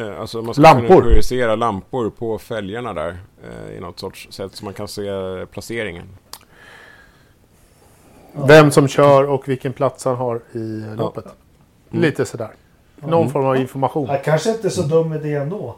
Eh, 0.00 0.20
Alltså 0.20 0.42
man 0.42 0.54
ska 0.54 0.62
Lampor. 0.62 0.86
kunna 0.88 1.00
projicera 1.00 1.54
lampor 1.56 2.10
på 2.10 2.38
fälgarna 2.38 2.92
där 2.92 3.18
eh, 3.44 3.76
i 3.76 3.80
något 3.80 3.98
sorts 3.98 4.28
sätt 4.30 4.54
så 4.54 4.64
man 4.64 4.74
kan 4.74 4.88
se 4.88 5.02
placeringen. 5.52 6.06
Ja. 8.32 8.46
Vem 8.46 8.70
som 8.70 8.88
kör 8.88 9.24
och 9.30 9.48
vilken 9.48 9.72
plats 9.72 10.04
han 10.04 10.16
har 10.16 10.40
i 10.52 10.84
loppet. 10.96 11.24
Mm. 11.90 12.02
Lite 12.02 12.24
sådär. 12.26 12.50
Någon 12.96 13.20
Mm. 13.20 13.32
form 13.32 13.46
av 13.46 13.56
information. 13.56 14.06
Ja, 14.08 14.18
kanske 14.24 14.50
inte 14.50 14.70
så 14.70 14.82
dum 14.82 15.12
idé 15.12 15.34
ändå. 15.34 15.76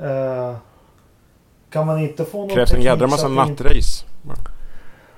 Eh, 0.00 0.56
kan 1.70 1.86
man 1.86 1.98
inte 1.98 2.24
få 2.24 2.38
någon 2.40 2.48
Krävs 2.50 2.72
en 2.72 2.82
jädra 2.82 3.06
massa 3.06 3.28
nattrace. 3.28 4.04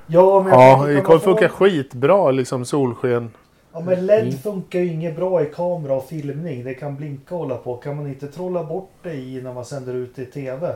Ja, 0.07 0.43
men 0.43 0.53
Ja, 0.53 0.77
kan 0.87 1.03
kommer 1.03 1.27
man 1.27 1.39
få- 1.39 1.49
skitbra 1.49 2.31
liksom 2.31 2.65
solsken. 2.65 3.31
Ja, 3.73 3.81
men 3.81 4.07
LED 4.07 4.23
Mm. 4.23 4.39
funkar 4.39 4.79
ju 4.79 4.93
inget 4.93 5.17
bra 5.17 5.43
i 5.43 5.47
kamera 5.55 5.95
och 5.95 6.09
filmning. 6.09 6.65
Det 6.65 6.75
kan 6.75 6.97
blinka 6.97 7.35
och 7.35 7.41
hålla 7.41 7.57
på. 7.57 7.77
Kan 7.77 7.97
man 7.97 8.07
inte 8.07 8.27
trolla 8.27 8.65
bort 8.65 8.91
det 9.03 9.15
i 9.15 9.43
när 9.43 9.55
man 9.55 9.65
sänder 9.65 9.95
ut 9.95 10.17
det 10.17 10.23
i 10.23 10.27
TV? 10.27 10.75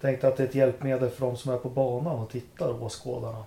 Tänkte 0.00 0.28
att 0.28 0.36
det 0.36 0.42
är 0.42 0.46
ett 0.46 0.54
hjälpmedel 0.54 1.10
för 1.10 1.26
de 1.26 1.36
som 1.36 1.52
är 1.52 1.56
på 1.56 1.68
banan 1.68 2.18
och 2.18 2.30
tittar, 2.30 2.82
åskådarna. 2.82 3.44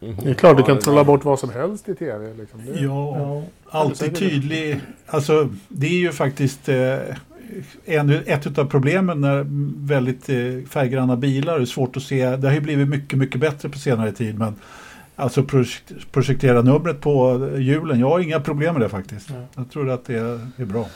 Mhm. 0.00 0.16
Det 0.24 0.30
är 0.30 0.34
klart 0.34 0.56
du 0.56 0.62
kan 0.62 0.78
trolla 0.78 1.04
bort 1.04 1.24
vad 1.24 1.38
som 1.38 1.50
helst 1.50 1.88
i 1.88 1.94
tv. 1.94 2.34
Liksom. 2.34 2.60
Det, 2.66 2.80
ja, 2.80 3.16
Ja. 3.18 3.42
alltid 3.70 4.16
tydlig. 4.16 4.80
Alltså 5.06 5.48
det 5.68 5.86
är 5.86 5.98
ju 6.00 6.12
faktiskt 6.12 6.68
eh, 6.68 6.96
en, 7.84 8.10
ett 8.26 8.58
av 8.58 8.64
problemen 8.64 9.20
när 9.20 9.46
väldigt 9.86 10.28
eh, 10.28 10.36
färggranna 10.70 11.16
bilar 11.16 11.60
är 11.60 11.64
svårt 11.64 11.96
att 11.96 12.02
se. 12.02 12.36
Det 12.36 12.46
har 12.48 12.54
ju 12.54 12.60
blivit 12.60 12.88
mycket, 12.88 13.18
mycket 13.18 13.40
bättre 13.40 13.68
på 13.68 13.78
senare 13.78 14.12
tid. 14.12 14.38
Men 14.38 14.54
alltså 15.16 15.42
projek 15.44 15.82
projektera 16.12 16.62
numret 16.62 17.00
på 17.00 17.48
hjulen, 17.58 18.00
jag 18.00 18.08
har 18.10 18.20
inga 18.20 18.40
problem 18.40 18.74
med 18.74 18.82
det 18.82 18.88
faktiskt. 18.88 19.30
Nej. 19.30 19.42
Jag 19.56 19.70
tror 19.70 19.90
att 19.90 20.04
det 20.04 20.14
är, 20.58 20.64
bra. 20.64 20.86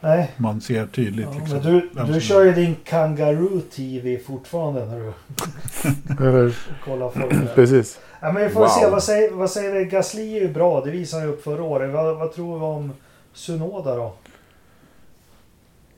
Nej, 0.00 0.30
Man 0.36 0.60
ser 0.60 0.86
tydligt. 0.86 1.26
ja, 1.32 1.38
liksom, 1.38 1.88
men 1.94 2.06
du, 2.06 2.12
du 2.12 2.20
kör 2.20 2.44
ju 2.44 2.52
din 2.52 2.76
Kangaroo 2.84 3.60
TV 3.60 4.18
fortfarande 4.18 4.86
när 4.86 4.98
du 4.98 6.52
kollar 6.84 7.32
1. 7.42 7.54
precis. 7.54 7.98
Ja, 8.20 8.32
men 8.32 8.42
vi 8.42 8.48
får 8.48 8.60
Wow. 8.60 8.68
se, 8.68 8.86
vad 8.90 9.02
säger, 9.02 9.30
vad 9.30 9.50
säger 9.50 9.72
vi? 9.78 9.84
Gasly 9.84 10.36
är 10.36 10.40
ju 10.40 10.48
bra, 10.48 10.80
det 10.84 10.90
visade 10.90 11.22
han 11.22 11.30
ju 11.30 11.34
upp 11.36 11.44
förra 11.44 11.62
året. 11.62 11.92
Vad, 11.92 12.16
vad 12.18 12.34
tror 12.34 12.58
vi 12.58 12.64
om 12.64 12.92
Sunoda 13.32 13.96
då? 13.96 14.14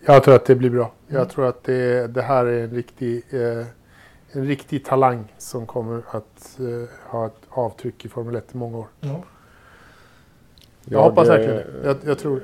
Jag 0.06 0.24
tror 0.24 0.34
att 0.34 0.44
det 0.44 0.54
blir 0.54 0.70
bra. 0.70 0.92
Mm. 1.08 1.20
Jag 1.20 1.30
tror 1.30 1.48
att 1.48 1.64
det, 1.64 2.06
det 2.06 2.22
här 2.22 2.46
är 2.46 2.64
en 2.64 2.70
riktig, 2.70 3.22
eh, 3.30 3.66
en 4.32 4.46
riktig 4.46 4.84
talang 4.84 5.32
som 5.38 5.66
kommer 5.66 6.02
att 6.10 6.58
eh, 6.58 7.10
ha 7.10 7.26
ett 7.26 7.40
avtryck 7.50 8.04
i 8.04 8.08
Formel 8.08 8.36
1 8.36 8.44
i 8.52 8.56
många 8.56 8.78
år. 8.78 8.86
Ja. 9.00 9.22
Jag, 10.84 11.02
hoppas 11.02 11.28
eh, 11.28 11.34
verkligen 11.34 11.56
det. 11.56 11.66
Jag, 11.84 11.96
jag 12.04 12.18
tror. 12.18 12.42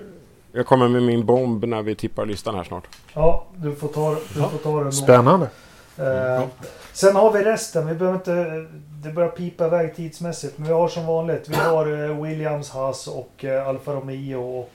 Jag 0.52 0.66
kommer 0.66 0.88
med 0.88 1.02
min 1.02 1.26
bomb 1.26 1.64
när 1.64 1.82
vi 1.82 1.94
tippar 1.94 2.26
listan 2.26 2.54
här 2.54 2.64
snart. 2.64 2.88
Ja, 3.14 3.46
du 3.56 3.74
får 3.74 3.88
ta, 3.88 4.14
du 4.14 4.40
får 4.42 4.58
ta 4.58 4.78
det 4.78 4.84
nog. 4.84 4.94
Spännande. 4.94 5.48
Eh, 5.96 6.44
sen 6.92 7.16
har 7.16 7.32
vi 7.32 7.44
resten. 7.44 7.86
Vi 7.86 7.94
behöver 7.94 8.18
inte... 8.18 8.66
Det 9.04 9.12
börjar 9.12 9.28
pipa 9.28 9.66
iväg 9.66 9.96
tidsmässigt. 9.96 10.58
Men 10.58 10.66
vi 10.66 10.72
har 10.72 10.88
som 10.88 11.06
vanligt. 11.06 11.48
Vi 11.48 11.54
har 11.54 12.10
eh, 12.10 12.22
Williams, 12.22 12.70
Haas 12.70 13.06
och 13.06 13.44
eh, 13.44 13.68
Alfa 13.68 13.92
Romeo. 13.92 14.40
Och 14.40 14.72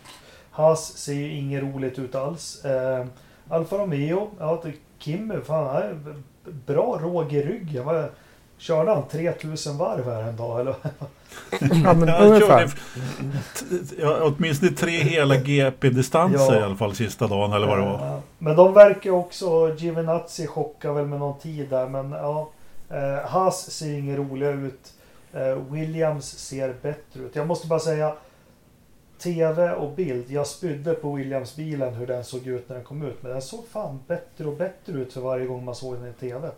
Haas 0.55 0.97
ser 0.97 1.13
ju 1.13 1.31
inget 1.37 1.63
roligt 1.63 1.99
ut 1.99 2.15
alls. 2.15 2.65
Eh, 2.65 3.05
Alfa 3.49 3.77
Romeo. 3.77 4.29
Ja, 4.39 4.61
det- 4.63 4.73
Kim, 4.99 5.41
fan, 5.45 5.65
han 5.67 5.75
är 5.83 5.97
bra 6.65 6.99
råg 7.01 7.33
i 7.33 7.41
ryggen. 7.43 7.85
Vad, 7.85 8.05
körde 8.57 8.91
han 8.91 9.07
3000 9.07 9.77
varv 9.77 10.05
här 10.13 10.21
en 10.23 10.35
dag 10.35 10.59
eller? 10.59 10.75
Ja, 11.59 11.93
men 11.93 12.09
ungefär. 12.09 12.67
körde 12.67 12.71
ja, 13.99 14.17
åtminstone 14.21 14.71
tre 14.71 14.91
hela 15.03 15.35
GP-distanser 15.35 16.53
Ja. 16.53 16.59
i 16.59 16.63
alla 16.63 16.75
fall 16.75 16.95
sista 16.95 17.27
dagen 17.27 17.53
eller 17.53 17.67
vad 17.67 17.77
det 17.79 17.85
var. 17.85 18.21
Men 18.37 18.55
de 18.55 18.73
verkar 18.73 19.11
också... 19.11 19.75
Giovinazzi 19.77 20.47
chockar 20.47 20.91
väl 20.93 21.05
med 21.05 21.19
någon 21.19 21.39
tid 21.39 21.69
där. 21.69 21.87
Men 21.87 22.11
ja. 22.11 22.49
Eh, 22.89 23.29
Haas 23.29 23.71
ser 23.71 23.93
inget 23.99 24.17
roliga 24.17 24.49
ut. 24.49 24.93
Eh, 25.33 25.55
Williams 25.71 26.25
ser 26.25 26.73
bättre 26.81 27.19
ut. 27.23 27.35
Jag 27.35 27.47
måste 27.47 27.67
bara 27.67 27.79
säga. 27.79 28.13
TV 29.19 29.71
och 29.71 29.91
bild. 29.95 30.31
Jag 30.31 30.47
spydde 30.47 30.93
på 30.93 31.13
Williams-bilen 31.13 31.93
hur 31.93 32.07
den 32.07 32.23
såg 32.23 32.47
ut 32.47 32.69
när 32.69 32.75
den 32.75 32.85
kom 32.85 33.01
ut. 33.05 33.23
Men 33.23 33.31
den 33.31 33.41
såg 33.41 33.67
fan 33.67 33.99
bättre 34.07 34.45
och 34.45 34.57
bättre 34.57 34.93
ut 34.93 35.13
för 35.13 35.21
varje 35.21 35.45
gång 35.45 35.65
man 35.65 35.75
såg 35.75 35.95
den 35.95 36.07
i 36.09 36.13
TV. 36.13 36.49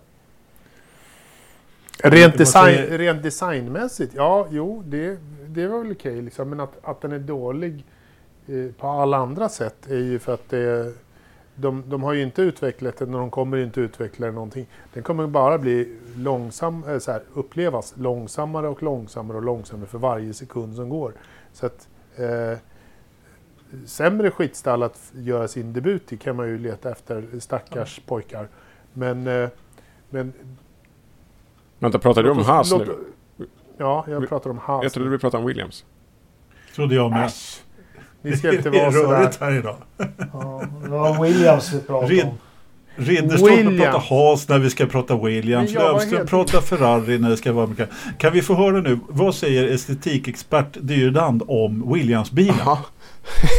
Rent, 2.04 2.38
design, 2.38 2.82
måste- 2.82 2.98
rent 2.98 3.24
designmässigt, 3.24 4.14
ja, 4.16 4.48
jo, 4.52 4.84
det, 4.86 5.18
det 5.48 5.68
var 5.68 5.80
väl 5.84 5.92
okej. 5.92 6.22
liksom. 6.22 6.50
Men 6.50 6.60
att, 6.60 6.78
att 6.82 7.02
den 7.02 7.12
är 7.12 7.20
dålig 7.20 7.86
eh, 8.48 8.72
på 8.80 8.88
alla 8.88 9.18
andra 9.18 9.50
sätt 9.50 9.88
är 9.90 9.96
ju 9.98 10.20
för 10.20 10.34
att 10.34 10.50
det, 10.50 10.94
de, 11.56 11.84
de 11.88 12.04
har 12.04 12.14
ju 12.14 12.24
inte 12.24 12.42
utvecklat 12.42 12.98
den 12.98 13.14
och 13.14 13.20
de 13.20 13.32
kommer 13.32 13.58
inte 13.58 13.82
utveckla 13.82 14.32
någonting. 14.32 14.68
Den 14.94 15.04
kommer 15.04 15.28
bara 15.28 15.58
bli 15.58 15.98
långsam, 16.16 16.84
eh, 16.88 17.00
så 17.00 17.12
här, 17.12 17.22
upplevas 17.34 17.94
långsammare 17.98 18.68
och 18.68 18.84
långsammare 18.84 19.38
och 19.38 19.44
långsammare 19.44 19.88
för 19.88 19.98
varje 19.98 20.34
sekund 20.34 20.76
som 20.76 20.90
går. 20.90 21.14
Så 21.54 21.66
att 21.66 21.88
eh, 22.20 22.58
sämre 23.86 24.32
skitstall 24.32 24.84
att 24.84 25.12
göra 25.14 25.48
sin 25.48 25.74
debut 25.74 26.14
i 26.14 26.18
kan 26.18 26.36
man 26.36 26.48
ju 26.48 26.58
leta 26.58 26.92
efter 26.92 27.40
stackars 27.40 28.00
pojkar. 28.06 28.48
Men, 28.94 29.28
eh, 29.28 29.50
men 30.10 30.34
Vänta, 31.80 32.00
pratar 32.00 32.24
du 32.24 32.30
om 32.30 32.44
Haas 32.44 32.72
låt- 32.72 32.88
nu? 32.88 33.46
Ja, 33.78 34.06
jag 34.08 34.30
pratar 34.30 34.50
om 34.50 34.58
Haas. 34.58 34.84
Jag 34.84 34.92
trodde 34.94 35.10
vi 35.10 35.18
pratade 35.18 35.42
om 35.42 35.48
Williams. 35.48 35.86
Trodde 36.76 36.96
jag 36.96 37.12
med. 37.12 37.26
Äsch. 37.26 37.62
Ni 38.22 38.38
ska 38.38 38.54
inte 38.56 38.70
Det 38.70 38.78
är 38.78 38.82
vara 38.82 38.92
sådär. 38.92 39.08
rörigt 39.20 39.40
här 39.42 39.52
idag. 39.52 39.76
Ja, 40.34 40.64
det 40.84 40.90
var 40.90 41.24
Williams 41.24 41.74
vi 41.74 41.80
pratade 41.82 42.24
om. 42.24 42.38
Ridderstolpe 42.98 43.78
pratar 43.78 44.00
Haas 44.00 44.50
när 44.50 44.60
vi 44.60 44.70
ska 44.70 44.86
prata 44.86 45.18
Williams. 45.18 45.74
Lövström 45.74 46.18
helt- 46.18 46.30
pratar 46.30 46.62
Ferrari 46.62 47.18
när 47.18 47.30
det 47.30 47.38
ska 47.38 47.54
vara 47.54 47.68
mycket. 47.68 47.90
Kan 48.18 48.34
vi 48.34 48.42
få 48.42 48.54
höra 48.56 48.82
nu, 48.82 49.00
vad 49.08 49.36
säger 49.36 49.68
estetikexpert 49.68 50.78
Dyrdand 50.82 51.44
om 51.48 51.94
Williams-bilen? 51.94 52.56
Ja. 52.66 52.80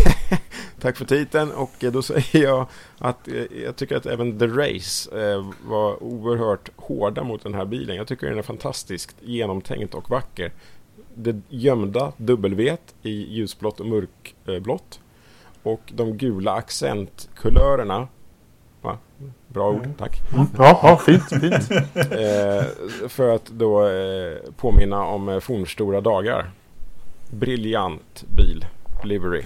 Tack 0.81 0.97
för 0.97 1.05
titeln 1.05 1.51
och 1.51 1.85
eh, 1.85 1.93
då 1.93 2.02
säger 2.02 2.43
jag 2.43 2.66
att 2.98 3.28
eh, 3.28 3.35
jag 3.65 3.77
tycker 3.77 3.97
att 3.97 4.06
även 4.06 4.39
The 4.39 4.47
Race 4.47 5.20
eh, 5.32 5.51
var 5.69 6.02
oerhört 6.02 6.70
hårda 6.77 7.23
mot 7.24 7.43
den 7.43 7.55
här 7.55 7.65
bilen. 7.65 7.97
Jag 7.97 8.06
tycker 8.06 8.27
den 8.27 8.39
är 8.39 8.43
fantastiskt 8.43 9.16
genomtänkt 9.20 9.94
och 9.94 10.10
vacker. 10.10 10.52
Det 11.15 11.36
gömda 11.48 12.12
W 12.16 12.77
i 13.02 13.10
ljusblått 13.10 13.81
och 13.81 13.86
mörkblått 13.86 15.01
och 15.62 15.93
de 15.94 16.16
gula 16.16 16.52
accentkulörerna. 16.52 18.09
Bra 19.48 19.68
ord, 19.70 19.84
Mm. 19.84 19.94
tack. 19.94 20.20
Ja, 20.58 20.80
ja, 20.82 20.96
fint, 20.96 21.28
fint. 21.28 21.70
Eh, 21.94 22.64
för 23.08 23.34
att 23.34 23.46
då 23.46 23.88
eh, 23.88 24.36
påminna 24.56 25.02
om 25.04 25.28
eh, 25.28 25.40
fornstora 25.40 26.00
dagar. 26.00 26.50
Briljant 27.30 28.24
bil, 28.36 28.66
livery. 29.04 29.42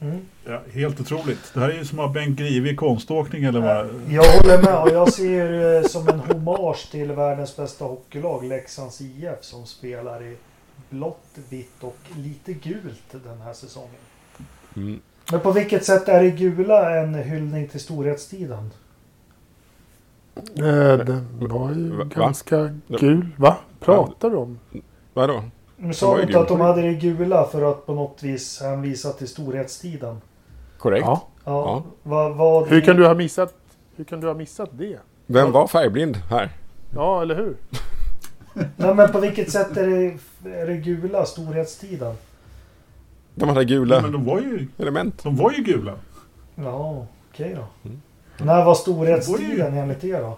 Mm. 0.00 0.20
Ja, 0.44 0.62
helt 0.72 1.00
otroligt. 1.00 1.54
Det 1.54 1.60
här 1.60 1.68
är 1.68 1.78
ju 1.78 1.84
som 1.84 1.98
att 1.98 2.06
ha 2.06 2.12
Bengt 2.12 2.38
Grive 2.38 2.70
i 2.70 2.76
konståkning 2.76 3.44
eller 3.44 3.60
vad? 3.60 3.90
Jag 4.08 4.24
håller 4.24 4.62
med 4.62 4.82
och 4.82 4.90
jag 4.90 5.12
ser 5.12 5.48
det 5.52 5.88
som 5.88 6.08
en 6.08 6.20
hommage 6.20 6.90
till 6.90 7.12
världens 7.12 7.56
bästa 7.56 7.84
hockeylag 7.84 8.44
Leksands 8.44 9.00
IF 9.00 9.38
som 9.40 9.66
spelar 9.66 10.22
i 10.22 10.36
blått, 10.90 11.38
vitt 11.48 11.82
och 11.82 11.96
lite 12.16 12.52
gult 12.52 13.02
den 13.24 13.40
här 13.40 13.52
säsongen. 13.52 13.90
Mm. 14.76 15.00
Men 15.30 15.40
på 15.40 15.52
vilket 15.52 15.84
sätt 15.84 16.08
är 16.08 16.22
det 16.22 16.30
gula 16.30 16.96
en 17.00 17.14
hyllning 17.14 17.68
till 17.68 17.80
storhetstiden? 17.80 18.70
Eh, 20.56 20.98
Den 21.06 21.26
var 21.40 21.70
ju 21.72 21.90
Va? 21.96 22.04
ganska 22.04 22.74
gul. 22.88 23.26
Va? 23.36 23.56
Pratar 23.80 24.30
du 24.30 24.36
om? 24.36 24.58
Vadå? 25.14 25.42
Var 25.76 25.92
sa 25.92 26.16
du 26.16 26.22
inte 26.22 26.38
att 26.40 26.48
de 26.48 26.60
hade 26.60 26.82
det 26.82 26.94
gula 26.94 27.44
för 27.44 27.70
att 27.70 27.86
på 27.86 27.94
något 27.94 28.22
vis 28.22 28.60
hänvisa 28.60 29.12
till 29.12 29.28
storhetstiden? 29.28 30.20
Korrekt. 30.78 31.06
Ja. 31.06 31.22
Ja. 31.44 31.50
Ja. 31.52 31.82
Vad, 32.02 32.36
vad 32.36 32.68
Hur 32.68 32.80
kan 32.80 32.96
du 32.96 33.06
ha 33.06 33.14
missat, 33.14 33.54
hur 33.96 34.04
kan 34.04 34.20
du 34.20 34.26
ha 34.26 34.34
missat 34.34 34.70
det? 34.72 34.98
Vem 35.26 35.52
var 35.52 35.66
färgblind 35.66 36.16
här? 36.16 36.50
Ja, 36.94 37.22
eller 37.22 37.34
hur? 37.34 37.56
Nej 38.76 38.94
men 38.94 39.12
på 39.12 39.20
vilket 39.20 39.50
sätt 39.50 39.76
är 39.76 39.86
det, 39.86 40.16
är 40.60 40.66
det 40.66 40.76
gula 40.76 41.24
storhetstiden? 41.24 42.14
De 43.34 43.48
hade 43.48 43.64
gula 43.64 44.00
Men 44.00 44.12
de 44.12 44.24
var 44.24 44.40
ju, 44.40 44.68
element. 44.78 45.22
de 45.22 45.36
var 45.36 45.52
ju 45.52 45.62
gula. 45.62 45.92
Ja, 46.54 47.06
okej 47.32 47.54
då. 47.56 47.88
Mm. 47.88 48.00
När 48.40 48.64
var 48.64 48.72
Det 48.72 48.78
storhetstiden 48.78 49.74
enligt 49.74 50.04
er 50.04 50.20
då? 50.20 50.36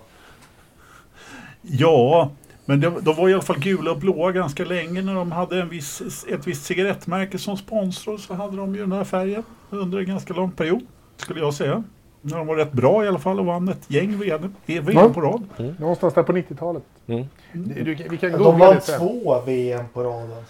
Ja, 1.62 2.30
men 2.64 2.80
de, 2.80 3.04
de 3.04 3.16
var 3.16 3.28
i 3.28 3.32
alla 3.32 3.42
fall 3.42 3.58
gula 3.58 3.90
och 3.90 3.98
blåa 3.98 4.32
ganska 4.32 4.64
länge 4.64 5.02
när 5.02 5.14
de 5.14 5.32
hade 5.32 5.60
en 5.60 5.68
viss, 5.68 6.24
ett 6.28 6.46
visst 6.46 6.64
cigarettmärke 6.64 7.38
som 7.38 7.56
sponsor 7.56 8.18
så 8.18 8.34
hade 8.34 8.56
de 8.56 8.74
ju 8.74 8.80
den 8.80 8.92
här 8.92 9.04
färgen 9.04 9.42
under 9.70 9.98
en 9.98 10.06
ganska 10.06 10.34
lång 10.34 10.50
period, 10.50 10.86
skulle 11.16 11.40
jag 11.40 11.54
säga. 11.54 11.84
När 12.22 12.36
de 12.36 12.46
var 12.46 12.56
rätt 12.56 12.72
bra 12.72 13.04
i 13.04 13.08
alla 13.08 13.18
fall 13.18 13.40
och 13.40 13.46
vann 13.46 13.68
ett 13.68 13.90
gäng 13.90 14.18
VM, 14.18 14.54
VM 14.66 14.84
Ja. 14.92 15.08
på 15.08 15.20
rad. 15.20 15.44
Någonstans 15.78 16.14
där 16.14 16.22
på 16.22 16.32
90-talet. 16.32 16.82
Mm. 17.06 17.26
Du, 17.52 17.82
du, 17.82 17.94
vi 18.10 18.16
kan 18.16 18.32
De 18.32 18.58
vann 18.58 18.74
det 18.74 18.80
två 18.80 19.40
VM 19.40 19.84
på 19.92 20.02
raden. 20.02 20.44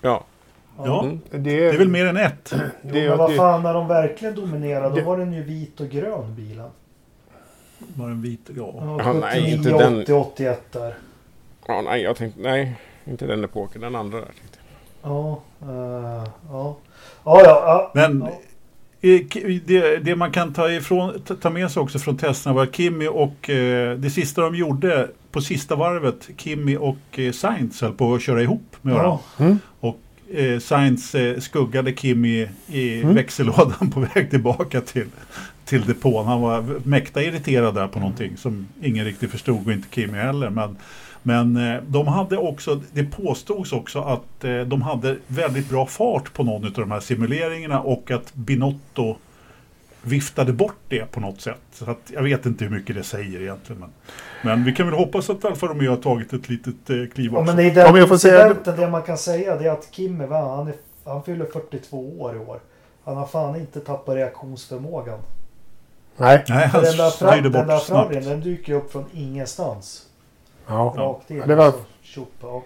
Ja. 0.00 0.24
Ja, 0.84 1.02
Mm. 1.04 1.20
Det, 1.30 1.38
det 1.38 1.66
är 1.68 1.78
väl 1.78 1.88
mer 1.88 2.06
än 2.06 2.16
ett. 2.16 2.52
Jo, 2.82 2.90
Det- 2.92 3.08
men 3.08 3.18
vad 3.18 3.30
det- 3.30 3.36
fan, 3.36 3.62
när 3.62 3.74
de 3.74 3.88
verkligen 3.88 4.34
dominerade 4.34 4.94
Det- 4.94 5.00
då 5.00 5.06
var 5.06 5.18
den 5.18 5.32
ju 5.32 5.42
vit 5.42 5.80
och 5.80 5.88
grön 5.88 6.34
bilen. 6.34 6.70
Var 7.94 8.06
en 8.06 8.22
vit, 8.22 8.40
ja. 8.56 8.72
Ja, 8.76 9.00
Ja, 9.04 9.12
nej, 9.12 9.40
79, 9.42 9.56
inte 9.56 9.70
den. 9.70 10.02
80, 10.02 10.12
81 10.12 10.72
där. 10.72 10.94
ja. 11.66 11.82
Nej, 11.82 12.02
jag 12.02 12.16
tänkte... 12.16 12.40
Nej, 12.40 12.74
inte 13.04 13.26
den 13.26 13.44
epoken. 13.44 13.80
Den 13.80 13.94
andra 13.96 14.18
där. 14.18 14.24
Tänkte 14.26 14.58
jag. 15.02 15.10
Ja, 15.12 15.40
eh, 15.62 16.28
ja. 16.50 16.76
Ja, 17.24 17.42
ja, 17.44 17.62
ja. 17.66 17.90
Men 17.94 18.28
det, 19.66 19.96
det 20.04 20.16
man 20.16 20.30
kan 20.32 20.52
ta, 20.52 20.70
ifrån, 20.70 21.20
ta- 21.40 21.50
med 21.50 21.70
sig 21.70 21.80
också 21.82 21.98
från 21.98 22.16
testerna 22.16 22.54
var 22.56 22.66
Kimmy 22.66 23.08
och 23.08 23.50
eh, 23.50 23.96
det 23.98 24.10
sista 24.10 24.40
de 24.42 24.54
gjorde 24.54 25.08
på 25.30 25.40
sista 25.40 25.76
varvet, 25.76 26.28
Kimmy 26.36 26.76
och 26.76 26.96
eh, 27.18 27.32
Sainz 27.32 27.80
höll 27.82 27.92
på 27.92 28.14
att 28.14 28.22
köra 28.22 28.42
ihop 28.42 28.76
med 28.82 28.94
varandra. 28.94 29.18
Ja. 29.38 29.44
Mm. 29.44 29.58
Eh, 30.34 30.58
Sainz 30.58 31.14
eh, 31.14 31.38
skuggade 31.38 31.92
Kimmy 31.96 32.48
i 32.68 33.00
Mm. 33.00 33.14
växellådan 33.14 33.90
på 33.94 34.00
väg 34.14 34.30
tillbaka 34.30 34.80
till, 34.80 35.06
till 35.64 35.84
depån. 35.86 36.26
Han 36.26 36.40
var 36.40 36.64
mäkta 36.84 37.22
irriterad 37.22 37.74
där 37.74 37.88
på 37.88 37.98
någonting 37.98 38.36
som 38.36 38.66
ingen 38.82 39.04
riktigt 39.04 39.30
förstod 39.30 39.66
och 39.66 39.72
inte 39.72 39.88
Kimmy 39.94 40.18
heller. 40.18 40.50
Men, 40.50 40.76
men 41.22 41.56
eh, 41.56 41.80
de 41.88 42.06
hade 42.08 42.36
också, 42.36 42.80
det 42.92 43.04
påstods 43.04 43.72
också 43.72 44.00
att 44.00 44.44
eh, 44.44 44.60
de 44.60 44.82
hade 44.82 45.16
väldigt 45.26 45.68
bra 45.68 45.86
fart 45.86 46.32
på 46.32 46.44
någon 46.44 46.64
av 46.66 46.72
de 46.72 46.90
här 46.90 47.00
simuleringarna 47.00 47.80
och 47.80 48.10
att 48.10 48.34
Binotto 48.34 49.16
viftade 50.02 50.52
bort 50.52 50.76
det 50.88 51.10
på 51.12 51.20
något 51.20 51.40
sätt. 51.40 51.60
Så 51.72 51.90
att, 51.90 51.98
jag 52.08 52.22
vet 52.22 52.46
inte 52.46 52.64
hur 52.64 52.70
mycket 52.70 52.96
det 52.96 53.02
säger 53.02 53.40
egentligen. 53.40 53.80
Men, 53.80 53.90
men 54.42 54.64
vi 54.64 54.72
kan 54.72 54.86
väl 54.86 54.98
hoppas 54.98 55.30
att 55.30 55.44
Alfa 55.44 55.66
Romeo 55.66 55.90
har 55.90 55.96
tagit 55.96 56.32
ett 56.32 56.48
litet 56.48 56.90
eh, 56.90 56.96
kliv 57.14 57.30
Ja, 57.32 57.38
också. 57.40 57.54
men 57.56 57.64
i 57.66 57.70
den 57.70 57.90
Om 57.90 57.96
jag 57.96 58.08
får 58.08 58.16
säga- 58.16 58.46
incidenten, 58.46 58.76
det 58.80 58.90
man 58.90 59.02
kan 59.02 59.18
säga 59.18 59.56
det 59.56 59.66
är 59.66 59.72
att 59.72 59.90
Kim 59.90 60.20
är, 60.20 60.26
va, 60.26 60.56
han, 60.56 60.68
är, 60.68 60.74
han 61.04 61.22
fyller 61.22 61.44
42 61.44 62.20
år 62.20 62.36
i 62.36 62.38
år. 62.38 62.60
Han 63.04 63.16
har 63.16 63.26
fan 63.26 63.56
inte 63.56 63.80
tappat 63.80 64.14
reaktionsförmågan. 64.16 65.18
Nej. 66.16 66.44
Nej, 66.48 66.66
han 66.66 66.82
den 66.82 66.96
där, 66.96 67.10
fra, 67.10 67.30
styrde 67.32 67.42
den 67.42 67.52
bort 67.52 67.66
där 67.66 67.78
snabbt. 67.78 68.08
Ferrarin, 68.12 68.28
den 68.28 68.40
dyker 68.40 68.74
upp 68.74 68.92
från 68.92 69.04
ingenstans. 69.12 70.06
Ja. 70.66 70.94
Rakt 70.96 71.30
in. 71.30 71.36
Ja, 71.36 71.46
det 71.46 71.54
var- 71.54 71.72
Så, 72.04 72.26
ja. 72.40 72.62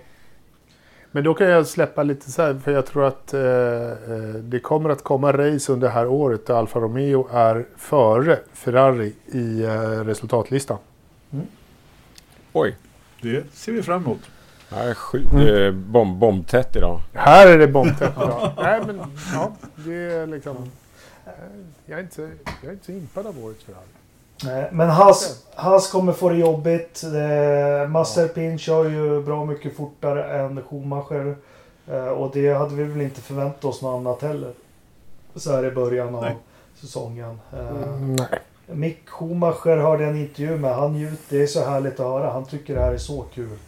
Men 1.15 1.25
då 1.25 1.35
kan 1.35 1.47
jag 1.47 1.67
släppa 1.67 2.03
lite 2.03 2.31
så 2.33 2.43
här, 2.43 2.55
för 2.55 2.73
jag 2.73 2.87
tror 2.87 3.05
att 3.07 3.35
eh, 3.35 3.41
eh, 3.43 4.35
det 4.43 4.61
kommer 4.61 4.91
att 4.91 5.03
komma 5.05 5.33
race 5.33 5.73
under 5.73 5.89
det 5.89 5.95
här 5.95 6.07
året 6.07 6.47
där 6.47 6.55
Alfa 6.55 6.79
Romeo 6.81 7.29
är 7.33 7.65
före 7.77 8.39
Ferrari 8.53 9.13
i 9.27 9.63
eh, 9.63 9.71
resultatlistan. 10.05 10.79
Oj. 12.53 12.77
Det 13.23 13.45
ser 13.55 13.73
vi 13.73 13.83
fram 13.83 14.03
emot. 14.05 14.21
Det 14.69 14.75
här 14.75 14.89
är 14.89 14.95
sjukt. 14.95 15.31
Det 15.33 15.67
är 15.67 15.73
bomb, 15.73 16.19
bombtätt 16.19 16.77
idag. 16.77 17.01
Här 17.13 17.47
är 17.47 17.59
det 17.59 17.69
bombtätt 17.69 18.13
idag. 18.17 18.53
Nej 18.57 18.83
men 18.87 19.01
ja, 19.33 19.53
det 19.75 19.95
är 19.95 20.27
liksom... 20.27 20.57
eh, 21.27 21.33
Jag 21.87 21.99
är 21.99 22.03
inte, 22.03 22.23
jag 22.63 22.69
är 22.69 22.73
inte 22.73 22.85
så 22.87 22.93
impad 22.93 23.27
av 23.27 23.45
årets 23.45 23.65
Ferrari. 23.65 23.81
Men 24.73 24.89
Haas, 24.91 25.45
Haas 25.55 25.91
kommer 25.91 26.13
få 26.13 26.29
det 26.29 26.37
jobbigt. 26.37 27.05
Eh, 27.05 27.89
Mazepin 27.89 28.59
kör 28.59 28.85
ju 28.91 29.23
bra 29.23 29.45
mycket 29.45 29.77
fortare 29.77 30.39
än 30.39 30.63
Schumacher. 30.63 31.37
Eh, 31.91 32.07
och 32.09 32.31
det 32.33 32.55
hade 32.55 32.75
vi 32.75 32.85
väl 32.85 33.01
inte 33.01 33.21
förväntat 33.21 33.65
oss 33.65 33.83
något 33.83 34.01
annat 34.01 34.23
heller. 34.23 34.53
Så 35.35 35.53
här 35.53 35.65
i 35.65 35.71
början 35.71 36.15
av 36.15 36.23
Nej. 36.23 36.37
säsongen. 36.81 37.41
Eh, 37.53 37.69
Mm, 37.69 38.17
nej. 38.17 38.29
Mick 38.67 39.09
Schumacher 39.09 39.77
hörde 39.77 40.05
en 40.05 40.17
intervju 40.17 40.57
med. 40.59 40.75
Han 40.77 40.93
njut, 40.93 41.21
det 41.29 41.43
är 41.43 41.47
så 41.47 41.65
härligt 41.65 42.01
att 42.01 42.07
höra. 42.07 42.31
Han 42.31 42.45
tycker 42.45 42.75
det 42.75 42.81
här 42.81 42.93
är 42.93 42.99
så 42.99 43.25
kul. 43.35 43.59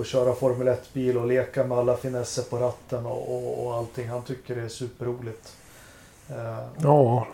Att 0.00 0.06
köra 0.06 0.32
Formel 0.34 0.68
1-bil 0.68 1.18
och 1.18 1.26
leka 1.26 1.64
med 1.64 1.78
alla 1.78 1.96
finesser 1.96 2.42
på 2.42 2.56
ratten 2.56 3.06
och, 3.06 3.34
och, 3.36 3.66
och 3.66 3.74
allting. 3.74 4.08
Han 4.08 4.22
tycker 4.22 4.56
det 4.56 4.62
är 4.62 4.68
superroligt. 4.68 5.52
Ja, 6.82 7.26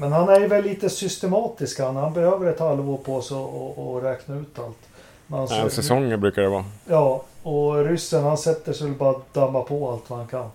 men 0.00 0.12
han 0.12 0.28
är 0.28 0.40
ju 0.40 0.46
väl 0.46 0.64
lite 0.64 0.90
systematisk 0.90 1.80
han. 1.80 1.96
Han 1.96 2.12
behöver 2.12 2.46
ett 2.46 2.58
halvår 2.60 2.98
på 2.98 3.22
sig 3.22 3.36
och, 3.36 3.78
och 3.94 4.02
räkna 4.02 4.36
ut 4.36 4.58
allt. 4.58 4.78
Men 5.26 5.40
alltså, 5.40 5.56
En 5.56 5.70
säsong 5.70 6.20
brukar 6.20 6.42
det 6.42 6.48
vara. 6.48 6.64
Ja, 6.88 7.22
och 7.42 7.84
ryssen 7.84 8.22
han 8.24 8.38
sätter 8.38 8.72
sig 8.72 8.86
väl 8.86 8.96
bara 8.98 9.10
att 9.10 9.34
damma 9.34 9.62
på 9.62 9.90
allt 9.90 10.10
vad 10.10 10.18
han 10.18 10.28
kan. 10.28 10.50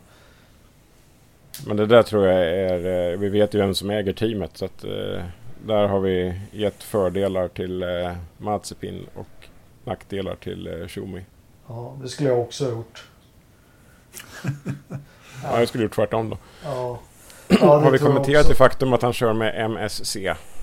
Men 1.68 1.78
det 1.78 1.86
där 1.86 2.04
tror 2.04 2.28
jag 2.28 2.42
är... 2.46 3.12
eh, 3.14 3.18
Vi 3.20 3.30
vet 3.30 3.54
ju 3.54 3.60
vem 3.60 3.76
som 3.76 3.90
äger 3.90 4.14
teamet. 4.14 4.52
Så 4.58 4.66
att 4.66 4.84
eh, 4.84 5.24
där 5.66 5.88
har 5.88 6.00
vi 6.00 6.42
gett 6.52 6.84
fördelar 6.84 7.48
till 7.48 7.84
eh, 7.84 8.12
Mazepin 8.38 9.06
och 9.16 9.48
nackdelar 9.84 10.36
till 10.36 10.86
Schumi. 10.90 11.22
Ja, 11.68 11.98
det 12.02 12.10
skulle 12.10 12.30
jag 12.30 12.40
också 12.40 12.64
ha 12.66 12.72
gjort. 12.72 13.04
Ja, 15.44 15.60
jag 15.60 15.68
skulle 15.68 15.84
gjort 15.84 15.96
tvärtom 15.96 16.30
då. 16.30 16.38
Ja. 16.64 17.00
Ja, 17.48 17.78
har 17.78 17.92
vi 17.92 17.98
kommenterat 17.98 18.48
det 18.48 18.56
faktum 18.56 18.94
att 18.94 19.02
han 19.02 19.14
kör 19.14 19.34
med 19.34 19.66
MSC 19.66 20.18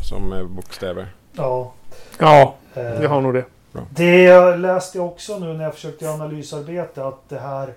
som 0.09 0.32
eh, 0.32 0.44
bokstäver? 0.44 1.06
Ja. 1.32 1.72
ja 2.18 2.54
eh, 2.74 3.00
vi 3.00 3.06
har 3.06 3.20
nog 3.20 3.34
det. 3.34 3.44
Det 3.90 4.22
jag 4.22 4.59
läste 4.59 4.98
jag 4.98 5.06
också 5.06 5.38
nu 5.38 5.52
när 5.52 5.64
jag 5.64 5.74
försökte 5.74 6.04
göra 6.04 6.14
analysarbete 6.14 7.04
att 7.04 7.28
det 7.28 7.38
här 7.38 7.74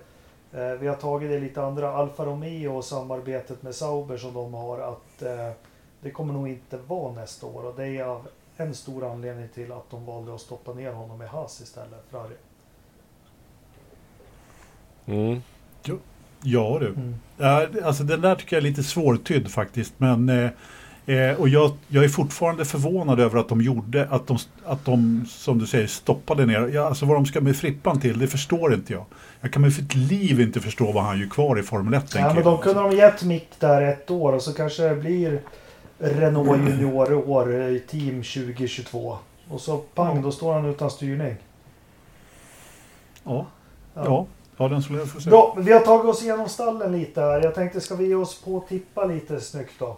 eh, 0.52 0.72
Vi 0.80 0.86
har 0.88 0.94
tagit 0.94 1.30
det 1.30 1.38
lite 1.38 1.62
andra 1.62 1.92
Alfa 1.92 2.24
Romeo 2.24 2.76
och 2.76 2.84
samarbetet 2.84 3.62
med 3.62 3.74
Sauber 3.74 4.16
som 4.16 4.34
de 4.34 4.54
har 4.54 4.78
att 4.78 5.22
Det 6.00 6.10
kommer 6.10 6.34
nog 6.34 6.48
inte 6.48 6.78
vara 6.86 7.12
nästa 7.12 7.46
år 7.46 7.66
och 7.66 7.74
det 7.76 7.86
är 7.86 8.04
av 8.04 8.26
en 8.56 8.74
stor 8.74 9.12
anledning 9.12 9.48
till 9.54 9.72
att 9.72 9.90
de 9.90 10.06
valde 10.06 10.34
att 10.34 10.40
stoppa 10.40 10.72
ner 10.72 10.92
honom 10.92 11.22
i 11.22 11.26
Haas 11.26 11.60
istället. 11.60 12.04
Ferrari. 12.10 12.34
Mm. 15.06 15.42
Ja 16.46 16.78
du. 16.80 16.86
Mm. 16.86 17.14
Ja, 17.36 17.66
alltså 17.84 18.04
den 18.04 18.20
där 18.20 18.34
tycker 18.34 18.56
jag 18.56 18.60
är 18.60 18.68
lite 18.68 18.82
svårtydd 18.82 19.50
faktiskt. 19.50 19.94
Men, 19.96 20.28
eh, 20.28 20.50
eh, 21.16 21.40
och 21.40 21.48
jag, 21.48 21.72
jag 21.88 22.04
är 22.04 22.08
fortfarande 22.08 22.64
förvånad 22.64 23.20
över 23.20 23.38
att 23.38 23.48
de 23.48 23.60
gjorde, 23.60 24.08
att 24.10 24.26
de, 24.26 24.38
att 24.64 24.84
de 24.84 25.26
som 25.28 25.58
du 25.58 25.66
säger 25.66 25.86
stoppade 25.86 26.46
ner. 26.46 26.70
Ja, 26.74 26.86
alltså 26.86 27.06
vad 27.06 27.16
de 27.16 27.26
ska 27.26 27.40
med 27.40 27.56
Frippan 27.56 28.00
till, 28.00 28.18
det 28.18 28.26
förstår 28.26 28.74
inte 28.74 28.92
jag. 28.92 29.04
Jag 29.40 29.52
kan 29.52 29.62
med 29.62 29.72
mitt 29.78 29.94
liv 29.94 30.40
inte 30.40 30.60
förstå 30.60 30.92
vad 30.92 31.04
han 31.04 31.20
gör 31.20 31.28
kvar 31.28 31.58
i 31.58 31.62
Formel 31.62 31.94
1. 31.94 32.14
Ja, 32.14 32.34
men 32.34 32.44
de 32.44 32.58
kunde 32.58 32.80
de 32.80 32.92
gett 32.92 33.22
Mick 33.22 33.48
där 33.58 33.82
ett 33.82 34.10
år 34.10 34.32
och 34.32 34.42
så 34.42 34.52
kanske 34.52 34.82
det 34.82 34.94
blir 34.94 35.40
Renault 35.98 36.68
Junior 36.68 37.28
år 37.28 37.54
i 37.54 37.80
team 37.80 38.22
2022. 38.22 39.18
Och 39.48 39.60
så 39.60 39.76
pang, 39.76 40.22
då 40.22 40.32
står 40.32 40.54
han 40.54 40.64
utan 40.64 40.90
styrning. 40.90 41.36
Ja, 43.24 43.46
ja. 43.94 44.04
ja 44.04 44.26
den 44.58 44.82
skulle 44.82 44.98
jag 44.98 45.08
få 45.08 45.20
se. 45.20 45.30
Bra, 45.30 45.56
vi 45.58 45.72
har 45.72 45.80
tagit 45.80 46.04
oss 46.10 46.22
igenom 46.22 46.48
stallen 46.48 46.92
lite 46.92 47.20
här. 47.20 47.40
Jag 47.44 47.54
tänkte, 47.54 47.80
ska 47.80 47.94
vi 47.94 48.06
ge 48.06 48.14
oss 48.14 48.40
på 48.42 48.56
att 48.56 48.68
tippa 48.68 49.04
lite 49.04 49.40
snyggt 49.40 49.72
då? 49.78 49.96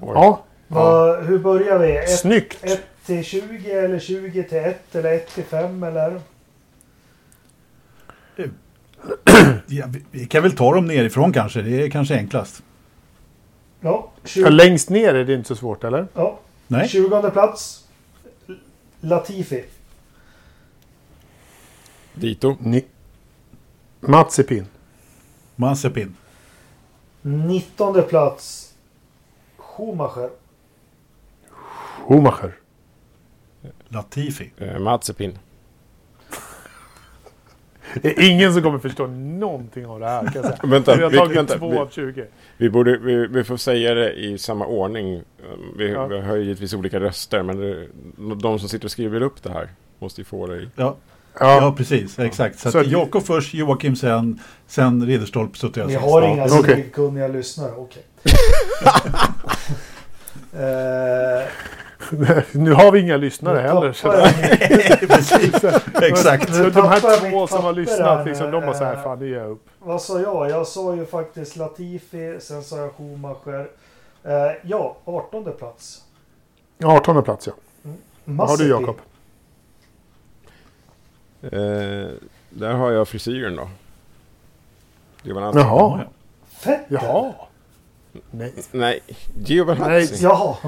Ja, 0.00 0.44
Vad- 0.68 1.24
hur 1.24 1.38
börjar 1.38 1.78
vi? 1.78 1.96
1 1.96 2.18
snyggt. 2.18 2.64
till 3.06 3.24
20 3.24 3.70
eller 3.72 3.98
20 3.98 4.42
till 4.42 4.58
1 4.58 4.94
eller 4.94 5.12
1 5.14 5.34
till 5.34 5.44
5 5.44 5.82
eller? 5.82 6.20
Ja, 9.66 9.86
vi, 10.10 10.26
kan 10.26 10.42
väl 10.42 10.56
ta 10.56 10.74
dem 10.74 10.86
nerifrån 10.86 11.32
kanske, 11.32 11.62
det 11.62 11.82
är 11.82 11.90
kanske 11.90 12.14
enklast. 12.14 12.62
Ja, 13.80 14.10
Ja, 14.22 14.28
20, 14.28 14.50
längst 14.50 14.90
ner 14.90 15.14
är 15.14 15.24
det 15.24 15.34
inte 15.34 15.48
så 15.48 15.56
svårt, 15.56 15.84
eller? 15.84 16.06
ja. 16.14 16.38
Nej, 16.66 16.88
20 16.88 17.30
plats. 17.30 17.84
Latifi. 19.00 19.64
Dito. 22.14 22.56
Ni... 22.60 22.84
Mazepin. 24.00 24.66
Mazepin. 25.56 26.16
19 27.22 28.02
plats. 28.08 28.74
Schumacher. 29.56 30.30
Schumacher. 32.08 32.52
Latifi. 33.88 34.50
Eh, 34.58 34.78
Mazepin. 34.78 35.38
Det 38.02 38.08
är 38.18 38.30
ingen 38.30 38.52
som 38.52 38.62
kommer 38.62 38.78
förstå 38.78 39.06
någonting 39.06 39.86
av 39.86 40.00
det 40.00 40.06
här, 40.06 40.22
kan 40.24 40.32
jag 40.34 40.44
säga. 40.44 40.58
Vänta, 40.70 40.96
vi 40.96 41.02
har 41.02 41.10
vi- 41.10 41.16
tagit 41.18 41.36
vänta, 41.36 41.58
två 41.58 41.70
vi- 41.70 41.76
av 41.78 41.88
20. 41.88 42.26
Vi, 42.56 42.70
borde, 42.70 42.98
vi, 42.98 43.26
vi 43.26 43.44
får 43.44 43.56
säga 43.56 43.94
det 43.94 44.12
i 44.12 44.38
samma 44.38 44.66
ordning. 44.66 45.14
Um, 45.16 45.22
Vi, 45.78 45.90
Ja. 45.92 46.06
vi 46.06 46.20
har 46.20 46.36
ju 46.36 46.42
givetvis 46.42 46.74
olika 46.74 47.00
röster, 47.00 47.42
men 47.42 47.56
det, 47.56 47.88
de 48.34 48.58
som 48.58 48.68
sitter 48.68 48.84
och 48.86 48.90
skriver 48.90 49.20
upp 49.22 49.42
det 49.42 49.52
här 49.52 49.68
måste 49.98 50.20
ju 50.20 50.24
få 50.24 50.46
det 50.46 50.56
i... 50.62 50.68
Ja, 50.76 50.96
Ja, 51.40 51.54
ja 51.60 51.74
precis. 51.76 52.18
Exakt. 52.18 52.58
Så, 52.58 52.70
Så 52.70 52.78
att 52.78 52.86
Jakob 52.86 53.22
först, 53.26 53.54
Joakim 53.54 53.96
sen, 53.96 54.40
sen 54.66 55.06
Ridderstolpe 55.06 55.58
så 55.58 55.68
tar 55.68 55.80
jag 55.80 55.88
Vi 55.88 55.94
sist. 55.94 56.04
har 56.06 56.22
Ja. 56.22 56.28
inga 56.28 56.44
okej. 56.44 56.62
civilkunniga 56.62 57.28
lyssnare. 57.28 57.72
Okej. 57.76 58.02
Eh, 60.52 61.46
nu 62.52 62.72
har 62.72 62.92
vi 62.92 63.00
inga 63.00 63.16
lyssnare 63.16 63.62
nu 63.62 63.68
heller. 63.68 63.92
Så 63.92 64.10
precis. 65.06 65.64
Exakt. 66.02 66.52
De 66.74 66.88
här 66.88 67.30
två 67.30 67.46
som 67.46 67.64
har 67.64 67.72
lyssnat, 67.72 68.18
här 68.18 68.24
liksom, 68.24 68.50
de 68.50 68.60
bara 68.64 68.74
så 68.74 68.84
här, 68.84 68.96
fan 69.02 69.18
det 69.18 69.26
ger 69.26 69.36
jag 69.38 69.50
upp. 69.50 69.66
Vad 69.78 70.02
sa 70.02 70.20
jag? 70.20 70.50
Jag 70.50 70.66
sa 70.66 70.94
ju 70.96 71.06
faktiskt 71.06 71.56
Latifi, 71.56 72.36
sen 72.40 72.62
sa 72.62 72.76
jag 72.78 72.90
Schumacher. 72.96 73.66
Eh, 74.24 74.32
ja, 74.62 74.96
18 75.04 75.44
plats. 75.58 76.00
18 76.84 77.22
plats, 77.22 77.46
ja. 77.46 77.52
Vad 78.24 78.48
har 78.48 78.56
du. 78.56 78.68
Jakob? 78.68 78.96
Eh, 81.52 82.10
där 82.50 82.72
har 82.74 82.90
jag 82.92 83.08
frisyren 83.08 83.56
då. 83.56 83.68
Giovinazzi. 85.22 85.58
Jaha. 85.58 86.04
Ja, 86.04 86.10
Vettel? 86.64 86.84
Jaha. 86.88 87.34
Nej. 88.30 88.52
Nej, 88.72 89.00
Giovinazzi. 89.34 90.24
Ja. 90.24 90.58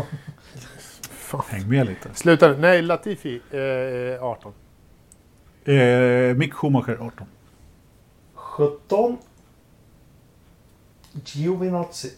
Fan. 1.11 1.43
Häng 1.49 1.69
med 1.69 1.87
lite. 1.87 2.15
Sluta 2.15 2.49
nu. 2.49 2.57
Nej, 2.59 2.83
Latifi. 2.83 3.41
Eh, 3.51 4.25
18. 4.25 4.53
Eh, 5.65 6.35
Mick 6.37 6.53
Schumacher 6.55 6.93
18. 7.01 7.27
17. 8.35 9.19
Giovinazzi. 11.25 12.13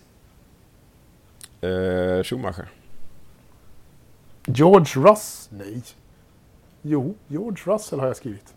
Eh, 1.60 2.22
Schumacher. 2.24 2.68
George 4.46 4.90
Russ? 5.10 5.48
Nej. 5.52 5.82
Jo, 6.82 7.14
George 7.28 7.62
Russell 7.74 8.00
har 8.00 8.06
jag 8.06 8.16
skrivit. 8.16 8.54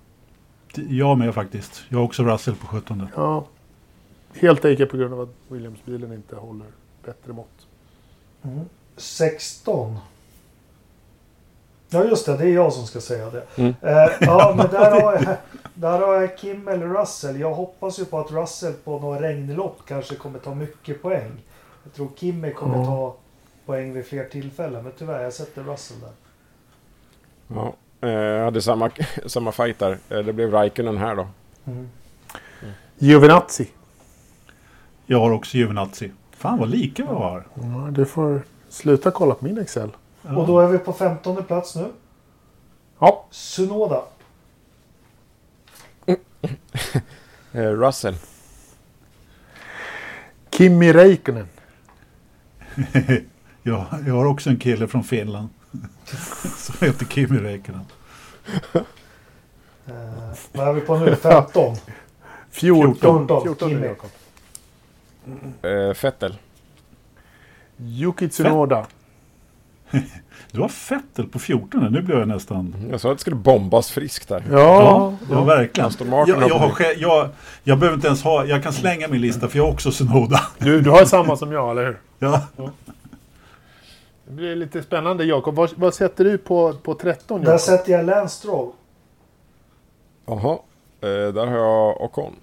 Jag 0.76 1.18
med 1.18 1.34
faktiskt. 1.36 1.84
Jag 1.90 1.98
har 1.98 2.06
också 2.06 2.24
Russell 2.24 2.56
på 2.56 2.68
17. 2.68 3.08
Ja. 3.16 3.46
Helt 4.34 4.66
enkelt 4.66 4.92
på 4.92 4.98
grund 4.98 5.14
av 5.14 5.22
att 5.22 5.30
Williams-bilen 5.48 6.14
inte 6.14 6.36
håller 6.36 6.68
bättre 7.06 7.34
mått. 7.34 7.68
Mm. 8.44 8.66
16. 8.98 9.98
Ja 11.90 12.04
just 12.04 12.26
det, 12.26 12.38
det 12.38 12.44
är 12.44 12.54
jag 12.54 12.74
som 12.74 12.86
ska 12.86 13.02
säga 13.02 13.30
det. 13.30 13.46
Mm. 13.56 13.74
Eh, 13.82 14.10
ja 14.22 14.54
men 14.58 14.68
där 14.68 15.02
har, 15.02 15.14
jag, 15.14 15.36
där 15.74 16.00
har 16.00 16.14
jag 16.14 16.38
Kim 16.38 16.68
eller 16.68 16.88
Russell. 16.88 17.40
Jag 17.40 17.54
hoppas 17.54 18.00
ju 18.00 18.06
på 18.06 18.20
att 18.20 18.32
Russell 18.32 18.74
på 18.74 19.00
några 19.00 19.22
regnlopp 19.22 19.78
kanske 19.88 20.16
kommer 20.16 20.40
ta 20.40 20.56
mycket 20.56 21.02
poäng. 21.02 21.32
Jag 21.84 21.94
tror 21.94 22.10
Kimmy 22.16 22.54
kommer 22.54 22.78
Ja. 22.78 22.86
ta 22.86 23.16
poäng 23.66 23.94
vid 23.94 24.06
fler 24.06 24.26
tillfällen. 24.26 24.84
Men 24.84 24.94
tyvärr, 24.98 25.24
jag 25.24 25.34
sätter 25.34 25.64
Russell 25.64 26.00
där. 26.00 26.12
Ja. 27.48 27.74
Eh, 28.02 28.10
jag 28.10 28.46
hade 28.46 28.62
samma, 28.62 28.90
samma 29.26 29.52
fight 29.52 29.80
där. 29.80 29.98
Eh, 30.10 30.20
det 30.20 30.34
blev 30.34 30.52
Raikkonen 30.52 30.98
här 30.98 31.16
då. 31.16 31.28
Mm. 31.66 31.90
Giovinazzi. 32.98 33.68
Jag 35.06 35.20
har 35.20 35.32
också 35.32 35.58
Giovinazzi. 35.58 36.12
Fan 36.32 36.60
vad 36.60 36.70
lika 36.70 37.04
vi 37.04 37.10
har. 37.10 37.48
Ja, 37.54 37.88
du 37.92 38.06
får 38.06 38.42
sluta 38.70 39.12
kolla 39.12 39.34
på 39.34 39.46
min 39.46 39.58
Excel. 39.58 39.90
Ja. 40.22 40.36
Och 40.36 40.48
då 40.48 40.60
är 40.60 40.68
vi 40.68 40.78
på 40.78 40.94
15 40.94 41.44
plats 41.44 41.76
nu. 41.76 41.86
Ja. 43.00 43.26
Sunoda. 43.32 44.02
Eh, 47.54 47.72
Russell. 47.72 48.16
Kimi 50.52 50.94
Räikkönen. 50.94 51.48
jag, 53.64 53.86
jag 54.08 54.14
har 54.14 54.26
också 54.26 54.50
en 54.50 54.58
kille 54.58 54.88
från 54.88 55.04
Finland. 55.04 55.50
Som 56.58 56.88
heter 56.88 57.06
Kimi 57.06 57.38
Räikkönen. 57.40 57.86
Eh, 59.88 59.94
vad 60.52 60.68
är 60.68 60.74
vi 60.74 60.82
på 60.82 60.98
nu? 60.98 61.16
15. 61.16 61.76
14. 62.52 62.96
14. 62.96 63.44
14 63.44 63.70
Kimi. 63.70 63.88
Jakob. 63.88 64.10
Eh, 65.62 65.94
Fettel. 65.94 66.38
Yuki 67.78 68.30
Tsunoda. 68.30 68.86
Du 70.52 70.62
har 70.62 70.68
Fettel 70.68 71.28
på 71.28 71.40
14 71.40 71.92
nu 71.92 72.02
blir 72.02 72.18
jag 72.18 72.28
nästan... 72.28 72.76
Jag 72.92 73.02
sa 73.02 73.12
att 73.12 73.18
det 73.18 73.22
skulle 73.22 73.36
bombas 73.36 73.92
friskt 73.92 74.28
där. 74.28 74.44
Ja. 74.52 74.58
Ja, 74.58 75.14
ja 75.32 75.44
verkligen. 75.44 75.92
Jag, 76.10 76.30
jag, 76.30 76.60
har 76.60 76.74
jag, 76.98 77.30
jag 77.64 77.78
behöver 77.80 77.96
inte 77.96 78.08
ens 78.08 78.24
ha... 78.24 78.46
Jag 78.46 78.64
kan 78.64 78.74
slänga 78.74 79.08
min 79.08 79.22
lista 79.22 79.48
för 79.48 79.58
jag 79.58 79.66
har 79.66 79.72
också 79.72 79.92
Sunoda. 79.92 80.42
Du, 80.58 80.82
du 80.82 80.90
har 80.90 81.06
samma 81.06 81.36
som 81.38 81.52
jag, 81.52 81.72
eller 81.72 81.86
hur? 81.86 81.98
Ja. 82.20 82.42
Det 84.32 84.36
blir 84.36 84.56
lite 84.56 84.84
spännande, 84.84 85.26
Jakob. 85.26 85.56
Vad, 85.56 85.72
vad 85.76 85.94
sätter 85.94 86.24
du 86.24 86.38
på, 86.38 86.74
på 86.74 86.94
13, 86.96 87.42
Där 87.42 87.48
Jakob? 87.52 87.62
sätter 87.62 87.92
jag 87.92 88.06
Lance 88.06 88.36
Stroll. 88.38 88.72
Jaha. 90.26 90.54
Eh, 91.02 91.10
där 91.34 91.48
har 91.48 91.58
jag 91.58 92.02
Ocon. 92.02 92.36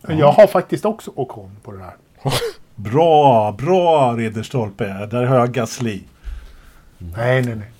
Jag 0.00 0.32
har 0.32 0.46
faktiskt 0.46 0.84
också 0.84 1.12
Ocon 1.14 1.50
på 1.62 1.72
det 1.72 1.78
där. 1.78 1.94
Bra, 2.74 3.52
bra 3.52 4.14
Ridderstolpe. 4.16 5.06
Där 5.10 5.24
har 5.24 5.36
jag 5.36 5.52
Gasly. 5.52 6.02
Nej, 6.98 7.42
nej, 7.42 7.54
nej. 7.56 7.70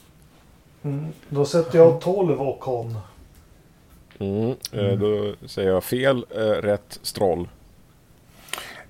Mm. 0.83 1.07
Då 1.29 1.45
sätter 1.45 1.79
jag 1.79 2.01
12 2.01 2.41
Ocon. 2.41 2.97
Mm. 4.19 4.55
Eh, 4.73 4.99
då 4.99 5.35
säger 5.49 5.71
jag 5.71 5.85
fel, 5.85 6.27
eh, 6.31 6.41
rätt, 6.41 6.99
Stroll. 7.03 7.49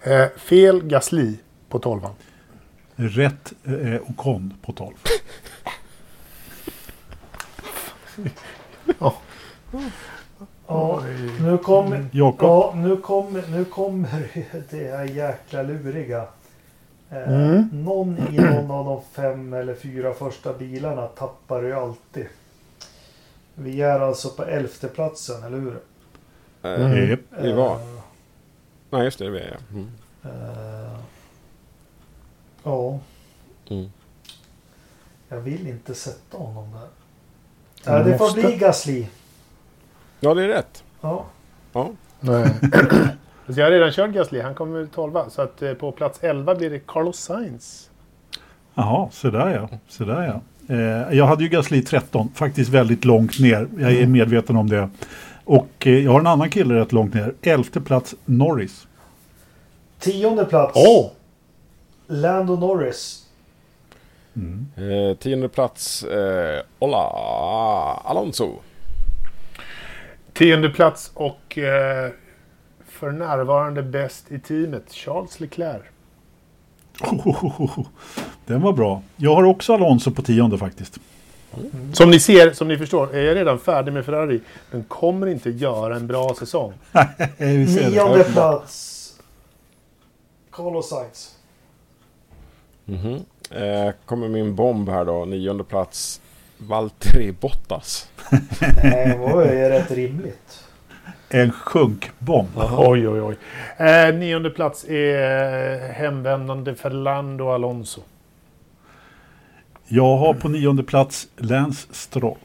Eh, 0.02 0.26
fel 0.36 0.82
Gasly 0.82 1.36
på 1.68 1.78
12. 1.78 2.00
Rätt 3.08 3.52
eh, 3.64 4.10
Ocon 4.10 4.54
på 4.62 4.72
12. 4.72 4.94
Ja, 10.66 11.02
nu 11.40 11.58
kom, 11.58 12.08
Jakob. 12.12 12.48
ja, 12.48 12.72
nu 12.76 12.96
kom, 12.96 13.42
nu 13.48 13.64
kommer 13.64 14.28
det 14.70 14.90
här 14.96 15.04
jäkla 15.04 15.62
luriga. 15.62 16.18
Eh, 16.18 16.26
Mm. 17.28 17.68
Någon 17.72 18.18
i 18.18 18.36
någon 18.38 18.70
av 18.70 18.84
de 18.84 19.02
fem 19.12 19.52
eller 19.54 19.74
fyra 19.74 20.14
första 20.14 20.52
bilarna 20.52 21.06
tappar 21.06 21.62
ju 21.62 21.72
alltid. 21.72 22.26
Vi 23.54 23.80
är 23.82 24.00
alltså 24.00 24.28
på 24.30 24.44
elfte 24.44 24.88
platsen, 24.88 25.44
eller 25.44 25.58
hur? 25.58 25.78
Mm. 26.62 27.10
Japp. 27.10 27.20
Vi 27.42 27.52
var. 27.52 27.74
Eh, 27.74 27.80
Nej, 28.90 29.04
just 29.04 29.18
det, 29.18 29.24
det 29.24 29.30
var 29.30 29.38
jag. 29.38 29.56
Mm. 29.72 29.90
eh, 30.24 30.98
ja, 32.64 32.98
Mm. 33.70 33.90
jag 35.28 35.40
vill 35.40 35.66
inte 35.66 35.94
sätta 35.94 36.38
honom 36.38 36.68
där. 37.84 38.04
Du 38.04 38.10
det 38.10 38.18
får 38.18 38.24
måste. 38.24 38.40
bli 38.40 38.56
Gasly. 38.56 39.06
Ja, 40.20 40.34
det 40.34 40.44
är 40.44 40.48
rätt. 40.48 40.84
Ja. 41.00 41.24
Ja. 41.72 41.90
Nej. 42.20 42.54
Så 43.46 43.52
jag 43.60 43.66
har 43.66 43.70
redan 43.70 43.92
kört 43.92 44.10
Gasly, 44.10 44.40
han 44.40 44.54
kommer 44.54 44.86
12 44.94 45.12
Så 45.30 45.42
att 45.42 45.62
eh, 45.62 45.74
på 45.74 45.92
plats 45.92 46.18
11 46.22 46.54
blir 46.54 46.70
det 46.70 46.78
Carlos 46.86 47.18
Sainz. 47.18 47.90
Jaha, 48.74 49.08
så 49.12 49.30
där 49.30 49.48
ja. 49.54 49.78
Så 49.88 50.04
där 50.04 50.22
ja. 50.22 50.40
Eh, 50.74 51.16
jag 51.16 51.26
hade 51.26 51.42
ju 51.42 51.48
Gasly 51.48 51.82
13, 51.82 52.28
faktiskt 52.34 52.70
väldigt 52.70 53.04
långt 53.04 53.38
ner. 53.40 53.68
Jag 53.78 53.92
är 53.92 54.06
medveten 54.06 54.56
om 54.56 54.68
det. 54.70 54.90
Och 55.44 55.68
eh, 55.86 55.98
jag 55.98 56.12
har 56.12 56.20
en 56.20 56.26
annan 56.26 56.50
kille 56.50 56.74
rätt 56.74 56.92
långt 56.92 57.14
ner. 57.14 57.34
Elfte 57.42 57.80
plats 57.80 58.14
Norris. 58.24 58.86
Tionde 59.98 60.44
plats. 60.44 60.72
Åh! 60.74 61.10
Lando 62.10 62.56
Norris. 62.56 63.26
Eh, 64.76 65.16
tionde 65.16 65.48
plats, 65.48 66.02
eh, 66.02 66.62
Ola 66.78 66.98
Alonso. 68.04 68.52
Tionde 70.32 70.70
plats 70.70 71.10
och 71.14 71.58
eh, 71.58 72.10
för 72.86 73.10
närvarande 73.10 73.82
bäst 73.82 74.32
i 74.32 74.38
teamet, 74.38 74.92
Charles 74.92 75.40
Leclerc. 75.40 75.82
Den 78.46 78.60
var 78.60 78.72
bra. 78.72 79.02
Jag 79.16 79.34
har 79.34 79.44
också 79.44 79.74
Alonso 79.74 80.10
på 80.10 80.22
tionde 80.22 80.58
faktiskt. 80.58 80.98
Som 81.92 82.10
ni 82.10 82.20
ser, 82.20 82.52
som 82.52 82.68
ni 82.68 82.78
förstår, 82.78 83.14
är 83.14 83.22
jag 83.22 83.36
redan 83.36 83.58
färdig 83.58 83.92
med 83.92 84.04
Ferrari. 84.04 84.40
Den 84.70 84.84
kommer 84.84 85.26
inte 85.26 85.50
göra 85.50 85.96
en 85.96 86.06
bra 86.06 86.34
säsong. 86.38 86.72
Nionde 87.38 88.24
plats. 88.24 88.96
Carlos 90.50 90.88
Sainz. 90.88 91.39
Mhm. 92.90 93.24
Eh, 93.50 93.92
kommer 94.06 94.28
min 94.28 94.54
bomb 94.54 94.88
här 94.88 95.04
då, 95.04 95.24
nionde 95.24 95.64
plats. 95.64 96.20
Valtteri 96.58 97.32
Bottas. 97.32 98.08
Nej, 98.82 99.08
det 99.08 99.18
var 99.18 99.44
ju 99.44 99.68
rätt 99.68 99.90
rimligt. 99.90 100.64
En 101.28 101.52
sjunkbomb. 101.52 102.48
Oj, 102.78 103.08
oj, 103.08 103.20
oj. 103.20 103.36
Eh, 103.86 104.14
nionde 104.14 104.50
plats 104.50 104.84
är 104.84 105.92
hemvändande 105.92 106.74
Fernando 106.74 107.48
Alonso. 107.50 108.00
Jag 109.88 110.16
har 110.16 110.34
på 110.34 110.48
nionde 110.48 110.82
plats 110.82 111.28
Lance 111.36 111.86
Stroll. 111.90 112.38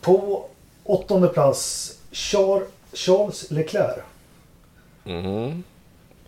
På 0.00 0.44
åttonde 0.84 1.28
plats. 1.28 1.92
Char 2.12 2.62
Charles 2.92 3.50
Leclerc. 3.50 4.04
Mhm. 5.04 5.62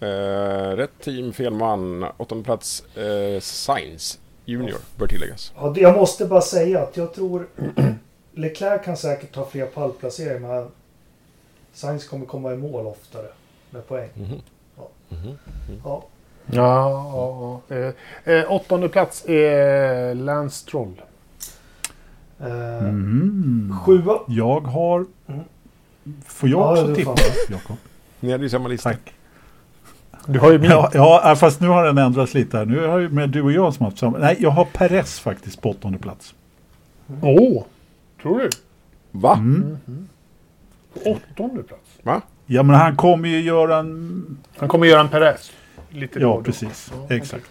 Eh, 0.02 0.76
rätt 0.76 1.00
team, 1.00 1.32
fel 1.32 1.54
man. 1.54 2.06
Åttonde 2.16 2.44
plats, 2.44 2.96
eh, 2.96 3.40
Sainz 3.40 4.18
Junior 4.44 4.78
bör 4.96 5.06
tilläggas. 5.06 5.52
Ja, 5.56 5.74
jag 5.76 5.96
måste 5.96 6.24
bara 6.26 6.40
säga 6.40 6.82
att 6.82 6.96
jag 6.96 7.14
tror 7.14 7.46
Leclerc 8.34 8.84
kan 8.84 8.96
säkert 8.96 9.34
ta 9.34 9.44
fler 9.44 9.66
pallplaceringar 9.66 10.48
men 10.48 10.68
Sainz 11.72 12.08
kommer 12.08 12.26
komma 12.26 12.52
i 12.52 12.56
mål 12.56 12.86
oftare 12.86 13.26
med 13.70 13.88
poäng. 13.88 14.08
Mhm. 14.14 14.40
Ja. 15.84 16.04
Ja, 16.46 16.90
ja, 16.90 17.60
ja. 17.68 17.76
Eh, 17.76 18.34
eh, 18.34 18.52
åttonde 18.52 18.88
plats 18.88 19.24
är 19.28 20.14
Lance 20.14 20.56
Stroll. 20.56 21.02
Eh, 22.40 22.78
Mm. 22.78 23.76
Sjua. 23.84 24.20
Jag 24.28 24.60
har... 24.60 25.06
Mm. 25.26 25.40
Får 26.26 26.48
jag 26.48 26.60
Ja, 26.60 26.72
också 26.82 26.94
tippa? 26.94 27.14
Jakob? 27.48 27.76
Ni 28.20 28.32
hade 28.32 28.44
ju 28.44 28.50
samma 28.50 28.68
lista. 28.68 28.90
Tack. 28.90 29.14
Du 30.26 30.38
har 30.38 30.52
ju 30.52 30.58
min. 30.58 30.70
Ja, 30.70 30.90
ja, 30.94 31.36
fast 31.36 31.60
nu 31.60 31.68
har 31.68 31.84
den 31.84 31.98
ändrats 31.98 32.34
lite 32.34 32.58
här. 32.58 32.64
Nu 32.64 32.86
har 32.86 32.98
ju 32.98 33.08
med 33.08 33.28
du 33.30 33.42
och 33.42 33.52
jag 33.52 33.74
som 33.74 33.84
haft 33.84 33.98
samma. 33.98 34.18
Nej, 34.18 34.36
jag 34.40 34.50
har 34.50 34.64
Perez 34.64 35.20
faktiskt 35.20 35.60
på 35.62 35.70
åttonde 35.70 35.98
plats. 35.98 36.34
Åh! 37.22 37.64
tror 38.22 38.38
du? 38.38 38.50
Va? 39.10 39.34
Mm. 39.34 39.78
På 40.94 41.00
åttonde 41.10 41.62
plats. 41.62 41.82
Va? 42.02 42.20
Ja, 42.46 42.62
men 42.62 42.76
han 42.76 42.96
kommer 42.96 43.28
ju 43.28 43.40
göra 43.40 43.76
en... 43.78 44.38
Han 44.56 44.68
kommer 44.68 44.86
göra 44.86 45.00
en 45.00 45.08
Perez. 45.08 45.52
Lite 45.90 46.18
då 46.18 46.26
Ja, 46.26 46.34
då. 46.36 46.42
precis. 46.42 46.92
Ja, 47.08 47.14
Exakt. 47.16 47.44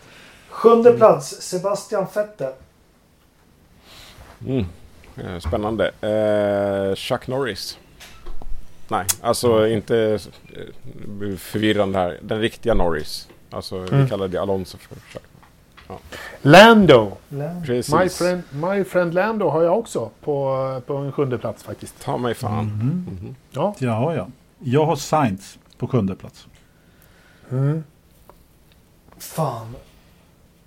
Sjunde 0.50 0.92
plats. 0.92 1.28
Sebastian 1.42 2.06
Vettel. 2.16 2.54
Mm. 4.48 4.66
Eh, 5.18 5.40
Spännande. 5.40 5.88
Eh, 6.02 6.96
Chuck 6.96 7.28
Norris. 7.28 7.78
Nej, 8.92 9.06
alltså 9.22 9.68
inte 9.68 9.98
eh, 10.00 11.36
förvirrande 11.38 12.00
här. 12.00 12.20
Den 12.22 12.40
riktiga 12.40 12.74
Norris. 12.74 13.28
Alltså 13.50 13.78
Mm. 13.78 14.04
vi 14.04 14.10
kallar 14.10 14.28
det 14.28 14.38
Alonso 14.42 14.78
för 14.78 14.96
Chuck. 14.96 15.24
Lando. 16.42 17.12
Lando. 17.30 17.74
My 17.98 18.10
friend, 18.10 18.42
my 18.52 18.84
friend 18.84 19.14
Lando 19.14 19.50
har 19.50 19.62
jag 19.64 19.80
också 19.80 20.10
på, 20.24 20.82
på 20.88 20.96
en 20.96 21.12
sjunde 21.12 21.38
plats 21.38 21.64
faktiskt. 21.64 22.02
Ta 22.04 22.18
mig 22.18 22.34
fan. 22.34 22.66
Mhm. 22.66 23.06
Mhm. 23.22 23.36
Ja. 23.52 23.76
Ja, 23.80 24.16
ja. 24.16 24.28
Jag 24.60 24.86
har 24.86 24.96
Sainz 24.96 25.58
på 25.78 25.88
sjunde 25.88 26.16
plats. 26.16 26.48
Mm. 27.52 27.84
Fan. 29.18 29.76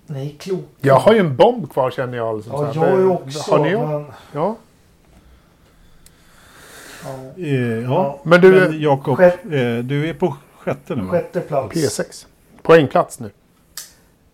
Ni 0.07 0.27
är 0.27 0.37
kloka. 0.39 0.63
Jag 0.81 0.95
har 0.99 1.13
ju 1.13 1.19
en 1.19 1.35
bomb 1.35 1.71
kvar 1.71 1.91
känner 1.91 2.17
jag. 2.17 2.35
Liksom, 2.37 2.53
Ja, 2.53 2.71
jag 2.75 2.87
är 2.93 2.97
ju 2.99 3.07
också. 3.09 3.51
Har 3.51 3.59
ni 3.59 3.71
ja. 3.71 3.87
men, 3.87 4.05
ja. 4.31 4.55
Ja. 7.05 7.43
Eh, 7.43 7.83
ja. 7.83 8.19
Men 8.23 8.41
du, 8.41 8.51
Men 8.51 8.81
Jakob, 8.81 9.17
Sjätte- 9.17 9.77
eh, 9.77 9.83
du 9.83 10.09
är 10.09 10.13
på 10.13 10.35
sjätte 10.57 10.95
nu? 10.95 11.07
Sjätte 11.07 11.41
plats. 11.41 11.75
P6. 11.75 12.25
Poängplats 12.61 13.19
nu. 13.19 13.31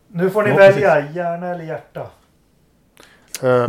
Nu 0.07 0.29
får 0.29 0.43
ni 0.43 0.49
Ja, 0.49 0.55
välja. 0.55 1.09
Hjärna 1.11 1.47
eller 1.47 1.63
hjärta. 1.63 2.01
Eh, 3.43 3.67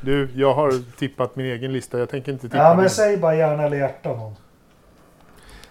du, 0.00 0.28
jag 0.34 0.54
har 0.54 0.96
tippat 0.98 1.36
min 1.36 1.46
egen 1.46 1.72
lista. 1.72 1.98
Jag 1.98 2.08
tänker 2.08 2.32
inte 2.32 2.48
tippa 2.48 2.56
Ja, 2.62 2.68
min. 2.74 2.80
men 2.80 2.90
säg 2.90 3.16
bara 3.16 3.34
hjärna 3.34 3.62
eller 3.62 3.76
hjärta 3.76 4.08
någon. 4.08 4.34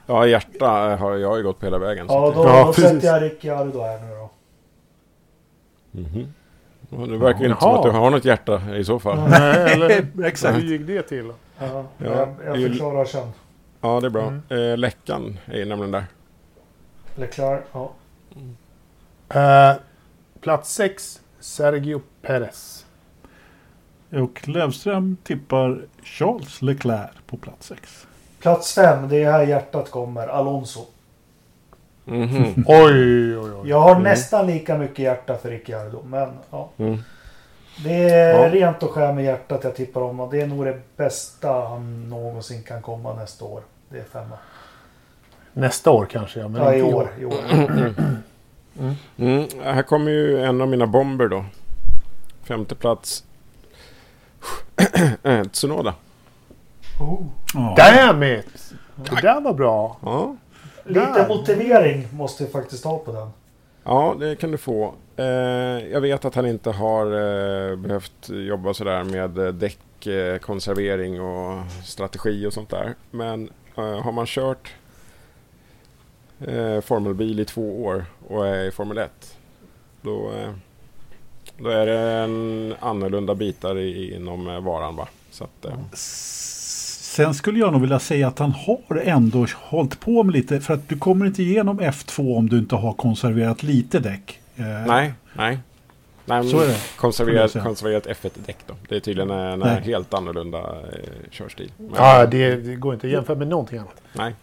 Ja, 0.06 0.26
hjärta 0.28 0.68
har 1.00 1.16
jag 1.18 1.38
ju 1.38 1.44
gått 1.44 1.60
på 1.60 1.66
hela 1.66 1.78
vägen. 1.78 2.08
så 2.08 2.14
Ja, 2.14 2.32
då, 2.36 2.44
Ja, 2.50 2.60
då 2.66 2.74
precis. 2.74 2.90
sätter 2.92 3.08
jag 3.08 3.24
Ricciardo 3.24 3.82
här 3.82 4.00
nu 4.00 4.10
då. 4.16 4.30
Mhm. 5.92 6.34
Ja, 6.90 6.98
Det 6.98 7.18
verkar 7.18 7.40
ju 7.40 7.46
inte 7.50 7.62
som 7.62 7.70
Jaha. 7.72 7.78
att 7.80 7.84
du 7.86 7.90
har 8.00 8.10
något 8.10 8.26
hjärta 8.26 8.62
i 8.76 8.84
så 8.84 9.00
fall. 9.00 9.30
Nej, 9.30 9.74
eller 9.74 10.08
Exakt. 10.26 10.58
hur 10.58 10.62
gick 10.62 10.88
det 10.88 11.02
till? 11.02 11.32
Ja, 11.60 11.86
Ja, 11.98 12.06
jag, 12.46 12.62
jag 12.62 12.70
förklarar 12.72 13.06
sen. 13.06 13.32
Ja, 13.82 14.00
det 14.00 14.08
är 14.08 14.12
bra. 14.12 14.28
Mm. 14.28 14.42
Eh, 14.72 14.78
läckan 14.78 15.40
är 15.46 15.66
nämligen 15.66 15.92
där. 15.92 16.06
Leclerc, 17.16 17.62
ja. 17.72 17.92
Eh, 19.30 19.78
plats 20.42 20.74
6. 20.74 21.22
Sergio 21.40 22.02
Perez. 22.22 22.86
Och 24.12 24.48
Lövström 24.48 25.18
tippar 25.24 25.86
Charles 26.04 26.62
Leclerc 26.62 27.12
på 27.28 27.38
plats 27.38 27.68
sex. 27.68 28.08
Plats 28.40 28.74
fem, 28.76 29.08
det 29.10 29.24
är 29.24 29.32
här 29.32 29.44
hjärtat 29.48 29.92
kommer. 29.92 30.28
Alonso. 30.28 30.86
Mhm. 32.06 32.64
Oj, 32.68 33.38
oj, 33.38 33.52
oj. 33.54 33.70
Jag 33.70 33.80
har 33.82 33.92
Mm. 33.92 34.04
nästan 34.04 34.48
lika 34.48 34.78
mycket 34.78 35.00
hjärta 35.00 35.38
för 35.38 35.50
Ricciardo, 35.50 36.04
men 36.06 36.30
ja. 36.50 36.70
Mm. 37.86 37.98
Det 38.00 38.10
är 38.10 38.40
Ja. 38.44 38.50
rent 38.50 38.84
och 38.84 38.92
skär 38.92 39.14
med 39.14 39.24
hjärtat 39.24 39.64
jag 39.64 39.76
tippar 39.76 40.02
om 40.02 40.20
och 40.20 40.32
det 40.32 40.42
är 40.42 40.48
nog 40.48 40.66
det 40.66 40.80
bästa 40.98 41.68
han 41.68 42.10
någonsin 42.10 42.64
kan 42.64 42.82
komma 42.82 43.14
nästa 43.14 43.46
år. 43.46 43.62
Det 43.90 43.98
är 44.00 44.04
femma. 44.04 44.38
Nästa 45.54 45.92
år 45.92 46.06
kanske, 46.06 46.40
ja. 46.40 46.48
Men 46.48 46.62
Ja, 46.64 46.74
i 46.74 46.80
inte 46.80 46.96
år. 46.96 47.10
I 47.20 47.26
år. 47.26 47.34
Mm. 49.18 49.48
Här 49.64 49.84
kommer 49.84 50.12
ju 50.12 50.44
en 50.46 50.62
av 50.62 50.68
mina 50.68 50.88
bomber 50.88 51.28
då. 51.28 51.46
Femte 52.44 52.76
plats. 52.76 53.24
Eh, 55.24 55.44
Tsunoda. 55.44 55.94
Oh. 57.00 57.76
Damn 57.76 58.24
it! 58.24 58.74
Det 58.96 59.22
där 59.22 59.42
var 59.42 59.54
bra. 59.54 59.98
Ja. 60.04 60.36
Lite 60.86 61.26
motivering 61.30 62.08
måste 62.14 62.44
vi 62.46 62.52
faktiskt 62.52 62.84
ha 62.86 62.98
på 62.98 63.12
den 63.12 63.30
ja, 63.84 64.16
det 64.20 64.36
kan 64.36 64.52
du 64.52 64.58
få. 64.58 64.96
Eh, 65.20 65.26
jag 65.92 66.02
vet 66.02 66.26
att 66.26 66.36
han 66.36 66.46
inte 66.46 66.72
har 66.72 67.06
eh, 67.06 67.76
behövt 67.76 68.30
jobba 68.30 68.74
sådär 68.74 69.04
med 69.04 69.38
eh, 69.38 69.54
däckkonservering 69.54 71.22
och 71.22 71.64
strategi 71.86 72.46
och 72.46 72.54
sånt 72.54 72.70
där. 72.70 72.96
Men 73.12 73.50
har 73.76 74.12
man 74.12 74.26
kört 74.26 74.74
formelbil 76.82 77.40
i 77.40 77.46
två 77.46 77.84
år 77.84 78.06
och 78.28 78.48
är 78.48 78.66
i 78.66 78.72
Formel 78.72 78.98
1 78.98 79.38
då, 80.02 80.32
då 81.58 81.70
är 81.70 81.86
det 81.86 82.00
en 82.00 82.76
annorlunda 82.80 83.36
bitar 83.36 83.78
inom 84.14 84.64
varan. 84.64 84.96
Va? 84.96 85.08
Så 85.32 85.44
att, 85.44 85.66
Sen 87.10 87.34
skulle 87.34 87.60
jag 87.60 87.72
nog 87.72 87.82
vilja 87.82 88.00
säga 88.00 88.28
att 88.28 88.40
han 88.40 88.52
har 88.52 88.98
ändå 89.04 89.46
hållit 89.56 90.00
på 90.00 90.24
med 90.24 90.34
lite, 90.34 90.60
för 90.60 90.74
att 90.74 90.90
du 90.90 90.98
kommer 90.98 91.26
inte 91.26 91.44
igenom 91.44 91.80
F2 91.82 92.38
om 92.38 92.50
du 92.50 92.58
inte 92.58 92.76
har 92.76 92.94
konserverat 92.94 93.64
lite 93.64 94.00
däck. 94.00 94.40
Eh, 94.56 94.66
nej, 94.66 95.14
nej. 95.34 95.60
nej 96.26 96.50
Så 96.50 96.60
är 96.60 96.68
det, 96.68 96.78
Konserverat, 96.98 97.64
konserverat 97.64 98.08
F1-däck 98.08 98.58
då. 98.68 98.74
Det 98.90 98.96
är 98.96 99.00
tydligen 99.00 99.30
en, 99.30 99.60
Nej. 99.60 99.82
helt 99.82 100.14
annorlunda 100.14 100.58
eh, 100.60 101.00
körstil. 101.30 101.72
Men, 101.78 101.92
Ja, 101.96 102.26
det, 102.26 102.56
det 102.56 102.76
går 102.76 102.94
inte 102.94 103.08
att 103.08 103.14
jämföra 103.14 103.38
med 103.38 103.48
någonting 103.48 103.78
annat. 103.78 104.02
Nej. 104.14 104.36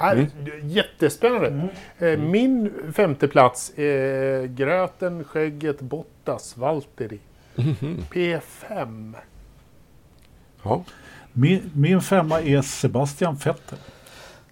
Mm. 0.00 0.26
Jättespännande. 0.62 1.48
Mm. 1.48 1.68
Eh, 1.98 2.18
Min 2.30 2.72
femte 2.92 3.28
plats 3.28 3.72
är 3.76 4.46
Gröten, 4.46 5.24
Skägget, 5.24 5.80
Bottas, 5.80 6.56
Valtteri. 6.56 7.18
Mhm. 7.54 8.04
P5. 8.10 9.14
Ja. 10.68 10.84
Min, 11.32 11.70
min 11.74 12.00
femma 12.00 12.40
är 12.40 12.62
Sebastian 12.62 13.34
Vettel. 13.34 13.78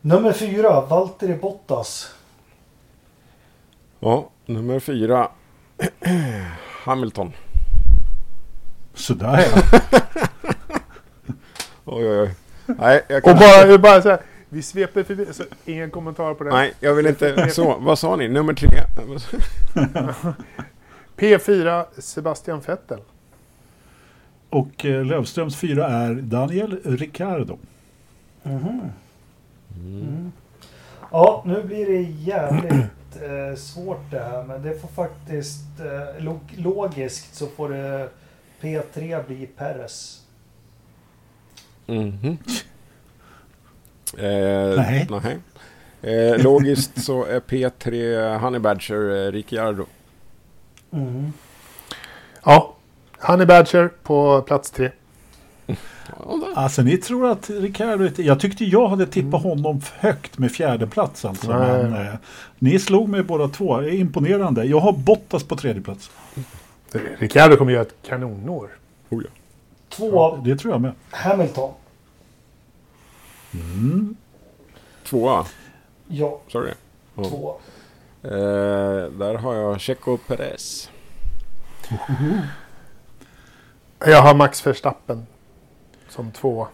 Nummer 0.01 0.33
fyra, 0.33 0.81
Valtteri 0.81 1.35
Bottas. 1.35 2.15
Ja, 4.01 4.31
nummer 4.47 4.81
fyra. 4.81 5.29
Hamilton. 6.85 7.33
Sådär 8.95 9.45
ja. 9.55 9.63
Oj, 11.85 12.11
oj, 12.11 12.21
oj. 12.21 12.35
Nej, 12.67 13.05
jag 13.09 13.25
kan 13.25 13.33
Och 13.33 13.39
bara, 13.39 13.79
bara 13.79 14.03
så 14.03 14.09
här, 14.09 14.21
vi 14.49 14.63
sveper 14.63 15.03
förbi, 15.03 15.27
så 15.33 15.43
ingen 15.65 15.91
kommentar 15.91 16.35
på 16.35 16.45
det. 16.45 16.51
Nej, 16.51 16.75
jag 16.81 16.95
vill 16.95 17.07
inte... 17.07 17.51
Så, 17.55 17.77
vad 17.79 17.99
sa 17.99 18.17
ni? 18.17 18.29
Nummer 18.29 18.55
tre? 18.55 18.69
P4, 21.17 21.85
Sebastian 21.99 22.61
Vettel. 22.61 23.01
Och 24.51 24.85
eh, 24.85 25.05
Lövströms 25.05 25.57
fyra 25.57 25.87
är 25.87 26.15
Daniel 26.15 26.81
Ricciardo. 26.85 27.59
Mhm. 28.43 28.81
Mm. 29.77 30.33
Ja, 31.11 31.43
nu 31.47 31.63
blir 31.63 31.87
det 31.87 32.01
jävligt 32.03 33.23
eh, 33.23 33.57
svårt 33.57 34.11
det 34.11 34.19
här. 34.19 34.45
Men 34.45 34.63
det 34.63 34.81
får 34.81 34.89
faktiskt... 34.89 35.81
Eh, 35.81 36.25
log 36.25 36.41
logiskt 36.57 37.35
så 37.35 37.47
får 37.47 37.69
det 37.69 38.09
P3 38.61 39.27
bli 39.27 39.47
Perez. 39.47 40.23
Mhm. 41.87 42.39
Eh, 44.19 44.77
Nej. 44.77 45.09
nej. 45.11 45.39
Eh, 46.03 46.43
logiskt 46.43 47.05
så 47.05 47.25
är 47.25 47.41
P3 47.41 48.39
Honey 48.39 48.61
Badger 48.61 49.27
eh, 49.27 49.33
Ricciardo. 49.33 49.87
Mm. 50.93 51.33
Ja, 52.45 52.76
Honey 53.21 53.47
Badger 53.47 53.89
på 54.03 54.43
plats 54.43 54.71
tre. 54.71 54.91
Ja, 55.67 55.75
där. 56.17 56.53
Alltså 56.55 56.83
ni 56.83 56.97
tror 56.97 57.31
att 57.31 57.51
Ricciardo... 57.51 58.23
Jag 58.23 58.41
tyckte 58.41 58.65
jag 58.65 58.89
hade 58.89 59.07
tippat 59.07 59.43
honom 59.43 59.81
högt 59.99 60.39
med 60.39 60.53
fjärde 60.53 60.87
plats 60.87 61.25
alltså. 61.25 61.59
Nej. 61.59 61.83
Men, 61.83 62.07
eh, 62.07 62.15
ni 62.59 62.79
slog 62.79 63.09
mig 63.09 63.23
båda 63.23 63.49
två. 63.49 63.81
Det 63.81 63.91
är 63.91 63.95
imponerande. 63.95 64.65
Jag 64.65 64.81
har 64.81 64.93
Bottas 64.93 65.45
på 65.45 65.57
tredje 65.57 65.83
plats. 65.83 66.11
Ricciardo 67.19 67.57
kommer 67.57 67.73
göra 67.73 67.83
ett 67.83 67.95
kanonår. 68.03 68.71
Oh, 69.09 69.23
ja. 69.25 69.31
Två, 69.89 70.37
Det 70.45 70.57
tror 70.57 70.73
jag 70.75 70.81
med. 70.81 70.93
Hamilton. 71.11 71.73
Mm. 73.55 74.17
Tvåa, 75.05 75.47
Ja, 76.09 76.41
sa 76.49 76.61
du 76.61 76.67
det? 76.67 76.75
Ja. 77.15 77.25
två. 77.25 77.57
Eh, 78.23 78.31
där 79.11 79.35
har 79.35 79.55
jag 79.55 79.81
Checo 79.81 80.17
Perez. 80.17 80.91
Jag 83.99 84.23
har 84.23 84.35
Max 84.35 84.67
Verstappen 84.67 85.27
som 86.09 86.31
två. 86.31 86.69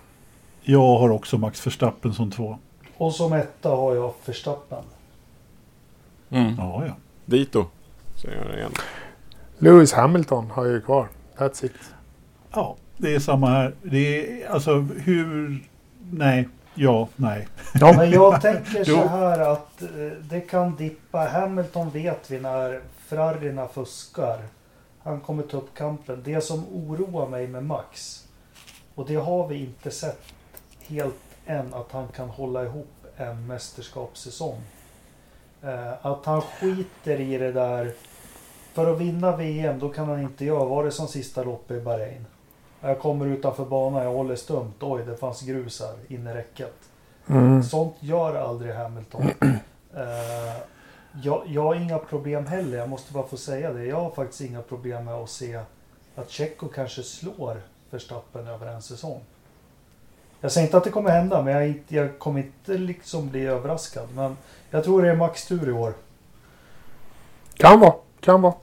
Jag 0.62 0.99
har 0.99 1.11
också 1.11 1.39
Max 1.39 1.66
Verstappen 1.66 2.15
som 2.15 2.31
två. 2.31 2.59
Och 2.97 3.15
som 3.15 3.32
etta 3.32 3.69
har 3.69 3.94
jag 3.94 4.15
Verstappen. 4.24 4.85
Ja, 6.28 6.82
ja. 6.86 6.94
Dito, 7.24 7.66
säger 8.23 8.44
jag 8.44 8.59
igen. 8.59 8.73
Lewis 9.59 9.93
Hamilton 9.93 10.51
har 10.51 10.65
jag 10.65 10.74
ju 10.74 10.81
kvar. 10.81 11.09
That's 11.36 11.65
it. 11.65 11.73
Ja, 12.53 12.77
det 12.97 13.15
är 13.15 13.19
samma 13.19 13.47
här. 13.51 13.74
Det 13.82 14.43
är 14.43 14.51
alltså 14.51 14.81
hur... 14.81 15.59
Nej, 16.11 16.49
ja, 16.74 17.09
nej. 17.16 17.49
Ja, 17.74 17.93
Men 17.97 18.11
jag 18.11 18.40
tänker 18.40 18.85
så 18.85 19.09
här 19.09 19.53
att 19.53 19.82
eh, 19.82 19.89
det 20.20 20.40
kan 20.40 20.77
dippa. 20.77 21.19
Hamilton 21.19 21.90
vet 21.90 22.31
vi 22.31 22.40
när 22.40 22.81
Ferrarierna 23.07 23.69
fuskar. 23.69 24.39
Han 25.04 25.20
kommer 25.20 25.42
ta 25.42 25.56
upp 25.56 25.74
kampen. 25.74 26.22
Det 26.24 26.40
som 26.40 26.64
oroar 26.74 27.28
mig 27.28 27.46
med 27.46 27.64
Max. 27.64 28.24
Och 28.94 29.06
det 29.06 29.14
har 29.14 29.48
vi 29.48 29.60
inte 29.60 29.90
sett 29.90 30.22
helt 30.86 31.14
än. 31.46 31.74
Att 31.74 31.92
han 31.92 32.08
kan 32.08 32.28
hålla 32.28 32.64
ihop 32.64 32.88
en 33.16 33.46
mästerskapssäsong. 33.46 34.58
Eh, 35.62 36.06
Att 36.06 36.26
han 36.26 36.40
skiter 36.40 37.20
i 37.20 37.38
det 37.38 37.52
där. 37.52 37.92
För 38.72 38.92
att 38.92 39.00
vinna 39.00 39.36
VM 39.36 39.78
då 39.78 39.88
kan 39.88 40.08
han 40.08 40.20
inte 40.22 40.44
göra. 40.44 40.64
Var 40.64 40.84
det 40.84 40.90
som 40.90 41.08
sista 41.08 41.42
loppet 41.44 41.76
i 41.76 41.80
Bahrain? 41.80 42.26
Jag 42.80 42.98
kommer 43.00 43.26
utanför 43.26 43.64
banan, 43.64 44.04
jag 44.04 44.12
håller 44.12 44.36
stumt. 44.36 44.72
Oj, 44.80 45.02
det 45.06 45.16
fanns 45.16 45.40
grus 45.42 45.80
här 45.80 45.94
inne 46.16 46.30
i 46.30 46.34
räcket. 46.34 46.74
mm. 47.26 47.62
Sånt 47.62 47.94
gör 48.00 48.34
aldrig 48.34 48.74
Hamilton. 48.74 49.22
Eh, 49.96 50.56
jag, 51.22 51.43
jag 51.47 51.62
har 51.62 51.74
inga 51.74 51.98
problem 51.98 52.47
heller, 52.47 52.78
jag 52.78 52.89
måste 52.89 53.12
bara 53.12 53.26
få 53.26 53.36
säga 53.36 53.72
det. 53.72 53.84
Jag 53.84 54.01
har 54.01 54.10
faktiskt 54.10 54.40
inga 54.40 54.62
problem 54.62 55.05
med 55.05 55.14
att 55.14 55.30
se 55.30 55.60
att 56.16 56.30
Checo 56.30 56.68
kanske 56.68 57.02
slår 57.02 57.60
Verstappen 57.90 58.47
över 58.47 58.66
en 58.66 58.82
säsong. 58.82 59.20
Jag 60.40 60.52
säger 60.52 60.66
inte 60.66 60.76
att 60.76 60.84
det 60.84 60.90
kommer 60.90 61.10
hända, 61.10 61.43
men 61.43 61.52
jag, 61.52 61.62
är 61.62 61.66
inte- 61.68 61.94
jag 61.94 62.18
kommer 62.18 62.40
inte 62.40 62.78
liksom 62.78 63.28
bli 63.28 63.47
överraskad. 63.47 64.09
Men 64.14 64.36
jag 64.70 64.84
tror 64.84 65.02
det 65.02 65.10
är 65.10 65.16
Max 65.16 65.47
tur 65.47 65.68
i 65.68 65.72
år. 65.72 65.94
Kan 67.56 67.80
vara. 67.80 67.94
Kan 68.20 68.43
vara. 68.43 68.55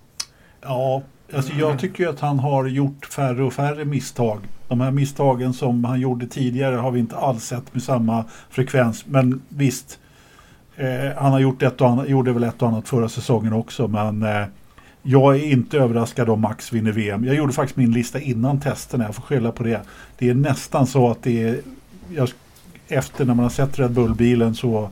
Ja, 0.61 1.01
alltså 1.33 1.53
jag 1.53 1.79
tycker 1.79 2.03
ju 2.03 2.09
att 2.09 2.19
han 2.19 2.39
har 2.39 2.65
gjort 2.67 3.05
färre 3.05 3.43
och 3.43 3.53
färre 3.53 3.85
misstag. 3.85 4.39
De 4.67 4.81
här 4.81 4.91
misstagen 4.91 5.53
som 5.53 5.83
han 5.83 5.99
gjorde 5.99 6.27
tidigare 6.27 6.75
har 6.75 6.91
vi 6.91 6.99
inte 6.99 7.15
alls 7.17 7.43
sett 7.45 7.73
med 7.73 7.83
samma 7.83 8.25
frekvens. 8.49 9.05
Men 9.05 9.41
visst, 9.49 9.99
eh, 10.79 11.17
han 11.17 11.31
har 11.31 11.39
gjort 11.39 11.63
ett 11.63 11.81
och 11.81 11.89
annat, 11.89 12.09
gjorde 12.09 12.31
väl 12.31 12.43
ett 12.43 12.61
och 12.61 12.67
annat 12.67 12.87
förra 12.87 13.09
säsongen 13.09 13.53
också. 13.53 13.87
Men 13.87 14.23
eh, 14.23 14.43
jag 15.01 15.35
är 15.35 15.43
inte 15.43 15.77
överraskad 15.77 16.29
om 16.29 16.41
Max 16.41 16.73
vinner 16.73 16.91
VM. 16.91 17.25
Jag 17.25 17.35
gjorde 17.35 17.53
faktiskt 17.53 17.77
min 17.77 17.91
lista 17.91 18.19
innan 18.19 18.59
testerna, 18.59 19.03
jag 19.03 19.15
får 19.15 19.23
skylla 19.23 19.51
på 19.51 19.63
det. 19.63 19.81
Det 20.17 20.29
är 20.29 20.33
nästan 20.33 20.87
så 20.87 21.11
att 21.11 21.23
det 21.23 21.43
är, 21.43 21.59
jag, 22.15 22.29
efter 22.87 23.25
när 23.25 23.33
man 23.33 23.43
har 23.43 23.49
sett 23.49 23.79
Red 23.79 23.91
Bull-bilen 23.91 24.55
så 24.55 24.89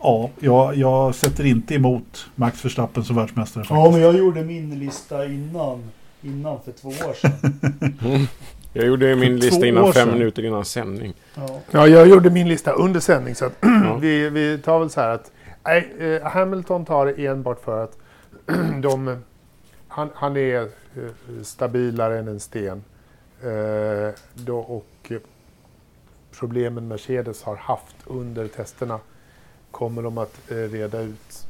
Ja, 0.00 0.30
jag, 0.40 0.76
jag 0.76 1.14
sätter 1.14 1.46
inte 1.46 1.74
emot 1.74 2.26
Max 2.34 2.64
Verstappen 2.64 3.04
som 3.04 3.16
världsmästare. 3.16 3.64
faktiskt. 3.64 3.84
Ja, 3.84 3.90
men 3.90 4.00
jag 4.00 4.16
gjorde 4.16 4.44
min 4.44 4.78
lista 4.78 5.26
innan, 5.26 5.82
innan 6.22 6.58
för 6.64 6.72
två 6.72 6.88
år 6.88 7.14
sedan. 7.14 7.60
Jag 8.76 8.86
gjorde 8.86 9.16
min 9.16 9.36
lista 9.36 9.66
innan 9.66 9.92
fem 9.92 10.12
minuter 10.12 10.44
innan 10.44 10.64
sändning. 10.64 11.14
Ja. 11.34 11.60
Ja, 11.70 11.86
jag 11.86 12.08
gjorde 12.08 12.30
min 12.30 12.48
lista 12.48 12.72
under 12.72 13.00
sändning 13.00 13.34
så 13.34 13.44
att 13.44 13.56
Ja. 13.60 13.98
vi, 14.00 14.30
vi 14.30 14.58
tar 14.58 14.78
väl 14.78 14.90
så 14.90 15.00
här 15.00 15.08
att 15.08 15.30
nej, 15.64 15.92
eh, 15.98 16.22
Hamilton 16.22 16.84
tar 16.84 17.06
det 17.06 17.26
enbart 17.26 17.64
för 17.64 17.84
att 17.84 17.98
de, 18.82 19.22
han, 19.88 20.10
han 20.14 20.36
är 20.36 20.62
eh, 20.62 20.68
stabilare 21.42 22.18
än 22.18 22.28
en 22.28 22.40
sten. 22.40 22.84
Eh, 23.42 24.14
då, 24.34 24.58
och 24.58 25.12
problemen 26.38 26.88
Mercedes 26.88 27.42
har 27.42 27.56
haft 27.56 27.96
under 28.06 28.48
testerna 28.48 28.98
kommer 29.70 30.02
de 30.02 30.18
att 30.18 30.34
reda 30.48 31.00
ut. 31.00 31.46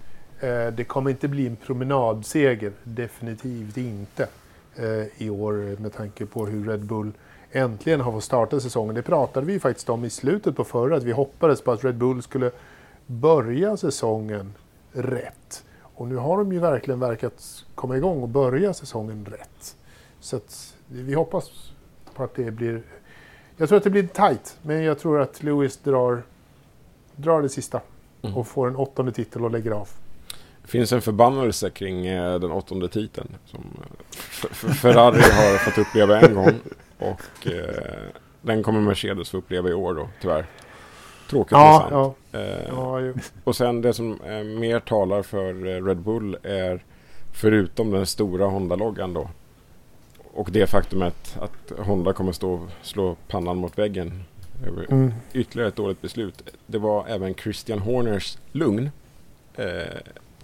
Det 0.73 0.89
kommer 0.89 1.11
inte 1.11 1.29
bli 1.29 1.47
en 1.47 1.57
promenadseger, 1.57 2.73
definitivt 2.85 3.77
inte 3.77 4.29
i 5.17 5.31
år 5.31 5.81
med 5.81 5.93
tanke 5.93 6.27
på 6.27 6.47
hur 6.47 6.69
Red 6.69 6.85
Bull 6.85 7.13
äntligen 7.53 8.01
har 8.01 8.13
fått 8.13 8.25
starta 8.25 8.61
säsongen. 8.61 8.95
Det 8.95 9.03
pratade 9.03 9.47
vi 9.47 9.61
faktiskt 9.61 9.89
om 9.89 10.05
i 10.05 10.11
slutet 10.11 10.57
på 10.57 10.65
förra, 10.65 10.97
att 10.97 11.03
vi 11.03 11.13
hoppades 11.13 11.61
på 11.61 11.73
att 11.73 11.85
Red 11.85 11.95
Bull 11.95 12.23
skulle 12.23 12.51
börja 13.07 13.77
säsongen 13.77 14.55
rätt. 14.93 15.65
Och 15.81 16.09
nu 16.09 16.17
har 16.17 16.39
de 16.39 16.53
ju 16.53 16.59
verkligen 16.59 17.01
verkat 17.01 17.65
komma 17.75 17.97
igång 17.97 18.23
och 18.23 18.29
börja 18.29 18.75
säsongen 18.75 19.27
rätt. 19.31 19.77
Så 20.21 20.37
att 20.37 20.77
vi 20.89 21.15
hoppas 21.15 21.73
på 22.15 22.25
att 22.25 22.35
det 22.35 22.51
blir... 22.51 22.83
Jag 23.57 23.69
tror 23.69 23.79
att 23.79 23.85
det 23.85 23.91
blir 23.91 24.07
tight, 24.07 24.59
men 24.63 24.83
jag 24.83 24.99
tror 24.99 25.21
att 25.21 25.43
Lewis 25.43 25.77
drar, 25.77 26.23
drar 27.17 27.43
det 27.43 27.49
sista 27.49 27.81
Mm. 28.23 28.37
och 28.37 28.47
får 28.47 28.69
en 28.69 28.77
åttonde 28.77 29.13
titel 29.13 29.45
och 29.45 29.51
lägger 29.51 29.71
av. 29.71 29.89
Det 30.67 30.71
finns 30.71 30.93
en 30.93 31.03
förbannelse 31.03 31.71
kring 31.71 32.07
eh, 32.07 32.41
den 32.41 32.51
åttonde 32.51 32.89
titeln. 32.89 33.29
Som 33.47 33.65
eh, 34.41 34.73
Ferrari 34.73 35.21
har 35.21 35.59
fått 35.59 35.79
uppleva 35.79 36.21
en 36.21 36.35
gång. 36.35 36.61
Och 36.99 37.47
eh, 37.47 38.11
den 38.43 38.63
kommer 38.63 38.81
Mercedes 38.81 39.31
få 39.31 39.37
uppleva 39.37 39.69
i 39.69 39.73
år 39.75 39.95
då, 39.95 40.09
tyvärr. 40.21 40.47
Tråkigt 41.31 41.53
Ja, 41.53 41.79
sant. 41.81 41.93
ja, 41.93 42.39
Eh, 42.41 42.69
ja. 42.69 43.01
Och 43.45 43.57
sen 43.57 43.83
det 43.83 43.93
som 43.93 44.21
eh, 44.21 44.45
mer 44.45 44.81
talar 44.81 45.23
för 45.23 45.67
eh, 45.67 45.85
Red 45.85 45.97
Bull 45.97 46.37
är 46.43 46.85
förutom 47.33 47.91
den 47.91 48.07
stora 48.07 48.47
Honda-loggan 48.47 49.15
då. 49.15 49.31
Och 50.33 50.49
det 50.53 50.67
faktumet 50.67 51.37
att 51.41 51.79
Honda 51.79 52.13
kommer 52.13 52.33
stå 52.33 52.69
slå 52.83 53.17
pannan 53.29 53.57
mot 53.57 53.79
väggen. 53.79 54.23
Mm. 54.91 55.13
Ytterligare 55.33 55.69
ett 55.69 55.77
dåligt 55.77 56.03
beslut. 56.03 56.43
Det 56.67 56.79
var 56.79 57.07
även 57.09 57.35
Christian 57.35 57.79
Horners 57.79 58.39
lugn 58.53 58.91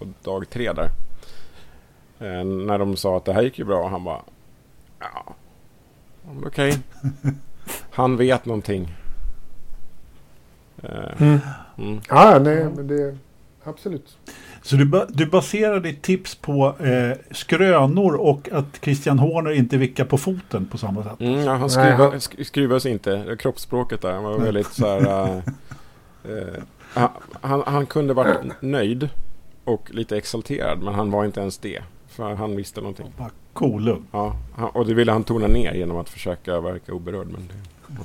på 0.05 0.29
dag 0.31 0.49
tre 0.49 0.71
där. 0.73 0.89
Eh, 2.19 2.43
när 2.45 2.77
de 2.77 2.95
sa 2.95 3.17
att 3.17 3.25
det 3.25 3.33
här 3.33 3.41
gick 3.41 3.59
ju 3.59 3.65
bra. 3.65 3.87
Han 3.89 4.03
bara 4.03 4.21
ja, 4.99 5.35
okej. 6.45 6.77
Han 7.91 8.17
vet 8.17 8.45
någonting. 8.45 8.93
Eh, 10.83 11.21
Mm. 11.21 11.39
mm. 11.77 12.01
Ja, 12.09 12.39
nej, 12.39 12.67
men 12.75 12.87
det... 12.87 13.17
absolut. 13.63 14.17
Så 14.61 14.75
du, 14.75 14.85
ba- 14.85 15.05
du 15.09 15.25
baserar 15.25 15.79
ditt 15.79 16.01
tips 16.01 16.35
på 16.35 16.75
eh, 16.79 17.17
skrönor 17.31 18.13
och 18.15 18.49
att 18.51 18.79
Christian 18.81 19.19
Horner 19.19 19.51
inte 19.51 19.77
vickar 19.77 20.05
på 20.05 20.17
foten 20.17 20.65
på 20.65 20.77
samma 20.77 21.03
sätt? 21.03 21.19
Mm, 21.19 21.39
ja, 21.39 21.51
han 21.51 21.59
Nej, 21.61 21.69
skruvar, 21.69 21.97
han- 22.09 22.19
sk- 22.19 22.43
skruvar 22.43 22.79
sig 22.79 22.91
inte. 22.91 23.35
Kroppsspråket 23.39 24.01
där 24.01 24.11
han 24.13 24.23
var 24.23 24.37
väldigt 24.39 24.67
så 24.73 24.87
här... 24.87 25.35
eh, 26.23 26.63
han, 26.93 27.09
han, 27.41 27.63
han 27.65 27.85
kunde 27.85 28.13
varit 28.13 28.37
nöjd 28.61 29.09
och 29.63 29.91
lite 29.93 30.17
exalterad 30.17 30.83
men 30.83 30.93
han 30.93 31.11
var 31.11 31.25
inte 31.25 31.39
ens 31.41 31.57
det. 31.57 31.81
För 32.07 32.33
han 32.35 32.55
visste 32.55 32.81
någonting. 32.81 33.13
Bara 33.17 33.29
Kolugn. 33.53 34.07
Ja, 34.11 34.35
och 34.73 34.85
det 34.85 34.93
ville 34.93 35.11
han 35.11 35.23
tona 35.23 35.47
ner 35.47 35.73
genom 35.73 35.97
att 35.97 36.09
försöka 36.09 36.59
verka 36.61 36.93
oberörd. 36.93 37.27
Men 37.27 37.49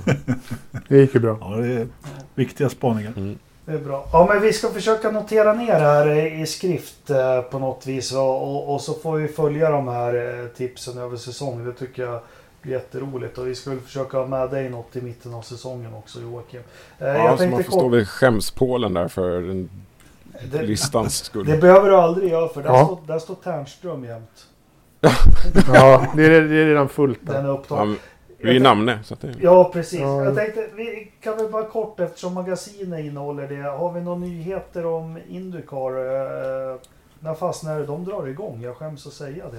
det, 0.05 0.35
Det 0.87 0.97
gick 0.97 1.13
ju 1.13 1.19
bra. 1.19 1.37
Ja, 1.41 1.55
det 1.57 1.67
är 1.73 1.87
viktiga 2.35 2.69
spaningar. 2.69 3.13
mm. 3.17 3.37
Det 3.65 3.71
är 3.75 3.79
bra. 3.79 4.07
Ja, 4.13 4.25
men 4.33 4.41
vi 4.41 4.53
ska 4.53 4.69
försöka 4.69 5.11
notera 5.11 5.53
ner 5.53 5.73
det 5.79 5.85
här 5.85 6.39
i 6.41 6.45
skrift 6.45 7.09
eh, 7.09 7.41
på 7.41 7.59
något 7.59 7.87
vis. 7.87 8.13
Och, 8.13 8.43
och, 8.55 8.73
och 8.73 8.81
så 8.81 8.93
får 8.93 9.17
vi 9.17 9.27
följa 9.27 9.69
de 9.71 9.87
här 9.87 10.39
eh, 10.43 10.47
tipsen 10.47 10.97
över 10.97 11.17
säsongen. 11.17 11.65
Det 11.65 11.73
tycker 11.73 12.03
jag 12.03 12.21
blir 12.61 12.73
jätteroligt. 12.73 13.37
Och 13.37 13.47
vi 13.47 13.55
ska 13.55 13.69
väl 13.69 13.79
försöka 13.79 14.17
ha 14.17 14.27
med 14.27 14.49
dig 14.49 14.69
något 14.69 14.95
i 14.95 15.01
mitten 15.01 15.33
av 15.33 15.41
säsongen 15.41 15.93
också 15.93 16.21
Joakim. 16.21 16.59
Eh, 16.99 17.07
Ja, 17.07 17.13
jag 17.25 17.39
så 17.39 17.47
man 17.47 17.63
kort, 17.63 17.93
vid 17.93 18.07
skämspålen 18.07 18.93
där 18.93 19.07
för 19.07 19.41
den 19.41 19.69
det, 20.51 20.61
listans 20.61 21.15
skull. 21.23 21.45
det 21.45 21.57
behöver 21.57 21.89
du 21.89 21.95
aldrig 21.95 22.31
göra 22.31 22.47
för 22.49 22.63
där, 22.63 22.69
Ja. 22.69 22.85
står, 22.85 22.99
där 23.13 23.19
står 23.19 23.35
Ternström 23.35 24.03
jämt. 24.03 24.45
Ja, 25.73 26.05
det 26.15 26.25
är, 26.25 26.41
det 26.41 26.55
är 26.61 26.65
redan 26.65 26.89
fullt 26.89 27.19
Den 27.21 27.35
där. 27.35 27.43
är 27.43 27.53
upptagen. 27.57 27.95
Ja, 28.37 28.49
vi 28.49 28.55
är 28.55 28.59
namne. 28.59 28.99
Så 29.03 29.13
att 29.13 29.21
det, 29.21 29.33
Ja, 29.41 29.69
precis. 29.73 29.99
Ja. 29.99 30.23
Jag 30.23 30.35
tänkte, 30.35 30.67
vi 30.75 31.11
kan 31.21 31.37
väl 31.37 31.51
bara 31.51 31.63
kort 31.65 31.99
eftersom 31.99 32.33
magasinet 32.33 32.99
innehåller 33.05 33.47
det. 33.47 33.61
Har 33.69 33.93
vi 33.93 34.01
några 34.01 34.17
nyheter 34.17 34.85
om 34.85 35.19
Indycar? 35.29 35.91
Eh, 36.71 36.77
när 37.19 37.33
fastnar? 37.33 37.83
De 37.83 38.05
drar 38.05 38.27
igång. 38.27 38.61
Jag 38.61 38.75
skäms 38.77 39.07
att 39.07 39.13
säga 39.13 39.43
det. 39.51 39.57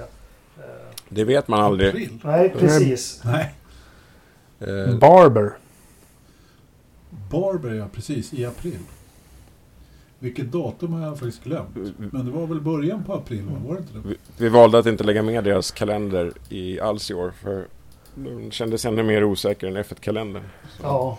Eh, 0.64 0.64
det 1.08 1.24
vet 1.24 1.48
man 1.48 1.60
aldrig. 1.60 1.88
April? 1.88 2.18
nej, 2.24 2.48
precis. 2.58 3.22
Nej. 3.24 3.54
Eh, 4.60 4.98
Barber. 4.98 5.52
Barber, 7.30 7.74
ja 7.74 7.84
precis, 7.92 8.32
i 8.34 8.44
april. 8.46 8.78
Vilket 10.22 10.52
datum 10.52 10.92
har 10.92 11.06
jag 11.06 11.18
faktiskt 11.18 11.44
glömt. 11.44 11.68
Men 11.96 12.26
det 12.26 12.32
var 12.32 12.46
väl 12.46 12.60
början 12.60 13.04
på 13.04 13.14
april, 13.14 13.42
va? 13.42 13.52
var 13.66 13.74
det 13.74 13.80
inte 13.80 13.92
det? 13.94 14.00
vi, 14.08 14.16
vi 14.38 14.48
valde 14.48 14.78
att 14.78 14.86
inte 14.86 15.04
lägga 15.04 15.22
med 15.22 15.44
deras 15.44 15.70
kalender 15.70 16.32
i 16.48 16.80
alls 16.80 17.10
i 17.10 17.14
år. 17.14 17.32
För 17.42 17.66
de 18.14 18.50
kändes 18.50 18.84
ännu 18.84 19.02
mer 19.02 19.24
osäker 19.24 19.66
än 19.66 19.76
F1-kalendern. 19.76 20.42
Så- 20.76 20.82
Ja, 20.82 21.18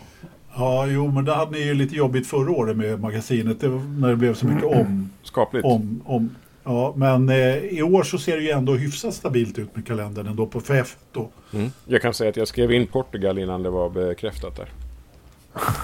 Ja, 0.56 0.88
jo, 0.88 1.12
men 1.12 1.26
det 1.26 1.34
hade 1.34 1.52
ni 1.52 1.60
ju 1.66 1.74
lite 1.74 1.96
jobbigt 1.96 2.28
förra 2.28 2.52
året 2.52 2.78
med 2.78 3.00
magasinet. 3.00 3.60
Det 3.62 3.68
var, 3.68 3.80
när 3.80 4.10
det 4.10 4.16
blev 4.16 4.34
så 4.34 4.46
mycket 4.46 4.64
om. 4.64 5.10
Skapligt. 5.24 5.66
om, 5.66 6.02
om 6.06 6.36
ja, 6.64 6.94
men 6.98 7.30
eh, 7.30 7.56
i 7.58 7.82
år 7.82 8.04
så 8.04 8.18
ser 8.18 8.38
det 8.38 8.44
ju 8.44 8.50
ändå 8.50 8.74
hyfsat 8.74 9.14
stabilt 9.14 9.60
ut 9.60 9.76
med 9.76 9.88
kalendern 9.88 10.28
ändå 10.28 10.46
på 10.48 10.58
FF 10.60 10.98
då. 11.12 11.30
Mm. 11.54 11.72
Jag 11.86 12.02
kan 12.02 12.14
säga 12.14 12.30
att 12.30 12.38
jag 12.38 12.48
skrev 12.48 12.72
in 12.72 12.88
Portugal 12.88 13.38
innan 13.40 13.64
det 13.64 13.70
var 13.70 13.90
bekräftat 13.90 14.56
där. 14.58 14.70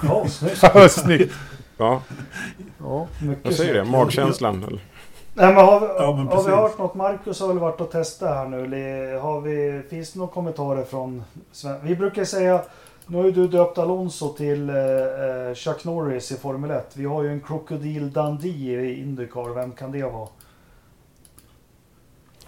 ja 0.04 0.26
snyggt. 0.90 1.34
Ja. 1.78 2.02
Ja. 2.80 3.08
Mycket 3.22 3.46
jag 3.46 3.54
säger 3.54 3.74
det. 3.74 3.84
Magkänslan. 3.84 4.64
Eller? 4.64 4.80
Nej, 5.34 5.54
men 5.54 5.66
har 5.66 5.80
vi, 5.80 5.86
Ja, 5.86 6.16
men 6.18 6.28
har 6.28 6.44
vi 6.44 6.52
hört 6.52 6.78
något? 6.78 6.96
Marcus 6.96 7.40
har 7.40 7.48
väl 7.48 7.60
varit 7.60 7.82
och 7.82 7.92
testat 7.92 8.30
här 8.30 8.48
nu. 8.48 8.64
eller 8.64 9.20
Har 9.20 9.42
vi, 9.42 9.82
finns 9.90 10.12
det 10.14 10.20
några 10.20 10.32
kommentarer 10.34 10.84
från 10.84 11.24
Sven? 11.52 11.76
Vi 11.84 11.96
brukar 11.96 12.26
säga, 12.26 12.62
nu 13.08 13.18
har 13.18 13.26
ju 13.26 13.32
du 13.32 13.48
döpt 13.48 13.78
Alonso 13.78 14.34
till 14.34 14.70
eh, 14.70 14.76
eh, 14.76 15.54
Chuck 15.56 15.84
Norris 15.86 16.32
i 16.32 16.36
Formel 16.38 16.72
1. 16.72 16.92
Vi 16.94 17.06
har 17.06 17.24
ju 17.24 17.32
en 17.32 17.42
Crocodile 17.42 18.06
Dundee 18.10 18.82
i 18.82 19.02
Indycar. 19.02 19.54
Vem 19.54 19.72
kan 19.72 19.92
det 19.92 20.04
vara? 20.04 20.28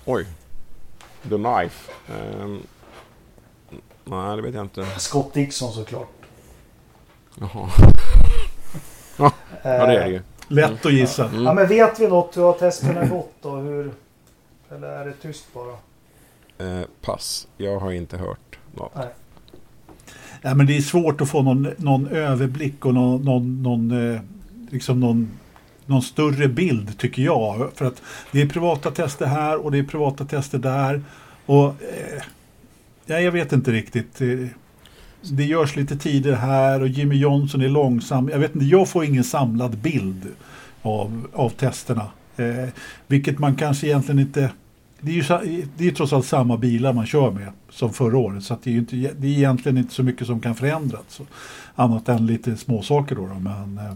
Oj. 0.06 0.26
The 1.24 1.36
Knife. 1.36 1.92
Ehm, 2.14 2.60
nej, 4.06 4.36
det 4.36 4.42
vet 4.42 4.54
jag 4.56 4.66
inte. 4.66 4.86
Scott 4.86 5.34
Dixon 5.34 5.72
såklart. 5.72 6.08
Jaha. 7.40 7.70
Ja, 9.20 9.32
det 9.62 9.70
är 9.70 9.88
det 9.88 10.08
ju. 10.10 10.22
Lätt 10.48 10.86
att 10.86 10.94
gissa. 10.94 11.30
Ja, 11.34 11.40
Mm. 11.40 11.56
men 11.56 11.68
vet 11.68 12.00
vi 12.00 12.08
något? 12.08 12.38
Hur 12.38 12.42
har 12.44 12.54
testerna 12.54 13.06
gått 13.06 13.46
och 13.46 13.58
hur... 13.64 13.92
Eller 14.72 14.88
är 14.88 15.06
det 15.06 15.14
tyst 15.14 15.46
bara? 15.54 15.74
Eh, 16.68 16.86
pass. 17.02 17.48
Jag 17.58 17.80
har 17.80 17.92
inte 17.92 18.18
hört 18.18 18.58
något. 18.76 18.92
Ja, 20.42 20.54
men 20.56 20.66
det 20.66 20.78
är 20.78 20.82
svårt 20.82 21.22
att 21.22 21.30
få 21.30 21.42
någon, 21.42 21.68
någon 21.78 22.08
överblick 22.08 22.86
och 22.86 22.94
någon, 22.94 23.22
någon, 23.22 23.64
någon, 23.64 24.14
eh, 24.14 24.22
liksom 24.72 25.00
någon, 25.00 25.30
någon 25.86 26.02
större 26.02 26.48
bild 26.48 26.98
tycker 26.98 27.22
jag. 27.22 27.70
För 27.76 27.86
att 27.86 28.02
det 28.32 28.42
är 28.42 28.48
privata 28.48 28.92
tester 28.92 29.26
här 29.26 29.58
och 29.66 29.72
det 29.72 29.78
är 29.80 29.84
privata 29.84 30.26
tester 30.26 30.58
där. 30.58 31.02
Och 31.46 31.66
eh, 31.68 32.24
ja, 33.06 33.20
jag 33.20 33.32
vet 33.32 33.52
inte 33.54 33.72
riktigt. 33.72 34.22
Det 35.22 35.44
görs 35.44 35.76
lite 35.76 35.98
tider 35.98 36.34
här 36.34 36.82
och 36.82 36.88
Jimmy 36.88 37.16
Johnson 37.16 37.62
är 37.62 37.70
långsam. 37.70 38.30
Jag 38.30 38.40
vet 38.40 38.56
inte, 38.56 38.66
jag 38.66 38.90
får 38.90 39.06
ingen 39.06 39.24
samlad 39.24 39.78
bild 39.78 40.28
av, 40.82 41.28
av 41.34 41.50
testerna. 41.50 42.06
Eh, 42.38 42.70
vilket 43.08 43.40
man 43.40 43.56
kanske 43.56 43.88
egentligen 43.88 44.20
inte... 44.20 44.52
Det 45.02 45.12
är 45.12 45.16
ju 45.16 45.24
det 45.78 45.84
är 45.84 45.86
ju 45.86 45.92
trots 45.92 46.14
allt 46.14 46.26
samma 46.26 46.58
bilar 46.58 46.94
man 46.94 47.06
kör 47.06 47.32
med 47.32 47.52
som 47.70 47.94
förra 47.94 48.18
året. 48.18 48.44
Så 48.44 48.54
att 48.54 48.64
det, 48.64 48.70
är 48.70 48.72
ju 48.72 48.80
inte, 48.80 48.96
det 48.96 49.28
är 49.28 49.32
egentligen 49.32 49.78
inte 49.78 49.94
så 49.94 50.04
mycket 50.04 50.28
som 50.28 50.40
kan 50.40 50.56
förändras. 50.56 51.02
Så, 51.08 51.24
annat 51.76 52.10
än 52.10 52.26
lite 52.26 52.58
småsaker 52.58 53.16
då. 53.16 53.22
då 53.22 53.34
men 53.34 53.78
eh, 53.78 53.94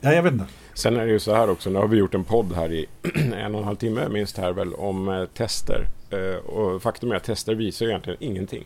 ja, 0.00 0.12
jag 0.12 0.22
vet 0.22 0.32
inte. 0.32 0.46
Sen 0.74 0.96
är 0.96 1.06
det 1.06 1.12
ju 1.12 1.18
så 1.18 1.34
här 1.34 1.50
också. 1.50 1.70
Nu 1.70 1.78
har 1.78 1.88
vi 1.88 1.96
gjort 1.96 2.14
en 2.14 2.24
podd 2.24 2.52
här 2.52 2.72
i 2.72 2.86
en 3.36 3.54
och 3.54 3.60
en 3.60 3.66
halv 3.66 3.76
timme 3.76 4.08
minst 4.08 4.38
här 4.38 4.52
väl 4.52 4.74
om 4.74 5.08
eh, 5.08 5.24
tester. 5.24 5.86
Eh, 6.10 6.50
och 6.50 6.82
faktum 6.82 7.12
är 7.12 7.16
att 7.16 7.24
tester 7.24 7.54
visar 7.54 7.86
egentligen 7.86 8.22
ingenting. 8.22 8.64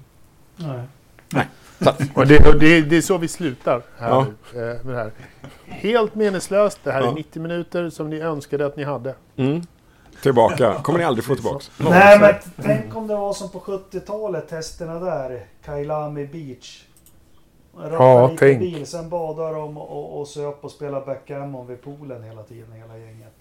Nej. 0.56 1.46
Och 2.14 2.26
det, 2.26 2.46
och 2.48 2.58
det, 2.58 2.80
det 2.80 2.96
är 2.96 3.00
så 3.00 3.18
vi 3.18 3.28
slutar 3.28 3.82
här, 3.98 4.08
Ja. 4.10 4.20
eh, 4.54 4.60
med 4.60 4.94
det 4.94 4.96
här. 4.96 5.10
Helt 5.66 6.14
meningslöst. 6.14 6.78
Det 6.84 6.92
här 6.92 7.00
Ja. 7.00 7.08
är 7.10 7.14
90 7.14 7.42
minuter 7.42 7.90
som 7.90 8.10
ni 8.10 8.20
önskade 8.20 8.66
att 8.66 8.76
ni 8.76 8.84
hade. 8.84 9.14
Mm. 9.36 9.62
Tillbaka. 10.22 10.74
kommer 10.82 10.98
ni 10.98 11.04
aldrig 11.04 11.24
få 11.24 11.34
tillbaka. 11.34 11.64
Nej 11.78 12.18
men 12.20 12.34
tänk 12.62 12.96
om 12.96 13.06
det 13.06 13.16
var 13.16 13.32
som 13.32 13.48
på 13.50 13.60
70-talet 13.60 14.48
testerna 14.48 14.98
där. 15.00 15.44
Kailami 15.64 16.26
Beach. 16.26 16.84
Ja, 17.76 18.26
lite 18.30 18.38
tänk. 18.46 18.60
bil, 18.60 18.86
sen 18.86 19.08
badar 19.08 19.54
de 19.54 19.76
och, 19.78 19.90
och, 19.90 20.20
och 20.20 20.28
söp 20.28 20.64
och 20.64 20.70
spelar 20.70 21.06
backgammon 21.06 21.66
vid 21.66 21.82
poolen 21.82 22.22
hela 22.22 22.42
tiden, 22.42 22.72
hela 22.72 22.98
gänget. 22.98 23.32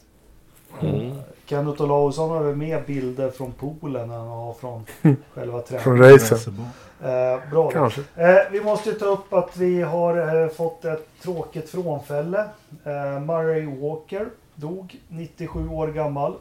Mm. 0.81 1.17
Kenneth 1.45 1.81
Olausson 1.81 2.29
har 2.29 2.43
väl 2.43 2.55
mer 2.55 2.83
bilder 2.87 3.31
från 3.31 3.51
poolen 3.51 4.01
än 4.03 4.09
han 4.09 4.27
har 4.27 4.53
från 4.53 4.85
själva 5.33 5.61
träningen. 5.61 5.83
Från 5.83 5.97
racen. 6.11 6.65
Eh, 7.03 7.49
bra. 7.51 7.71
Kanske. 7.71 8.01
Eh, 8.15 8.37
vi 8.51 8.61
måste 8.61 8.89
ju 8.89 8.95
ta 8.95 9.05
upp 9.05 9.33
att 9.33 9.57
vi 9.57 9.81
har 9.81 10.43
eh, 10.43 10.49
fått 10.49 10.85
ett 10.85 11.07
tråkigt 11.21 11.69
frånfälle. 11.69 12.39
Eh, 12.83 13.19
Murray 13.19 13.65
Walker 13.65 14.29
dog 14.55 14.97
97 15.07 15.69
år 15.69 15.87
gammal 15.87 16.33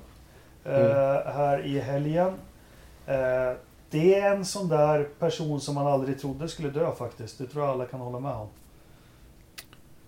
eh, 0.65 0.73
här 1.35 1.67
i 1.67 1.79
helgen. 1.81 2.35
Eh, 3.07 3.53
det 3.91 4.15
är 4.15 4.35
en 4.37 4.45
sån 4.45 4.69
där 4.69 5.09
person 5.19 5.61
som 5.61 5.75
man 5.75 5.87
aldrig 5.87 6.21
trodde 6.21 6.49
skulle 6.49 6.71
dö 6.71 6.95
faktiskt. 6.95 7.39
Det 7.39 7.47
tror 7.47 7.65
jag 7.65 7.73
alla 7.73 7.87
kan 7.87 8.01
hålla 8.01 8.21
med 8.21 8.33
om. 8.33 8.49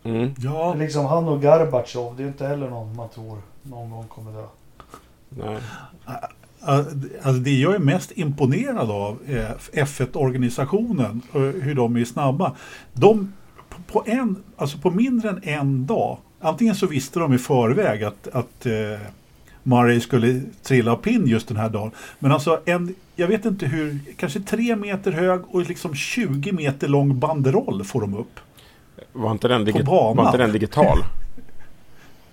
Mm. 0.03 0.35
Ja, 0.39 0.75
Liksom 0.75 1.07
han 1.07 1.29
och 1.29 1.43
Gorbatjov, 1.43 2.17
det 2.17 2.23
är 2.23 2.25
ju 2.25 2.29
inte 2.29 2.47
heller 2.47 2.71
någon 2.71 2.97
man 2.97 3.09
tror 3.09 3.39
någon 3.63 3.91
gång 3.91 4.05
kommer 4.09 4.33
dö. 4.33 4.47
Nej. 5.29 5.59
Alltså 6.63 7.33
det 7.43 7.59
jag 7.59 7.75
är 7.75 7.79
mest 7.79 8.13
imponerad 8.19 8.91
av 8.91 9.19
är 9.27 9.55
F1-organisationen, 9.73 11.21
och 11.33 11.41
hur 11.41 11.75
de 11.75 11.97
är 11.97 12.05
snabba. 12.05 12.53
De, 12.93 13.33
på- 13.87 14.03
en, 14.07 14.37
alltså 14.57 14.79
på 14.79 14.91
mindre 14.91 15.29
än 15.31 15.41
en 15.43 15.87
dag, 15.87 16.19
antingen 16.41 16.75
så 16.75 16.87
visste 16.87 17.19
de 17.19 17.33
i 17.35 17.39
förväg 17.39 18.05
att, 18.05 18.29
att 18.33 18.67
eh, 18.67 18.73
Murray 19.63 20.01
skulle 20.01 20.41
trilla 20.63 20.93
av 20.93 20.97
pinn 20.97 21.27
just 21.27 21.49
den 21.49 21.57
här 21.57 21.69
dagen. 21.71 21.91
Men 22.19 22.33
alltså 22.33 22.61
en, 22.65 22.95
jag 23.17 23.29
vet 23.29 23.45
inte 23.45 23.67
hur, 23.67 23.99
kanske 24.17 24.41
tre 24.41 24.77
meter 24.77 25.13
hög 25.13 25.41
och 25.49 25.69
liksom 25.69 25.95
20 25.95 26.53
meter 26.53 26.89
lång 26.89 27.19
banderoll 27.19 27.85
får 27.85 28.01
de 28.01 28.15
upp. 28.15 28.41
Var 29.13 29.31
inte 29.31 29.49
den, 29.49 29.65
På 29.65 29.71
digi- 29.71 29.85
var 30.17 30.27
inte 30.27 30.39
den 30.39 30.53
digital? 30.53 30.99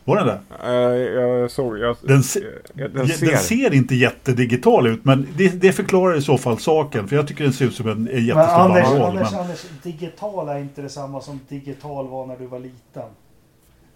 Var 0.08 0.16
den 0.18 0.28
där? 0.28 0.40
Eh, 0.64 0.96
jag 1.22 1.52
såg... 1.52 1.80
Jag, 1.80 1.96
Den, 2.02 2.24
se, 2.24 2.40
eh, 2.40 2.46
den 2.76 2.94
den, 2.94 3.08
ser. 3.08 3.36
ser. 3.36 3.74
inte 3.74 3.96
jättedigital 3.96 4.88
ut, 4.88 5.06
men 5.06 5.28
det, 5.38 5.50
det 5.62 5.72
förklarar 5.72 6.16
i 6.18 6.22
så 6.22 6.38
fall 6.38 6.60
saken. 6.60 7.08
För 7.08 7.16
jag 7.16 7.28
tycker 7.28 7.44
den 7.44 7.54
ser 7.54 7.66
ut 7.66 7.76
som 7.76 7.88
en, 7.88 7.94
en 7.98 8.04
Men 8.04 8.26
jättestor 8.26 8.60
Anders, 8.62 8.84
banderoll. 8.84 9.10
Anders, 9.18 9.32
Men, 9.32 9.42
Anders, 9.42 9.66
digital 9.84 10.50
är 10.50 10.60
inte 10.60 10.82
detsamma 10.82 11.22
som 11.22 11.40
digital 11.50 12.08
var 12.08 12.26
när 12.26 12.38
du 12.38 12.46
var 12.48 12.60
liten. 12.60 13.04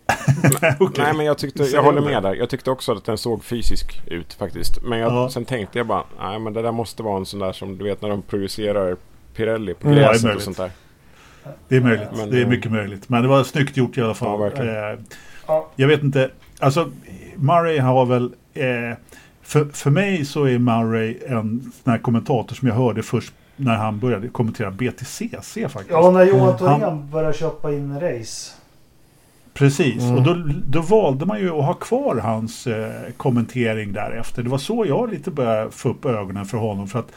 Okej. 0.79 1.03
Nej 1.03 1.13
men 1.13 1.25
jag 1.25 1.37
tyckte, 1.37 1.63
jag 1.63 1.83
håller 1.83 2.01
det? 2.01 2.07
med 2.07 2.23
där. 2.23 2.33
Jag 2.35 2.49
tyckte 2.49 2.71
också 2.71 2.91
att 2.91 3.05
den 3.05 3.17
såg 3.17 3.43
fysisk 3.43 4.01
ut 4.07 4.33
faktiskt. 4.33 4.81
Men 4.81 4.99
jag, 4.99 5.11
Ja. 5.13 5.29
sen 5.29 5.45
tänkte 5.45 5.77
jag 5.77 5.87
bara, 5.87 6.03
nej 6.19 6.39
men 6.39 6.53
det 6.53 6.61
där 6.61 6.71
måste 6.71 7.03
vara 7.03 7.17
en 7.17 7.25
sån 7.25 7.39
där 7.39 7.51
som 7.51 7.77
du 7.77 7.83
vet 7.83 8.01
när 8.01 8.09
de 8.09 8.21
projicerar 8.21 8.95
Pirelli 9.35 9.73
på 9.73 9.87
Mm, 9.87 9.99
ja, 9.99 10.03
det 10.03 10.07
är 10.07 10.11
gräset 10.11 10.23
och 10.23 10.27
möjligt. 10.27 10.43
sånt 10.43 10.57
där. 10.57 10.71
Det 11.67 11.75
är 11.75 11.81
möjligt. 11.81 12.07
Men, 12.15 12.29
det 12.29 12.37
är 12.37 12.41
eh, 12.41 12.47
mycket 12.47 12.71
möjligt. 12.71 13.09
Men 13.09 13.21
det 13.21 13.27
var 13.27 13.43
snyggt 13.43 13.77
gjort 13.77 13.97
i 13.97 14.01
alla 14.01 14.09
Ja, 14.09 14.13
fall. 14.13 14.39
verkligen. 14.39 15.05
Ja. 15.51 15.67
jag 15.75 15.87
vet 15.87 16.03
inte. 16.03 16.29
alltså 16.59 16.89
Murray 17.35 17.79
har 17.79 18.05
väl... 18.05 18.33
Eh, 18.53 18.97
för, 19.41 19.65
för 19.65 19.89
mig 19.89 20.25
så 20.25 20.43
är 20.43 20.59
Murray 20.59 21.17
en 21.27 21.71
sån 21.83 21.91
här 21.91 21.97
kommentator 21.99 22.55
som 22.55 22.67
jag 22.67 22.75
hörde 22.75 23.03
först 23.03 23.33
när 23.55 23.75
han 23.75 23.99
började 23.99 24.27
kommentera 24.27 24.71
BTCC 24.71 25.17
faktiskt. 25.51 25.89
Ja, 25.89 26.11
när 26.11 26.23
Johan 26.25 26.57
Thorén 26.57 26.81
Han- 26.81 27.09
började 27.11 27.33
köpa 27.37 27.71
in 27.73 27.99
race. 27.99 28.51
Precis, 29.53 30.03
Mm. 30.03 30.15
och 30.15 30.23
då, 30.23 30.37
då 30.67 30.81
valde 30.81 31.25
man 31.25 31.39
ju 31.39 31.49
att 31.49 31.65
ha 31.65 31.73
kvar 31.73 32.15
hans 32.15 32.67
eh, 32.67 32.91
kommentering 33.17 33.93
därefter. 33.93 34.43
Det 34.43 34.49
var 34.49 34.57
så 34.57 34.85
jag 34.87 35.11
lite 35.11 35.31
började 35.31 35.71
få 35.71 35.89
upp 35.89 36.05
ögonen 36.05 36.45
för 36.45 36.57
honom. 36.57 36.87
För 36.87 36.99
att, 36.99 37.11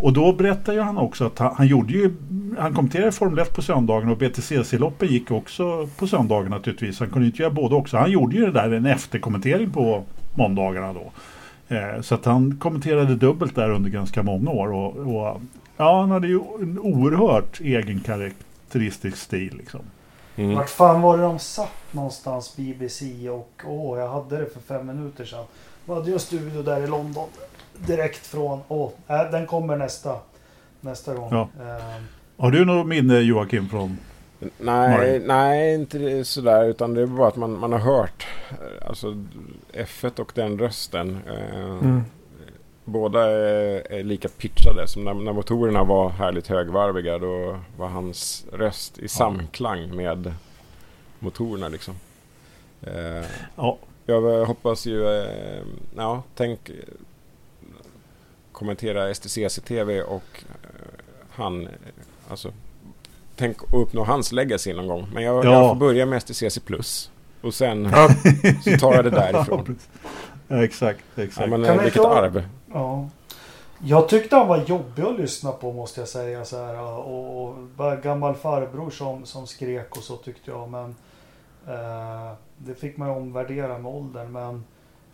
och 0.00 0.12
då 0.12 0.32
berättade 0.32 0.76
ju 0.76 0.82
han 0.82 0.98
också 0.98 1.26
att 1.26 1.38
han, 1.38 1.54
han 1.56 1.66
gjorde 1.66 1.92
ju, 1.92 2.14
han 2.58 2.74
kommenterade 2.74 3.12
Formel 3.12 3.38
1 3.38 3.54
på 3.54 3.62
söndagen 3.62 4.08
och 4.08 4.18
BTCC-loppen 4.18 5.08
gick 5.08 5.30
också 5.30 5.88
på 5.98 6.06
söndagen 6.06 6.50
naturligtvis. 6.50 7.00
Han 7.00 7.10
kunde 7.10 7.26
inte 7.26 7.42
göra 7.42 7.52
både 7.52 7.74
också. 7.74 7.96
Han 7.96 8.10
gjorde 8.10 8.36
ju 8.36 8.44
det 8.46 8.52
där 8.52 8.70
en 8.72 8.86
efterkommentering 8.86 9.70
på 9.70 10.02
måndagarna 10.34 10.92
då. 10.92 11.12
Eh, 11.76 12.00
så 12.00 12.14
att 12.14 12.24
han 12.24 12.56
kommenterade 12.56 13.14
dubbelt 13.14 13.54
där 13.54 13.70
under 13.70 13.90
ganska 13.90 14.22
många 14.22 14.50
år. 14.50 14.72
Och, 14.72 14.96
och, 14.96 15.40
ja, 15.76 16.00
han 16.00 16.10
hade 16.10 16.28
ju 16.28 16.40
en 16.60 16.78
oerhört 16.78 17.60
egen 17.60 18.00
karaktäristisk 18.00 19.16
stil 19.16 19.54
liksom. 19.58 19.80
Mm. 20.38 20.54
Vart 20.56 20.70
fan 20.70 21.02
var 21.02 21.16
det 21.16 21.22
de 21.22 21.38
satt 21.38 21.70
någonstans 21.92 22.56
BBC 22.56 23.28
och 23.30 23.62
åh, 23.66 23.98
jag 23.98 24.08
hade 24.08 24.36
det 24.36 24.46
för 24.46 24.60
fem 24.60 24.86
minuter 24.86 25.24
sedan. 25.24 25.44
Vi 25.84 25.94
hade 25.94 26.06
ju 26.06 26.12
en 26.12 26.18
studio 26.20 26.62
där 26.62 26.80
i 26.80 26.86
London. 26.86 27.28
Direkt 27.86 28.26
från, 28.26 28.60
åh, 28.68 28.90
äh, 29.08 29.30
den 29.30 29.46
kommer 29.46 29.76
nästa. 29.76 30.16
Nästa 30.80 31.14
gång. 31.14 31.28
Ja. 31.32 31.48
Eh, 31.60 32.02
Har 32.38 32.50
du 32.50 32.64
något 32.64 32.86
minne 32.86 33.18
Joakim 33.18 33.68
från 33.68 33.98
Nej, 34.40 34.50
Mario. 34.98 35.22
nej, 35.26 35.74
inte 35.74 36.24
sådär. 36.24 36.64
Utan 36.64 36.94
det 36.94 37.02
är 37.02 37.06
bara 37.06 37.28
att 37.28 37.36
man, 37.36 37.58
man 37.58 37.72
har 37.72 37.78
hört 37.78 38.26
alltså, 38.86 39.24
F1 39.72 40.20
och 40.20 40.32
den 40.34 40.58
rösten. 40.58 41.18
Eh, 41.26 41.58
Mm. 41.78 42.04
Båda 42.88 43.30
är, 43.30 43.92
är 43.92 44.02
lika 44.04 44.28
pitchade. 44.28 44.88
Som 44.88 45.04
när, 45.04 45.14
när 45.14 45.32
motorerna 45.32 45.84
var 45.84 46.08
härligt 46.08 46.46
högvarviga. 46.46 47.18
Då 47.18 47.58
var 47.76 47.88
hans 47.88 48.44
röst 48.52 48.98
i 48.98 49.08
samklang 49.08 49.96
med 49.96 50.34
motorerna 51.18 51.68
liksom. 51.68 51.94
Eh, 52.82 53.24
Ja, 53.56 53.78
jag 54.06 54.44
hoppas 54.44 54.86
ju... 54.86 55.08
Eh, 55.08 55.62
ja, 55.96 56.22
tänk... 56.34 56.70
Kommentera 58.52 59.14
STCC-TV 59.14 60.02
och 60.02 60.44
eh, 60.44 60.80
han... 61.30 61.68
Alltså, 62.30 62.52
tänk 63.36 63.56
att 63.62 63.74
uppnå 63.74 64.04
hans 64.04 64.32
legacy 64.32 64.72
någon 64.74 64.86
gång. 64.86 65.06
Men 65.14 65.22
jag, 65.22 65.44
Ja. 65.44 65.52
jag 65.52 65.68
får 65.68 65.76
börja 65.76 66.06
med 66.06 66.22
STCC+. 66.22 66.58
Och 67.42 67.54
sen 67.54 67.88
Ja. 67.92 68.08
så 68.64 68.76
tar 68.78 68.94
jag 68.94 69.04
det 69.04 69.10
därifrån. 69.30 69.78
Ja, 70.48 70.64
exakt, 70.64 71.00
Ja, 71.14 71.22
exakt. 71.22 71.50
men 71.50 71.64
Kan 71.64 71.74
eh, 71.74 71.78
vi 71.78 71.84
vilket 71.84 72.02
ta- 72.02 72.14
arv 72.14 72.48
ja. 72.72 73.08
Jag 73.84 74.08
tyckte 74.08 74.36
han 74.36 74.48
var 74.48 74.58
jobbig 74.58 75.02
att 75.02 75.20
lyssna 75.20 75.52
på 75.52 75.72
måste 75.72 76.00
jag 76.00 76.08
säga. 76.08 76.44
Så 76.44 76.64
här, 76.64 76.80
och, 76.80 77.42
och 77.42 77.54
bara 77.56 77.96
gammal 77.96 78.34
farbror 78.34 78.90
som, 78.90 79.26
som 79.26 79.46
skrek 79.46 79.96
och 79.96 80.02
så 80.02 80.16
tyckte 80.16 80.50
jag. 80.50 80.68
Men 80.68 80.96
eh, 81.66 82.32
det 82.56 82.74
fick 82.74 82.96
man 82.96 83.08
ju 83.08 83.14
omvärdera 83.14 83.78
med 83.78 83.92
åldern. 83.92 84.32
Men 84.32 84.64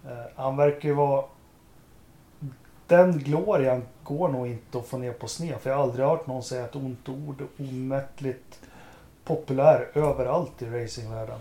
eh, 0.04 0.24
han 0.34 0.56
verkar 0.56 0.88
ju 0.88 0.94
vara... 0.94 1.24
Den 2.86 3.18
glorian 3.18 3.82
går 4.02 4.28
nog 4.28 4.46
inte 4.46 4.78
att 4.78 4.86
få 4.86 4.98
ner 4.98 5.12
på 5.12 5.28
sned. 5.28 5.60
För 5.60 5.70
jag 5.70 5.76
har 5.76 5.82
aldrig 5.82 6.06
hört 6.06 6.26
någon 6.26 6.42
säga 6.42 6.64
ett 6.64 6.76
ont 6.76 7.08
ord. 7.08 7.42
Omättligt 7.58 8.60
populär 9.24 9.90
överallt 9.94 10.62
i 10.62 10.66
racingvärlden. 10.66 11.38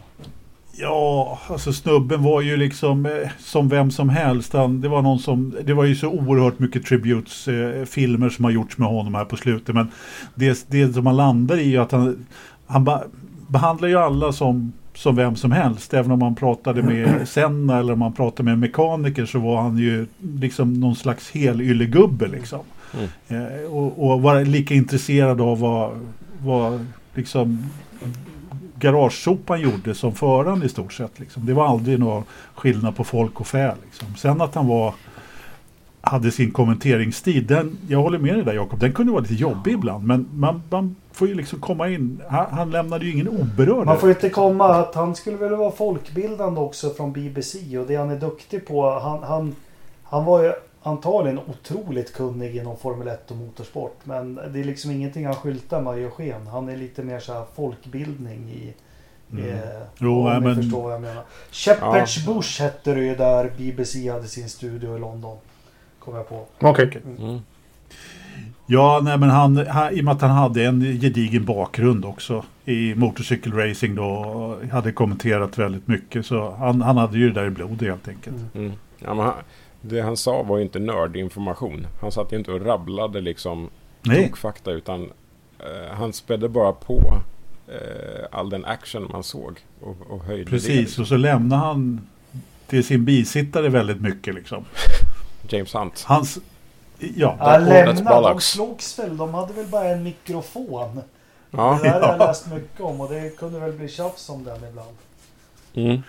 Ja, 0.76 1.40
alltså 1.48 1.74
snubben 1.74 2.24
var 2.24 2.42
ju 2.42 2.58
liksom 2.58 3.06
eh, 3.06 3.30
som 3.40 3.70
vem 3.70 3.92
som 3.92 4.10
helst. 4.10 4.54
Han, 4.54 4.82
det 4.82 4.88
var 4.88 5.02
någon 5.02 5.20
som, 5.20 5.56
det 5.64 5.74
var 5.74 5.84
ju 5.84 5.96
så 5.96 6.08
oerhört 6.08 6.60
mycket 6.60 6.86
tributes, 6.86 7.48
eh, 7.48 7.86
filmer 7.86 8.30
som 8.30 8.46
har 8.46 8.52
gjorts 8.52 8.78
med 8.78 8.88
honom 8.88 9.16
här 9.16 9.26
på 9.26 9.38
slutet. 9.38 9.76
Men 9.76 9.92
det, 10.36 10.66
det 10.70 10.94
som 10.94 11.04
man 11.04 11.16
landar 11.16 11.58
i 11.58 11.76
är 11.76 11.80
att 11.80 11.92
han, 11.92 12.26
han 12.68 12.84
ba, 12.84 13.02
behandlar 13.48 13.88
ju 13.88 13.98
alla 13.98 14.32
som, 14.32 14.74
som 14.94 15.16
vem 15.16 15.36
som 15.36 15.52
helst. 15.52 15.94
Även 15.94 16.12
om 16.12 16.20
man 16.20 16.36
pratade 16.36 16.84
med 16.84 17.28
Senna 17.28 17.80
eller 17.80 17.94
om 17.94 18.00
man 18.00 18.14
pratade 18.14 18.44
med 18.44 18.54
en 18.54 18.60
mekaniker 18.60 19.26
så 19.26 19.40
var 19.40 19.62
han 19.62 19.78
ju 19.78 20.08
liksom 20.20 20.74
någon 20.74 20.96
slags 20.96 21.32
helyllegubbe 21.32 22.28
liksom. 22.28 22.60
Mm. 22.94 23.08
Eh, 23.28 23.72
och, 23.72 24.12
och 24.12 24.22
var 24.22 24.46
lika 24.46 24.74
intresserad 24.74 25.42
av 25.42 25.60
vad, 25.60 26.00
vad 26.42 26.86
liksom 27.16 27.70
garagesopan 28.84 29.62
gjorde 29.62 29.96
som 29.96 30.16
föraren 30.16 30.64
i 30.64 30.70
stort 30.70 30.94
sett. 30.94 31.20
Liksom. 31.20 31.46
Det 31.46 31.54
var 31.54 31.68
aldrig 31.68 32.00
någon 32.00 32.24
skillnad 32.56 32.96
på 32.96 33.04
folk 33.04 33.40
och 33.40 33.48
fä. 33.48 33.76
Liksom. 33.86 34.08
Sen 34.16 34.42
att 34.42 34.56
han 34.56 34.68
var 34.68 34.94
hade 36.06 36.32
sin 36.32 36.52
kommenteringstid, 36.52 37.48
den, 37.48 37.78
jag 37.88 38.00
håller 38.00 38.20
med 38.20 38.36
dig 38.36 38.44
där 38.44 38.54
Jakob, 38.54 38.80
den 38.80 38.94
kunde 38.94 39.12
vara 39.12 39.22
lite 39.22 39.34
jobbig 39.34 39.74
ibland. 39.74 40.08
Men 40.08 40.28
man, 40.34 40.62
man 40.70 40.96
får 41.12 41.28
ju 41.28 41.34
liksom 41.34 41.60
komma 41.60 41.90
in, 41.90 42.22
han, 42.30 42.46
han 42.52 42.72
lämnade 42.72 43.06
ju 43.06 43.12
ingen 43.12 43.28
oberörd. 43.28 43.86
Man 43.86 44.00
får 44.00 44.10
inte 44.10 44.30
komma 44.30 44.66
att 44.66 44.96
han 44.96 45.16
skulle 45.16 45.38
väl 45.38 45.56
vara 45.56 45.72
folkbildande 45.72 46.62
också 46.62 46.90
från 46.90 47.14
BBC 47.14 47.78
och 47.78 47.88
det 47.88 47.96
han 47.96 48.10
är 48.10 48.20
duktig 48.20 48.68
på. 48.68 49.00
Han, 49.00 49.24
han, 49.24 49.56
han 50.04 50.26
var 50.26 50.44
ju 50.44 50.54
antagligen 50.84 51.40
otroligt 51.40 52.14
kunnig 52.14 52.56
inom 52.56 52.78
Formel 52.78 53.08
1 53.08 53.32
och 53.32 53.38
motorsport. 53.38 53.98
Men 54.04 54.36
det 54.36 54.60
är 54.60 54.64
liksom 54.64 54.92
ingenting 54.92 55.26
han 55.26 55.36
skyltar 55.36 55.82
med 55.82 55.94
och 55.94 56.00
gör 56.00 56.10
sken. 56.10 56.48
Han 56.48 56.70
är 56.70 56.78
lite 56.78 57.04
mer 57.04 57.20
så 57.20 57.34
här 57.34 57.46
folkbildning 57.56 58.50
i... 58.50 58.74
Mm. 59.32 59.50
Eh, 59.50 59.60
Jo, 60.00 60.28
om 60.28 60.44
men- 60.44 60.56
förstår 60.56 60.84
vad 60.84 60.94
jag 60.94 61.02
menar. 61.02 61.24
Shepherd's 61.52 62.26
Bush 62.26 62.62
hette 62.62 62.94
det 62.94 63.02
ju 63.04 63.16
där 63.16 63.52
BBC 63.58 64.10
hade 64.10 64.28
sin 64.28 64.50
studio 64.50 64.96
i 64.98 65.00
London. 65.00 65.38
Kom 66.00 66.16
jag 66.16 66.30
på. 66.30 66.46
Okej. 66.62 66.98
Mm. 67.20 67.40
Ja, 68.66 69.00
nej 69.04 69.18
men 69.18 69.30
han, 69.30 69.58
han, 69.68 69.94
i 69.94 70.00
och 70.02 70.06
med 70.06 70.12
att 70.14 70.22
han 70.22 70.30
hade 70.32 70.66
en 70.66 70.82
gedigen 70.82 71.46
bakgrund 71.46 72.06
också 72.06 72.44
i 72.66 72.96
motorcykelracing 72.96 73.96
då, 73.96 74.06
och 74.06 74.68
hade 74.68 74.92
kommenterat 74.92 75.58
väldigt 75.58 75.88
mycket. 75.88 76.26
Så 76.26 76.52
han, 76.52 76.82
han 76.82 76.98
hade 76.98 77.18
ju 77.18 77.30
det 77.30 77.40
där 77.42 77.48
i 77.48 77.50
blodet 77.50 77.82
helt 77.88 78.08
enkelt. 78.08 78.36
Mm. 78.36 78.50
Mm. 78.66 78.72
Ja, 79.00 79.14
men 79.14 79.26
han, 79.26 79.34
det 79.86 80.02
han 80.02 80.18
sa 80.18 80.44
var 80.44 80.58
ju 80.58 80.64
inte 80.64 80.80
nördinformation. 80.80 81.88
Han 82.02 82.12
satt 82.12 82.34
ju 82.34 82.38
inte 82.38 82.52
och 82.52 82.66
rabblade 82.66 83.22
liksom 83.22 83.70
tokfakta 84.04 84.72
utan 84.72 85.12
eh, 85.60 85.94
han 85.96 86.14
spädde 86.14 86.50
bara 86.50 86.72
på 86.74 87.22
eh, 87.68 88.26
all 88.32 88.50
den 88.50 88.66
action 88.66 89.08
man 89.12 89.24
såg 89.24 89.60
och, 89.82 89.96
och 90.10 90.24
höjde 90.24 90.44
det. 90.44 90.50
precis. 90.50 90.70
liksom. 90.70 91.02
Och 91.02 91.08
så 91.08 91.18
lämnade 91.18 91.62
han 91.62 92.08
till 92.68 92.84
sin 92.84 93.06
bisittare 93.06 93.70
väldigt 93.70 94.02
mycket 94.02 94.36
liksom. 94.36 94.66
James 95.50 95.74
Hunt. 95.76 96.04
Hans... 96.08 96.40
Ja, 97.00 97.38
Ja, 97.40 97.58
lämna. 97.58 98.22
De 98.22 98.42
slogs 98.42 99.00
väl. 99.00 99.18
De 99.18 99.34
hade 99.34 99.54
väl 99.54 99.68
bara 99.68 99.86
en 99.90 100.04
mikrofon. 100.04 101.02
Ja. 101.52 101.80
Det 101.84 101.90
där 101.90 102.02
har 102.02 102.08
jag 102.08 102.16
Ja. 102.20 102.26
läst 102.28 102.54
mycket 102.54 102.82
om 102.82 103.02
och 103.02 103.10
det 103.10 103.38
kunde 103.38 103.60
väl 103.60 103.72
bli 103.72 103.88
tjafs 103.88 104.30
om 104.30 104.44
den 104.44 104.64
ibland. 104.70 104.96
Mm. 105.74 106.02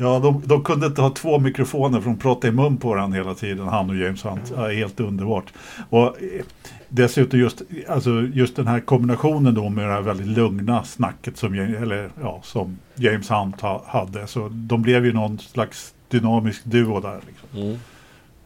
Ja 0.00 0.18
de, 0.18 0.42
de 0.46 0.64
kunde 0.64 0.86
inte 0.86 1.02
ha 1.02 1.10
två 1.10 1.38
mikrofoner 1.38 2.00
för 2.00 2.10
de 2.10 2.18
pratade 2.18 2.48
i 2.48 2.50
mun 2.50 2.76
på 2.76 2.88
varandra 2.88 3.18
hela 3.18 3.34
tiden, 3.34 3.68
han 3.68 3.90
och 3.90 3.96
James 3.96 4.24
Hunt. 4.24 4.52
Ja, 4.56 4.68
helt 4.68 5.00
underbart. 5.00 5.52
Och 5.90 6.06
eh, 6.06 6.44
dessutom 6.88 7.40
just, 7.40 7.62
alltså 7.88 8.10
just 8.20 8.56
den 8.56 8.66
här 8.66 8.80
kombinationen 8.80 9.54
då 9.54 9.68
med 9.68 9.88
det 9.88 9.92
här 9.92 10.00
väldigt 10.00 10.26
lugna 10.26 10.84
snacket 10.84 11.36
som, 11.36 11.54
eller, 11.54 12.10
ja, 12.22 12.40
som 12.42 12.78
James 12.94 13.30
Hunt 13.30 13.60
ha, 13.60 13.82
hade. 13.86 14.26
Så 14.26 14.48
de 14.52 14.82
blev 14.82 15.06
ju 15.06 15.12
någon 15.12 15.38
slags 15.38 15.94
dynamisk 16.08 16.64
duo 16.64 17.00
där. 17.00 17.20
Liksom. 17.26 17.62
Mm. 17.62 17.78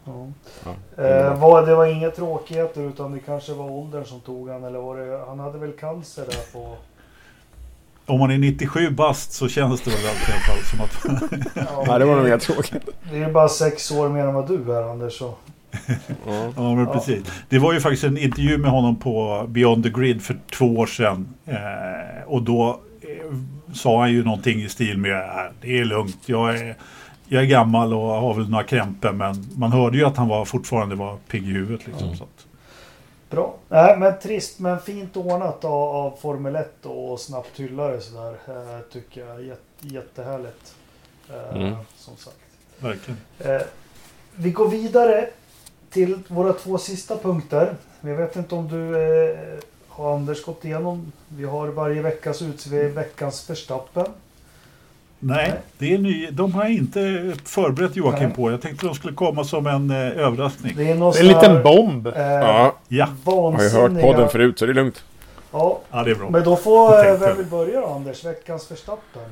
Ja. 0.04 0.26
Ja. 0.64 1.02
Eh, 1.04 1.40
var, 1.40 1.66
det 1.66 1.74
var 1.74 1.86
inga 1.86 2.10
tråkigheter 2.10 2.80
utan 2.80 3.12
det 3.12 3.18
kanske 3.18 3.54
var 3.54 3.70
åldern 3.70 4.04
som 4.04 4.20
tog 4.20 4.48
han 4.48 4.64
eller 4.64 4.78
var 4.78 4.96
det, 4.96 5.24
han 5.26 5.38
hade 5.38 5.58
väl 5.58 5.72
cancer 5.72 6.24
där 6.24 6.52
på... 6.52 6.76
Om 8.06 8.18
man 8.20 8.30
är 8.30 8.38
97 8.38 8.90
bast 8.90 9.32
så 9.32 9.48
känns 9.48 9.80
det 9.80 9.90
väl 9.90 10.00
i 10.00 10.06
alla 10.06 10.40
fall 10.40 10.64
som 10.64 10.80
att... 10.80 11.20
Ja, 11.86 11.98
det 11.98 12.04
var 12.04 12.16
nog 12.16 12.24
mer 12.24 12.38
tråkigt. 12.38 12.82
Det 13.12 13.18
är 13.22 13.30
bara 13.32 13.48
sex 13.48 13.90
år 13.90 14.08
mer 14.08 14.24
än 14.24 14.34
vad 14.34 14.48
du 14.48 14.72
är 14.76 14.90
Anders. 14.90 15.18
Så. 15.18 15.34
Ja. 16.26 16.52
Ja, 16.56 16.74
men 16.74 16.84
Ja. 16.84 16.92
precis. 16.92 17.22
Det 17.48 17.58
var 17.58 17.72
ju 17.72 17.80
faktiskt 17.80 18.04
en 18.04 18.18
intervju 18.18 18.58
med 18.58 18.70
honom 18.70 18.96
på 18.96 19.44
Beyond 19.48 19.84
the 19.84 19.90
Grid 19.90 20.22
för 20.22 20.36
två 20.58 20.66
år 20.76 20.86
sedan. 20.86 21.28
Eh, 21.46 21.54
och 22.26 22.42
då 22.42 22.80
eh, 23.00 23.36
sa 23.74 24.00
han 24.00 24.12
ju 24.12 24.24
någonting 24.24 24.62
i 24.62 24.68
stil 24.68 24.98
med 24.98 25.12
"Äh, 25.12 25.52
det 25.60 25.78
är 25.78 25.84
lugnt, 25.84 26.18
jag 26.26 26.54
är, 26.58 26.76
jag 27.28 27.42
är 27.42 27.46
gammal 27.46 27.94
och 27.94 28.00
har 28.00 28.34
väl 28.34 28.48
några 28.50 28.64
krämpor. 28.64 29.12
Men 29.12 29.46
man 29.56 29.72
hörde 29.72 29.96
ju 29.98 30.04
att 30.04 30.16
han 30.16 30.28
var, 30.28 30.44
fortfarande 30.44 30.94
var 30.94 31.16
pigg 31.30 31.42
i 31.48 31.52
huvudet. 31.52 31.86
Liksom, 31.86 32.04
Mm. 32.06 32.16
så 32.18 32.24
att, 32.24 32.43
Bra. 33.34 33.54
Nej 33.68 33.98
men 33.98 34.18
trist 34.18 34.58
men 34.58 34.80
fint 34.80 35.16
ordnat 35.16 35.64
av, 35.64 35.72
av 35.96 36.16
Formel 36.20 36.56
1 36.56 36.86
och 36.86 37.20
snabbt 37.20 37.60
hyllare 37.60 38.00
sådär. 38.00 38.36
Eh, 38.48 38.80
tycker 38.92 39.26
jag. 39.26 39.42
Jätte, 39.44 39.60
jättehärligt. 39.80 40.74
Eh, 41.30 41.56
Mm. 41.56 41.74
Som 41.96 42.16
sagt. 42.16 42.36
verkligen. 42.78 43.20
Eh, 43.38 43.62
vi 44.34 44.50
går 44.50 44.68
vidare 44.68 45.28
till 45.90 46.18
våra 46.28 46.52
två 46.52 46.78
sista 46.78 47.16
punkter. 47.18 47.76
Jag 48.00 48.14
vet 48.16 48.36
inte 48.36 48.54
om 48.54 48.68
du 48.68 49.02
eh, 49.30 49.38
har 49.88 50.14
Anders 50.14 50.44
gått 50.44 50.64
igenom. 50.64 51.12
Vi 51.28 51.44
har 51.44 51.68
varje 51.68 52.02
vecka 52.02 52.34
så 52.34 52.44
utser 52.44 52.70
vi 52.70 52.88
veckans 52.88 53.50
Verstappen. 53.50 54.06
Nej, 55.26 55.52
det 55.78 55.94
är 55.94 55.98
ny. 55.98 56.28
De 56.30 56.54
har 56.54 56.62
jag 56.62 56.72
inte 56.72 57.32
förberett 57.44 57.96
Joakim 57.96 58.26
Nej. 58.26 58.36
på. 58.36 58.50
Jag 58.50 58.60
tänkte 58.60 58.86
de 58.86 58.94
skulle 58.94 59.14
komma 59.14 59.44
som 59.44 59.66
en 59.66 59.90
eh, 59.90 59.96
överraskning. 59.96 60.74
Det 60.76 60.90
är 60.90 60.94
någon 60.94 61.12
Det 61.12 61.18
är 61.18 61.22
en 61.22 61.28
liten 61.28 61.62
bomb. 61.62 62.06
Eh, 62.06 62.12
Ja, 62.16 62.76
Ja, 62.88 63.08
har 63.24 63.62
ju 63.62 63.68
hört 63.68 64.00
podden 64.00 64.28
förut 64.28 64.58
så 64.58 64.66
det 64.66 64.72
är 64.72 64.74
lugnt. 64.74 65.04
Ja, 65.52 65.80
ja 65.90 66.02
det 66.02 66.10
är 66.10 66.14
bra. 66.14 66.30
men 66.30 66.44
då 66.44 66.56
får... 66.56 66.92
Jag 66.94 67.14
eh. 67.14 67.20
Vem 67.20 67.36
vill 67.36 67.46
börja 67.46 67.80
då, 67.80 67.86
Anders? 67.86 68.24
Veckans 68.24 68.70
Verstappen? 68.70 69.22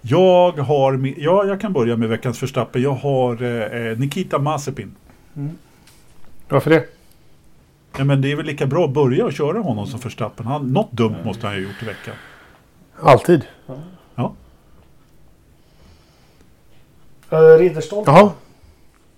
Jag 0.00 0.52
har, 0.52 1.12
ja, 1.16 1.44
jag 1.44 1.60
kan 1.60 1.72
börja 1.72 1.96
med 1.96 2.08
veckans 2.08 2.38
förstappen. 2.38 2.82
Jag 2.82 2.94
har 2.94 3.42
eh, 3.42 3.98
Nikita 3.98 4.38
Mazepin. 4.38 4.94
Varför 6.48 6.70
det? 6.70 6.84
Ja, 7.98 8.04
men 8.04 8.22
det 8.22 8.32
är 8.32 8.36
väl 8.36 8.46
lika 8.46 8.66
bra 8.66 8.84
att 8.84 8.90
börja 8.90 9.24
och 9.24 9.32
köra 9.32 9.58
honom 9.58 9.86
som 9.86 10.00
förstappen. 10.00 10.46
Han, 10.46 10.72
något 10.72 10.92
dumt 10.92 11.16
måste 11.24 11.46
han 11.46 11.56
ha 11.56 11.62
gjort 11.62 11.82
i 11.82 11.84
veckan. 11.84 12.14
Alltid. 13.02 13.46
Ja. 13.66 14.32
Uh, 17.32 17.38
Ridderstolpe? 17.38 18.10
Jaha. 18.10 18.32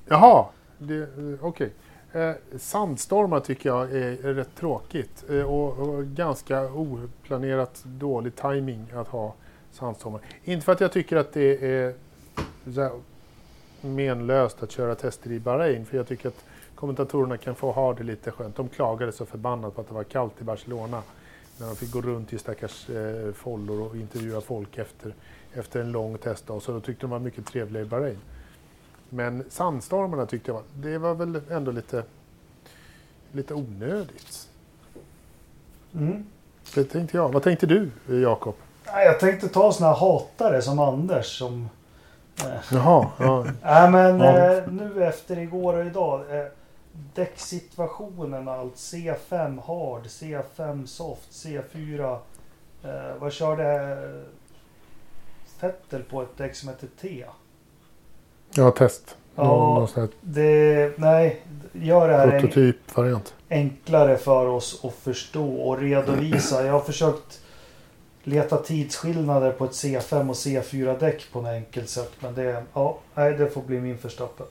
Jaha. 0.07 0.47
Eh, 0.81 1.47
Okej. 1.47 1.71
Eh, 2.13 2.33
sandstormar 2.59 3.41
tycker 3.41 3.69
jag 3.69 3.91
är, 3.93 4.27
är 4.27 4.35
rätt 4.35 4.55
tråkigt. 4.57 5.25
Eh, 5.31 5.43
och, 5.43 5.79
och 5.79 6.05
ganska 6.05 6.63
oplanerat 6.73 7.83
dålig 7.85 8.37
timing 8.37 8.87
att 8.95 9.09
ha 9.09 9.35
sandstormar. 9.73 10.21
Inte 10.45 10.65
för 10.65 10.73
att 10.73 10.81
jag 10.81 10.93
tycker 10.93 11.17
att 11.17 11.33
det 11.33 11.65
är 11.65 11.95
så 12.75 12.81
här, 12.81 12.91
menlöst 13.81 14.63
att 14.63 14.71
köra 14.71 14.95
tester 14.95 15.33
i 15.33 15.41
Bahrain. 15.41 15.87
För 15.87 15.97
jag 15.97 16.09
tycker 16.09 16.29
att 16.29 16.45
kommentatorerna 16.75 17.37
kan 17.37 17.55
få 17.55 17.73
ha 17.73 17.95
det 17.95 18.05
lite 18.05 18.31
skönt. 18.31 18.57
De 18.57 18.69
klagade 18.69 19.13
så 19.13 19.27
förbannat 19.27 19.75
på 19.75 19.81
att 19.81 19.89
det 19.89 19.95
var 19.95 20.05
kallt 20.05 20.41
i 20.41 20.45
Barcelona. 20.45 21.03
När 21.59 21.67
de 21.67 21.77
fick 21.77 21.91
gå 21.91 22.01
runt 22.01 22.33
i 22.33 22.39
stackars 22.39 22.91
eh, 22.91 23.33
follor 23.33 23.81
och 23.81 23.97
intervjua 23.97 24.41
folk 24.41 24.79
efter, 24.79 25.15
efter 25.55 25.81
en 25.81 25.93
lång 25.93 26.19
testdag. 26.19 26.63
Så 26.63 26.73
då 26.73 26.81
tyckte 26.81 27.01
de 27.03 27.11
var 27.11 27.19
mycket 27.19 27.47
trevligare 27.47 27.87
i 27.87 27.89
Bahrain. 27.89 28.19
Men 29.09 29.45
sandstormarna 29.51 30.27
tyckte 30.27 30.51
jag 30.51 30.55
var, 30.55 30.63
det 30.75 30.99
var 30.99 31.15
väl 31.15 31.41
ändå 31.51 31.71
lite, 31.71 32.05
lite 33.33 33.55
onödigt. 33.55 34.49
Mm. 35.95 36.27
Det 36.75 36.85
tänkte 36.85 37.17
jag. 37.17 37.29
Vad 37.33 37.43
tänkte 37.43 37.67
du, 37.67 37.91
Jakob? 38.23 38.55
Jag 38.85 39.21
tänkte 39.21 39.49
ta 39.49 39.73
såna 39.73 39.89
här 39.91 39.97
hatare 39.97 40.63
som 40.63 40.79
Anders 40.79 41.39
som... 41.39 41.69
Eh, 42.41 42.47
Jaha, 42.73 43.07
ja. 43.19 43.47
Nej 43.63 43.91
men 43.91 44.21
Ja. 44.21 44.53
eh, 44.57 44.69
nu 44.73 45.05
efter 45.05 45.39
igår 45.39 45.75
och 45.75 45.85
idag. 45.87 46.39
Eh, 46.39 46.47
däcksituationen 47.15 48.49
allt. 48.49 48.75
C5 48.75 49.61
hard, 49.67 50.07
C5 50.07 50.87
soft, 50.87 51.31
C4. 51.31 52.19
Eh, 52.85 53.17
vad 53.19 53.33
körde 53.33 53.99
Vettel 55.63 56.03
på 56.03 56.23
ett 56.23 56.37
däck 56.37 56.55
som 56.55 56.69
heter 56.69 56.89
T? 57.01 57.25
ja 58.55 58.71
test. 58.71 59.17
Ja. 59.35 59.89
Det, 60.21 60.99
nej, 60.99 61.43
gör 61.73 62.09
det 62.09 62.17
här 62.17 62.29
en, 62.29 62.41
prototypvariant. 62.41 63.35
enklare 63.51 64.17
för 64.17 64.47
oss 64.47 64.85
att 64.85 64.95
förstå 64.95 65.55
och 65.55 65.79
redovisa. 65.79 66.67
Jag 66.67 66.73
har 66.73 66.81
försökt 66.81 67.41
leta 68.23 68.57
tidsskillnader 68.57 69.53
på 69.53 69.65
ett 69.65 69.71
C5 69.71 70.29
och 70.29 70.35
C4 70.35 71.01
däck 71.01 71.33
på 71.33 71.41
något 71.41 71.51
enkelt 71.51 71.89
sätt. 71.89 72.13
Men 72.21 72.35
det, 72.35 72.65
ja, 72.75 72.99
nej, 73.15 73.33
det 73.33 73.51
får 73.51 73.63
bli 73.63 73.81
min 73.81 73.99
förstappen. 73.99 74.47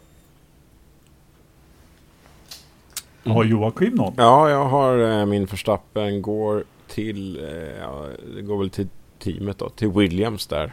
Har 3.23 3.43
Joakim 3.43 3.95
någon? 3.95 4.13
Ja, 4.17 4.49
jag 4.49 4.65
har 4.65 5.19
eh, 5.19 5.25
min 5.25 5.47
förstappen 5.47 6.21
går 6.21 6.63
till, 6.87 7.37
eh, 7.37 8.03
det 8.35 8.41
går 8.41 8.57
väl 8.57 8.69
till 8.69 8.87
teamet 9.19 9.57
då, 9.57 9.69
till 9.69 9.89
Williams 9.91 10.47
där. 10.47 10.71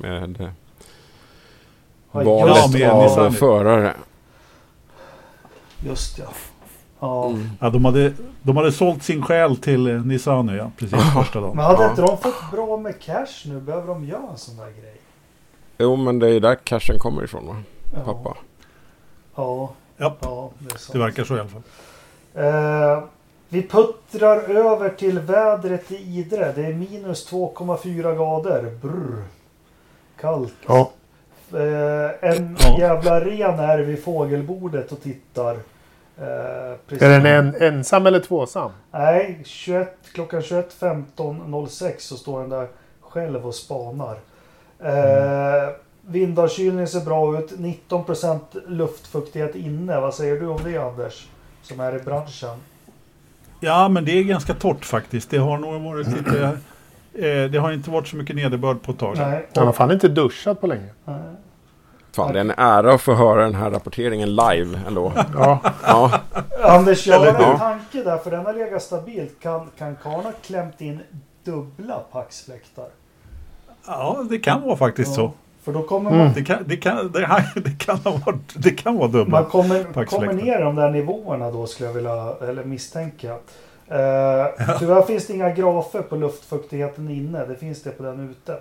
Med 0.00 0.40
eh, 0.40 0.48
Ja, 2.12 2.22
valet 2.22 2.72
det. 2.72 2.90
av 2.90 3.30
förare. 3.30 3.94
Just 5.84 6.18
ja. 6.18 6.24
Ja. 7.00 7.26
Mm. 7.26 7.50
Ja, 7.60 7.70
de, 7.70 7.84
hade, 7.84 8.12
de 8.42 8.56
hade 8.56 8.72
sålt 8.72 9.02
sin 9.02 9.22
själ 9.22 9.56
till 9.56 9.86
eh, 9.86 10.04
Nissan 10.04 10.48
ja, 10.48 10.70
precis 10.76 11.12
första 11.14 11.40
dagen. 11.40 11.56
Men 11.56 11.64
hade 11.64 11.82
Ja. 11.82 11.90
inte 11.90 12.02
de 12.02 12.18
fått 12.18 12.50
bra 12.52 12.76
med 12.76 13.00
cash 13.00 13.26
nu? 13.46 13.60
Behöver 13.60 13.86
de 13.86 14.04
göra 14.04 14.30
en 14.32 14.38
sån 14.38 14.56
där 14.56 14.64
grej? 14.80 14.96
Jo, 15.78 15.96
men 15.96 16.18
det 16.18 16.28
är 16.34 16.40
där 16.40 16.54
cashen 16.54 16.98
kommer 16.98 17.24
ifrån 17.24 17.46
va? 17.46 17.56
Ja. 17.94 18.00
Pappa. 18.04 18.36
Ja, 19.36 19.70
Ja, 19.96 20.16
ja 20.20 20.50
det 20.58 20.92
det 20.92 20.98
verkar 20.98 21.24
så 21.24 21.36
i 21.36 21.40
alla 21.40 21.48
fall. 21.48 21.62
Eh, 22.34 23.02
vi 23.48 23.62
puttrar 23.68 24.36
över 24.50 24.88
till 24.90 25.18
vädret 25.18 25.92
i 25.92 25.96
Idre. 26.18 26.52
Det 26.52 26.66
är 26.66 26.72
minus 26.72 27.30
2,4 27.32 28.16
grader. 28.16 28.78
Brr. 28.82 29.22
Kallt. 30.20 30.54
Ja. 30.66 30.90
Eh, 31.52 32.30
en 32.30 32.56
Ja. 32.60 32.78
jävla 32.78 33.20
ren 33.20 33.58
är 33.60 33.78
vid 33.78 34.04
fågelbordet 34.04 34.92
och 34.92 35.02
tittar. 35.02 35.54
Eh. 36.18 36.24
Är 37.00 37.08
den 37.20 37.26
en, 37.26 37.54
ensam 37.62 38.06
eller 38.06 38.20
tvåsam? 38.20 38.70
Nej, 38.90 39.40
21, 39.44 39.98
klockan 40.12 40.40
21.15.06 40.40 41.94
så 41.98 42.16
står 42.16 42.40
den 42.40 42.50
där 42.50 42.68
själv 43.00 43.46
och 43.46 43.54
spanar. 43.54 44.18
Eh, 44.80 45.68
Vindavkylning 46.08 46.86
ser 46.86 47.00
bra 47.00 47.38
ut. 47.38 47.52
19% 47.58 48.38
luftfuktighet 48.66 49.54
inne. 49.54 50.00
Vad 50.00 50.14
säger 50.14 50.40
du 50.40 50.46
om 50.46 50.60
det 50.64 50.76
Anders? 50.76 51.26
Som 51.62 51.80
är 51.80 51.96
i 51.96 51.98
branschen. 51.98 52.58
Ja, 53.60 53.88
men 53.88 54.04
det 54.04 54.12
är 54.18 54.22
ganska 54.24 54.54
torrt 54.54 54.84
faktiskt. 54.84 55.30
Det 55.30 55.38
har 55.38 55.58
nog 55.58 55.82
varit 55.82 56.08
lite... 56.08 56.58
Eh, 57.18 57.50
det 57.50 57.58
har 57.58 57.72
inte 57.72 57.90
varit 57.90 58.08
så 58.08 58.16
mycket 58.16 58.36
nederbörd 58.36 58.82
på 58.82 58.92
ett 58.92 58.98
tag. 58.98 59.14
Nej. 59.18 59.46
Han 59.54 59.66
har 59.66 59.72
fan 59.72 59.90
inte 59.92 60.08
duschat 60.08 60.60
på 60.60 60.66
länge. 60.66 60.88
Nej. 61.04 61.16
Fan, 62.12 62.32
det 62.32 62.38
är 62.38 62.40
en 62.40 62.50
ära 62.56 62.94
att 62.94 63.00
få 63.00 63.14
höra 63.14 63.42
den 63.42 63.54
här 63.54 63.70
rapporteringen 63.70 64.28
live 64.34 64.80
ändå. 64.86 65.12
Ja. 65.34 65.58
Ja, 65.86 66.20
Anders, 66.62 67.06
jag 67.06 67.18
har 67.18 67.26
Eller 67.26 67.38
en 67.38 67.44
hur? 67.50 67.58
tanke 67.58 68.02
där. 68.02 68.18
För 68.18 68.30
den 68.30 68.46
har 68.46 68.52
legat 68.52 68.82
stabilt. 68.82 69.40
Kan, 69.42 69.70
kan 69.78 69.96
Karn 70.02 70.12
ha 70.24 70.32
klämt 70.46 70.80
in 70.80 71.00
dubbla 71.44 71.98
paxfläktar? 72.12 72.86
Ja, 73.86 74.24
det 74.30 74.38
kan 74.38 74.62
vara 74.62 74.76
faktiskt 74.76 75.14
så. 75.14 75.32
För 75.62 75.72
då 75.72 75.82
kommer 75.82 76.10
Mm. 76.10 76.24
man, 76.24 76.32
Det 76.34 76.44
kan, 76.44 76.58
det 76.66 76.76
kan, 76.76 77.12
det, 77.12 77.44
det 77.64 77.70
kan, 77.78 77.98
ha 77.98 78.10
varit, 78.26 78.54
det 78.54 78.70
kan 78.70 78.96
vara 78.96 79.08
dubbla. 79.08 79.40
man 79.40 79.50
kommer, 79.50 80.04
kommer 80.04 80.32
ner 80.32 80.60
de 80.60 80.74
där 80.76 80.90
nivåerna 80.90 81.50
då 81.50 81.66
skulle 81.66 81.88
jag 81.88 81.94
vilja, 81.94 82.34
eller 82.48 82.64
misstänka. 82.64 83.36
Eh, 83.88 84.76
tyvärr 84.78 85.02
finns 85.02 85.26
det 85.26 85.32
inga 85.32 85.50
grafer 85.50 86.02
på 86.02 86.16
luftfuktigheten 86.16 87.10
inne. 87.10 87.46
Det 87.46 87.56
finns 87.56 87.82
det 87.82 87.90
på 87.90 88.02
den 88.02 88.30
ute. 88.30 88.52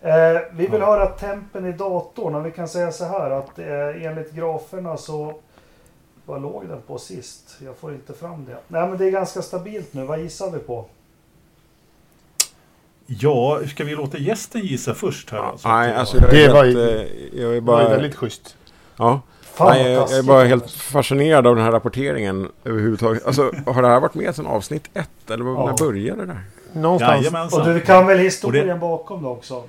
Eh, 0.00 0.40
vi 0.52 0.66
vill 0.66 0.80
Ja. 0.80 0.86
höra 0.86 1.06
tempen 1.06 1.66
i 1.66 1.72
datorn 1.72 2.34
och 2.34 2.46
vi 2.46 2.50
kan 2.52 2.68
säga 2.68 2.92
så 2.92 3.04
här 3.04 3.30
att 3.30 3.58
eh, 3.58 4.06
enligt 4.06 4.32
graferna 4.32 4.96
så 4.96 5.34
vad 6.26 6.42
låg 6.42 6.68
den 6.68 6.82
på 6.86 6.98
sist? 6.98 7.56
Jag 7.64 7.76
får 7.76 7.92
inte 7.92 8.12
fram 8.12 8.44
det. 8.44 8.56
Nej 8.68 8.88
men 8.88 8.98
det 8.98 9.04
är 9.06 9.10
ganska 9.10 9.42
stabilt 9.42 9.94
nu. 9.94 10.04
Vad 10.04 10.18
gissar 10.20 10.50
vi 10.50 10.58
på? 10.58 10.84
Ja, 13.06 13.60
ska 13.66 13.84
vi 13.84 13.94
låta 13.94 14.18
gästen 14.18 14.60
gissa 14.60 14.94
först 14.94 15.30
här? 15.30 15.38
alltså? 15.38 15.68
nej, 15.68 15.94
alltså 15.94 16.16
jag 16.18 16.30
Det 16.30 16.44
är, 16.44 16.52
var 16.52 16.64
helt, 16.64 16.76
ju- 16.76 17.30
jag 17.42 17.50
är 17.50 17.54
Det 17.54 17.60
var 17.60 17.82
bara... 17.82 17.88
väldigt 17.88 18.14
schysst. 18.14 18.56
Ja, 18.96 19.20
nej, 19.58 19.92
jag, 19.92 20.02
jag 20.10 20.18
är 20.18 20.22
bara 20.22 20.44
helt 20.44 20.70
fascinerad 20.70 21.46
av 21.46 21.56
den 21.56 21.64
här 21.64 21.72
rapporteringen 21.72 22.48
överhuvudtaget. 22.64 23.26
Alltså, 23.26 23.52
har 23.66 23.82
det 23.82 23.88
här 23.88 24.00
varit 24.00 24.14
med 24.14 24.34
sedan 24.34 24.46
avsnitt 24.46 24.84
ett? 24.94 25.30
Eller 25.30 25.44
Ja. 25.58 25.66
när 25.66 25.86
började 25.86 26.20
det 26.20 26.26
där? 26.26 26.40
Någonstans. 26.72 27.18
Och 27.18 27.22
Jajamensan. 27.24 27.74
du 27.74 27.80
kan 27.80 28.06
väl 28.06 28.18
historien 28.18 28.70
Och 28.70 28.78
bakom 28.80 29.22
det 29.22 29.28
också? 29.28 29.62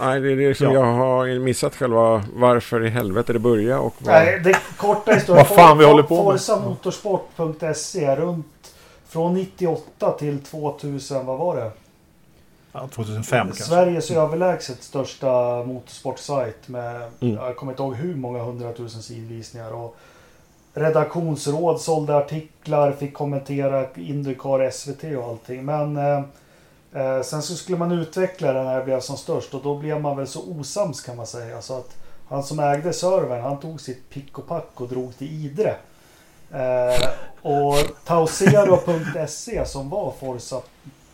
Nej, 0.00 0.20
det 0.20 0.32
är 0.32 0.36
det 0.36 0.54
som 0.54 0.66
Ja. 0.66 0.72
jag 0.72 0.84
har 0.84 1.38
missat 1.38 1.74
själva 1.76 2.24
varför 2.34 2.84
i 2.84 2.88
helvete 2.88 3.32
det 3.32 3.38
började 3.38 3.80
och 3.80 3.94
vad... 3.98 4.14
Nej, 4.14 4.40
det 4.44 4.56
korta 4.76 5.12
historien. 5.12 5.46
Vad 5.48 5.56
fan 5.56 5.78
vi 5.78 5.84
håller 5.84 6.02
på 6.02 6.14
med. 6.14 6.24
Forzamotorsport.se 6.24 8.16
runt 8.16 8.74
från 9.08 9.34
98 9.34 10.10
till 10.18 10.38
2000, 10.38 11.26
vad 11.26 11.38
var 11.38 11.56
det? 11.56 11.70
Ja, 12.80 12.88
2005 12.88 13.46
kanske. 13.46 13.64
Sveriges 13.64 14.10
överlägset 14.10 14.82
största 14.82 15.62
motorsportsajt 15.64 16.68
med, 16.68 17.02
Mm. 17.20 17.34
jag 17.34 17.56
kommer 17.56 17.72
inte 17.72 17.82
ihåg 17.82 17.94
hur 17.94 18.14
många 18.14 18.42
hundratusen 18.42 19.02
sidvisningar. 19.02 19.72
Och 19.72 19.96
redaktionsråd 20.74 21.80
sålde 21.80 22.16
artiklar, 22.16 22.92
fick 22.92 23.14
kommentera 23.14 23.86
Indycar, 23.94 24.70
SVT 24.70 25.16
och 25.16 25.24
allting. 25.24 25.64
Men 25.64 25.96
eh, 25.96 26.22
eh, 26.92 27.22
sen 27.22 27.42
så 27.42 27.54
skulle 27.54 27.78
man 27.78 27.92
utveckla 27.92 28.52
den 28.52 28.64
när 28.64 28.78
det 28.78 28.84
blev 28.84 29.00
som 29.00 29.16
störst 29.16 29.54
och 29.54 29.62
då 29.62 29.74
blev 29.78 30.00
man 30.00 30.16
väl 30.16 30.26
så 30.26 30.40
osams 30.60 31.00
kan 31.00 31.16
man 31.16 31.26
säga. 31.26 31.62
Så 31.62 31.78
att 31.78 31.96
han 32.28 32.42
som 32.42 32.58
ägde 32.60 32.92
servern, 32.92 33.42
han 33.42 33.60
tog 33.60 33.80
sitt 33.80 34.10
pick 34.10 34.38
och 34.38 34.48
pack 34.48 34.70
och 34.74 34.88
drog 34.88 35.18
till 35.18 35.44
Idre. 35.46 35.76
Eh, 36.50 37.08
och 37.42 37.76
Tausero.se 38.04 39.66
som 39.66 39.90
var 39.90 40.12
Forza 40.20 40.60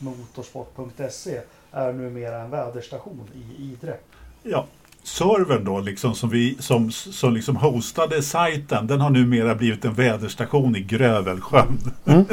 motorsport.se 0.03 1.41
är 1.73 1.93
numera 1.93 2.41
en 2.41 2.51
väderstation 2.51 3.29
i 3.35 3.63
Idre. 3.63 3.97
Ja, 4.43 4.67
servern 5.03 5.65
då, 5.65 5.81
liksom, 5.81 6.15
som, 6.15 6.31
vi, 6.31 6.57
som, 6.61 6.91
som 6.91 7.35
liksom 7.35 7.57
hostade 7.57 8.23
sajten, 8.23 8.87
den 8.87 9.01
har 9.01 9.11
numera 9.11 9.55
blivit 9.55 9.85
en 9.85 9.95
väderstation 9.95 10.77
i 10.77 10.81
Grövelsjön. 10.81 11.79
Mm. 12.05 12.25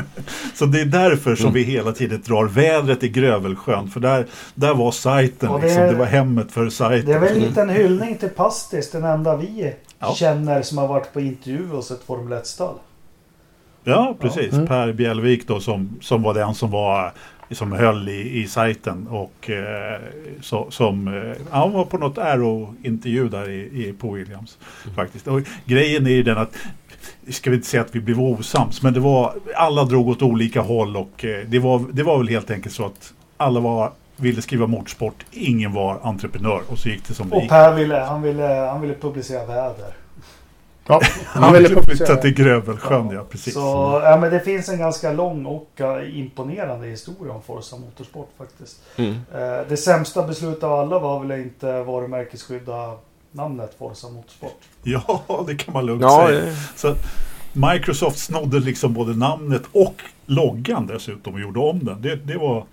så 0.54 0.66
det 0.66 0.80
är 0.80 0.84
därför 0.84 1.34
som 1.34 1.52
vi 1.52 1.62
hela 1.62 1.92
tiden 1.92 2.22
drar 2.26 2.44
vädret 2.44 3.02
i 3.02 3.08
Grövelsjön, 3.08 3.88
för 3.90 4.00
där, 4.00 4.26
där 4.54 4.74
var 4.74 4.92
sajten, 4.92 5.52
det 5.52 5.66
liksom, 5.66 5.82
det 5.82 5.94
var 5.94 6.06
hemmet 6.06 6.52
för 6.52 6.70
sajten. 6.70 7.06
Det 7.06 7.14
är 7.14 7.20
väl 7.20 7.36
en 7.36 7.42
liten 7.42 7.68
hyllning 7.68 8.16
till 8.18 8.28
Pastis, 8.28 8.90
den 8.90 9.04
enda 9.04 9.36
vi 9.36 9.74
Ja. 9.98 10.14
känner 10.14 10.62
som 10.62 10.78
har 10.78 10.88
varit 10.88 11.12
på 11.12 11.20
intervju 11.20 11.66
hos 11.66 11.90
ett 11.90 12.02
Formel 12.02 12.38
1-stall. 12.38 12.74
Ja, 13.88 14.16
precis. 14.20 14.52
Mm. 14.52 14.66
Per 14.66 14.92
Bjälvik 14.92 15.48
då 15.48 15.60
som, 15.60 15.98
som 16.00 16.22
var 16.22 16.34
den 16.34 16.54
som 16.54 16.70
var 16.70 17.12
som 17.50 17.72
höll 17.72 18.08
i, 18.08 18.40
i 18.42 18.46
sajten 18.46 19.06
och 19.06 19.50
eh, 19.50 20.00
så, 20.40 20.66
som 20.70 21.08
eh, 21.08 21.36
han 21.50 21.72
var 21.72 21.84
på 21.84 21.98
något 21.98 22.18
Aero-intervju 22.18 23.28
där 23.28 23.50
i, 23.50 23.60
i, 23.60 23.94
på 23.98 24.12
Williams. 24.12 24.58
Faktiskt. 24.94 25.28
Och 25.28 25.40
grejen 25.64 26.06
är 26.06 26.10
ju 26.10 26.22
den 26.22 26.38
att 26.38 26.56
ska 27.28 27.50
vi 27.50 27.56
inte 27.56 27.68
säga 27.68 27.80
att 27.80 27.94
vi 27.94 28.00
blev 28.00 28.20
osams 28.20 28.82
men 28.82 28.94
det 28.94 29.00
var 29.00 29.34
alla 29.54 29.84
drog 29.84 30.08
åt 30.08 30.22
olika 30.22 30.60
håll 30.60 30.96
och 30.96 31.24
eh, 31.24 31.46
det, 31.46 31.58
var, 31.58 31.84
det 31.92 32.02
var 32.02 32.18
väl 32.18 32.28
helt 32.28 32.50
enkelt 32.50 32.74
så 32.74 32.86
att 32.86 33.12
alla 33.36 33.60
var, 33.60 33.92
ville 34.16 34.42
skriva 34.42 34.66
motorsport, 34.66 35.24
ingen 35.30 35.72
var 35.72 35.98
entreprenör 36.02 36.60
och 36.68 36.78
så 36.78 36.88
gick 36.88 37.08
det 37.08 37.14
som 37.14 37.28
det 37.28 37.36
Och 37.36 37.42
gick. 37.42 37.50
Per 37.50 37.74
ville, 37.74 37.96
han 37.96 38.22
ville, 38.22 38.44
han 38.44 38.80
ville 38.80 38.94
publicera 38.94 39.46
väder. 39.46 40.05
Ja, 40.86 41.00
Han 41.26 41.52
ville 41.52 41.82
flytta 41.82 42.16
till 42.16 42.34
Grövelsjön, 42.34 43.10
ja, 43.10 43.24
precis. 43.30 43.54
Så 43.54 44.00
ja, 44.04 44.18
men 44.20 44.30
det 44.30 44.40
finns 44.40 44.68
en 44.68 44.78
ganska 44.78 45.12
lång 45.12 45.46
och 45.46 45.70
eh, 45.80 46.18
imponerande 46.18 46.86
historia 46.86 47.32
om 47.32 47.42
Forza 47.42 47.76
Motorsport 47.76 48.30
faktiskt. 48.38 48.82
Mm. 48.96 49.14
Eh, 49.34 49.68
det 49.68 49.76
sämsta 49.76 50.22
beslutet 50.26 50.64
av 50.64 50.72
alla 50.72 50.98
var 50.98 51.20
väl 51.20 51.40
inte 51.40 51.82
varumärkesskydda 51.82 52.92
namnet 53.32 53.76
Forza 53.78 54.08
Motorsport. 54.08 54.60
Ja, 54.82 55.44
det 55.46 55.56
kan 55.56 55.74
man 55.74 55.86
lugnt 55.86 56.02
Ja, 56.02 56.26
säga. 56.26 56.54
Så 56.76 56.94
Microsoft 57.52 58.18
snodde 58.18 58.60
liksom 58.60 58.94
både 58.94 59.16
namnet 59.16 59.62
och 59.72 60.02
loggan 60.26 60.86
dessutom 60.86 61.34
och 61.34 61.40
gjorde 61.40 61.60
om 61.60 61.84
den. 61.84 62.02
Det, 62.02 62.16
det, 62.16 62.36
var, 62.38 62.64